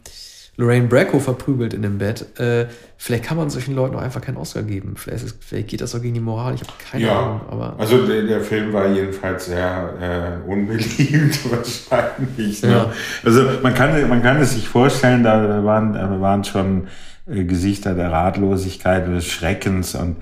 Lorraine 0.59 0.87
Bracco 0.87 1.20
verprügelt 1.20 1.74
in 1.74 1.82
dem 1.82 1.99
Bett. 1.99 2.39
Äh, 2.41 2.66
vielleicht 2.97 3.24
kann 3.24 3.37
man 3.37 3.51
solchen 3.51 3.74
Leuten 3.74 3.95
auch 3.95 4.01
einfach 4.01 4.22
keinen 4.22 4.39
Oscar 4.39 4.62
geben. 4.62 4.95
Vielleicht, 4.97 5.24
ist, 5.24 5.37
vielleicht 5.45 5.68
geht 5.68 5.82
das 5.82 5.95
auch 5.95 6.01
gegen 6.01 6.14
die 6.14 6.20
Moral. 6.20 6.55
Ich 6.55 6.62
habe 6.62 6.72
keine 6.91 7.05
ja, 7.05 7.20
Ahnung. 7.20 7.41
Aber 7.51 7.74
also 7.78 8.07
der, 8.07 8.22
der, 8.22 8.41
Film 8.41 8.72
war 8.72 8.89
jedenfalls 8.89 9.47
sehr 9.47 10.41
äh, 10.47 10.51
unbeliebt 10.51 11.39
wahrscheinlich. 11.51 12.62
Ne? 12.62 12.70
Ja. 12.70 12.93
Also 13.22 13.43
man 13.62 13.74
kann, 13.74 14.09
man 14.09 14.22
kann 14.22 14.41
es 14.41 14.53
sich 14.53 14.66
vorstellen, 14.66 15.22
da 15.22 15.62
waren, 15.62 15.93
da 15.93 16.20
waren 16.20 16.43
schon 16.43 16.89
äh, 17.29 17.45
Gesichter 17.45 17.95
der 17.95 18.12
Ratlosigkeit 18.12 19.07
und 19.07 19.14
des 19.14 19.27
Schreckens. 19.27 19.95
Und 19.95 20.16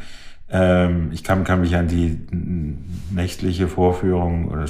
ähm, 0.50 1.10
ich 1.12 1.24
kann, 1.24 1.44
kann 1.44 1.60
mich 1.60 1.76
an 1.76 1.88
die 1.88 2.18
nächtliche 3.10 3.68
Vorführung 3.68 4.48
oder 4.48 4.66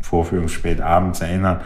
Vorführung 0.00 0.48
spät 0.48 0.80
abends 0.80 1.20
erinnern. 1.20 1.60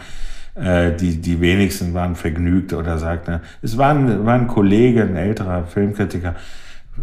Äh, 0.55 0.93
die, 0.95 1.17
die 1.21 1.39
wenigsten 1.39 1.93
waren 1.93 2.15
vergnügt 2.15 2.73
oder 2.73 2.97
sagten, 2.97 3.41
es 3.61 3.77
war 3.77 3.91
ein, 3.91 4.25
war 4.25 4.33
ein 4.33 4.47
Kollege, 4.47 5.03
ein 5.03 5.15
älterer 5.15 5.65
Filmkritiker, 5.65 6.33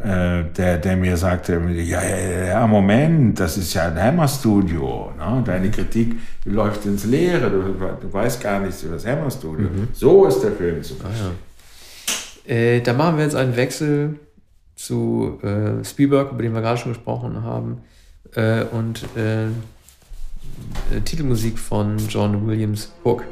äh, 0.03 0.43
der, 0.57 0.79
der 0.79 0.97
mir 0.97 1.17
sagte, 1.17 1.61
ja, 1.77 2.01
ja, 2.49 2.67
Moment, 2.67 3.39
das 3.39 3.57
ist 3.57 3.73
ja 3.75 3.87
ein 3.87 4.03
Hammer-Studio. 4.03 5.13
Ne? 5.17 5.43
Deine 5.45 5.71
Kritik 5.71 6.17
läuft 6.45 6.85
ins 6.87 7.05
Leere, 7.05 7.49
du, 7.49 7.63
du 8.01 8.13
weißt 8.13 8.43
gar 8.43 8.59
nichts 8.59 8.83
über 8.83 8.95
das 8.95 9.07
Hammer-Studio. 9.07 9.69
Mhm. 9.69 9.89
So 9.93 10.27
ist 10.27 10.41
der 10.41 10.53
Film 10.53 10.83
zu 10.83 10.95
ah, 11.05 11.09
ja. 11.17 11.31
Äh, 12.45 12.81
da 12.81 12.93
machen 12.93 13.17
wir 13.17 13.25
jetzt 13.25 13.37
einen 13.37 13.57
Wechsel 13.57 14.19
zu 14.77 15.39
äh, 15.43 15.85
Spielberg, 15.85 16.33
über 16.33 16.43
den 16.43 16.53
wir 16.53 16.61
gerade 16.61 16.79
schon 16.79 16.93
gesprochen 16.93 17.43
haben, 17.43 17.81
äh, 18.35 18.65
und 18.65 19.05
äh, 19.17 19.49
Titelmusik 21.05 21.59
von 21.59 21.99
John 22.09 22.47
Williams 22.47 22.93
Hook. 23.05 23.25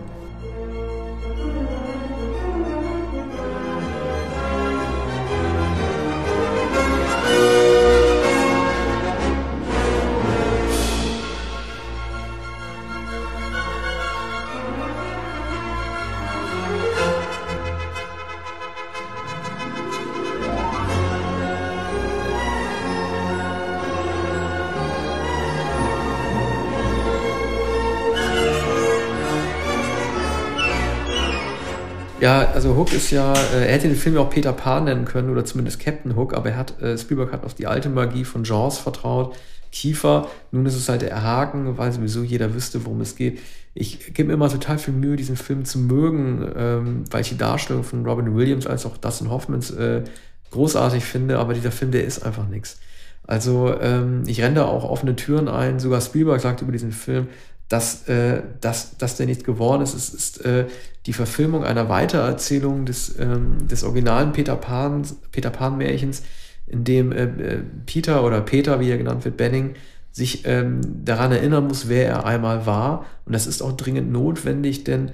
Hook 32.76 32.92
ist 32.92 33.10
ja, 33.10 33.32
äh, 33.32 33.66
er 33.66 33.72
hätte 33.72 33.88
den 33.88 33.96
Film 33.96 34.14
ja 34.16 34.20
auch 34.20 34.30
Peter 34.30 34.52
Pan 34.52 34.84
nennen 34.84 35.04
können 35.04 35.30
oder 35.30 35.44
zumindest 35.44 35.80
Captain 35.80 36.16
Hook, 36.16 36.34
aber 36.34 36.50
er 36.50 36.56
hat, 36.56 36.80
äh, 36.80 36.96
Spielberg 36.98 37.32
hat 37.32 37.44
auf 37.44 37.54
die 37.54 37.66
alte 37.66 37.88
Magie 37.88 38.24
von 38.24 38.44
Jaws 38.44 38.78
vertraut. 38.78 39.34
Kiefer, 39.70 40.28
nun 40.50 40.66
ist 40.66 40.76
es 40.76 40.88
halt 40.88 41.02
der 41.02 41.22
Haken, 41.22 41.78
weil 41.78 41.92
sowieso 41.92 42.22
jeder 42.22 42.54
wüsste, 42.54 42.84
worum 42.84 43.00
es 43.00 43.16
geht. 43.16 43.40
Ich 43.74 44.12
gebe 44.12 44.28
mir 44.28 44.34
immer 44.34 44.50
total 44.50 44.78
viel 44.78 44.92
Mühe, 44.92 45.16
diesen 45.16 45.36
Film 45.36 45.64
zu 45.64 45.78
mögen, 45.78 46.46
ähm, 46.54 47.04
weil 47.10 47.22
ich 47.22 47.30
die 47.30 47.38
Darstellung 47.38 47.82
von 47.82 48.04
Robin 48.04 48.36
Williams 48.36 48.66
als 48.66 48.84
auch 48.84 48.98
Dustin 48.98 49.30
Hoffmans 49.30 49.70
äh, 49.70 50.02
großartig 50.50 51.02
finde, 51.04 51.38
aber 51.38 51.54
dieser 51.54 51.72
Film, 51.72 51.90
der 51.90 52.04
ist 52.04 52.24
einfach 52.24 52.46
nichts. 52.46 52.78
Also 53.26 53.74
ähm, 53.80 54.24
ich 54.26 54.42
renne 54.42 54.56
da 54.56 54.64
auch 54.66 54.84
offene 54.84 55.16
Türen 55.16 55.48
ein. 55.48 55.80
Sogar 55.80 56.00
Spielberg 56.00 56.40
sagt 56.40 56.60
über 56.60 56.72
diesen 56.72 56.92
Film, 56.92 57.28
dass, 57.68 58.06
äh, 58.08 58.42
dass, 58.60 58.98
dass 58.98 59.16
der 59.16 59.26
nicht 59.26 59.44
geworden 59.44 59.80
ist. 59.80 59.94
Es 59.94 60.10
ist 60.10 60.44
äh, 60.44 60.66
die 61.06 61.12
Verfilmung 61.12 61.64
einer 61.64 61.88
Weitererzählung 61.88 62.86
des, 62.86 63.18
ähm, 63.18 63.66
des 63.66 63.82
originalen 63.84 64.32
Peter 64.32 64.56
Pan, 64.56 65.04
Peter 65.32 65.50
Pan 65.50 65.76
Märchens, 65.76 66.22
in 66.66 66.84
dem 66.84 67.12
äh, 67.12 67.24
äh, 67.24 67.62
Peter 67.86 68.24
oder 68.24 68.40
Peter, 68.40 68.80
wie 68.80 68.90
er 68.90 68.98
genannt 68.98 69.24
wird, 69.24 69.36
Benning, 69.36 69.74
sich 70.12 70.42
ähm, 70.44 70.80
daran 71.04 71.32
erinnern 71.32 71.66
muss, 71.66 71.88
wer 71.88 72.06
er 72.06 72.26
einmal 72.26 72.66
war. 72.66 73.06
Und 73.24 73.32
das 73.32 73.46
ist 73.46 73.62
auch 73.62 73.72
dringend 73.72 74.12
notwendig, 74.12 74.84
denn 74.84 75.12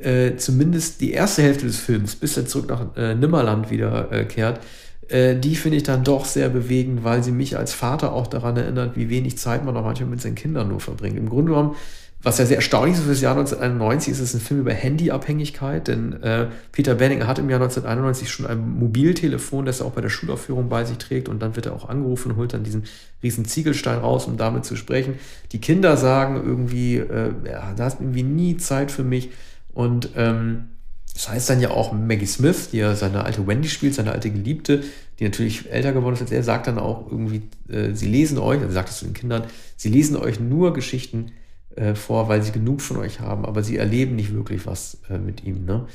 äh, 0.00 0.36
zumindest 0.36 1.00
die 1.00 1.12
erste 1.12 1.42
Hälfte 1.42 1.66
des 1.66 1.78
Films, 1.78 2.16
bis 2.16 2.36
er 2.36 2.46
zurück 2.46 2.68
nach 2.68 2.96
äh, 2.96 3.14
Nimmerland 3.14 3.70
wiederkehrt, 3.70 4.60
äh, 5.08 5.36
die 5.36 5.56
finde 5.56 5.76
ich 5.76 5.82
dann 5.84 6.04
doch 6.04 6.24
sehr 6.24 6.48
bewegend, 6.48 7.04
weil 7.04 7.22
sie 7.22 7.32
mich 7.32 7.56
als 7.56 7.72
Vater 7.72 8.12
auch 8.12 8.26
daran 8.26 8.56
erinnert, 8.56 8.96
wie 8.96 9.08
wenig 9.08 9.38
Zeit 9.38 9.64
man 9.64 9.76
auch 9.76 9.84
manchmal 9.84 10.10
mit 10.10 10.20
seinen 10.20 10.34
Kindern 10.34 10.68
nur 10.68 10.80
verbringt. 10.80 11.16
Im 11.16 11.28
Grunde 11.28 11.52
genommen, 11.52 11.76
was 12.24 12.38
ja 12.38 12.46
sehr 12.46 12.56
erstaunlich 12.56 12.96
ist 12.96 13.02
für 13.02 13.10
das 13.10 13.20
Jahr 13.20 13.36
1991, 13.36 14.12
ist 14.12 14.20
es 14.20 14.34
ein 14.34 14.40
Film 14.40 14.60
über 14.60 14.72
Handyabhängigkeit, 14.72 15.86
denn 15.88 16.22
äh, 16.22 16.46
Peter 16.72 16.94
Benning 16.94 17.26
hat 17.26 17.38
im 17.38 17.50
Jahr 17.50 17.60
1991 17.60 18.30
schon 18.30 18.46
ein 18.46 18.78
Mobiltelefon, 18.78 19.66
das 19.66 19.80
er 19.80 19.86
auch 19.86 19.92
bei 19.92 20.00
der 20.00 20.08
Schulaufführung 20.08 20.70
bei 20.70 20.84
sich 20.84 20.96
trägt 20.96 21.28
und 21.28 21.42
dann 21.42 21.54
wird 21.54 21.66
er 21.66 21.74
auch 21.74 21.88
angerufen 21.88 22.32
und 22.32 22.38
holt 22.38 22.54
dann 22.54 22.64
diesen 22.64 22.84
riesen 23.22 23.44
Ziegelstein 23.44 23.98
raus, 23.98 24.26
um 24.26 24.38
damit 24.38 24.64
zu 24.64 24.74
sprechen. 24.74 25.16
Die 25.52 25.60
Kinder 25.60 25.98
sagen 25.98 26.36
irgendwie, 26.36 26.96
äh, 26.96 27.32
ja, 27.46 27.74
da 27.76 27.84
hast 27.84 28.00
irgendwie 28.00 28.22
nie 28.22 28.56
Zeit 28.56 28.90
für 28.90 29.04
mich 29.04 29.30
und 29.74 30.08
ähm, 30.16 30.70
das 31.12 31.28
heißt 31.28 31.50
dann 31.50 31.60
ja 31.60 31.70
auch 31.70 31.92
Maggie 31.92 32.26
Smith, 32.26 32.70
die 32.72 32.78
ja 32.78 32.96
seine 32.96 33.24
alte 33.24 33.46
Wendy 33.46 33.68
spielt, 33.68 33.94
seine 33.94 34.12
alte 34.12 34.30
Geliebte, 34.30 34.82
die 35.18 35.24
natürlich 35.24 35.70
älter 35.70 35.92
geworden 35.92 36.14
ist 36.14 36.22
als 36.22 36.32
er, 36.32 36.42
sagt 36.42 36.68
dann 36.68 36.78
auch 36.78 37.06
irgendwie, 37.10 37.42
äh, 37.68 37.92
sie 37.92 38.08
lesen 38.08 38.38
euch, 38.38 38.60
also 38.62 38.72
sagt 38.72 38.88
es 38.88 38.98
zu 38.98 39.04
den 39.04 39.14
Kindern, 39.14 39.44
sie 39.76 39.90
lesen 39.90 40.16
euch 40.16 40.40
nur 40.40 40.72
Geschichten 40.72 41.32
äh, 41.76 41.94
vor, 41.94 42.28
weil 42.28 42.42
sie 42.42 42.52
genug 42.52 42.80
von 42.80 42.98
euch 42.98 43.20
haben, 43.20 43.44
aber 43.44 43.62
sie 43.62 43.76
erleben 43.76 44.16
nicht 44.16 44.34
wirklich 44.34 44.66
was 44.66 44.98
äh, 45.10 45.18
mit 45.18 45.44
ihm. 45.44 45.64
Ne? 45.64 45.86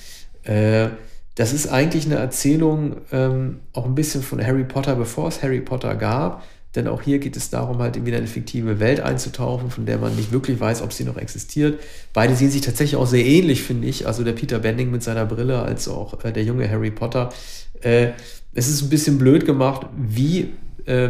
Äh, 0.43 0.89
das 1.35 1.53
ist 1.53 1.67
eigentlich 1.67 2.05
eine 2.05 2.15
Erzählung 2.15 2.97
ähm, 3.11 3.61
auch 3.71 3.85
ein 3.85 3.95
bisschen 3.95 4.21
von 4.21 4.45
Harry 4.45 4.65
Potter, 4.65 4.95
bevor 4.95 5.29
es 5.29 5.41
Harry 5.41 5.61
Potter 5.61 5.95
gab. 5.95 6.43
Denn 6.75 6.87
auch 6.87 7.01
hier 7.01 7.17
geht 7.17 7.35
es 7.35 7.49
darum, 7.49 7.79
halt 7.79 7.97
in 7.97 8.05
wieder 8.05 8.17
eine 8.17 8.27
fiktive 8.27 8.79
Welt 8.79 8.99
einzutauchen, 8.99 9.71
von 9.71 9.85
der 9.87 9.97
man 9.97 10.15
nicht 10.15 10.31
wirklich 10.31 10.59
weiß, 10.59 10.83
ob 10.83 10.93
sie 10.93 11.03
noch 11.03 11.17
existiert. 11.17 11.79
Beide 12.13 12.35
sehen 12.35 12.51
sich 12.51 12.61
tatsächlich 12.61 12.95
auch 12.99 13.07
sehr 13.07 13.25
ähnlich, 13.25 13.63
finde 13.63 13.87
ich. 13.87 14.05
Also 14.05 14.23
der 14.23 14.33
Peter 14.33 14.59
Bending 14.59 14.91
mit 14.91 15.01
seiner 15.01 15.25
Brille, 15.25 15.61
als 15.61 15.87
auch 15.87 16.23
äh, 16.23 16.31
der 16.31 16.43
junge 16.43 16.69
Harry 16.69 16.91
Potter. 16.91 17.29
Äh, 17.81 18.09
es 18.53 18.67
ist 18.67 18.81
ein 18.81 18.89
bisschen 18.89 19.17
blöd 19.17 19.45
gemacht, 19.45 19.87
wie 19.97 20.49
äh, 20.89 21.09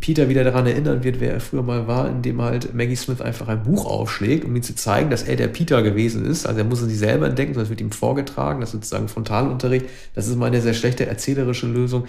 Peter 0.00 0.28
wieder 0.28 0.42
daran 0.42 0.66
erinnern 0.66 1.04
wird, 1.04 1.20
wer 1.20 1.32
er 1.32 1.40
früher 1.40 1.62
mal 1.62 1.86
war, 1.86 2.08
indem 2.08 2.42
halt 2.42 2.74
Maggie 2.74 2.96
Smith 2.96 3.20
einfach 3.20 3.46
ein 3.46 3.62
Buch 3.62 3.86
aufschlägt, 3.86 4.44
um 4.44 4.54
ihm 4.56 4.62
zu 4.62 4.74
zeigen, 4.74 5.08
dass 5.08 5.22
er 5.22 5.36
der 5.36 5.46
Peter 5.46 5.82
gewesen 5.82 6.26
ist. 6.26 6.46
Also 6.46 6.58
er 6.58 6.64
muss 6.64 6.82
es 6.82 6.88
sich 6.88 6.98
selber 6.98 7.28
entdecken, 7.28 7.54
sondern 7.54 7.64
es 7.64 7.70
wird 7.70 7.80
ihm 7.80 7.92
vorgetragen, 7.92 8.60
das 8.60 8.70
ist 8.70 8.72
sozusagen 8.72 9.06
Frontalunterricht. 9.08 9.86
Das 10.14 10.26
ist 10.26 10.36
mal 10.36 10.46
eine 10.46 10.60
sehr 10.60 10.74
schlechte 10.74 11.06
erzählerische 11.06 11.66
Lösung. 11.66 12.06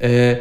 Äh, 0.00 0.38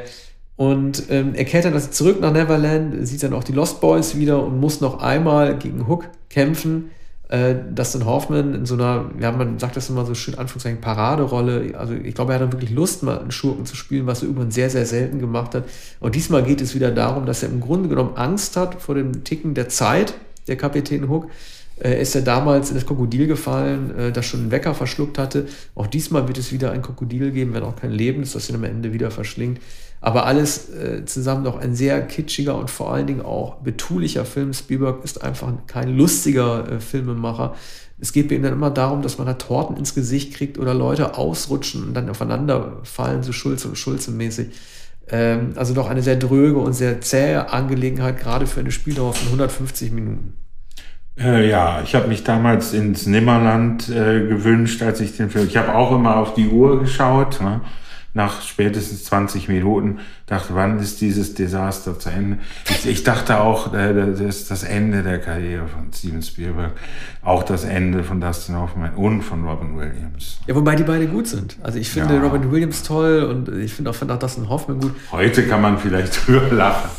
und 0.56 1.04
ähm, 1.10 1.36
er 1.36 1.46
kehrt 1.46 1.66
dann 1.66 1.74
also 1.74 1.90
zurück 1.90 2.20
nach 2.20 2.34
Neverland, 2.34 3.08
sieht 3.08 3.22
dann 3.24 3.34
auch 3.34 3.44
die 3.44 3.54
Lost 3.54 3.80
Boys 3.80 4.18
wieder 4.18 4.44
und 4.44 4.60
muss 4.60 4.82
noch 4.82 5.02
einmal 5.02 5.58
gegen 5.60 5.88
Hook 5.88 6.10
kämpfen. 6.30 6.90
Äh, 7.30 7.56
Dustin 7.76 8.06
Hoffman 8.06 8.56
in 8.56 8.66
so 8.66 8.74
einer, 8.74 9.06
ja, 9.20 9.32
man 9.32 9.60
sagt 9.60 9.78
das 9.78 9.88
immer 9.90 10.04
so 10.04 10.16
schön, 10.16 10.34
Anführungszeichen, 10.36 10.82
Paraderolle. 10.82 11.78
Also 11.78 11.94
ich 11.94 12.16
glaube, 12.16 12.34
er 12.34 12.40
hat 12.40 12.42
dann 12.42 12.52
wirklich 12.52 12.72
Lust, 12.72 13.04
mal 13.04 13.20
einen 13.20 13.32
Schurken 13.32 13.68
zu 13.68 13.76
spielen, 13.76 14.08
was 14.08 14.24
er 14.24 14.30
irgendwann 14.30 14.50
sehr, 14.50 14.72
sehr 14.72 14.88
selten 14.88 15.20
gemacht 15.20 15.54
hat. 15.54 15.66
Und 16.00 16.16
diesmal 16.16 16.42
geht 16.42 16.60
es 16.60 16.74
wieder 16.74 16.90
darum, 16.90 17.28
dass 17.28 17.44
er 17.44 17.50
im 17.50 17.62
Grunde 17.62 17.88
genommen 17.88 18.16
Angst 18.16 18.58
hat 18.58 18.82
vor 18.82 18.96
dem 18.96 19.24
Ticken 19.24 19.54
der 19.54 19.70
Zeit, 19.70 20.16
der 20.48 20.58
Kapitän 20.58 21.08
Hook. 21.08 21.30
Äh, 21.80 22.02
ist 22.02 22.16
er 22.16 22.24
damals 22.24 22.70
in 22.70 22.76
das 22.76 22.86
Krokodil 22.86 23.28
gefallen, 23.28 23.96
äh, 23.96 24.12
das 24.12 24.26
schon 24.26 24.42
einen 24.42 24.52
Wecker 24.52 24.74
verschluckt 24.74 25.20
hatte. 25.20 25.48
Auch 25.76 25.88
diesmal 25.88 26.28
wird 26.28 26.40
es 26.40 26.52
wieder 26.52 26.72
ein 26.72 26.82
Krokodil 26.82 27.32
geben, 27.32 27.54
wenn 27.54 27.64
auch 27.64 27.76
kein 27.76 27.92
Leben 27.92 28.24
ist, 28.24 28.34
das 28.34 28.50
ihn 28.50 28.56
am 28.56 28.64
Ende 28.64 28.92
wieder 28.92 29.12
verschlingt. 29.12 29.62
Aber 30.02 30.26
alles 30.26 30.70
äh, 30.70 31.04
zusammen 31.06 31.44
doch 31.44 31.60
ein 31.60 31.76
sehr 31.76 32.02
kitschiger 32.02 32.58
und 32.58 32.70
vor 32.70 32.94
allen 32.94 33.08
Dingen 33.08 33.22
auch 33.22 33.56
betulicher 33.56 34.24
Film. 34.24 34.54
Spielberg 34.54 35.04
ist 35.04 35.24
einfach 35.24 35.52
kein 35.68 35.96
lustiger 35.98 36.72
äh, 36.72 36.80
Filmemacher. 36.80 37.56
Es 38.00 38.14
geht 38.14 38.30
bei 38.30 38.36
ihm 38.36 38.44
dann 38.44 38.54
immer 38.54 38.72
darum, 38.72 39.02
dass 39.02 39.18
man 39.18 39.28
da 39.28 39.34
Torten 39.34 39.76
ins 39.76 39.94
Gesicht 39.94 40.34
kriegt 40.34 40.58
oder 40.58 40.74
Leute 40.74 41.18
ausrutschen 41.18 41.84
und 41.84 41.94
dann 41.94 42.10
aufeinander 42.10 42.78
fallen, 42.84 43.24
so 43.24 43.34
Schulze 43.34 43.68
und 43.68 43.78
Schulze-mäßig. 43.78 44.48
Ähm, 45.10 45.54
also 45.56 45.74
doch 45.74 45.90
eine 45.90 46.02
sehr 46.02 46.16
dröge 46.16 46.60
und 46.60 46.74
sehr 46.74 47.02
zähe 47.02 47.52
Angelegenheit, 47.52 48.20
gerade 48.20 48.48
für 48.48 48.62
eine 48.62 48.72
Spieldauer 48.72 49.14
von 49.14 49.28
150 49.28 49.92
Minuten. 49.92 50.36
Äh, 51.20 51.50
ja, 51.50 51.82
ich 51.84 51.96
habe 51.96 52.08
mich 52.08 52.24
damals 52.24 52.74
ins 52.74 53.06
Nimmerland 53.06 53.90
äh, 53.90 54.26
gewünscht, 54.26 54.82
als 54.82 55.02
ich 55.02 55.18
den 55.18 55.30
Film. 55.30 55.48
Ich 55.48 55.58
habe 55.58 55.76
auch 55.76 55.92
immer 55.92 56.16
auf 56.18 56.34
die 56.34 56.48
Uhr 56.48 56.80
geschaut. 56.80 57.42
Ne? 57.42 57.60
Nach 58.14 58.42
spätestens 58.42 59.04
20 59.06 59.48
Minuten 59.50 60.00
dachte, 60.26 60.56
wann 60.56 60.80
ist 60.80 61.02
dieses 61.02 61.36
Desaster 61.36 62.00
zu 62.00 62.10
Ende? 62.10 62.40
Ich, 62.70 62.88
ich 62.88 63.04
dachte 63.04 63.40
auch, 63.40 63.74
äh, 63.74 63.94
das 63.94 64.20
ist 64.20 64.52
das 64.52 64.64
Ende 64.64 65.04
der 65.04 65.20
Karriere 65.20 65.68
von 65.68 65.92
Steven 65.94 66.22
Spielberg, 66.22 66.72
auch 67.24 67.44
das 67.44 67.64
Ende 67.64 68.04
von 68.04 68.20
Dustin 68.20 68.56
Hoffman 68.56 68.94
und 68.96 69.22
von 69.22 69.46
Robin 69.46 69.78
Williams. 69.78 70.40
Ja, 70.48 70.56
wobei 70.56 70.76
die 70.76 70.84
beide 70.84 71.08
gut 71.08 71.28
sind. 71.28 71.58
Also 71.62 71.78
ich 71.78 71.90
finde 71.90 72.16
ja. 72.16 72.22
Robin 72.22 72.52
Williams 72.52 72.84
toll 72.84 73.24
und 73.24 73.50
ich 73.50 73.74
finde 73.74 73.92
auch, 73.92 73.96
find 73.96 74.12
auch 74.12 74.20
Dustin 74.20 74.50
Hoffman 74.50 74.80
gut. 74.80 74.96
Heute 75.12 75.48
kann 75.48 75.62
man 75.62 75.78
vielleicht 75.78 76.28
drüber 76.28 76.50
lachen. 76.52 76.90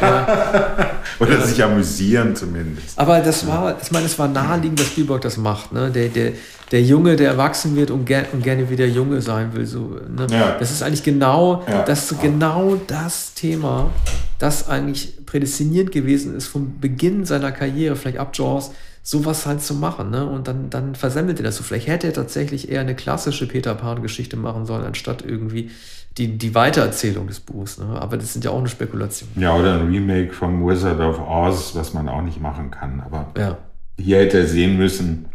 Oder 1.18 1.40
sich 1.40 1.62
amüsieren 1.62 2.36
zumindest. 2.36 2.98
Aber 2.98 3.20
das 3.20 3.46
war, 3.46 3.76
ich 3.80 3.90
meine, 3.90 4.06
es 4.06 4.18
war 4.18 4.28
naheliegend, 4.28 4.80
dass 4.80 4.86
Spielberg 4.88 5.20
das 5.22 5.36
macht. 5.36 5.72
Ne? 5.72 5.90
Der, 5.90 6.08
der, 6.08 6.32
der 6.70 6.82
Junge, 6.82 7.16
der 7.16 7.30
erwachsen 7.30 7.76
wird 7.76 7.90
und, 7.90 8.04
ger 8.04 8.26
und 8.32 8.42
gerne 8.42 8.68
wieder 8.70 8.86
Junge 8.86 9.20
sein 9.20 9.52
will. 9.54 9.66
So, 9.66 9.98
ne? 10.08 10.26
ja. 10.30 10.56
Das 10.58 10.70
ist 10.70 10.82
eigentlich 10.82 11.02
genau, 11.02 11.64
ja. 11.68 11.82
das 11.82 12.14
genau 12.20 12.76
das 12.86 13.34
Thema, 13.34 13.90
das 14.38 14.68
eigentlich 14.68 15.26
prädestiniert 15.26 15.92
gewesen 15.92 16.36
ist 16.36 16.46
vom 16.46 16.78
Beginn 16.80 17.24
seiner 17.24 17.52
Karriere, 17.52 17.96
vielleicht 17.96 18.18
ab 18.18 18.30
Jaws, 18.34 18.70
sowas 19.02 19.46
halt 19.46 19.62
zu 19.62 19.74
machen. 19.74 20.10
Ne? 20.10 20.26
Und 20.26 20.48
dann, 20.48 20.70
dann 20.70 20.94
versemmelt 20.94 21.40
er 21.40 21.44
das 21.44 21.56
so. 21.56 21.62
Vielleicht 21.62 21.88
hätte 21.88 22.08
er 22.08 22.12
tatsächlich 22.12 22.70
eher 22.70 22.82
eine 22.82 22.94
klassische 22.94 23.48
Peter 23.48 23.74
Pan-Geschichte 23.74 24.36
machen 24.36 24.66
sollen, 24.66 24.84
anstatt 24.84 25.24
irgendwie 25.26 25.70
die, 26.18 26.36
die 26.36 26.54
Weitererzählung 26.54 27.26
des 27.28 27.40
Buchs. 27.40 27.78
Ne? 27.78 27.86
Aber 28.00 28.16
das 28.16 28.32
sind 28.32 28.44
ja 28.44 28.50
auch 28.50 28.58
eine 28.58 28.68
Spekulation. 28.68 29.28
Ja, 29.36 29.54
oder 29.54 29.80
ein 29.80 29.86
Remake 29.86 30.32
vom 30.32 30.66
Wizard 30.66 31.00
of 31.00 31.20
Oz, 31.20 31.74
was 31.74 31.94
man 31.94 32.08
auch 32.08 32.22
nicht 32.22 32.40
machen 32.40 32.70
kann. 32.70 33.00
Aber 33.00 33.30
ja. 33.36 33.56
hier 33.96 34.18
hätte 34.18 34.38
er 34.38 34.46
sehen 34.46 34.76
müssen, 34.76 35.26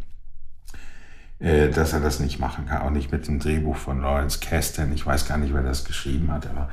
äh, 1.40 1.70
dass 1.70 1.94
er 1.94 2.02
das 2.02 2.20
nicht 2.20 2.40
machen 2.40 2.66
kann. 2.68 2.82
Auch 2.82 2.92
nicht 2.92 3.12
mit 3.12 3.28
dem 3.28 3.40
Drehbuch 3.40 3.78
von 3.78 4.02
Lawrence 4.02 4.40
Kasten. 4.40 4.94
Ich 4.94 5.06
weiß 5.06 5.28
gar 5.28 5.38
nicht, 5.38 5.54
wer 5.54 5.64
das 5.64 5.86
geschrieben 5.86 6.32
hat, 6.32 6.48
aber 6.48 6.70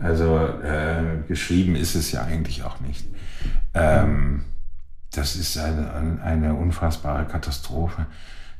also 0.00 0.38
äh, 0.62 1.22
geschrieben 1.26 1.74
ist 1.74 1.94
es 1.94 2.12
ja 2.12 2.22
eigentlich 2.22 2.62
auch 2.62 2.78
nicht. 2.80 3.04
Ähm, 3.74 4.44
das 5.12 5.34
ist 5.36 5.58
eine, 5.58 6.20
eine 6.22 6.54
unfassbare 6.54 7.24
Katastrophe 7.24 8.06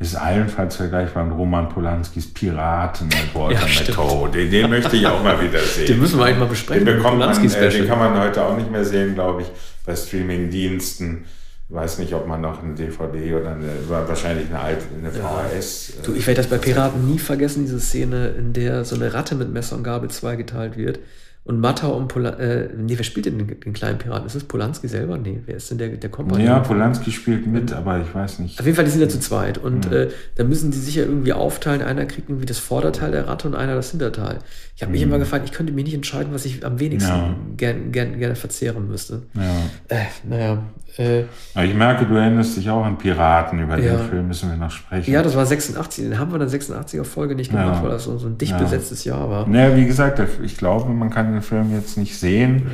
ist 0.00 0.14
allenfalls 0.14 0.76
vergleichbar 0.76 1.24
mit 1.24 1.36
Roman 1.36 1.68
Polanskis 1.68 2.32
Piraten 2.32 3.08
mit 3.08 3.34
Walter 3.34 3.66
ja, 3.66 3.80
Matthau. 3.80 4.28
Den, 4.28 4.50
den, 4.50 4.70
möchte 4.70 4.96
ich 4.96 5.06
auch 5.06 5.22
mal 5.22 5.40
wieder 5.42 5.58
sehen. 5.58 5.86
Den 5.86 5.98
müssen 5.98 6.18
wir 6.18 6.26
eigentlich 6.26 6.38
mal 6.38 6.46
besprechen. 6.46 6.86
Den, 6.86 7.02
man, 7.02 7.20
äh, 7.20 7.70
den 7.70 7.88
kann 7.88 7.98
man 7.98 8.18
heute 8.20 8.44
auch 8.44 8.56
nicht 8.56 8.70
mehr 8.70 8.84
sehen, 8.84 9.14
glaube 9.14 9.42
ich, 9.42 9.48
bei 9.84 9.96
Streaming-Diensten. 9.96 11.24
Ich 11.68 11.74
weiß 11.74 11.98
nicht, 11.98 12.14
ob 12.14 12.28
man 12.28 12.40
noch 12.40 12.62
eine 12.62 12.74
DVD 12.74 13.34
oder 13.34 13.50
eine, 13.50 13.68
wahrscheinlich 13.88 14.48
eine 14.48 14.60
alte, 14.60 14.84
eine 14.98 15.10
VHS. 15.10 15.94
Ja. 15.96 16.02
Du, 16.04 16.14
ich 16.14 16.26
werde 16.26 16.42
das 16.42 16.46
bei 16.48 16.58
Piraten 16.58 17.10
nie 17.10 17.18
vergessen, 17.18 17.64
diese 17.64 17.80
Szene, 17.80 18.28
in 18.38 18.52
der 18.52 18.84
so 18.84 18.94
eine 18.94 19.12
Ratte 19.12 19.34
mit 19.34 19.52
Messer 19.52 19.76
und 19.76 19.82
Gabel 19.82 20.10
zweigeteilt 20.10 20.76
wird 20.76 21.00
Und 21.48 21.60
Mattau 21.60 21.96
und 21.96 22.08
Polanski, 22.08 22.42
äh, 22.42 22.68
nee, 22.76 22.92
wer 22.98 23.04
spielt 23.04 23.24
denn 23.24 23.38
den, 23.38 23.58
den, 23.58 23.72
kleinen 23.72 23.96
Piraten? 23.96 24.26
Ist 24.26 24.34
es 24.34 24.44
Polanski 24.44 24.86
selber? 24.86 25.16
Nee, 25.16 25.40
wer 25.46 25.56
ist 25.56 25.70
denn 25.70 25.78
der, 25.78 25.88
der 25.88 26.10
Kompanie? 26.10 26.44
Ja, 26.44 26.58
Polanski 26.58 27.10
spielt 27.10 27.46
mit, 27.46 27.72
aber 27.72 28.02
ich 28.02 28.14
weiß 28.14 28.40
nicht. 28.40 28.60
Auf 28.60 28.66
jeden 28.66 28.76
Fall, 28.76 28.84
die 28.84 28.90
sind 28.90 29.00
ja 29.00 29.08
zu 29.08 29.18
zweit. 29.18 29.56
Und 29.56 29.90
mhm. 29.90 29.96
äh, 29.96 30.08
da 30.34 30.44
müssen 30.44 30.70
die 30.72 30.76
sich 30.76 30.96
ja 30.96 31.04
irgendwie 31.04 31.32
aufteilen. 31.32 31.80
Einer 31.80 32.04
kriegt 32.04 32.28
irgendwie 32.28 32.44
das 32.44 32.58
Vorderteil 32.58 33.12
der 33.12 33.28
Ratte 33.28 33.48
und 33.48 33.54
einer 33.54 33.74
das 33.76 33.92
Hinterteil. 33.92 34.40
Ich 34.76 34.82
habe 34.82 34.92
mich 34.92 35.00
mhm. 35.00 35.08
immer 35.08 35.18
gefragt, 35.20 35.46
ich 35.46 35.52
könnte 35.52 35.72
mir 35.72 35.84
nicht 35.84 35.94
entscheiden, 35.94 36.34
was 36.34 36.44
ich 36.44 36.66
am 36.66 36.78
wenigsten 36.80 37.10
ja. 37.10 37.34
gern, 37.56 37.92
gern, 37.92 38.18
gerne 38.18 38.36
verzehren 38.36 38.86
müsste. 38.86 39.22
Ja. 39.32 39.96
Äh, 39.96 40.04
naja. 40.28 40.62
Äh, 40.98 41.22
ich 41.64 41.74
merke, 41.74 42.04
du 42.06 42.14
erinnerst 42.14 42.56
dich 42.56 42.68
auch 42.68 42.84
an 42.84 42.98
Piraten. 42.98 43.58
Über 43.60 43.78
ja. 43.78 43.96
den 43.96 44.08
Film 44.08 44.28
müssen 44.28 44.50
wir 44.50 44.56
noch 44.56 44.70
sprechen. 44.70 45.10
Ja, 45.10 45.22
das 45.22 45.34
war 45.34 45.46
86. 45.46 46.04
Den 46.04 46.18
haben 46.18 46.30
wir 46.30 46.40
in 46.40 46.48
der 46.48 46.60
86er 46.60 47.04
Folge 47.04 47.34
nicht 47.34 47.50
gemacht, 47.50 47.76
ja. 47.76 47.82
weil 47.82 47.90
das 47.90 48.04
so, 48.04 48.18
so 48.18 48.26
ein 48.26 48.36
dicht 48.36 48.56
besetztes 48.58 49.04
Jahr 49.04 49.30
war. 49.30 49.48
Naja, 49.48 49.76
wie 49.76 49.86
gesagt, 49.86 50.20
ich 50.42 50.56
glaube, 50.56 50.92
man 50.92 51.10
kann 51.10 51.37
den 51.38 51.42
Film 51.42 51.74
jetzt 51.74 51.96
nicht 51.96 52.18
sehen. 52.18 52.70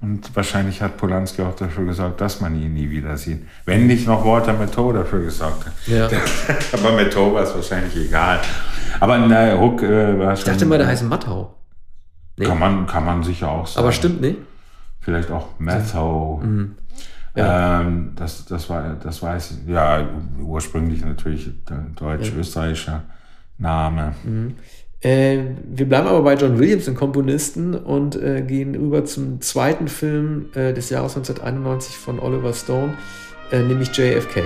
Und 0.00 0.34
wahrscheinlich 0.36 0.80
hat 0.80 0.96
Polanski 0.96 1.42
auch 1.42 1.56
dafür 1.56 1.84
gesorgt, 1.84 2.20
dass 2.20 2.40
man 2.40 2.54
ihn 2.54 2.72
nie 2.72 2.88
wieder 2.88 3.16
sieht. 3.16 3.44
Wenn 3.64 3.88
nicht 3.88 4.06
noch 4.06 4.24
Walter 4.24 4.52
Matthau 4.52 4.92
dafür 4.92 5.22
gesorgt 5.22 5.66
hat. 5.66 5.72
Ja. 5.86 6.08
Aber 6.72 6.92
Matthau 6.92 7.34
war 7.34 7.42
es 7.42 7.54
wahrscheinlich 7.54 7.96
egal. 7.96 8.40
Aber 9.00 9.18
na, 9.18 9.54
Ruck 9.54 9.82
äh, 9.82 10.18
war 10.18 10.36
schon. 10.36 10.46
Ich 10.46 10.52
dachte 10.52 10.66
mal, 10.66 10.78
der 10.78 10.86
heißt 10.86 11.02
Mattau. 11.02 11.56
Nee. 12.36 12.44
Kann, 12.44 12.58
man, 12.60 12.86
kann 12.86 13.04
man 13.04 13.24
sicher 13.24 13.50
auch 13.50 13.66
sagen. 13.66 13.84
Aber 13.84 13.92
stimmt 13.92 14.20
nicht. 14.20 14.38
Vielleicht 15.00 15.32
auch 15.32 15.48
Mattau. 15.58 16.40
Mhm. 16.44 16.76
Ja. 17.34 17.80
Ähm, 17.80 18.12
das, 18.14 18.44
das, 18.46 18.70
war, 18.70 18.94
das 19.02 19.20
weiß 19.20 19.50
ich. 19.50 19.68
Ja, 19.68 20.06
ursprünglich 20.40 21.04
natürlich 21.04 21.50
deutsch-österreichischer 21.96 23.02
Name. 23.58 24.14
Mhm. 24.22 24.54
Äh, 25.00 25.38
wir 25.64 25.88
bleiben 25.88 26.08
aber 26.08 26.22
bei 26.22 26.34
John 26.34 26.58
Williams, 26.58 26.86
dem 26.86 26.94
Komponisten, 26.94 27.74
und 27.74 28.16
äh, 28.16 28.42
gehen 28.42 28.74
über 28.74 29.04
zum 29.04 29.40
zweiten 29.40 29.88
Film 29.88 30.46
äh, 30.54 30.72
des 30.72 30.90
Jahres 30.90 31.16
1991 31.16 31.96
von 31.96 32.18
Oliver 32.18 32.52
Stone, 32.52 32.94
äh, 33.52 33.62
nämlich 33.62 33.96
JFK. 33.96 34.42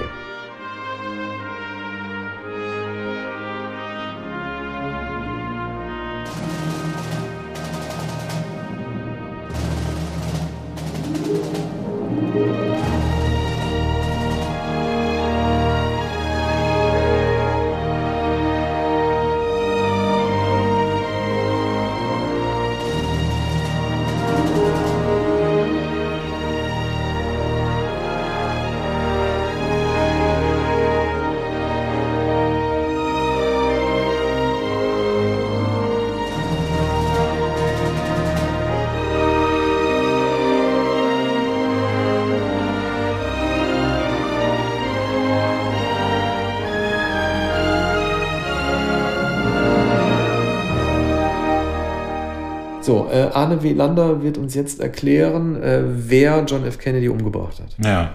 Arne 53.32 53.62
Welander 53.62 54.22
wird 54.22 54.38
uns 54.38 54.54
jetzt 54.54 54.80
erklären, 54.80 55.62
äh, 55.62 55.82
wer 55.84 56.44
John 56.44 56.64
F. 56.64 56.78
Kennedy 56.78 57.08
umgebracht 57.08 57.60
hat. 57.60 57.76
Ja. 57.84 58.12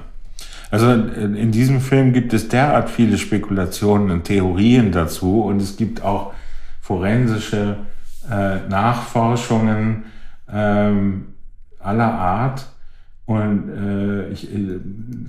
Also 0.69 0.91
in 0.91 1.51
diesem 1.51 1.79
Film 1.79 2.11
gibt 2.11 2.33
es 2.33 2.49
derart 2.49 2.89
viele 2.89 3.17
Spekulationen 3.17 4.11
und 4.11 4.25
Theorien 4.25 4.91
dazu 4.91 5.43
und 5.43 5.61
es 5.61 5.77
gibt 5.77 6.03
auch 6.03 6.33
forensische 6.81 7.77
äh, 8.29 8.67
Nachforschungen 8.67 10.05
ähm, 10.51 11.27
aller 11.79 12.11
Art. 12.11 12.65
Und 13.25 13.69
äh, 13.69 14.29
ich, 14.29 14.53
äh, 14.53 14.79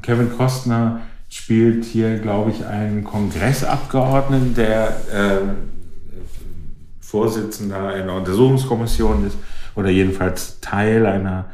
Kevin 0.03 0.37
Costner 0.37 1.03
spielt 1.29 1.85
hier, 1.85 2.19
glaube 2.19 2.51
ich, 2.51 2.65
einen 2.67 3.05
Kongressabgeordneten, 3.05 4.55
der 4.55 4.89
äh, 5.13 5.39
Vorsitzender 7.01 7.89
einer 7.89 8.15
Untersuchungskommission 8.15 9.27
ist 9.27 9.37
oder 9.79 9.91
jedenfalls 9.91 10.61
Teil 10.61 11.07
einer 11.07 11.47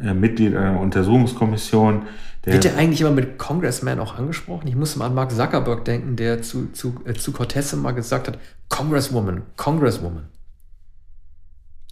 äh, 0.00 0.14
Mitglied 0.14 0.54
einer 0.54 0.80
Untersuchungskommission. 0.80 2.02
Der 2.44 2.52
Wird 2.52 2.64
der 2.64 2.76
eigentlich 2.76 3.00
immer 3.00 3.10
mit 3.10 3.36
Congressman 3.36 3.98
auch 3.98 4.16
angesprochen? 4.16 4.68
Ich 4.68 4.76
muss 4.76 4.94
mal 4.96 5.06
an 5.06 5.14
Mark 5.14 5.32
Zuckerberg 5.32 5.84
denken, 5.84 6.14
der 6.14 6.40
zu, 6.42 6.70
zu, 6.72 6.94
äh, 7.04 7.14
zu 7.14 7.32
Cortez 7.32 7.74
mal 7.74 7.92
gesagt 7.92 8.28
hat, 8.28 8.38
Congresswoman, 8.68 9.42
Congresswoman. 9.56 10.28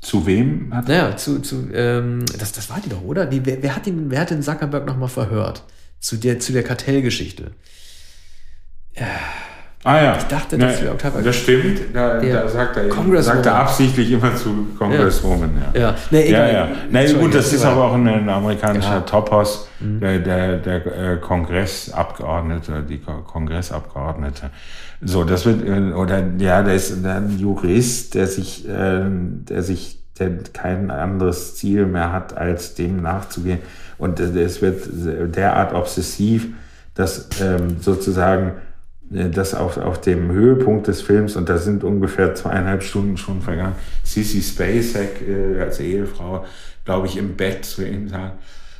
Zu 0.01 0.27
wem 0.27 0.73
hat 0.75 0.89
Naja, 0.89 1.17
zu, 1.17 1.41
zu 1.41 1.69
ähm, 1.73 2.25
das, 2.39 2.53
das 2.53 2.71
war 2.71 2.81
die 2.81 2.89
doch, 2.89 3.03
oder? 3.03 3.27
Die, 3.27 3.45
wer, 3.45 3.63
wer, 3.63 3.75
hat 3.75 3.87
den, 3.87 4.11
wer 4.11 4.21
hat 4.21 4.31
den 4.31 4.43
Zuckerberg 4.43 4.87
nochmal 4.87 5.09
verhört? 5.09 5.65
Zu 5.99 6.17
der, 6.17 6.39
zu 6.39 6.53
der 6.53 6.63
Kartellgeschichte. 6.63 7.53
Ja. 8.95 9.07
Ah 9.85 10.01
ja. 10.01 10.17
Ich 10.17 10.25
dachte, 10.25 10.57
das 10.57 10.81
wäre 10.81 10.93
Octavia. 10.93 11.23
Das 11.23 11.37
stimmt. 11.37 11.81
Da, 11.93 12.21
da 12.21 12.49
sagt, 12.49 12.77
er, 12.77 13.23
sagt 13.23 13.47
er 13.47 13.55
absichtlich 13.57 14.13
immer 14.13 14.35
zu 14.37 14.69
Congresswoman. 14.79 15.51
Ja. 15.75 15.81
Ja. 15.81 15.95
Nee, 16.11 16.31
ja, 16.31 16.47
ja. 16.47 16.69
Nee, 16.89 17.13
gut, 17.15 17.35
das 17.35 17.53
ist 17.53 17.65
aber 17.65 17.87
auch 17.87 17.95
ein, 17.95 18.07
ein 18.07 18.29
amerikanischer 18.29 18.95
ja. 18.95 19.01
Topos, 19.01 19.69
mhm. 19.81 19.99
der, 19.99 20.19
der, 20.21 20.57
der 20.59 20.87
äh, 20.87 21.17
Kongressabgeordnete, 21.17 22.85
die 22.89 23.01
Kongressabgeordnete. 23.01 24.51
So, 25.01 25.25
das 25.25 25.47
wird, 25.47 25.67
äh, 25.67 25.93
oder 25.93 26.23
ja, 26.39 26.63
der 26.63 26.75
ist 26.75 27.05
ein 27.05 27.37
Jurist, 27.39 28.15
der 28.15 28.29
sich, 28.29 28.69
äh, 28.69 29.01
der 29.05 29.65
sich, 29.65 29.99
der 30.17 30.31
kein 30.53 30.93
anderes 30.93 31.57
Ziel 31.57 31.87
mehr 31.87 32.13
hat, 32.13 32.37
als 32.37 32.77
dem 32.77 33.03
nachzugehen. 33.03 33.59
Und 33.99 34.21
es 34.21 34.63
wird 34.63 34.87
derart 35.37 35.75
obsessiv, 35.75 36.49
dass 36.95 37.29
ähm, 37.41 37.79
sozusagen 37.81 38.49
äh, 38.49 38.53
das 39.11 39.55
auf, 39.55 39.77
auf 39.77 40.01
dem 40.01 40.31
Höhepunkt 40.31 40.87
des 40.87 41.03
Films, 41.03 41.37
und 41.37 41.49
da 41.49 41.59
sind 41.59 41.85
ungefähr 41.85 42.35
zweieinhalb 42.35 42.83
Stunden 42.83 43.17
schon 43.17 43.43
vergangen, 43.43 43.75
Sissy 44.03 44.41
Spacek 44.41 45.29
äh, 45.29 45.61
als 45.61 45.81
Ehefrau, 45.81 46.45
glaube 46.85 47.07
ich, 47.07 47.17
im 47.17 47.37
Bett 47.37 47.65
zu 47.65 47.87
ihm 47.87 48.09
sagt, 48.09 48.39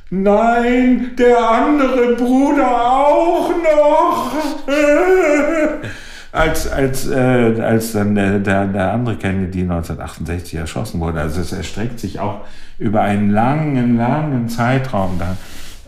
Nein, 0.09 1.11
der 1.17 1.49
andere 1.49 2.15
Bruder 2.15 2.67
auch 2.67 3.49
noch. 3.49 4.31
als, 6.31 6.67
als, 6.67 7.07
äh, 7.07 7.61
als 7.61 7.93
dann 7.93 8.15
der, 8.15 8.39
der, 8.39 8.65
der 8.65 8.91
andere 8.91 9.15
Kennedy 9.15 9.61
1968 9.61 10.55
erschossen 10.55 10.99
wurde. 10.99 11.21
Also 11.21 11.41
es 11.41 11.51
erstreckt 11.51 11.99
sich 11.99 12.19
auch 12.19 12.41
über 12.79 13.01
einen 13.01 13.29
langen, 13.29 13.97
langen 13.97 14.49
Zeitraum, 14.49 15.19
da, 15.19 15.37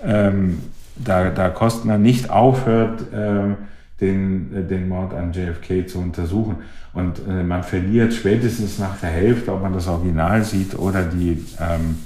ähm, 0.03 0.59
da, 0.95 1.29
da 1.29 1.49
Kostner 1.49 1.97
nicht 1.97 2.29
aufhört, 2.29 3.01
äh, 3.11 3.55
den, 4.01 4.55
äh, 4.55 4.63
den 4.63 4.87
Mord 4.87 5.13
an 5.13 5.31
JFK 5.33 5.87
zu 5.87 5.99
untersuchen. 5.99 6.57
Und 6.93 7.21
äh, 7.27 7.43
man 7.43 7.63
verliert 7.63 8.13
spätestens 8.13 8.79
nach 8.79 8.99
der 8.99 9.09
Hälfte, 9.09 9.53
ob 9.53 9.61
man 9.61 9.73
das 9.73 9.87
Original 9.87 10.43
sieht 10.43 10.77
oder 10.77 11.03
die, 11.03 11.43
ähm, 11.59 11.97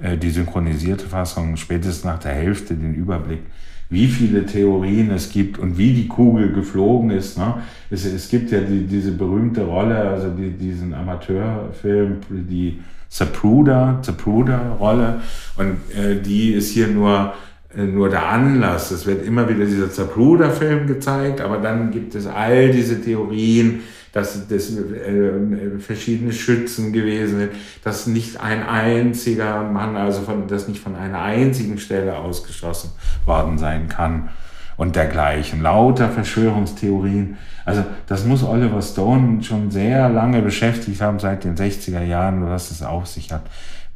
äh, 0.00 0.16
die 0.16 0.30
synchronisierte 0.30 1.06
Fassung, 1.06 1.56
spätestens 1.56 2.04
nach 2.04 2.18
der 2.18 2.32
Hälfte 2.32 2.74
den 2.74 2.94
Überblick, 2.94 3.40
wie 3.88 4.06
viele 4.06 4.46
Theorien 4.46 5.10
es 5.10 5.30
gibt 5.30 5.58
und 5.58 5.76
wie 5.76 5.92
die 5.92 6.06
Kugel 6.06 6.52
geflogen 6.52 7.10
ist. 7.10 7.38
Ne? 7.38 7.54
Es, 7.90 8.04
es 8.04 8.28
gibt 8.28 8.52
ja 8.52 8.60
die, 8.60 8.86
diese 8.86 9.12
berühmte 9.12 9.62
Rolle, 9.62 9.96
also 9.96 10.30
die, 10.30 10.50
diesen 10.50 10.94
Amateurfilm, 10.94 12.18
die 12.30 12.80
Zapruder, 13.08 13.98
Zapruder-Rolle. 14.02 15.20
Und 15.56 15.78
äh, 15.96 16.20
die 16.20 16.52
ist 16.52 16.70
hier 16.70 16.86
nur 16.86 17.34
nur 17.74 18.08
der 18.08 18.26
Anlass. 18.26 18.90
Es 18.90 19.06
wird 19.06 19.24
immer 19.24 19.48
wieder 19.48 19.64
dieser 19.64 19.90
Zapruder-Film 19.90 20.86
gezeigt, 20.86 21.40
aber 21.40 21.58
dann 21.58 21.90
gibt 21.90 22.14
es 22.14 22.26
all 22.26 22.70
diese 22.70 23.00
Theorien, 23.00 23.80
dass 24.12 24.48
das 24.48 24.76
äh, 24.76 25.78
verschiedene 25.78 26.32
Schützen 26.32 26.92
gewesen 26.92 27.38
sind, 27.38 27.50
dass 27.84 28.08
nicht 28.08 28.40
ein 28.40 28.66
einziger 28.66 29.62
Mann, 29.62 29.96
also 29.96 30.22
von, 30.22 30.48
dass 30.48 30.66
nicht 30.66 30.82
von 30.82 30.96
einer 30.96 31.20
einzigen 31.20 31.78
Stelle 31.78 32.16
ausgeschossen 32.18 32.90
worden 33.24 33.56
sein 33.56 33.88
kann 33.88 34.30
und 34.76 34.96
dergleichen. 34.96 35.62
Lauter 35.62 36.08
Verschwörungstheorien. 36.08 37.36
Also 37.64 37.84
das 38.08 38.24
muss 38.24 38.42
Oliver 38.42 38.82
Stone 38.82 39.44
schon 39.44 39.70
sehr 39.70 40.08
lange 40.08 40.42
beschäftigt 40.42 41.00
haben, 41.00 41.20
seit 41.20 41.44
den 41.44 41.54
60er 41.54 42.02
Jahren, 42.02 42.48
was 42.48 42.72
es 42.72 42.82
auf 42.82 43.06
sich 43.06 43.30
hat 43.30 43.42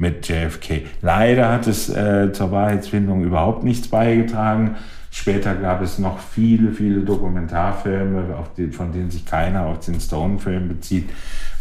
mit 0.05 0.29
JFK. 0.29 0.83
Leider 1.01 1.51
hat 1.51 1.67
es 1.67 1.89
äh, 1.89 2.31
zur 2.33 2.53
Wahrheitsfindung 2.53 3.25
überhaupt 3.25 3.65
nichts 3.65 3.89
beigetragen. 3.89 4.77
Später 5.11 5.55
gab 5.55 5.81
es 5.81 5.99
noch 5.99 6.19
viele, 6.19 6.73
viele 6.73 7.01
Dokumentarfilme, 7.01 8.25
die, 8.57 8.69
von 8.69 8.93
denen 8.93 9.11
sich 9.11 9.25
keiner 9.25 9.67
auf 9.67 9.81
den 9.81 9.99
Stone-Film 9.99 10.69
bezieht. 10.69 11.09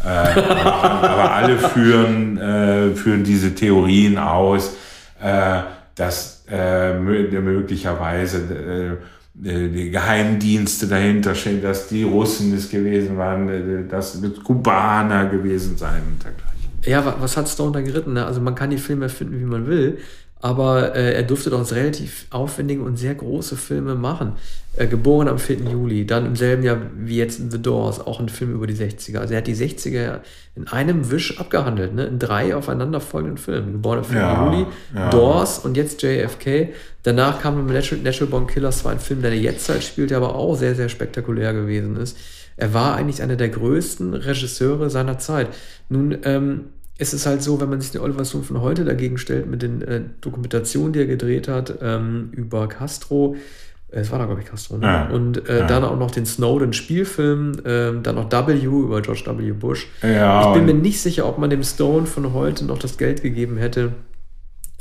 Äh, 0.03 0.07
aber, 0.07 1.09
aber, 1.09 1.31
alle 1.31 1.57
führen, 1.57 2.37
äh, 2.37 2.89
führen 2.95 3.23
diese 3.23 3.55
Theorien 3.55 4.17
aus, 4.17 4.75
äh, 5.21 5.61
dass 5.95 6.43
äh, 6.51 6.99
möglicherweise 6.99 8.39
äh, 8.39 9.69
die 9.69 9.89
Geheimdienste 9.89 10.87
dahinter 10.87 11.33
stehen, 11.33 11.61
dass 11.61 11.87
die 11.87 12.03
Russen 12.03 12.53
es 12.53 12.69
gewesen 12.69 13.17
waren, 13.17 13.87
dass 13.87 14.15
es 14.15 14.43
Kubaner 14.43 15.27
gewesen 15.27 15.77
sein 15.77 16.01
und 16.11 16.23
dergleichen. 16.23 16.52
Ja, 16.85 17.15
was 17.19 17.37
hat 17.37 17.47
Stone 17.47 17.71
da 17.71 17.81
geritten? 17.81 18.13
Ne? 18.13 18.25
Also 18.25 18.41
man 18.41 18.55
kann 18.55 18.69
die 18.69 18.77
Filme 18.77 19.09
finden, 19.09 19.39
wie 19.39 19.45
man 19.45 19.67
will, 19.67 19.99
aber 20.43 20.93
äh, 20.95 21.13
er 21.13 21.23
durfte 21.23 21.49
doch 21.49 21.71
relativ 21.71 22.27
aufwendige 22.29 22.81
und 22.83 22.97
sehr 22.97 23.15
große 23.15 23.55
Filme 23.55 23.95
machen. 23.95 24.33
Äh, 24.75 24.87
geboren 24.87 25.27
am 25.27 25.37
4. 25.37 25.57
Juli, 25.71 26.05
dann 26.05 26.25
im 26.25 26.35
selben 26.35 26.63
Jahr 26.63 26.77
wie 26.97 27.17
jetzt 27.17 27.39
in 27.39 27.49
The 27.49 27.61
Doors, 27.61 28.01
auch 28.05 28.19
ein 28.19 28.27
Film 28.27 28.53
über 28.53 28.67
die 28.67 28.73
60er. 28.73 29.19
Also 29.19 29.35
er 29.35 29.37
hat 29.37 29.47
die 29.47 29.55
60er 29.55 30.19
in 30.55 30.67
einem 30.67 31.11
Wisch 31.11 31.39
abgehandelt, 31.39 31.93
ne? 31.93 32.05
in 32.05 32.19
drei 32.19 32.55
aufeinanderfolgenden 32.55 33.37
Filmen. 33.37 33.71
Geboren 33.71 33.99
am 33.99 34.03
4. 34.03 34.17
Ja, 34.17 34.45
Juli, 34.45 34.65
ja. 34.95 35.09
Doors 35.11 35.59
und 35.59 35.77
jetzt 35.77 36.01
JFK. 36.01 36.73
Danach 37.03 37.41
kam 37.41 37.65
Natural, 37.67 38.03
Natural 38.03 38.29
Born 38.31 38.47
Killers, 38.47 38.83
war 38.83 38.91
ein 38.91 38.99
Film, 38.99 39.21
der 39.21 39.31
in 39.31 39.41
der 39.41 39.51
Jetztzeit 39.51 39.83
spielt, 39.83 40.09
der 40.09 40.17
aber 40.17 40.35
auch 40.35 40.55
sehr, 40.55 40.75
sehr 40.75 40.89
spektakulär 40.89 41.53
gewesen 41.53 41.95
ist. 41.95 42.17
Er 42.57 42.73
war 42.73 42.95
eigentlich 42.95 43.21
einer 43.21 43.35
der 43.35 43.49
größten 43.49 44.13
Regisseure 44.13 44.89
seiner 44.89 45.19
Zeit. 45.19 45.47
Nun, 45.89 46.17
ähm, 46.23 46.65
es 46.97 47.13
ist 47.13 47.25
halt 47.25 47.41
so, 47.41 47.59
wenn 47.59 47.69
man 47.69 47.81
sich 47.81 47.91
den 47.91 48.01
Oliver 48.01 48.25
Stone 48.25 48.43
von 48.43 48.61
heute 48.61 48.85
dagegen 48.85 49.17
stellt 49.17 49.47
mit 49.47 49.61
den 49.61 49.81
äh, 49.81 50.01
Dokumentationen, 50.21 50.93
die 50.93 50.99
er 50.99 51.05
gedreht 51.05 51.47
hat 51.47 51.75
ähm, 51.81 52.29
über 52.33 52.67
Castro, 52.67 53.35
äh, 53.91 53.99
es 53.99 54.11
war 54.11 54.19
da, 54.19 54.25
glaube 54.25 54.41
ich, 54.41 54.47
Castro, 54.47 54.77
ne? 54.77 54.85
Ja, 54.85 55.09
und 55.09 55.47
äh, 55.49 55.59
ja. 55.59 55.67
dann 55.67 55.83
auch 55.83 55.97
noch 55.97 56.11
den 56.11 56.25
Snowden-Spielfilm, 56.25 57.53
äh, 57.63 58.01
dann 58.01 58.15
noch 58.15 58.31
W 58.31 58.53
über 58.63 59.01
George 59.01 59.23
W. 59.25 59.51
Bush. 59.51 59.87
Ja, 60.01 60.47
ich 60.49 60.53
bin 60.53 60.65
mir 60.65 60.73
nicht 60.73 61.01
sicher, 61.01 61.27
ob 61.27 61.37
man 61.37 61.49
dem 61.49 61.63
Stone 61.63 62.05
von 62.05 62.33
heute 62.33 62.65
noch 62.65 62.77
das 62.77 62.97
Geld 62.97 63.21
gegeben 63.21 63.57
hätte, 63.57 63.93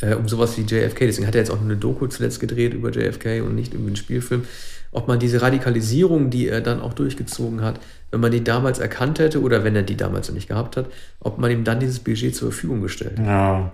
äh, 0.02 0.14
um 0.14 0.28
sowas 0.28 0.58
wie 0.58 0.62
JFK. 0.62 1.06
Deswegen 1.06 1.26
hat 1.26 1.34
er 1.34 1.40
jetzt 1.40 1.50
auch 1.50 1.60
eine 1.60 1.76
Doku 1.76 2.06
zuletzt 2.08 2.40
gedreht 2.40 2.74
über 2.74 2.90
JFK 2.90 3.42
und 3.42 3.54
nicht 3.54 3.72
irgendwie 3.72 3.90
einen 3.90 3.96
Spielfilm. 3.96 4.44
Ob 4.90 5.08
man 5.08 5.18
diese 5.18 5.40
Radikalisierung, 5.40 6.28
die 6.28 6.48
er 6.48 6.60
dann 6.60 6.80
auch 6.80 6.92
durchgezogen 6.92 7.62
hat, 7.62 7.80
wenn 8.10 8.20
man 8.20 8.30
die 8.30 8.44
damals 8.44 8.78
erkannt 8.78 9.18
hätte 9.18 9.40
oder 9.40 9.64
wenn 9.64 9.74
er 9.74 9.82
die 9.82 9.96
damals 9.96 10.28
noch 10.28 10.34
nicht 10.34 10.48
gehabt 10.48 10.76
hat, 10.76 10.86
ob 11.20 11.38
man 11.38 11.50
ihm 11.50 11.64
dann 11.64 11.80
dieses 11.80 12.00
Budget 12.00 12.36
zur 12.36 12.52
Verfügung 12.52 12.82
gestellt 12.82 13.18
hat. 13.18 13.26
Ja. 13.26 13.72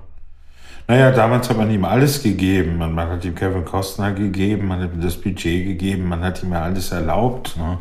Naja, 0.86 1.10
damals 1.10 1.50
hat 1.50 1.59
man 1.59 1.70
ihm 1.70 1.84
alles 1.84 2.22
gegeben. 2.22 2.78
Man, 2.78 2.94
man 2.94 3.09
hat 3.09 3.24
ihm 3.24 3.34
Kevin 3.34 3.64
Costner 3.64 4.12
gegeben, 4.12 4.68
man 4.68 4.80
hat 4.80 4.94
ihm 4.94 5.02
das 5.02 5.16
Budget 5.16 5.66
gegeben, 5.66 6.09
man 6.09 6.22
hat 6.22 6.42
ihm 6.42 6.52
ja 6.52 6.62
alles 6.62 6.92
erlaubt. 6.92 7.56
Ne? 7.59 7.78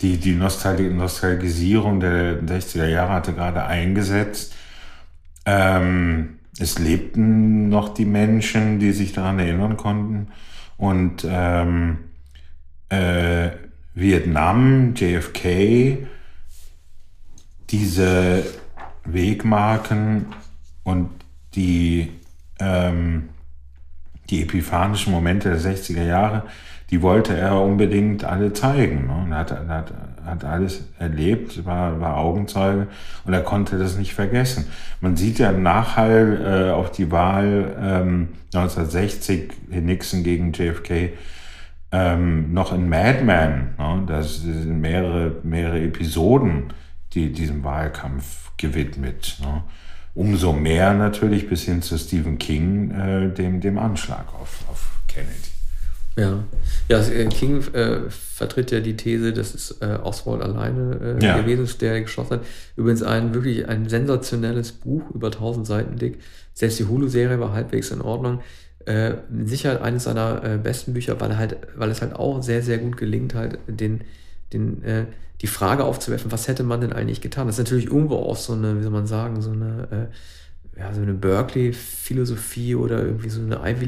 Die, 0.00 0.16
die 0.16 0.34
Nostalg 0.34 0.80
Nostalgisierung 0.80 2.00
der 2.00 2.40
60er 2.42 2.86
Jahre 2.86 3.12
hatte 3.12 3.34
gerade 3.34 3.64
eingesetzt. 3.64 4.54
Ähm, 5.44 6.37
es 6.58 6.78
lebten 6.78 7.68
noch 7.68 7.94
die 7.94 8.04
Menschen, 8.04 8.78
die 8.78 8.92
sich 8.92 9.12
daran 9.12 9.38
erinnern 9.38 9.76
konnten. 9.76 10.28
Und 10.76 11.26
ähm, 11.28 11.98
äh, 12.88 13.50
Vietnam, 13.94 14.94
JFK, 14.94 16.06
diese 17.70 18.44
Wegmarken 19.04 20.26
und 20.84 21.10
die, 21.54 22.12
ähm, 22.60 23.30
die 24.30 24.42
epiphanischen 24.42 25.12
Momente 25.12 25.50
der 25.50 25.60
60er 25.60 26.04
Jahre, 26.04 26.44
die 26.90 27.02
wollte 27.02 27.36
er 27.36 27.60
unbedingt 27.60 28.24
alle 28.24 28.52
zeigen. 28.52 29.06
Ne? 29.06 29.22
Und 29.24 29.34
hat, 29.34 29.50
hat, 29.68 29.92
hat 30.24 30.44
alles 30.44 30.84
erlebt, 30.98 31.64
war, 31.66 32.00
war 32.00 32.16
Augenzeuge 32.16 32.86
und 33.24 33.32
er 33.32 33.42
konnte 33.42 33.78
das 33.78 33.96
nicht 33.96 34.14
vergessen. 34.14 34.66
Man 35.00 35.16
sieht 35.16 35.38
ja 35.38 35.52
Nachhall 35.52 36.68
äh, 36.68 36.72
auf 36.72 36.90
die 36.90 37.10
Wahl 37.10 37.76
ähm, 37.80 38.28
1960 38.54 39.52
Nixon 39.70 40.22
gegen 40.22 40.52
JFK 40.52 41.10
ähm, 41.92 42.52
noch 42.52 42.72
in 42.72 42.88
Mad 42.88 43.22
Men. 43.22 43.74
Ne? 43.78 44.04
Das 44.06 44.42
sind 44.42 44.80
mehrere, 44.80 45.36
mehrere 45.42 45.80
Episoden, 45.80 46.72
die 47.12 47.32
diesem 47.32 47.64
Wahlkampf 47.64 48.52
gewidmet. 48.56 49.38
Ne? 49.42 49.62
Umso 50.14 50.52
mehr 50.52 50.94
natürlich 50.94 51.48
bis 51.48 51.64
hin 51.64 51.80
zu 51.82 51.98
Stephen 51.98 52.38
King, 52.38 52.90
äh, 52.90 53.28
dem, 53.28 53.60
dem 53.60 53.78
Anschlag 53.78 54.26
auf, 54.34 54.64
auf 54.68 55.00
Kennedy. 55.06 55.57
Ja, 56.18 56.44
ja 56.88 56.98
äh, 57.00 57.26
King 57.26 57.62
äh, 57.72 58.10
vertritt 58.10 58.70
ja 58.70 58.80
die 58.80 58.96
These, 58.96 59.32
dass 59.32 59.54
es 59.54 59.78
äh, 59.80 59.98
Oswald 60.02 60.42
alleine 60.42 61.18
äh, 61.20 61.24
ja. 61.24 61.40
gewesen 61.40 61.64
ist, 61.64 61.80
der 61.80 62.00
geschossen 62.00 62.38
hat. 62.38 62.46
Übrigens 62.76 63.02
ein 63.02 63.34
wirklich 63.34 63.68
ein 63.68 63.88
sensationelles 63.88 64.72
Buch, 64.72 65.10
über 65.14 65.28
1000 65.28 65.66
Seiten 65.66 65.96
dick. 65.96 66.18
Selbst 66.54 66.78
die 66.78 66.86
Hulu-Serie 66.86 67.38
war 67.38 67.52
halbwegs 67.52 67.90
in 67.90 68.00
Ordnung 68.00 68.40
äh, 68.88 69.16
sicher 69.44 69.82
eines 69.82 70.04
seiner 70.04 70.42
äh, 70.42 70.56
besten 70.56 70.94
Bücher, 70.94 71.20
weil, 71.20 71.36
halt, 71.36 71.58
weil 71.76 71.90
es 71.90 72.00
halt 72.00 72.14
auch 72.14 72.42
sehr, 72.42 72.62
sehr 72.62 72.78
gut 72.78 72.96
gelingt, 72.96 73.34
halt 73.34 73.58
den, 73.66 74.00
den, 74.52 74.82
äh, 74.82 75.04
die 75.42 75.46
Frage 75.46 75.84
aufzuwerfen, 75.84 76.32
was 76.32 76.48
hätte 76.48 76.62
man 76.62 76.80
denn 76.80 76.94
eigentlich 76.94 77.20
getan? 77.20 77.46
Das 77.46 77.58
ist 77.58 77.64
natürlich 77.64 77.86
irgendwo 77.86 78.16
auch 78.16 78.36
so 78.36 78.54
eine, 78.54 78.78
wie 78.78 78.82
soll 78.82 78.90
man 78.90 79.06
sagen, 79.06 79.42
so 79.42 79.50
eine, 79.50 80.08
äh, 80.74 80.80
ja, 80.80 80.94
so 80.94 81.02
eine 81.02 81.12
Berkeley-Philosophie 81.12 82.76
oder 82.76 83.04
irgendwie 83.04 83.28
so 83.28 83.42
eine 83.42 83.60
Ivy 83.62 83.86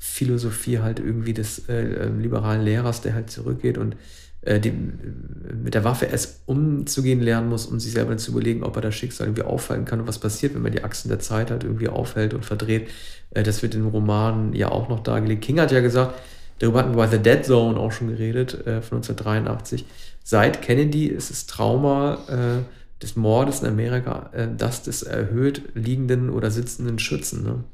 League-Philosophie 0.00 0.80
halt 0.80 0.98
irgendwie 0.98 1.32
des 1.32 1.68
äh, 1.68 2.06
ähm, 2.06 2.20
liberalen 2.20 2.62
Lehrers, 2.62 3.00
der 3.00 3.14
halt 3.14 3.30
zurückgeht 3.30 3.78
und 3.78 3.96
äh, 4.42 4.60
die, 4.60 4.72
mit 4.72 5.74
der 5.74 5.84
Waffe 5.84 6.06
erst 6.06 6.42
umzugehen 6.46 7.20
lernen 7.20 7.48
muss, 7.48 7.66
um 7.66 7.80
sich 7.80 7.92
selber 7.92 8.16
zu 8.16 8.32
überlegen, 8.32 8.62
ob 8.62 8.76
er 8.76 8.82
das 8.82 8.94
Schicksal 8.94 9.26
irgendwie 9.26 9.42
auffallen 9.42 9.84
kann 9.84 10.00
und 10.00 10.06
was 10.06 10.18
passiert, 10.18 10.54
wenn 10.54 10.62
man 10.62 10.72
die 10.72 10.84
Achsen 10.84 11.08
der 11.08 11.18
Zeit 11.18 11.50
halt 11.50 11.64
irgendwie 11.64 11.88
aufhält 11.88 12.34
und 12.34 12.44
verdreht. 12.44 12.88
Äh, 13.30 13.42
das 13.42 13.62
wird 13.62 13.74
im 13.74 13.86
Roman 13.86 14.52
ja 14.52 14.70
auch 14.70 14.88
noch 14.88 15.00
dargelegt. 15.00 15.42
King 15.42 15.60
hat 15.60 15.72
ja 15.72 15.80
gesagt, 15.80 16.14
darüber 16.58 16.80
hatten 16.80 16.92
wir 16.92 16.96
bei 16.96 17.08
The 17.08 17.18
Dead 17.18 17.44
Zone 17.44 17.78
auch 17.78 17.92
schon 17.92 18.08
geredet, 18.08 18.54
äh, 18.66 18.82
von 18.82 18.98
1983. 18.98 19.84
Seit 20.22 20.62
Kennedy 20.62 21.06
ist 21.06 21.30
das 21.30 21.46
Trauma 21.46 22.18
äh, 22.28 23.02
des 23.02 23.16
Mordes 23.16 23.60
in 23.60 23.68
Amerika 23.68 24.30
äh, 24.32 24.48
das 24.56 24.82
des 24.82 25.02
erhöht 25.02 25.62
liegenden 25.74 26.30
oder 26.30 26.50
sitzenden 26.50 26.98
Schützen, 26.98 27.44
ne? 27.44 27.64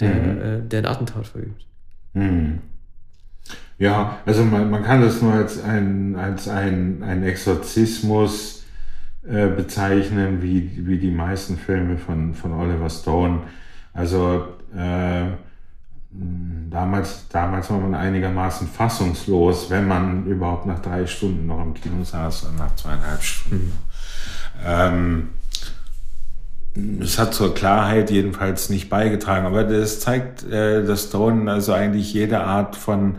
Der, 0.00 0.14
mhm. 0.14 0.40
Äh, 0.40 0.68
der 0.68 0.80
ein 0.80 0.86
Attentat 0.86 1.26
verübt. 1.26 1.66
Mhm. 2.14 2.60
Ja, 3.78 4.18
also 4.26 4.44
man, 4.44 4.70
man 4.70 4.82
kann 4.82 5.00
das 5.00 5.22
nur 5.22 5.32
als 5.32 5.62
ein, 5.62 6.14
als 6.16 6.48
ein, 6.48 7.02
ein 7.02 7.22
Exorzismus 7.22 8.64
äh, 9.26 9.48
bezeichnen, 9.48 10.42
wie, 10.42 10.86
wie 10.86 10.98
die 10.98 11.10
meisten 11.10 11.56
Filme 11.56 11.96
von, 11.96 12.34
von 12.34 12.52
Oliver 12.52 12.90
Stone. 12.90 13.40
Also 13.94 14.44
äh, 14.76 15.28
damals, 16.10 17.28
damals 17.28 17.70
war 17.70 17.78
man 17.78 17.94
einigermaßen 17.94 18.68
fassungslos, 18.68 19.70
wenn 19.70 19.88
man 19.88 20.26
überhaupt 20.26 20.66
nach 20.66 20.80
drei 20.80 21.06
Stunden 21.06 21.46
noch 21.46 21.62
im 21.62 21.74
Kino 21.74 22.04
saß, 22.04 22.48
nach 22.58 22.74
zweieinhalb 22.76 23.22
Stunden. 23.22 23.66
Mhm. 23.66 23.72
Ähm, 24.66 25.28
es 27.00 27.18
hat 27.18 27.34
zur 27.34 27.54
Klarheit 27.54 28.10
jedenfalls 28.10 28.70
nicht 28.70 28.88
beigetragen, 28.88 29.46
aber 29.46 29.64
das 29.64 30.00
zeigt, 30.00 30.44
äh, 30.50 30.84
dass 30.84 31.04
Stone 31.04 31.50
also 31.50 31.72
eigentlich 31.72 32.12
jede 32.12 32.40
Art 32.40 32.76
von 32.76 33.16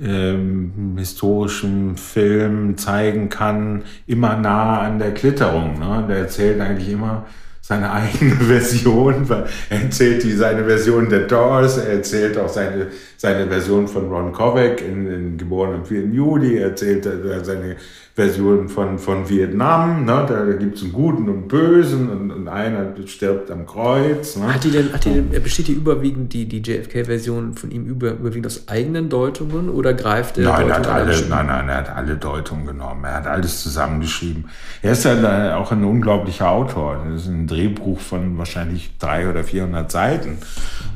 ähm, 0.00 0.94
historischen 0.98 1.96
Film 1.96 2.76
zeigen 2.76 3.28
kann, 3.28 3.84
immer 4.06 4.36
nah 4.36 4.80
an 4.80 4.98
der 4.98 5.12
Klitterung. 5.12 5.78
Ne? 5.78 6.04
Der 6.08 6.18
erzählt 6.18 6.60
eigentlich 6.60 6.90
immer 6.90 7.26
seine 7.60 7.92
eigene 7.92 8.34
Version, 8.36 9.28
weil 9.28 9.46
er 9.70 9.82
erzählt 9.82 10.22
die, 10.24 10.32
seine 10.32 10.64
Version 10.64 11.08
der 11.08 11.26
Doors, 11.26 11.78
er 11.78 11.94
erzählt 11.94 12.36
auch 12.38 12.48
seine, 12.48 12.88
seine 13.16 13.46
Version 13.46 13.88
von 13.88 14.08
Ron 14.08 14.32
Kovac 14.32 14.80
in, 14.82 15.06
in 15.06 15.38
Geboren 15.38 15.74
am 15.74 15.84
4. 15.84 16.06
Juli, 16.06 16.58
er 16.58 16.70
erzählt 16.70 17.06
äh, 17.06 17.44
seine 17.44 17.76
Version 18.14 18.68
von, 18.68 18.98
von 18.98 19.28
Vietnam. 19.28 20.04
Ne? 20.04 20.26
Da, 20.28 20.44
da 20.44 20.52
gibt 20.52 20.76
es 20.76 20.82
einen 20.82 20.92
Guten 20.92 21.30
und 21.30 21.48
Bösen 21.48 22.10
und, 22.10 22.30
und 22.30 22.48
einer 22.48 22.94
stirbt 23.06 23.50
am 23.50 23.64
Kreuz. 23.64 24.36
Ne? 24.36 24.52
Hat 24.52 24.64
die 24.64 24.70
denn, 24.70 24.92
hat 24.92 25.06
die 25.06 25.14
denn, 25.14 25.30
besteht 25.42 25.68
die 25.68 25.72
überwiegend, 25.72 26.32
die, 26.34 26.46
die 26.46 26.58
JFK-Version 26.58 27.54
von 27.54 27.70
ihm 27.70 27.86
über, 27.86 28.10
überwiegend 28.12 28.46
aus 28.46 28.68
eigenen 28.68 29.08
Deutungen 29.08 29.70
oder 29.70 29.94
greift 29.94 30.36
er? 30.36 30.44
Nein, 30.44 30.68
er 30.68 30.76
hat 30.76 30.86
alle, 30.86 31.26
nein, 31.26 31.46
nein, 31.46 31.68
er 31.70 31.76
hat 31.76 31.96
alle 31.96 32.16
Deutungen 32.16 32.66
genommen. 32.66 33.02
Er 33.04 33.14
hat 33.14 33.26
alles 33.26 33.62
zusammengeschrieben. 33.62 34.44
Er 34.82 34.92
ist 34.92 35.04
ja 35.04 35.56
auch 35.56 35.72
ein 35.72 35.82
unglaublicher 35.82 36.50
Autor. 36.50 37.02
Das 37.08 37.22
ist 37.22 37.28
ein 37.28 37.46
Drehbuch 37.46 37.98
von 37.98 38.36
wahrscheinlich 38.36 38.98
300 38.98 39.32
oder 39.32 39.44
400 39.44 39.90
Seiten. 39.90 40.36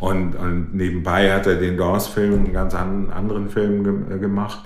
Und, 0.00 0.34
und 0.34 0.74
nebenbei 0.74 1.32
hat 1.32 1.46
er 1.46 1.54
den 1.54 1.78
Dawes-Film, 1.78 2.34
einen 2.34 2.52
ganz 2.52 2.74
anderen 2.74 3.48
Film 3.48 3.84
ge 4.08 4.18
gemacht. 4.18 4.60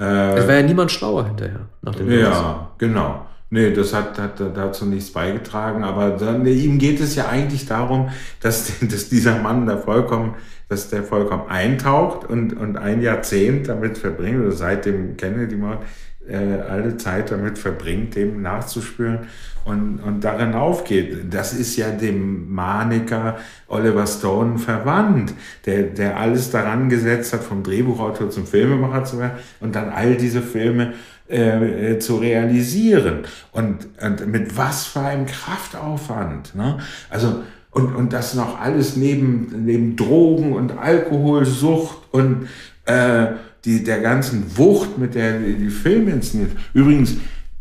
Äh, 0.00 0.38
es 0.38 0.48
war 0.48 0.54
ja 0.54 0.62
niemand 0.62 0.90
schlauer 0.90 1.26
hinterher. 1.26 1.68
Nach 1.82 1.94
dem 1.94 2.10
ja, 2.10 2.70
genau. 2.78 3.26
Nee, 3.52 3.72
das 3.72 3.92
hat, 3.92 4.16
hat 4.18 4.40
dazu 4.40 4.86
nichts 4.86 5.12
beigetragen, 5.12 5.82
aber 5.82 6.10
dann, 6.10 6.46
ihm 6.46 6.78
geht 6.78 7.00
es 7.00 7.16
ja 7.16 7.28
eigentlich 7.28 7.66
darum, 7.66 8.10
dass, 8.40 8.78
dass 8.88 9.08
dieser 9.08 9.38
Mann 9.38 9.66
da 9.66 9.76
vollkommen, 9.76 10.36
dass 10.68 10.88
der 10.88 11.02
vollkommen 11.02 11.48
eintaucht 11.48 12.28
und, 12.28 12.56
und 12.56 12.76
ein 12.76 13.02
Jahrzehnt 13.02 13.68
damit 13.68 13.98
verbringt, 13.98 14.40
oder 14.40 14.52
seit 14.52 14.86
dem 14.86 15.16
Kennedy-Mord, 15.16 15.82
äh, 16.30 16.62
alle 16.68 16.96
Zeit 16.96 17.30
damit 17.30 17.58
verbringt, 17.58 18.14
dem 18.16 18.42
nachzuspüren 18.42 19.20
und, 19.64 20.00
und 20.00 20.24
darin 20.24 20.54
aufgeht. 20.54 21.32
Das 21.32 21.52
ist 21.52 21.76
ja 21.76 21.90
dem 21.90 22.52
Maniker 22.52 23.38
Oliver 23.68 24.06
Stone 24.06 24.58
verwandt, 24.58 25.34
der, 25.66 25.84
der 25.84 26.18
alles 26.18 26.50
daran 26.50 26.88
gesetzt 26.88 27.32
hat, 27.32 27.42
vom 27.42 27.62
Drehbuchautor 27.62 28.30
zum 28.30 28.46
Filmemacher 28.46 29.04
zu 29.04 29.18
werden 29.18 29.38
und 29.60 29.74
dann 29.74 29.90
all 29.90 30.16
diese 30.16 30.42
Filme 30.42 30.94
äh, 31.28 31.98
zu 31.98 32.16
realisieren. 32.16 33.20
Und, 33.52 33.88
und 34.02 34.26
mit 34.26 34.56
was 34.56 34.86
für 34.86 35.00
einem 35.00 35.26
Kraftaufwand. 35.26 36.54
Ne? 36.54 36.78
Also, 37.08 37.42
und, 37.70 37.94
und 37.94 38.12
das 38.12 38.34
noch 38.34 38.60
alles 38.60 38.96
neben, 38.96 39.64
neben 39.64 39.94
Drogen 39.94 40.54
und 40.54 40.76
Alkoholsucht 40.76 41.98
und 42.10 42.48
äh, 42.84 43.28
die, 43.64 43.84
der 43.84 44.00
ganzen 44.00 44.56
Wucht, 44.56 44.98
mit 44.98 45.14
der 45.14 45.38
die, 45.38 45.70
Filme 45.70 46.12
inszeniert. 46.12 46.52
Übrigens, 46.72 47.16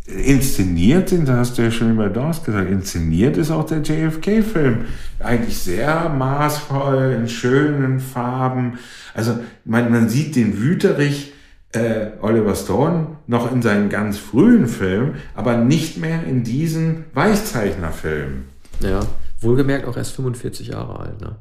inszeniert 0.05 1.09
sind, 1.09 1.27
da 1.27 1.37
hast 1.37 1.57
du 1.57 1.61
ja 1.61 1.71
schon 1.71 1.91
über 1.91 2.09
Dawes 2.09 2.43
gesagt, 2.43 2.69
inszeniert 2.69 3.37
ist 3.37 3.51
auch 3.51 3.65
der 3.65 3.81
JFK-Film. 3.81 4.85
Eigentlich 5.19 5.57
sehr 5.57 6.09
maßvoll, 6.09 7.15
in 7.19 7.27
schönen 7.27 7.99
Farben. 7.99 8.79
Also 9.13 9.39
man, 9.65 9.91
man 9.91 10.09
sieht 10.09 10.35
den 10.35 10.59
Wüterich 10.59 11.33
äh, 11.73 12.07
Oliver 12.21 12.55
Stone 12.55 13.17
noch 13.27 13.51
in 13.51 13.61
seinen 13.61 13.89
ganz 13.89 14.17
frühen 14.17 14.67
Filmen, 14.67 15.15
aber 15.35 15.57
nicht 15.57 15.97
mehr 15.97 16.23
in 16.23 16.43
diesen 16.43 17.05
Weichzeichnerfilmen. 17.13 18.45
Ja, 18.79 19.01
wohlgemerkt 19.41 19.85
auch 19.85 19.97
erst 19.97 20.15
45 20.15 20.69
Jahre 20.69 20.99
alt. 20.99 21.21
Ne? 21.21 21.35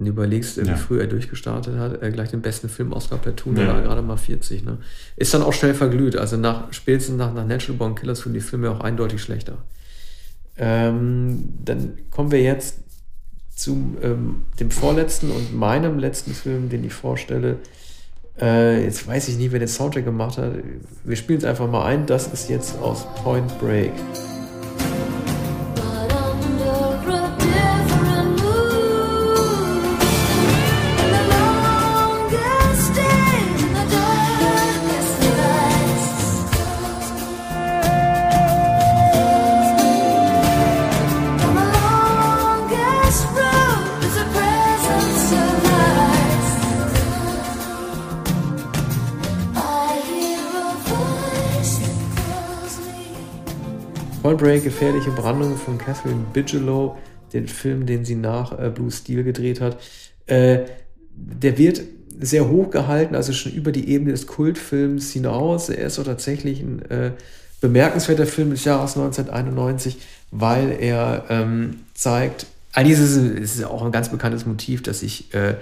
Wenn 0.00 0.06
du 0.06 0.12
überlegst, 0.12 0.56
wie 0.56 0.66
ja. 0.66 0.76
früh 0.76 0.98
er 0.98 1.06
durchgestartet 1.08 1.76
hat, 1.76 2.00
er 2.00 2.10
gleich 2.10 2.30
den 2.30 2.40
besten 2.40 2.70
Film-Oscar 2.70 3.18
Platoon, 3.18 3.54
ja. 3.54 3.66
da 3.66 3.68
war 3.68 3.80
er 3.80 3.82
gerade 3.82 4.00
mal 4.00 4.16
40. 4.16 4.64
Ne? 4.64 4.78
Ist 5.16 5.34
dann 5.34 5.42
auch 5.42 5.52
schnell 5.52 5.74
verglüht. 5.74 6.16
Also 6.16 6.38
nach 6.38 6.72
spätestens 6.72 7.18
nach, 7.18 7.34
nach 7.34 7.46
Natural 7.46 7.76
Born 7.76 7.96
Killers 7.96 8.24
wurden 8.24 8.32
die 8.32 8.40
Filme 8.40 8.70
auch 8.70 8.80
eindeutig 8.80 9.20
schlechter. 9.20 9.58
Ähm, 10.56 11.50
dann 11.62 11.98
kommen 12.10 12.30
wir 12.30 12.40
jetzt 12.40 12.78
zu 13.54 13.98
ähm, 14.00 14.46
dem 14.58 14.70
vorletzten 14.70 15.30
und 15.32 15.54
meinem 15.54 15.98
letzten 15.98 16.32
Film, 16.32 16.70
den 16.70 16.82
ich 16.82 16.94
vorstelle. 16.94 17.56
Äh, 18.40 18.82
jetzt 18.82 19.06
weiß 19.06 19.28
ich 19.28 19.36
nicht, 19.36 19.52
wer 19.52 19.58
den 19.58 19.68
Soundtrack 19.68 20.06
gemacht 20.06 20.38
hat. 20.38 20.54
Wir 21.04 21.16
spielen 21.16 21.40
es 21.40 21.44
einfach 21.44 21.70
mal 21.70 21.84
ein. 21.84 22.06
Das 22.06 22.32
ist 22.32 22.48
jetzt 22.48 22.78
aus 22.78 23.04
Point 23.16 23.58
Break. 23.58 23.92
Point 54.22 54.38
Break, 54.38 54.64
Gefährliche 54.64 55.10
Brandung 55.10 55.56
von 55.56 55.78
Catherine 55.78 56.26
Bigelow, 56.32 56.98
den 57.32 57.48
Film, 57.48 57.86
den 57.86 58.04
sie 58.04 58.16
nach 58.16 58.58
äh, 58.58 58.68
Blue 58.68 58.90
Steel 58.90 59.24
gedreht 59.24 59.60
hat. 59.60 59.78
Äh, 60.26 60.60
der 61.14 61.56
wird 61.56 61.82
sehr 62.18 62.48
hoch 62.48 62.70
gehalten, 62.70 63.14
also 63.14 63.32
schon 63.32 63.52
über 63.52 63.72
die 63.72 63.88
Ebene 63.88 64.12
des 64.12 64.26
Kultfilms 64.26 65.12
hinaus. 65.12 65.70
Er 65.70 65.86
ist 65.86 65.98
auch 65.98 66.04
tatsächlich 66.04 66.60
ein 66.60 66.82
äh, 66.90 67.12
bemerkenswerter 67.62 68.26
Film 68.26 68.50
des 68.50 68.64
Jahres 68.64 68.96
1991, 68.96 69.96
weil 70.30 70.76
er 70.78 71.24
ähm, 71.30 71.80
zeigt, 71.94 72.46
eigentlich 72.74 72.98
ist 72.98 73.16
es, 73.16 73.56
ist 73.56 73.64
auch 73.64 73.82
ein 73.82 73.92
ganz 73.92 74.10
bekanntes 74.10 74.44
Motiv, 74.44 74.82
dass 74.82 75.00
sich 75.00 75.32
äh, 75.32 75.54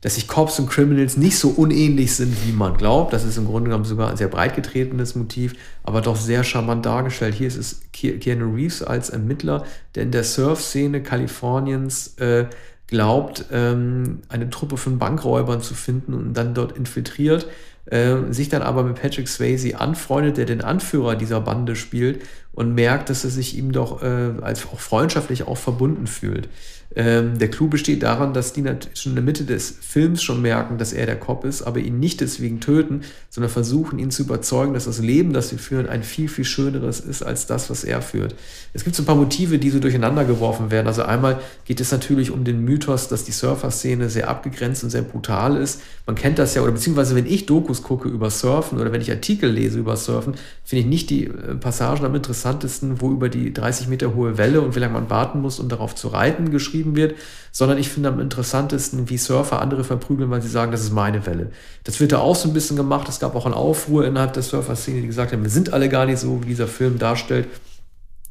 dass 0.00 0.14
sich 0.14 0.28
Cops 0.28 0.58
und 0.58 0.68
Criminals 0.68 1.16
nicht 1.16 1.38
so 1.38 1.50
unähnlich 1.50 2.14
sind, 2.14 2.34
wie 2.46 2.52
man 2.52 2.76
glaubt. 2.76 3.12
Das 3.12 3.24
ist 3.24 3.36
im 3.36 3.46
Grunde 3.46 3.68
genommen 3.68 3.84
sogar 3.84 4.10
ein 4.10 4.16
sehr 4.16 4.28
breit 4.28 4.56
getretenes 4.56 5.14
Motiv, 5.14 5.54
aber 5.82 6.00
doch 6.00 6.16
sehr 6.16 6.42
charmant 6.42 6.86
dargestellt. 6.86 7.34
Hier 7.34 7.48
ist 7.48 7.56
es 7.56 7.82
Keanu 7.92 8.54
Reeves 8.54 8.82
als 8.82 9.10
Ermittler, 9.10 9.64
der 9.94 10.04
in 10.04 10.10
der 10.10 10.24
Surf-Szene 10.24 11.02
Kaliforniens 11.02 12.16
äh, 12.18 12.46
glaubt, 12.86 13.46
ähm, 13.52 14.20
eine 14.28 14.50
Truppe 14.50 14.76
von 14.76 14.98
Bankräubern 14.98 15.60
zu 15.60 15.74
finden 15.74 16.14
und 16.14 16.34
dann 16.34 16.54
dort 16.54 16.76
infiltriert, 16.76 17.46
äh, 17.86 18.16
sich 18.30 18.48
dann 18.48 18.62
aber 18.62 18.82
mit 18.82 19.00
Patrick 19.00 19.28
Swayze 19.28 19.78
anfreundet, 19.78 20.38
der 20.38 20.44
den 20.44 20.60
Anführer 20.62 21.14
dieser 21.14 21.40
Bande 21.40 21.76
spielt 21.76 22.22
und 22.52 22.74
merkt, 22.74 23.10
dass 23.10 23.24
er 23.24 23.30
sich 23.30 23.56
ihm 23.56 23.72
doch 23.72 24.02
äh, 24.02 24.32
als 24.40 24.66
auch 24.66 24.80
freundschaftlich 24.80 25.46
auch 25.46 25.56
verbunden 25.56 26.06
fühlt. 26.06 26.48
Ähm, 26.96 27.38
der 27.38 27.48
Clou 27.48 27.68
besteht 27.68 28.02
daran, 28.02 28.34
dass 28.34 28.52
die 28.52 28.64
schon 28.94 29.12
in 29.12 29.16
der 29.16 29.24
Mitte 29.24 29.44
des 29.44 29.70
Films 29.80 30.22
schon 30.22 30.42
merken, 30.42 30.76
dass 30.76 30.92
er 30.92 31.06
der 31.06 31.18
Cop 31.18 31.44
ist, 31.44 31.62
aber 31.62 31.78
ihn 31.78 32.00
nicht 32.00 32.20
deswegen 32.20 32.60
töten, 32.60 33.02
sondern 33.32 33.50
versuchen, 33.50 34.00
ihn 34.00 34.10
zu 34.10 34.24
überzeugen, 34.24 34.74
dass 34.74 34.86
das 34.86 34.98
Leben, 34.98 35.32
das 35.32 35.50
sie 35.50 35.56
führen, 35.56 35.88
ein 35.88 36.02
viel, 36.02 36.28
viel 36.28 36.44
schöneres 36.44 36.98
ist 36.98 37.22
als 37.22 37.46
das, 37.46 37.70
was 37.70 37.84
er 37.84 38.02
führt. 38.02 38.34
Es 38.72 38.82
gibt 38.82 38.96
so 38.96 39.04
ein 39.04 39.06
paar 39.06 39.14
Motive, 39.14 39.60
die 39.60 39.70
so 39.70 39.78
durcheinander 39.78 40.24
geworfen 40.24 40.72
werden. 40.72 40.88
Also 40.88 41.04
einmal 41.04 41.40
geht 41.64 41.80
es 41.80 41.92
natürlich 41.92 42.32
um 42.32 42.42
den 42.42 42.64
Mythos, 42.64 43.06
dass 43.06 43.22
die 43.22 43.30
Surfer-Szene 43.30 44.10
sehr 44.10 44.28
abgegrenzt 44.28 44.82
und 44.82 44.90
sehr 44.90 45.02
brutal 45.02 45.56
ist. 45.56 45.80
Man 46.06 46.16
kennt 46.16 46.40
das 46.40 46.56
ja, 46.56 46.62
oder 46.62 46.72
beziehungsweise 46.72 47.14
wenn 47.14 47.26
ich 47.26 47.46
Dokus 47.46 47.84
gucke 47.84 48.08
über 48.08 48.30
Surfen 48.30 48.80
oder 48.80 48.90
wenn 48.90 49.00
ich 49.00 49.12
Artikel 49.12 49.48
lese 49.48 49.78
über 49.78 49.96
Surfen, 49.96 50.34
finde 50.64 50.80
ich 50.80 50.88
nicht 50.88 51.10
die 51.10 51.26
äh, 51.26 51.54
Passagen 51.54 52.04
am 52.04 52.16
interessantesten, 52.16 53.00
wo 53.00 53.12
über 53.12 53.28
die 53.28 53.54
30 53.54 53.86
Meter 53.86 54.16
hohe 54.16 54.38
Welle 54.38 54.60
und 54.60 54.74
wie 54.74 54.80
lange 54.80 54.94
man 54.94 55.08
warten 55.08 55.40
muss, 55.40 55.60
um 55.60 55.68
darauf 55.68 55.94
zu 55.94 56.08
reiten, 56.08 56.50
geschrieben 56.50 56.96
wird, 56.96 57.14
sondern 57.52 57.78
ich 57.78 57.88
finde 57.88 58.08
am 58.08 58.20
interessantesten, 58.20 59.10
wie 59.10 59.18
Surfer 59.18 59.60
andere 59.60 59.84
verprügeln, 59.84 60.30
weil 60.30 60.42
sie 60.42 60.48
sagen, 60.48 60.72
das 60.72 60.82
ist 60.82 60.92
meine 60.92 61.26
Welle. 61.26 61.50
Das 61.84 62.00
wird 62.00 62.12
da 62.12 62.18
auch 62.18 62.36
so 62.36 62.48
ein 62.48 62.54
bisschen 62.54 62.76
gemacht. 62.76 63.08
Es 63.08 63.20
gab 63.20 63.34
auch 63.34 63.46
einen 63.46 63.54
Aufruhr 63.54 64.06
innerhalb 64.06 64.32
der 64.32 64.42
Surfer-Szene, 64.42 65.00
die 65.00 65.06
gesagt 65.06 65.32
haben, 65.32 65.42
wir 65.42 65.50
sind 65.50 65.72
alle 65.72 65.88
gar 65.88 66.06
nicht 66.06 66.18
so, 66.18 66.42
wie 66.42 66.48
dieser 66.48 66.68
Film 66.68 66.98
darstellt. 66.98 67.48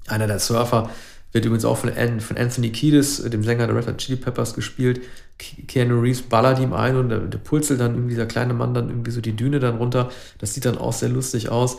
Einer 0.07 0.27
der 0.27 0.39
Surfer 0.39 0.89
wird 1.31 1.45
übrigens 1.45 1.65
auch 1.65 1.77
von, 1.77 1.91
Anthony 1.91 2.71
Kiedis, 2.71 3.21
dem 3.23 3.43
Sänger 3.43 3.67
der 3.67 3.75
Red 3.75 3.87
Hot 3.87 3.97
Chili 3.97 4.17
Peppers, 4.17 4.53
gespielt. 4.53 5.01
Keanu 5.37 5.99
Reeves 5.99 6.23
ballert 6.23 6.59
ihm 6.59 6.73
ein 6.73 6.95
und 6.97 7.09
der, 7.09 7.19
der 7.19 7.37
pulselt 7.37 7.79
dann 7.79 7.93
irgendwie 7.93 8.15
dieser 8.15 8.25
kleine 8.25 8.53
Mann 8.53 8.73
dann 8.73 8.89
irgendwie 8.89 9.11
so 9.11 9.21
die 9.21 9.35
Düne 9.35 9.59
dann 9.59 9.77
runter. 9.77 10.09
Das 10.39 10.53
sieht 10.53 10.65
dann 10.65 10.77
auch 10.77 10.93
sehr 10.93 11.09
lustig 11.09 11.49
aus. 11.49 11.77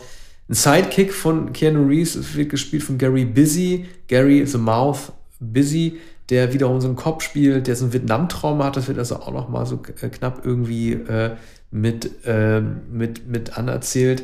Ein 0.49 0.55
Sidekick 0.55 1.13
von 1.13 1.53
Keanu 1.53 1.85
Reeves 1.85 2.35
wird 2.35 2.49
gespielt 2.49 2.83
von 2.83 2.97
Gary 2.97 3.25
Busy. 3.25 3.85
Gary 4.07 4.45
the 4.45 4.57
Mouth 4.57 5.11
Busy 5.39 5.99
der 6.31 6.53
wiederum 6.53 6.81
so 6.81 6.87
einen 6.87 6.95
Kopf 6.95 7.23
spielt, 7.23 7.67
der 7.67 7.75
so 7.75 7.85
ein 7.85 7.93
Vietnam-Trauma 7.93 8.65
hat. 8.65 8.77
Das 8.77 8.87
wird 8.87 8.97
also 8.97 9.17
auch 9.17 9.31
noch 9.31 9.49
mal 9.49 9.65
so 9.65 9.81
äh, 10.01 10.09
knapp 10.09 10.43
irgendwie 10.43 10.93
äh, 10.93 11.31
mit, 11.69 12.25
äh, 12.25 12.61
mit, 12.61 13.27
mit 13.27 13.57
anerzählt. 13.57 14.23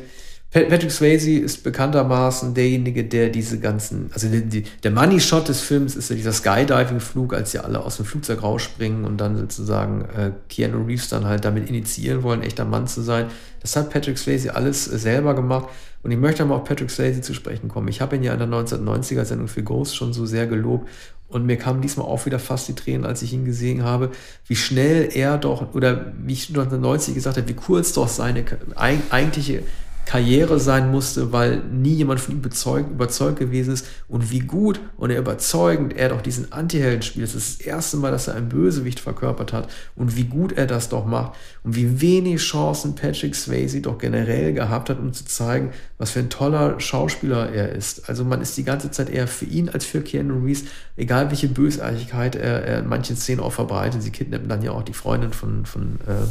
Patrick 0.50 0.90
Swayze 0.90 1.32
ist 1.32 1.62
bekanntermaßen 1.62 2.54
derjenige, 2.54 3.04
der 3.04 3.28
diese 3.28 3.60
ganzen, 3.60 4.08
also 4.14 4.28
die, 4.28 4.46
die, 4.46 4.64
der 4.82 4.90
Money 4.90 5.20
Shot 5.20 5.48
des 5.48 5.60
Films 5.60 5.94
ist 5.94 6.08
ja 6.08 6.16
dieser 6.16 6.32
Skydiving-Flug, 6.32 7.34
als 7.34 7.52
sie 7.52 7.58
alle 7.58 7.84
aus 7.84 7.96
dem 7.96 8.06
Flugzeug 8.06 8.42
rausspringen 8.42 9.04
und 9.04 9.18
dann 9.18 9.36
sozusagen 9.36 10.06
äh, 10.16 10.32
Keanu 10.48 10.86
Reeves 10.86 11.10
dann 11.10 11.26
halt 11.26 11.44
damit 11.44 11.68
initiieren 11.68 12.22
wollen, 12.22 12.42
echter 12.42 12.64
Mann 12.64 12.86
zu 12.86 13.02
sein. 13.02 13.26
Das 13.60 13.76
hat 13.76 13.90
Patrick 13.90 14.16
Swayze 14.16 14.56
alles 14.56 14.86
selber 14.86 15.34
gemacht 15.34 15.68
und 16.02 16.12
ich 16.12 16.18
möchte 16.18 16.42
mal 16.46 16.54
auf 16.54 16.64
Patrick 16.64 16.90
Swayze 16.90 17.20
zu 17.20 17.34
sprechen 17.34 17.68
kommen. 17.68 17.88
Ich 17.88 18.00
habe 18.00 18.16
ihn 18.16 18.22
ja 18.22 18.32
in 18.32 18.38
der 18.38 18.48
1990er-Sendung 18.48 19.48
für 19.48 19.62
Ghost 19.62 19.96
schon 19.96 20.14
so 20.14 20.24
sehr 20.24 20.46
gelobt 20.46 20.88
und 21.28 21.44
mir 21.44 21.56
kamen 21.56 21.82
diesmal 21.82 22.06
auch 22.06 22.24
wieder 22.26 22.38
fast 22.38 22.68
die 22.68 22.74
Tränen, 22.74 23.04
als 23.04 23.22
ich 23.22 23.32
ihn 23.32 23.44
gesehen 23.44 23.84
habe, 23.84 24.10
wie 24.46 24.56
schnell 24.56 25.10
er 25.12 25.38
doch, 25.38 25.74
oder 25.74 26.12
wie 26.24 26.32
ich 26.32 26.48
1990 26.48 27.14
gesagt 27.14 27.36
habe, 27.36 27.48
wie 27.48 27.54
kurz 27.54 27.92
doch 27.92 28.08
seine 28.08 28.44
eigentliche 28.76 29.62
Karriere 30.08 30.58
sein 30.58 30.90
musste, 30.90 31.32
weil 31.32 31.58
nie 31.70 31.92
jemand 31.92 32.18
von 32.18 32.32
ihm 32.34 32.38
überzeugt, 32.38 32.90
überzeugt 32.90 33.38
gewesen 33.38 33.74
ist 33.74 33.86
und 34.08 34.30
wie 34.30 34.38
gut 34.38 34.80
und 34.96 35.10
überzeugend 35.10 35.94
er 35.94 36.08
doch 36.08 36.22
diesen 36.22 36.50
Antihelden 36.50 37.02
spielt. 37.02 37.26
Das 37.26 37.34
ist 37.34 37.60
das 37.60 37.66
erste 37.66 37.98
Mal, 37.98 38.10
dass 38.10 38.26
er 38.26 38.34
einen 38.34 38.48
Bösewicht 38.48 39.00
verkörpert 39.00 39.52
hat 39.52 39.68
und 39.96 40.16
wie 40.16 40.24
gut 40.24 40.52
er 40.52 40.66
das 40.66 40.88
doch 40.88 41.04
macht 41.04 41.36
und 41.62 41.76
wie 41.76 42.00
wenig 42.00 42.40
Chancen 42.40 42.94
Patrick 42.94 43.34
Swayze 43.34 43.82
doch 43.82 43.98
generell 43.98 44.54
gehabt 44.54 44.88
hat, 44.88 44.98
um 44.98 45.12
zu 45.12 45.26
zeigen, 45.26 45.72
was 45.98 46.12
für 46.12 46.20
ein 46.20 46.30
toller 46.30 46.80
Schauspieler 46.80 47.52
er 47.52 47.72
ist. 47.72 48.08
Also 48.08 48.24
man 48.24 48.40
ist 48.40 48.56
die 48.56 48.64
ganze 48.64 48.90
Zeit 48.90 49.10
eher 49.10 49.28
für 49.28 49.44
ihn 49.44 49.68
als 49.68 49.84
für 49.84 50.00
Keanu 50.00 50.42
Reeves, 50.42 50.64
egal 50.96 51.28
welche 51.28 51.48
Bösartigkeit 51.48 52.34
er, 52.34 52.64
er 52.64 52.78
in 52.78 52.88
manchen 52.88 53.16
Szenen 53.18 53.40
auch 53.40 53.52
verbreitet. 53.52 54.02
Sie 54.02 54.10
kidnappen 54.10 54.48
dann 54.48 54.62
ja 54.62 54.70
auch 54.70 54.84
die 54.84 54.94
Freundin 54.94 55.34
von, 55.34 55.66
von, 55.66 55.98
äh, 56.06 56.24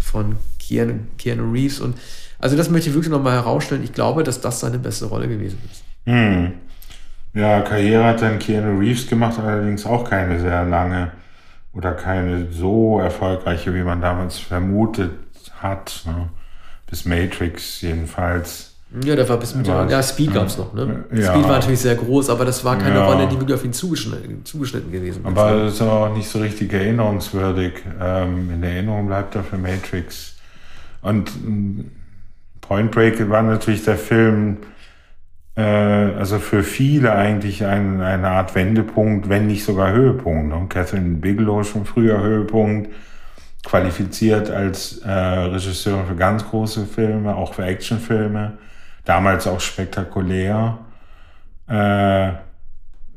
von 0.00 0.34
Keanu, 0.58 0.94
Keanu 1.16 1.52
Reeves 1.52 1.78
und 1.78 1.94
also 2.40 2.56
das 2.56 2.70
möchte 2.70 2.88
ich 2.88 2.94
wirklich 2.94 3.12
nochmal 3.12 3.34
herausstellen. 3.34 3.82
Ich 3.84 3.92
glaube, 3.92 4.22
dass 4.22 4.40
das 4.40 4.60
seine 4.60 4.78
beste 4.78 5.06
Rolle 5.06 5.28
gewesen 5.28 5.58
ist. 5.70 5.84
Hm. 6.06 6.52
Ja, 7.34 7.60
Karriere 7.60 8.04
hat 8.04 8.22
dann 8.22 8.38
Keanu 8.38 8.78
Reeves 8.78 9.06
gemacht, 9.06 9.38
allerdings 9.38 9.86
auch 9.86 10.08
keine 10.08 10.40
sehr 10.40 10.64
lange 10.64 11.12
oder 11.72 11.92
keine 11.92 12.50
so 12.50 12.98
erfolgreiche, 12.98 13.74
wie 13.74 13.82
man 13.82 14.00
damals 14.00 14.38
vermutet 14.38 15.12
hat. 15.60 16.02
Ne? 16.06 16.28
Bis 16.88 17.04
Matrix 17.04 17.82
jedenfalls. 17.82 18.74
Ja, 19.04 19.14
der 19.14 19.28
war 19.28 19.36
bis 19.36 19.54
Mitte. 19.54 19.70
Ja, 19.88 20.02
Speed 20.02 20.34
gab 20.34 20.48
es 20.48 20.58
noch. 20.58 20.74
Ne? 20.74 21.04
Ja. 21.12 21.32
Speed 21.32 21.44
war 21.44 21.52
natürlich 21.52 21.78
sehr 21.78 21.94
groß, 21.94 22.28
aber 22.30 22.44
das 22.44 22.64
war 22.64 22.76
keine 22.76 22.96
ja. 22.96 23.06
Rolle, 23.06 23.28
die 23.28 23.38
wirklich 23.38 23.54
auf 23.54 23.64
ihn 23.64 23.72
zugeschnitten, 23.72 24.44
zugeschnitten 24.44 24.90
gewesen 24.90 25.20
ist. 25.20 25.26
Aber 25.26 25.64
das 25.64 25.74
ist 25.74 25.82
auch 25.82 26.12
nicht 26.12 26.28
so 26.28 26.40
richtig 26.40 26.72
erinnerungswürdig. 26.72 27.74
Ähm, 28.00 28.50
in 28.50 28.62
Erinnerung 28.64 29.06
bleibt 29.06 29.36
er 29.36 29.44
für 29.44 29.58
Matrix. 29.58 30.34
Und 31.02 31.30
Point 32.70 32.92
Break 32.92 33.28
war 33.28 33.42
natürlich 33.42 33.82
der 33.84 33.96
Film, 33.96 34.58
äh, 35.56 35.60
also 35.60 36.38
für 36.38 36.62
viele 36.62 37.10
eigentlich 37.10 37.64
ein, 37.64 38.00
eine 38.00 38.28
Art 38.28 38.54
Wendepunkt, 38.54 39.28
wenn 39.28 39.48
nicht 39.48 39.64
sogar 39.64 39.90
Höhepunkt. 39.90 40.50
Ne? 40.50 40.66
Catherine 40.68 41.16
Bigelow 41.16 41.64
schon 41.64 41.84
früher 41.84 42.22
Höhepunkt 42.22 42.90
qualifiziert 43.64 44.50
als 44.50 44.98
äh, 44.98 45.10
Regisseur 45.10 46.04
für 46.06 46.14
ganz 46.14 46.48
große 46.48 46.86
Filme, 46.86 47.34
auch 47.34 47.54
für 47.54 47.64
Actionfilme 47.64 48.58
damals 49.04 49.48
auch 49.48 49.58
spektakulär. 49.58 50.78
Äh, 51.68 52.30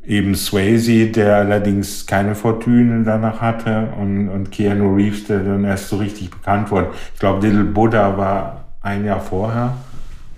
eben 0.03 0.33
Swayze, 0.33 1.11
der 1.11 1.35
allerdings 1.35 2.07
keine 2.07 2.33
Fortune 2.33 3.03
danach 3.03 3.39
hatte 3.39 3.89
und, 3.99 4.29
und 4.29 4.51
Keanu 4.51 4.95
Reeves, 4.95 5.25
der 5.25 5.41
dann 5.41 5.63
erst 5.63 5.89
so 5.89 5.97
richtig 5.97 6.31
bekannt 6.31 6.71
wurde. 6.71 6.89
Ich 7.13 7.19
glaube, 7.19 7.45
Little 7.45 7.65
Buddha 7.65 8.17
war 8.17 8.62
ein 8.83 9.05
Jahr 9.05 9.19
vorher. 9.19 9.75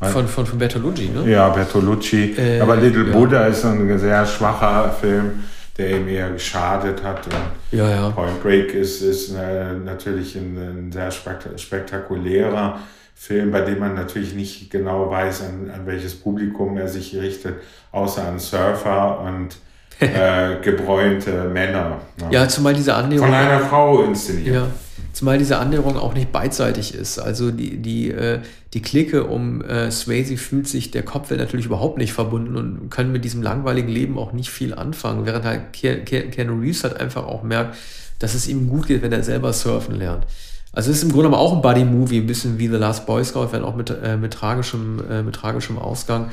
Von, 0.01 0.27
von, 0.27 0.45
von 0.45 0.59
Bertolucci, 0.59 1.09
ne? 1.09 1.29
Ja, 1.31 1.49
Bertolucci. 1.49 2.35
Äh, 2.37 2.59
Aber 2.59 2.75
Little 2.75 3.07
ja. 3.07 3.13
Buddha 3.13 3.45
ist 3.45 3.65
ein 3.65 3.97
sehr 3.97 4.25
schwacher 4.25 4.93
Film, 5.01 5.43
der 5.77 5.97
ihm 5.97 6.07
eher 6.07 6.29
geschadet 6.29 7.03
hat. 7.03 7.25
Und 7.25 7.33
ja, 7.77 7.89
ja. 7.89 8.09
Point 8.09 8.41
Break 8.43 8.73
ist, 8.73 9.01
ist 9.01 9.33
äh, 9.33 9.73
natürlich 9.73 10.35
ein, 10.35 10.57
ein 10.57 10.91
sehr 10.91 11.11
spektakulärer 11.11 12.79
Film, 13.15 13.51
bei 13.51 13.61
dem 13.61 13.79
man 13.79 13.95
natürlich 13.95 14.35
nicht 14.35 14.69
genau 14.69 15.09
weiß, 15.09 15.43
an, 15.43 15.71
an 15.73 15.87
welches 15.87 16.15
Publikum 16.15 16.77
er 16.77 16.89
sich 16.89 17.15
richtet, 17.15 17.55
außer 17.91 18.27
an 18.27 18.37
Surfer 18.37 19.21
und 19.21 19.55
äh, 20.01 20.59
gebräunte 20.61 21.45
Männer. 21.45 22.01
Ne? 22.19 22.27
Ja, 22.29 22.47
zumal 22.49 22.73
diese 22.73 22.93
Annäherung. 22.93 23.27
Von 23.27 23.35
einer 23.35 23.61
Frau 23.61 24.03
inszeniert. 24.03 24.55
Ja, 24.55 24.67
zumal 25.15 25.37
diese 25.37 25.57
Annäherung 25.57 25.97
auch 25.97 26.13
nicht 26.13 26.33
beidseitig 26.33 26.93
ist. 26.93 27.19
Also 27.19 27.49
die, 27.49 27.77
die, 27.77 28.11
äh, 28.11 28.41
die 28.73 28.81
Clique 28.81 29.23
um 29.23 29.61
äh, 29.61 29.89
Swayze 29.89 30.35
fühlt 30.35 30.67
sich 30.67 30.91
der 30.91 31.03
Kopfwelt 31.03 31.39
natürlich 31.39 31.65
überhaupt 31.65 31.97
nicht 31.97 32.11
verbunden 32.11 32.57
und 32.57 32.89
können 32.89 33.13
mit 33.13 33.23
diesem 33.23 33.41
langweiligen 33.41 33.87
Leben 33.87 34.19
auch 34.19 34.33
nicht 34.33 34.49
viel 34.49 34.73
anfangen, 34.73 35.25
während 35.25 35.45
halt 35.45 35.71
Keanu 35.71 36.59
Reeves 36.59 36.83
halt 36.83 36.99
einfach 36.99 37.25
auch 37.25 37.43
merkt, 37.43 37.77
dass 38.19 38.35
es 38.35 38.49
ihm 38.49 38.67
gut 38.67 38.87
geht, 38.87 39.01
wenn 39.01 39.13
er 39.13 39.23
selber 39.23 39.53
surfen 39.53 39.95
lernt. 39.95 40.25
Also 40.73 40.91
es 40.91 40.97
ist 40.97 41.03
im 41.03 41.13
Grunde 41.13 41.35
auch 41.37 41.53
ein 41.53 41.61
Buddy-Movie, 41.61 42.19
ein 42.19 42.27
bisschen 42.27 42.59
wie 42.59 42.67
The 42.67 42.75
Last 42.75 43.05
Boy 43.05 43.23
Scout, 43.23 43.53
wenn 43.53 43.63
auch 43.63 43.77
mit, 43.77 43.89
äh, 43.89 44.17
mit, 44.17 44.33
tragischem, 44.33 45.01
äh, 45.09 45.23
mit 45.23 45.35
tragischem 45.35 45.77
Ausgang. 45.77 46.31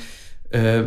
Äh, 0.50 0.82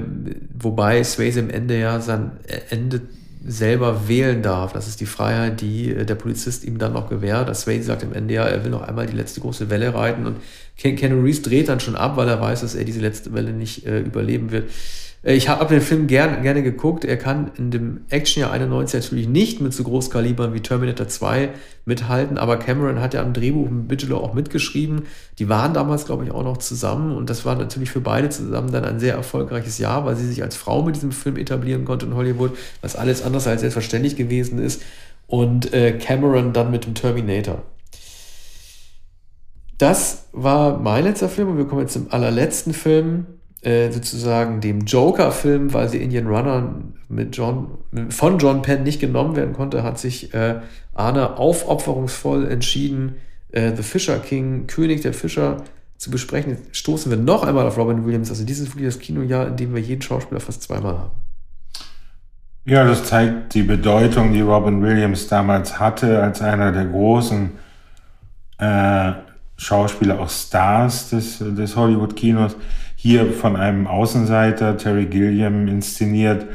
wobei 0.59 1.01
Swayze 1.01 1.39
im 1.39 1.49
Ende 1.49 1.79
ja 1.79 2.01
sein 2.01 2.31
Ende 2.69 3.01
selber 3.47 4.07
wählen 4.07 4.41
darf. 4.41 4.73
Das 4.73 4.87
ist 4.87 4.99
die 4.99 5.05
Freiheit, 5.05 5.61
die 5.61 5.91
äh, 5.91 6.05
der 6.05 6.15
Polizist 6.15 6.63
ihm 6.63 6.77
dann 6.77 6.93
noch 6.93 7.09
gewährt. 7.09 7.47
Das 7.47 7.61
Swayze 7.61 7.85
sagt 7.85 8.03
im 8.03 8.13
Ende 8.13 8.33
ja, 8.33 8.45
er 8.45 8.63
will 8.63 8.71
noch 8.71 8.81
einmal 8.81 9.05
die 9.05 9.15
letzte 9.15 9.41
große 9.41 9.69
Welle 9.69 9.93
reiten 9.93 10.25
und 10.25 10.37
Ken, 10.77 10.95
Ken 10.95 11.21
Reeves 11.21 11.41
dreht 11.41 11.69
dann 11.69 11.79
schon 11.79 11.95
ab, 11.95 12.17
weil 12.17 12.27
er 12.27 12.41
weiß, 12.41 12.61
dass 12.61 12.75
er 12.75 12.83
diese 12.83 12.99
letzte 12.99 13.33
Welle 13.33 13.53
nicht 13.53 13.85
äh, 13.85 13.99
überleben 13.99 14.51
wird. 14.51 14.69
Äh, 15.25 15.33
ich 15.33 15.49
habe 15.49 15.65
den 15.65 15.81
Film 15.81 16.07
gern, 16.07 16.41
gerne 16.41 16.63
geguckt. 16.63 17.03
Er 17.03 17.17
kann 17.17 17.51
in 17.57 17.71
dem 17.71 18.01
Actionjahr 18.09 18.51
91 18.51 19.01
natürlich 19.01 19.27
nicht 19.27 19.59
mit 19.59 19.73
so 19.73 19.83
Großkalibern 19.83 20.53
wie 20.53 20.61
Terminator 20.61 21.07
2 21.07 21.49
mithalten, 21.85 22.37
aber 22.37 22.57
Cameron 22.57 23.01
hat 23.01 23.13
ja 23.13 23.21
am 23.21 23.33
Drehbuch 23.33 23.69
mit 23.69 23.87
Bigelow 23.87 24.17
auch 24.17 24.33
mitgeschrieben. 24.33 25.03
Die 25.39 25.49
waren 25.49 25.73
damals, 25.73 26.05
glaube 26.05 26.23
ich, 26.23 26.31
auch 26.31 26.43
noch 26.43 26.57
zusammen 26.57 27.15
und 27.15 27.29
das 27.29 27.45
war 27.45 27.55
natürlich 27.55 27.91
für 27.91 28.01
beide 28.01 28.29
zusammen 28.29 28.71
dann 28.71 28.85
ein 28.85 28.99
sehr 28.99 29.15
erfolgreiches 29.15 29.77
Jahr, 29.77 30.05
weil 30.05 30.15
sie 30.15 30.27
sich 30.27 30.43
als 30.43 30.55
Frau 30.55 30.83
mit 30.83 30.95
diesem 30.95 31.11
Film 31.11 31.37
etablieren 31.37 31.85
konnte 31.85 32.05
in 32.05 32.15
Hollywood, 32.15 32.57
was 32.81 32.95
alles 32.95 33.23
anders 33.23 33.47
als 33.47 33.61
selbstverständlich 33.61 34.15
gewesen 34.15 34.59
ist. 34.59 34.81
Und 35.27 35.73
äh, 35.73 35.93
Cameron 35.93 36.53
dann 36.53 36.69
mit 36.69 36.85
dem 36.85 36.93
Terminator. 36.93 37.63
Das 39.79 40.27
war 40.31 40.79
mein 40.79 41.03
letzter 41.03 41.27
Film 41.27 41.49
und 41.49 41.57
wir 41.57 41.65
kommen 41.65 41.81
jetzt 41.81 41.93
zum 41.93 42.11
allerletzten 42.11 42.73
Film. 42.73 43.25
Äh, 43.65 43.91
sozusagen 43.91 44.61
dem 44.61 44.81
Joker-Film, 44.81 45.73
weil 45.73 45.89
sie 45.89 45.97
Indian 45.97 46.27
Runner 46.27 46.75
mit 47.09 47.35
John, 47.35 47.79
von 48.09 48.37
John 48.37 48.61
Penn 48.61 48.83
nicht 48.83 48.99
genommen 48.99 49.35
werden 49.35 49.53
konnte, 49.53 49.81
hat 49.81 49.97
sich 49.97 50.35
äh, 50.35 50.57
Arne 50.93 51.39
aufopferungsvoll 51.39 52.45
entschieden, 52.45 53.15
äh, 53.51 53.75
The 53.75 53.81
Fisher 53.81 54.19
King, 54.19 54.67
König 54.67 55.01
der 55.01 55.13
Fischer, 55.13 55.63
zu 55.97 56.11
besprechen. 56.11 56.51
Jetzt 56.51 56.77
stoßen 56.77 57.09
wir 57.09 57.17
noch 57.17 57.43
einmal 57.43 57.65
auf 57.65 57.75
Robin 57.75 58.05
Williams. 58.05 58.29
Also 58.29 58.45
dieses 58.45 58.67
wirklich 58.67 58.85
das 58.85 58.99
Kinojahr, 58.99 59.47
in 59.47 59.55
dem 59.55 59.73
wir 59.73 59.81
jeden 59.81 60.03
Schauspieler 60.03 60.41
fast 60.41 60.61
zweimal 60.61 60.99
haben. 60.99 61.11
Ja, 62.65 62.83
das 62.83 63.05
zeigt 63.05 63.55
die 63.55 63.63
Bedeutung, 63.63 64.31
die 64.31 64.41
Robin 64.41 64.83
Williams 64.83 65.27
damals 65.27 65.79
hatte, 65.79 66.21
als 66.21 66.39
einer 66.39 66.71
der 66.71 66.85
großen 66.85 67.49
äh, 68.59 69.13
Schauspieler, 69.57 70.19
auch 70.19 70.29
Stars 70.29 71.09
des, 71.09 71.39
des 71.39 71.75
Hollywood-Kinos 71.75 72.55
hier 73.05 73.31
von 73.31 73.55
einem 73.55 73.85
Außenseiter, 73.85 74.77
Terry 74.77 75.05
Gilliam, 75.05 75.67
inszeniert, 75.67 76.47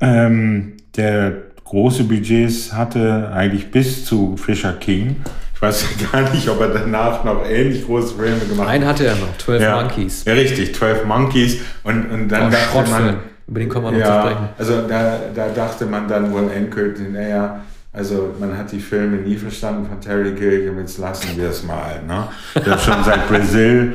ähm, 0.00 0.72
der 0.96 1.34
große 1.62 2.02
Budgets 2.02 2.72
hatte, 2.72 3.30
eigentlich 3.32 3.70
bis 3.70 4.04
zu 4.04 4.36
Fisher 4.36 4.72
King. 4.72 5.14
Ich 5.54 5.62
weiß 5.62 5.86
gar 6.12 6.28
nicht, 6.32 6.48
ob 6.48 6.60
er 6.60 6.70
danach 6.70 7.22
noch 7.22 7.48
ähnlich 7.48 7.86
große 7.86 8.16
Filme 8.16 8.40
gemacht 8.40 8.66
hat. 8.66 8.74
Einen 8.74 8.86
hatte 8.86 9.06
er 9.06 9.14
noch, 9.14 9.38
12 9.38 9.62
ja, 9.62 9.80
Monkeys. 9.80 10.24
Ja, 10.24 10.32
richtig, 10.32 10.74
12 10.74 11.04
Monkeys. 11.04 11.58
Und, 11.84 12.10
und 12.10 12.28
dann 12.28 12.48
oh, 12.48 12.50
dachte 12.50 12.90
man, 12.90 13.16
über 13.46 13.60
den 13.60 13.68
kommen 13.68 13.84
wir 13.84 13.92
noch 13.92 13.98
ja, 13.98 14.22
zu 14.22 14.28
sprechen. 14.28 14.48
Also 14.58 14.88
da, 14.88 15.18
da 15.32 15.48
dachte 15.50 15.86
man 15.86 16.08
dann 16.08 16.32
wohl 16.32 16.50
endgültig, 16.50 17.06
naja, 17.12 17.60
also 17.92 18.34
man 18.40 18.58
hat 18.58 18.72
die 18.72 18.80
Filme 18.80 19.18
nie 19.18 19.36
verstanden 19.36 19.86
von 19.86 20.00
Terry 20.00 20.32
Gilliam, 20.32 20.76
jetzt 20.80 20.98
lassen 20.98 21.36
wir 21.36 21.50
es 21.50 21.62
mal. 21.62 22.02
Ne? 22.04 22.26
Der 22.66 22.78
schon 22.78 23.04
seit 23.04 23.28
Brazil 23.28 23.94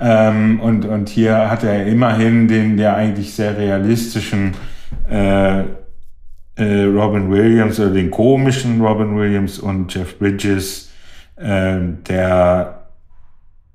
ähm, 0.00 0.60
und, 0.60 0.84
und 0.84 1.08
hier 1.08 1.50
hat 1.50 1.64
er 1.64 1.86
immerhin 1.86 2.48
den 2.48 2.78
ja 2.78 2.94
eigentlich 2.94 3.34
sehr 3.34 3.56
realistischen 3.56 4.54
äh, 5.10 5.60
äh, 5.60 6.84
Robin 6.84 7.30
Williams 7.30 7.80
oder 7.80 7.90
den 7.90 8.10
komischen 8.10 8.80
Robin 8.80 9.16
Williams 9.16 9.58
und 9.58 9.92
Jeff 9.94 10.18
Bridges, 10.18 10.90
äh, 11.36 11.78
der, 12.08 12.86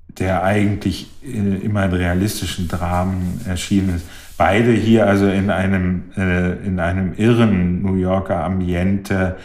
der 0.08 0.44
eigentlich 0.44 1.10
immer 1.22 1.84
in 1.86 1.92
realistischen 1.92 2.68
Dramen 2.68 3.40
erschienen 3.46 3.96
ist. 3.96 4.06
Beide 4.36 4.72
hier 4.72 5.06
also 5.06 5.28
in 5.28 5.50
einem, 5.50 6.04
äh, 6.16 6.52
in 6.66 6.80
einem 6.80 7.14
irren 7.14 7.82
New 7.82 7.94
Yorker 7.94 8.44
Ambiente. 8.44 9.36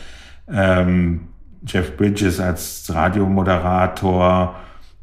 Ähm, 0.52 1.22
Jeff 1.66 1.96
Bridges 1.98 2.40
als 2.40 2.92
Radiomoderator, 2.94 4.56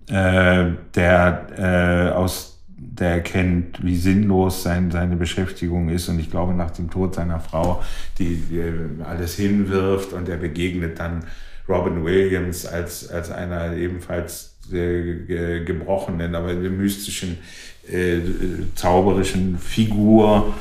äh, 0.08 0.72
der 0.94 1.46
äh, 1.58 2.14
aus 2.14 2.56
der 2.78 3.10
erkennt, 3.10 3.84
wie 3.84 3.96
sinnlos 3.96 4.62
sein, 4.62 4.90
seine 4.90 5.16
Beschäftigung 5.16 5.88
ist. 5.88 6.08
Und 6.08 6.18
ich 6.18 6.30
glaube 6.30 6.54
nach 6.54 6.70
dem 6.70 6.90
Tod 6.90 7.14
seiner 7.14 7.40
Frau, 7.40 7.82
die, 8.18 8.36
die 8.36 8.62
alles 9.04 9.36
hinwirft 9.36 10.12
und 10.12 10.28
er 10.28 10.36
begegnet 10.36 10.98
dann 10.98 11.24
Robin 11.68 12.04
Williams 12.04 12.64
als, 12.64 13.08
als 13.08 13.30
einer 13.30 13.74
ebenfalls 13.74 14.56
äh, 14.72 15.64
gebrochenen, 15.64 16.34
aber 16.34 16.54
mystischen, 16.54 17.38
äh, 17.90 18.20
zauberischen 18.74 19.58
Figur, 19.58 20.54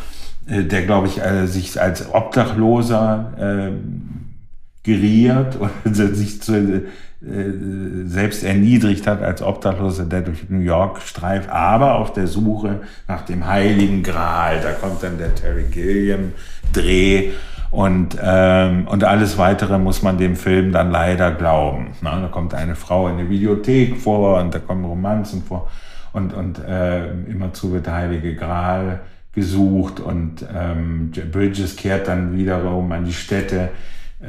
äh, 0.47 0.63
der 0.63 0.83
glaube 0.83 1.07
ich 1.07 1.21
äh, 1.21 1.47
sich 1.47 1.79
als 1.79 2.13
Obdachloser 2.13 3.71
äh, 3.71 3.71
geriert 4.83 5.57
und 5.85 5.95
sich 5.95 6.41
zu, 6.41 6.55
äh, 6.55 6.81
selbst 8.05 8.43
erniedrigt 8.43 9.07
hat 9.07 9.23
als 9.23 9.41
Obdachloser, 9.41 10.05
der 10.05 10.21
durch 10.21 10.49
New 10.49 10.59
York 10.59 11.01
streift, 11.01 11.49
aber 11.49 11.95
auf 11.95 12.13
der 12.13 12.27
Suche 12.27 12.81
nach 13.07 13.23
dem 13.23 13.47
Heiligen 13.47 14.03
Gral. 14.03 14.59
Da 14.61 14.71
kommt 14.71 15.01
dann 15.01 15.17
der 15.17 15.33
Terry 15.33 15.63
Gilliam 15.71 16.33
Dreh 16.71 17.31
und, 17.71 18.17
ähm, 18.21 18.87
und 18.87 19.03
alles 19.03 19.37
weitere 19.37 19.77
muss 19.79 20.01
man 20.01 20.17
dem 20.17 20.35
Film 20.35 20.71
dann 20.71 20.91
leider 20.91 21.31
glauben. 21.31 21.87
Na, 22.01 22.21
da 22.21 22.27
kommt 22.27 22.53
eine 22.53 22.75
Frau 22.75 23.07
in 23.07 23.17
der 23.17 23.29
Videothek 23.29 23.97
vor 23.97 24.39
und 24.39 24.53
da 24.53 24.59
kommen 24.59 24.85
Romanzen 24.85 25.43
vor 25.43 25.69
und, 26.13 26.33
und 26.33 26.59
äh, 26.63 27.11
immerzu 27.29 27.73
wird 27.73 27.87
der 27.87 27.95
Heilige 27.95 28.35
Gral 28.35 29.01
gesucht 29.33 29.99
und 29.99 30.45
ähm, 30.55 31.11
Bridges 31.31 31.75
kehrt 31.75 32.07
dann 32.07 32.37
wiederum 32.37 32.89
an 32.91 33.03
die 33.03 33.13
Städte 33.13 33.69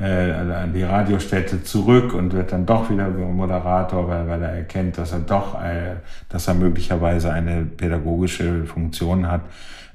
äh, 0.01 0.32
an 0.32 0.73
die 0.73 0.82
Radiostätte 0.82 1.62
zurück 1.62 2.12
und 2.14 2.32
wird 2.32 2.52
dann 2.52 2.66
doch 2.66 2.90
wieder 2.90 3.09
Moderator, 3.09 4.09
weil, 4.09 4.28
weil 4.28 4.43
er 4.43 4.51
erkennt, 4.51 4.98
dass 4.98 5.12
er 5.12 5.20
doch, 5.20 5.60
äh, 5.62 5.97
dass 6.28 6.48
er 6.48 6.55
möglicherweise 6.55 7.32
eine 7.32 7.62
pädagogische 7.64 8.64
Funktion 8.64 9.31
hat. 9.31 9.43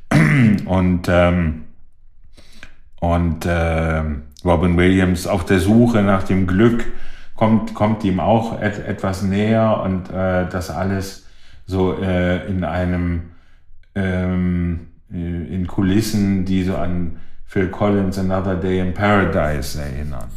Und, 0.66 1.08
ähm, 1.10 1.64
und 3.00 3.46
äh, 3.48 4.04
Robin 4.46 4.78
Williams 4.78 5.26
auf 5.26 5.46
der 5.46 5.60
Suche 5.60 6.04
nach 6.04 6.24
dem 6.24 6.46
Glück 6.46 6.86
kommt, 7.36 7.74
kommt 7.74 8.04
ihm 8.04 8.20
auch 8.20 8.62
et 8.62 8.86
etwas 8.86 9.24
näher 9.24 9.82
und 9.84 10.12
äh, 10.12 10.48
das 10.48 10.70
alles 10.70 11.26
so 11.66 11.94
äh, 12.00 12.46
in 12.48 12.64
einem, 12.64 13.32
ähm, 13.96 14.88
äh, 15.12 15.16
in 15.16 15.66
Kulissen, 15.66 16.46
die 16.46 16.64
so 16.64 16.76
an 16.76 17.18
Phil 17.52 17.68
Collins 17.68 18.18
Another 18.18 18.56
Day 18.56 18.80
in 18.80 18.94
Paradise 18.94 19.78
erinnern. 19.78 20.30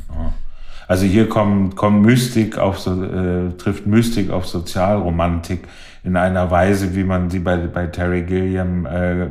Also 0.88 1.06
hier 1.06 1.28
kommt, 1.28 1.76
kommt 1.76 2.02
Mystik 2.02 2.58
auf 2.58 2.80
so, 2.80 3.04
äh, 3.04 3.52
trifft 3.56 3.86
Mystik 3.86 4.30
auf 4.30 4.48
Sozialromantik 4.48 5.68
in 6.02 6.16
einer 6.16 6.50
Weise, 6.50 6.96
wie 6.96 7.04
man 7.04 7.30
sie 7.30 7.38
bei, 7.38 7.56
bei 7.56 7.86
Terry 7.86 8.22
Gilliam, 8.22 8.84
äh, 8.84 9.28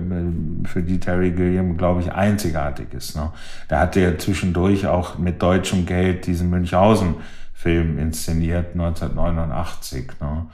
für 0.65 0.81
die 0.81 0.97
Terry 0.97 1.31
Gilliam, 1.31 1.75
glaube 1.75 1.99
ich, 1.99 2.13
einzigartig 2.13 2.93
ist. 2.93 3.17
Ne? 3.17 3.31
Da 3.67 3.81
hat 3.81 3.97
er 3.97 4.17
zwischendurch 4.17 4.87
auch 4.87 5.17
mit 5.17 5.41
deutschem 5.41 5.85
Geld 5.85 6.25
diesen 6.25 6.49
Münchhausen-Film 6.51 7.99
inszeniert, 7.99 8.75
1989. 8.75 10.07
Ne? 10.21 10.45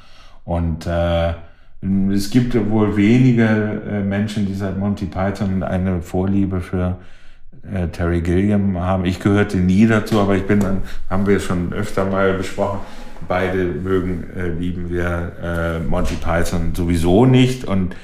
Und 0.46 0.88
äh, 0.88 1.34
es 2.12 2.32
gibt 2.32 2.56
wohl 2.72 2.98
wenige 2.98 3.46
äh, 3.46 4.02
Menschen, 4.02 4.48
die 4.48 4.56
seit 4.56 4.80
Monty 4.80 5.06
Python 5.06 5.62
eine 5.62 6.02
Vorliebe 6.02 6.60
für 6.60 6.98
äh, 7.64 7.88
Terry 7.88 8.22
Gilliam 8.22 8.80
haben. 8.80 9.06
Ich 9.06 9.20
gehörte 9.20 9.58
nie 9.58 9.88
dazu, 9.88 10.20
aber 10.20 10.36
ich 10.36 10.44
bin 10.46 10.60
dann, 10.60 10.82
haben 11.10 11.28
wir 11.28 11.40
schon 11.40 11.74
öfter 11.74 12.06
mal 12.06 12.34
besprochen, 12.34 12.80
beide 13.28 13.66
mögen, 13.66 14.26
äh, 14.36 14.50
lieben 14.50 14.90
wir 14.90 15.34
äh, 15.42 15.80
Monty 15.80 16.16
Python 16.16 16.74
sowieso 16.76 17.26
nicht 17.26 17.66
und 17.66 17.96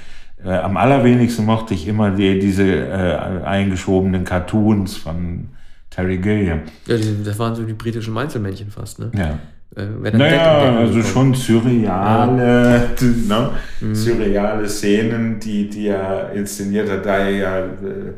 äh, 0.44 0.50
am 0.50 0.78
allerwenigsten 0.78 1.46
mochte 1.46 1.74
ich 1.74 1.88
immer 1.88 2.12
die, 2.12 2.40
diese 2.40 2.64
äh, 2.64 3.44
eingeschobenen 3.44 4.24
Cartoons 4.26 4.96
von 4.96 5.50
Terry 5.90 6.18
Gilliam. 6.18 6.62
Ja, 6.86 6.98
das 7.24 7.40
waren 7.40 7.56
so 7.56 7.64
die 7.64 7.74
britischen 7.74 8.14
Meinzelmännchen 8.14 8.70
fast, 8.70 9.00
ne? 9.00 9.12
Ja. 9.16 9.40
Äh, 9.76 10.12
naja, 10.12 10.78
also 10.78 11.02
schon 11.02 11.34
surreale, 11.34 12.96
ja. 13.00 13.06
ne? 13.28 13.50
Mhm. 13.82 13.96
surreale 13.96 14.70
Szenen, 14.70 15.40
die, 15.40 15.70
die 15.70 15.88
er 15.88 16.32
inszeniert 16.32 16.90
hat, 16.90 17.06
da 17.06 17.18
er 17.18 17.30
ja 17.30 17.60
äh, 17.60 18.14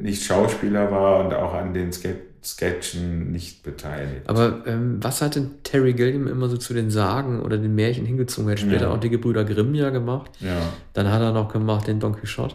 nicht 0.00 0.22
Schauspieler 0.24 0.90
war 0.90 1.24
und 1.24 1.34
auch 1.34 1.54
an 1.54 1.74
den 1.74 1.92
Sketch 1.92 2.28
Sketchen 2.40 3.32
nicht 3.32 3.62
beteiligt. 3.62 4.22
Aber 4.28 4.62
ähm, 4.66 4.98
was 5.02 5.20
hat 5.20 5.34
denn 5.34 5.50
Terry 5.64 5.92
Gilliam 5.92 6.28
immer 6.28 6.48
so 6.48 6.56
zu 6.56 6.72
den 6.72 6.90
Sagen 6.90 7.40
oder 7.40 7.58
den 7.58 7.74
Märchen 7.74 8.06
hingezogen? 8.06 8.48
Er 8.48 8.52
hat 8.52 8.60
später 8.60 8.86
ja. 8.86 8.90
auch 8.90 9.00
die 9.00 9.10
Gebrüder 9.10 9.44
Grimm 9.44 9.74
ja 9.74 9.90
gemacht. 9.90 10.30
Ja. 10.40 10.56
Dann 10.92 11.10
hat 11.12 11.20
er 11.20 11.32
noch 11.32 11.52
gemacht 11.52 11.88
den 11.88 12.00
Don 12.00 12.14
Quixote. 12.14 12.54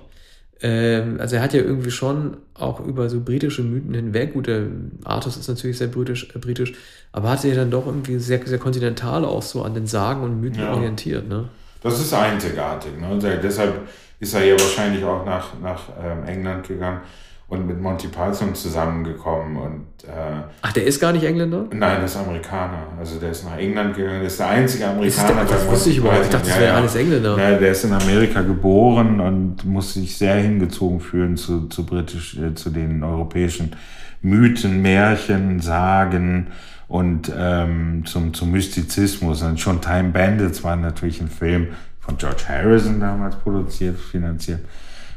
Ähm, 0.61 1.17
also 1.19 1.35
er 1.35 1.41
hat 1.41 1.53
ja 1.53 1.61
irgendwie 1.61 1.91
schon 1.91 2.37
auch 2.53 2.79
über 2.79 3.09
so 3.09 3.19
britische 3.19 3.63
Mythen 3.63 3.93
hinweg, 3.93 4.33
gut, 4.33 4.47
der 4.47 4.67
Artus 5.03 5.37
ist 5.37 5.47
natürlich 5.47 5.77
sehr 5.77 5.87
britisch, 5.87 6.29
äh, 6.35 6.39
britisch 6.39 6.73
aber 7.11 7.29
hat 7.29 7.41
sich 7.41 7.55
dann 7.55 7.69
doch 7.69 7.85
irgendwie 7.85 8.17
sehr, 8.17 8.45
sehr 8.45 8.57
kontinental 8.57 9.23
auch 9.25 9.41
so 9.41 9.63
an 9.63 9.73
den 9.73 9.87
Sagen 9.87 10.23
und 10.23 10.41
Mythen 10.41 10.61
ja. 10.61 10.73
orientiert. 10.73 11.27
Ne? 11.27 11.47
Das 11.81 11.99
ist 11.99 12.13
einzigartig. 12.13 12.91
Ne? 12.99 13.39
Deshalb 13.41 13.87
ist 14.19 14.33
er 14.33 14.43
ja 14.45 14.53
wahrscheinlich 14.53 15.03
auch 15.03 15.25
nach, 15.25 15.59
nach 15.61 15.89
ähm, 16.01 16.25
England 16.25 16.67
gegangen 16.67 17.01
und 17.47 17.67
mit 17.67 17.81
Monty 17.81 18.07
Python 18.07 18.55
zusammengekommen. 18.55 19.57
Und, 19.57 20.07
äh, 20.07 20.41
Ach, 20.61 20.71
der 20.73 20.85
ist 20.85 20.99
gar 20.99 21.11
nicht 21.11 21.23
Engländer? 21.23 21.65
Nein, 21.71 21.97
der 21.97 22.05
ist 22.05 22.15
Amerikaner. 22.15 22.87
Also 22.97 23.19
der 23.19 23.31
ist 23.31 23.45
nach 23.45 23.57
England 23.57 23.95
gegangen. 23.95 24.19
Der 24.19 24.27
ist 24.27 24.39
der 24.39 24.49
einzige 24.49 24.87
Amerikaner. 24.87 25.41
Das, 25.41 25.49
der, 25.49 25.57
das 25.57 25.67
wusste 25.67 25.89
ich 25.91 25.97
überhaupt. 25.97 26.23
Ich 26.23 26.29
dachte, 26.29 26.47
das 26.47 26.59
wäre 26.59 26.71
ja, 26.71 26.77
alles 26.77 26.95
Engländer. 26.95 27.37
Ja, 27.37 27.57
der 27.57 27.71
ist 27.71 27.83
in 27.83 27.93
Amerika 27.93 28.41
geboren 28.41 29.19
und 29.19 29.65
muss 29.65 29.93
sich 29.93 30.17
sehr 30.17 30.35
hingezogen 30.35 30.99
fühlen 30.99 31.37
zu, 31.37 31.67
zu 31.67 31.85
britisch, 31.85 32.37
äh, 32.37 32.55
zu 32.55 32.69
den 32.69 33.03
europäischen 33.03 33.75
Mythen, 34.21 34.81
Märchen, 34.81 35.59
Sagen 35.59 36.47
und 36.87 37.31
ähm, 37.37 38.03
zum, 38.05 38.33
zum 38.33 38.51
Mystizismus. 38.51 39.41
Und 39.43 39.59
schon 39.59 39.81
Time 39.81 40.09
Bandits 40.09 40.63
war 40.63 40.75
natürlich 40.75 41.21
ein 41.21 41.29
Film 41.29 41.67
von 41.99 42.17
George 42.17 42.43
Harrison 42.47 42.99
damals 42.99 43.35
produziert, 43.35 43.99
finanziert 43.99 44.61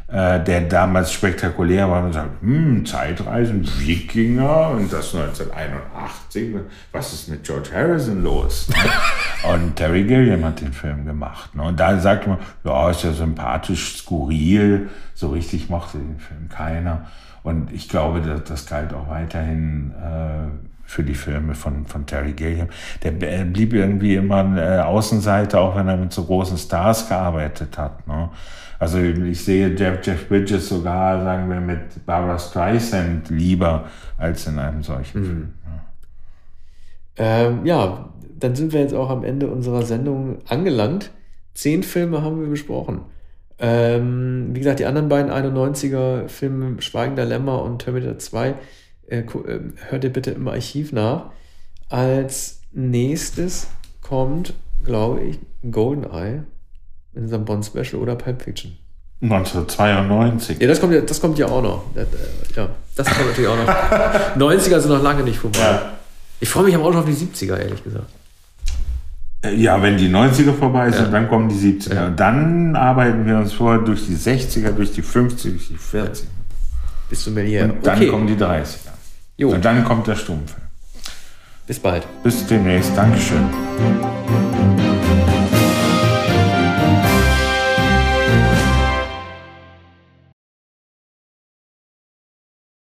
äh, 0.08 0.38
der 0.44 0.60
damals 0.62 1.12
spektakulär 1.12 1.90
war 1.90 2.04
und 2.04 2.12
sagt, 2.12 2.40
hm, 2.40 2.86
Zeitreisen, 2.86 3.66
Wikinger 3.80 4.70
und 4.70 4.92
das 4.92 5.12
1981, 5.12 6.54
was 6.92 7.12
ist 7.12 7.28
mit 7.28 7.42
George 7.42 7.70
Harrison 7.74 8.22
los? 8.22 8.68
und 9.52 9.74
Terry 9.74 10.04
Gilliam 10.04 10.44
hat 10.44 10.60
den 10.60 10.72
Film 10.72 11.04
gemacht. 11.04 11.54
Ne? 11.56 11.64
Und 11.64 11.80
da 11.80 11.98
sagt 11.98 12.28
man, 12.28 12.38
ja, 12.62 12.90
ist 12.90 13.02
ja 13.02 13.12
sympathisch, 13.12 13.96
skurril, 13.98 14.90
so 15.14 15.30
richtig 15.30 15.70
mochte 15.70 15.98
den 15.98 16.20
Film 16.20 16.48
keiner. 16.48 17.06
Und 17.42 17.72
ich 17.72 17.88
glaube, 17.88 18.20
das, 18.20 18.44
das 18.44 18.66
galt 18.66 18.94
auch 18.94 19.08
weiterhin 19.08 19.92
äh, 19.92 20.48
für 20.84 21.02
die 21.02 21.14
Filme 21.14 21.56
von, 21.56 21.84
von 21.86 22.06
Terry 22.06 22.32
Gilliam. 22.32 22.68
Der 23.02 23.10
blieb 23.10 23.72
irgendwie 23.72 24.14
immer 24.14 24.36
ein 24.36 24.56
äh, 24.56 24.78
Außenseiter, 24.84 25.60
auch 25.60 25.74
wenn 25.76 25.88
er 25.88 25.96
mit 25.96 26.12
so 26.12 26.24
großen 26.24 26.58
Stars 26.58 27.08
gearbeitet 27.08 27.76
hat. 27.76 28.06
Ne? 28.06 28.30
Also 28.78 28.98
ich 28.98 29.44
sehe 29.44 29.74
Jeff, 29.74 30.04
Jeff 30.04 30.28
Bridges 30.28 30.68
sogar, 30.68 31.22
sagen 31.22 31.48
wir, 31.48 31.60
mit 31.60 32.04
Barbara 32.04 32.38
Streisand 32.38 33.30
lieber 33.30 33.86
als 34.18 34.46
in 34.46 34.58
einem 34.58 34.82
solchen 34.82 35.20
mhm. 35.20 35.24
Film. 35.24 35.54
Ja. 35.64 35.84
Ähm, 37.18 37.66
ja, 37.66 38.08
dann 38.38 38.54
sind 38.54 38.72
wir 38.72 38.80
jetzt 38.80 38.94
auch 38.94 39.10
am 39.10 39.24
Ende 39.24 39.48
unserer 39.48 39.82
Sendung 39.82 40.38
angelangt. 40.46 41.10
Zehn 41.54 41.82
Filme 41.82 42.22
haben 42.22 42.40
wir 42.40 42.48
besprochen. 42.48 43.00
Ähm, 43.58 44.50
wie 44.52 44.58
gesagt, 44.58 44.80
die 44.80 44.84
anderen 44.84 45.08
beiden 45.08 45.30
91er 45.30 46.28
Filme, 46.28 46.82
Schweigender 46.82 47.24
Lämmer 47.24 47.62
und 47.62 47.78
Terminator 47.78 48.18
2, 48.18 48.54
äh, 49.06 49.20
äh, 49.20 49.24
hört 49.88 50.04
ihr 50.04 50.12
bitte 50.12 50.32
im 50.32 50.46
Archiv 50.48 50.92
nach. 50.92 51.30
Als 51.88 52.60
nächstes 52.72 53.68
kommt, 54.02 54.52
glaube 54.84 55.22
ich, 55.22 55.38
Goldeneye 55.70 56.44
in 57.16 57.22
unserem 57.22 57.44
Bond-Special 57.44 58.00
oder 58.00 58.14
Pulp 58.14 58.42
Fiction. 58.42 58.76
1992. 59.22 60.60
Ja, 60.60 60.68
das 60.68 60.80
kommt 60.80 60.92
ja, 60.92 61.00
das 61.00 61.20
kommt 61.20 61.38
ja 61.38 61.46
auch 61.46 61.62
noch. 61.62 61.84
Äh, 61.96 62.04
ja, 62.54 62.68
das 62.94 63.06
kommt 63.06 63.28
natürlich 63.28 63.48
auch 63.48 63.56
noch. 63.56 63.66
90er 64.36 64.78
sind 64.78 64.90
noch 64.90 65.02
lange 65.02 65.22
nicht 65.22 65.38
vorbei. 65.38 65.58
Ja. 65.58 65.92
Ich 66.38 66.48
freue 66.50 66.64
mich 66.64 66.74
aber 66.74 66.84
auch 66.84 66.92
schon 66.92 67.00
auf 67.00 67.06
die 67.06 67.14
70er, 67.14 67.56
ehrlich 67.56 67.82
gesagt. 67.82 68.10
Äh, 69.42 69.54
ja, 69.54 69.80
wenn 69.82 69.96
die 69.96 70.08
90er 70.08 70.52
vorbei 70.52 70.90
sind, 70.90 71.06
ja. 71.06 71.10
dann 71.10 71.28
kommen 71.28 71.48
die 71.48 71.54
70er. 71.54 71.94
Ja. 71.94 72.10
dann 72.10 72.76
arbeiten 72.76 73.26
wir 73.26 73.38
uns 73.38 73.54
vor 73.54 73.78
durch 73.78 74.06
die 74.06 74.16
60er, 74.16 74.72
durch 74.72 74.92
die 74.92 75.02
50er, 75.02 75.50
durch 75.50 75.68
die 75.68 75.78
40er. 75.78 76.24
Bis 77.08 77.24
zum 77.24 77.34
Melier. 77.34 77.64
Und 77.64 77.86
dann 77.86 77.96
okay. 77.96 78.08
kommen 78.08 78.26
die 78.26 78.36
30er. 78.36 78.90
Jo. 79.38 79.50
Und 79.50 79.64
dann 79.64 79.82
kommt 79.84 80.06
der 80.06 80.16
Stummfilm. 80.16 80.62
Bis 81.66 81.78
bald. 81.78 82.06
Bis 82.22 82.46
demnächst. 82.46 82.96
Dankeschön. 82.96 83.48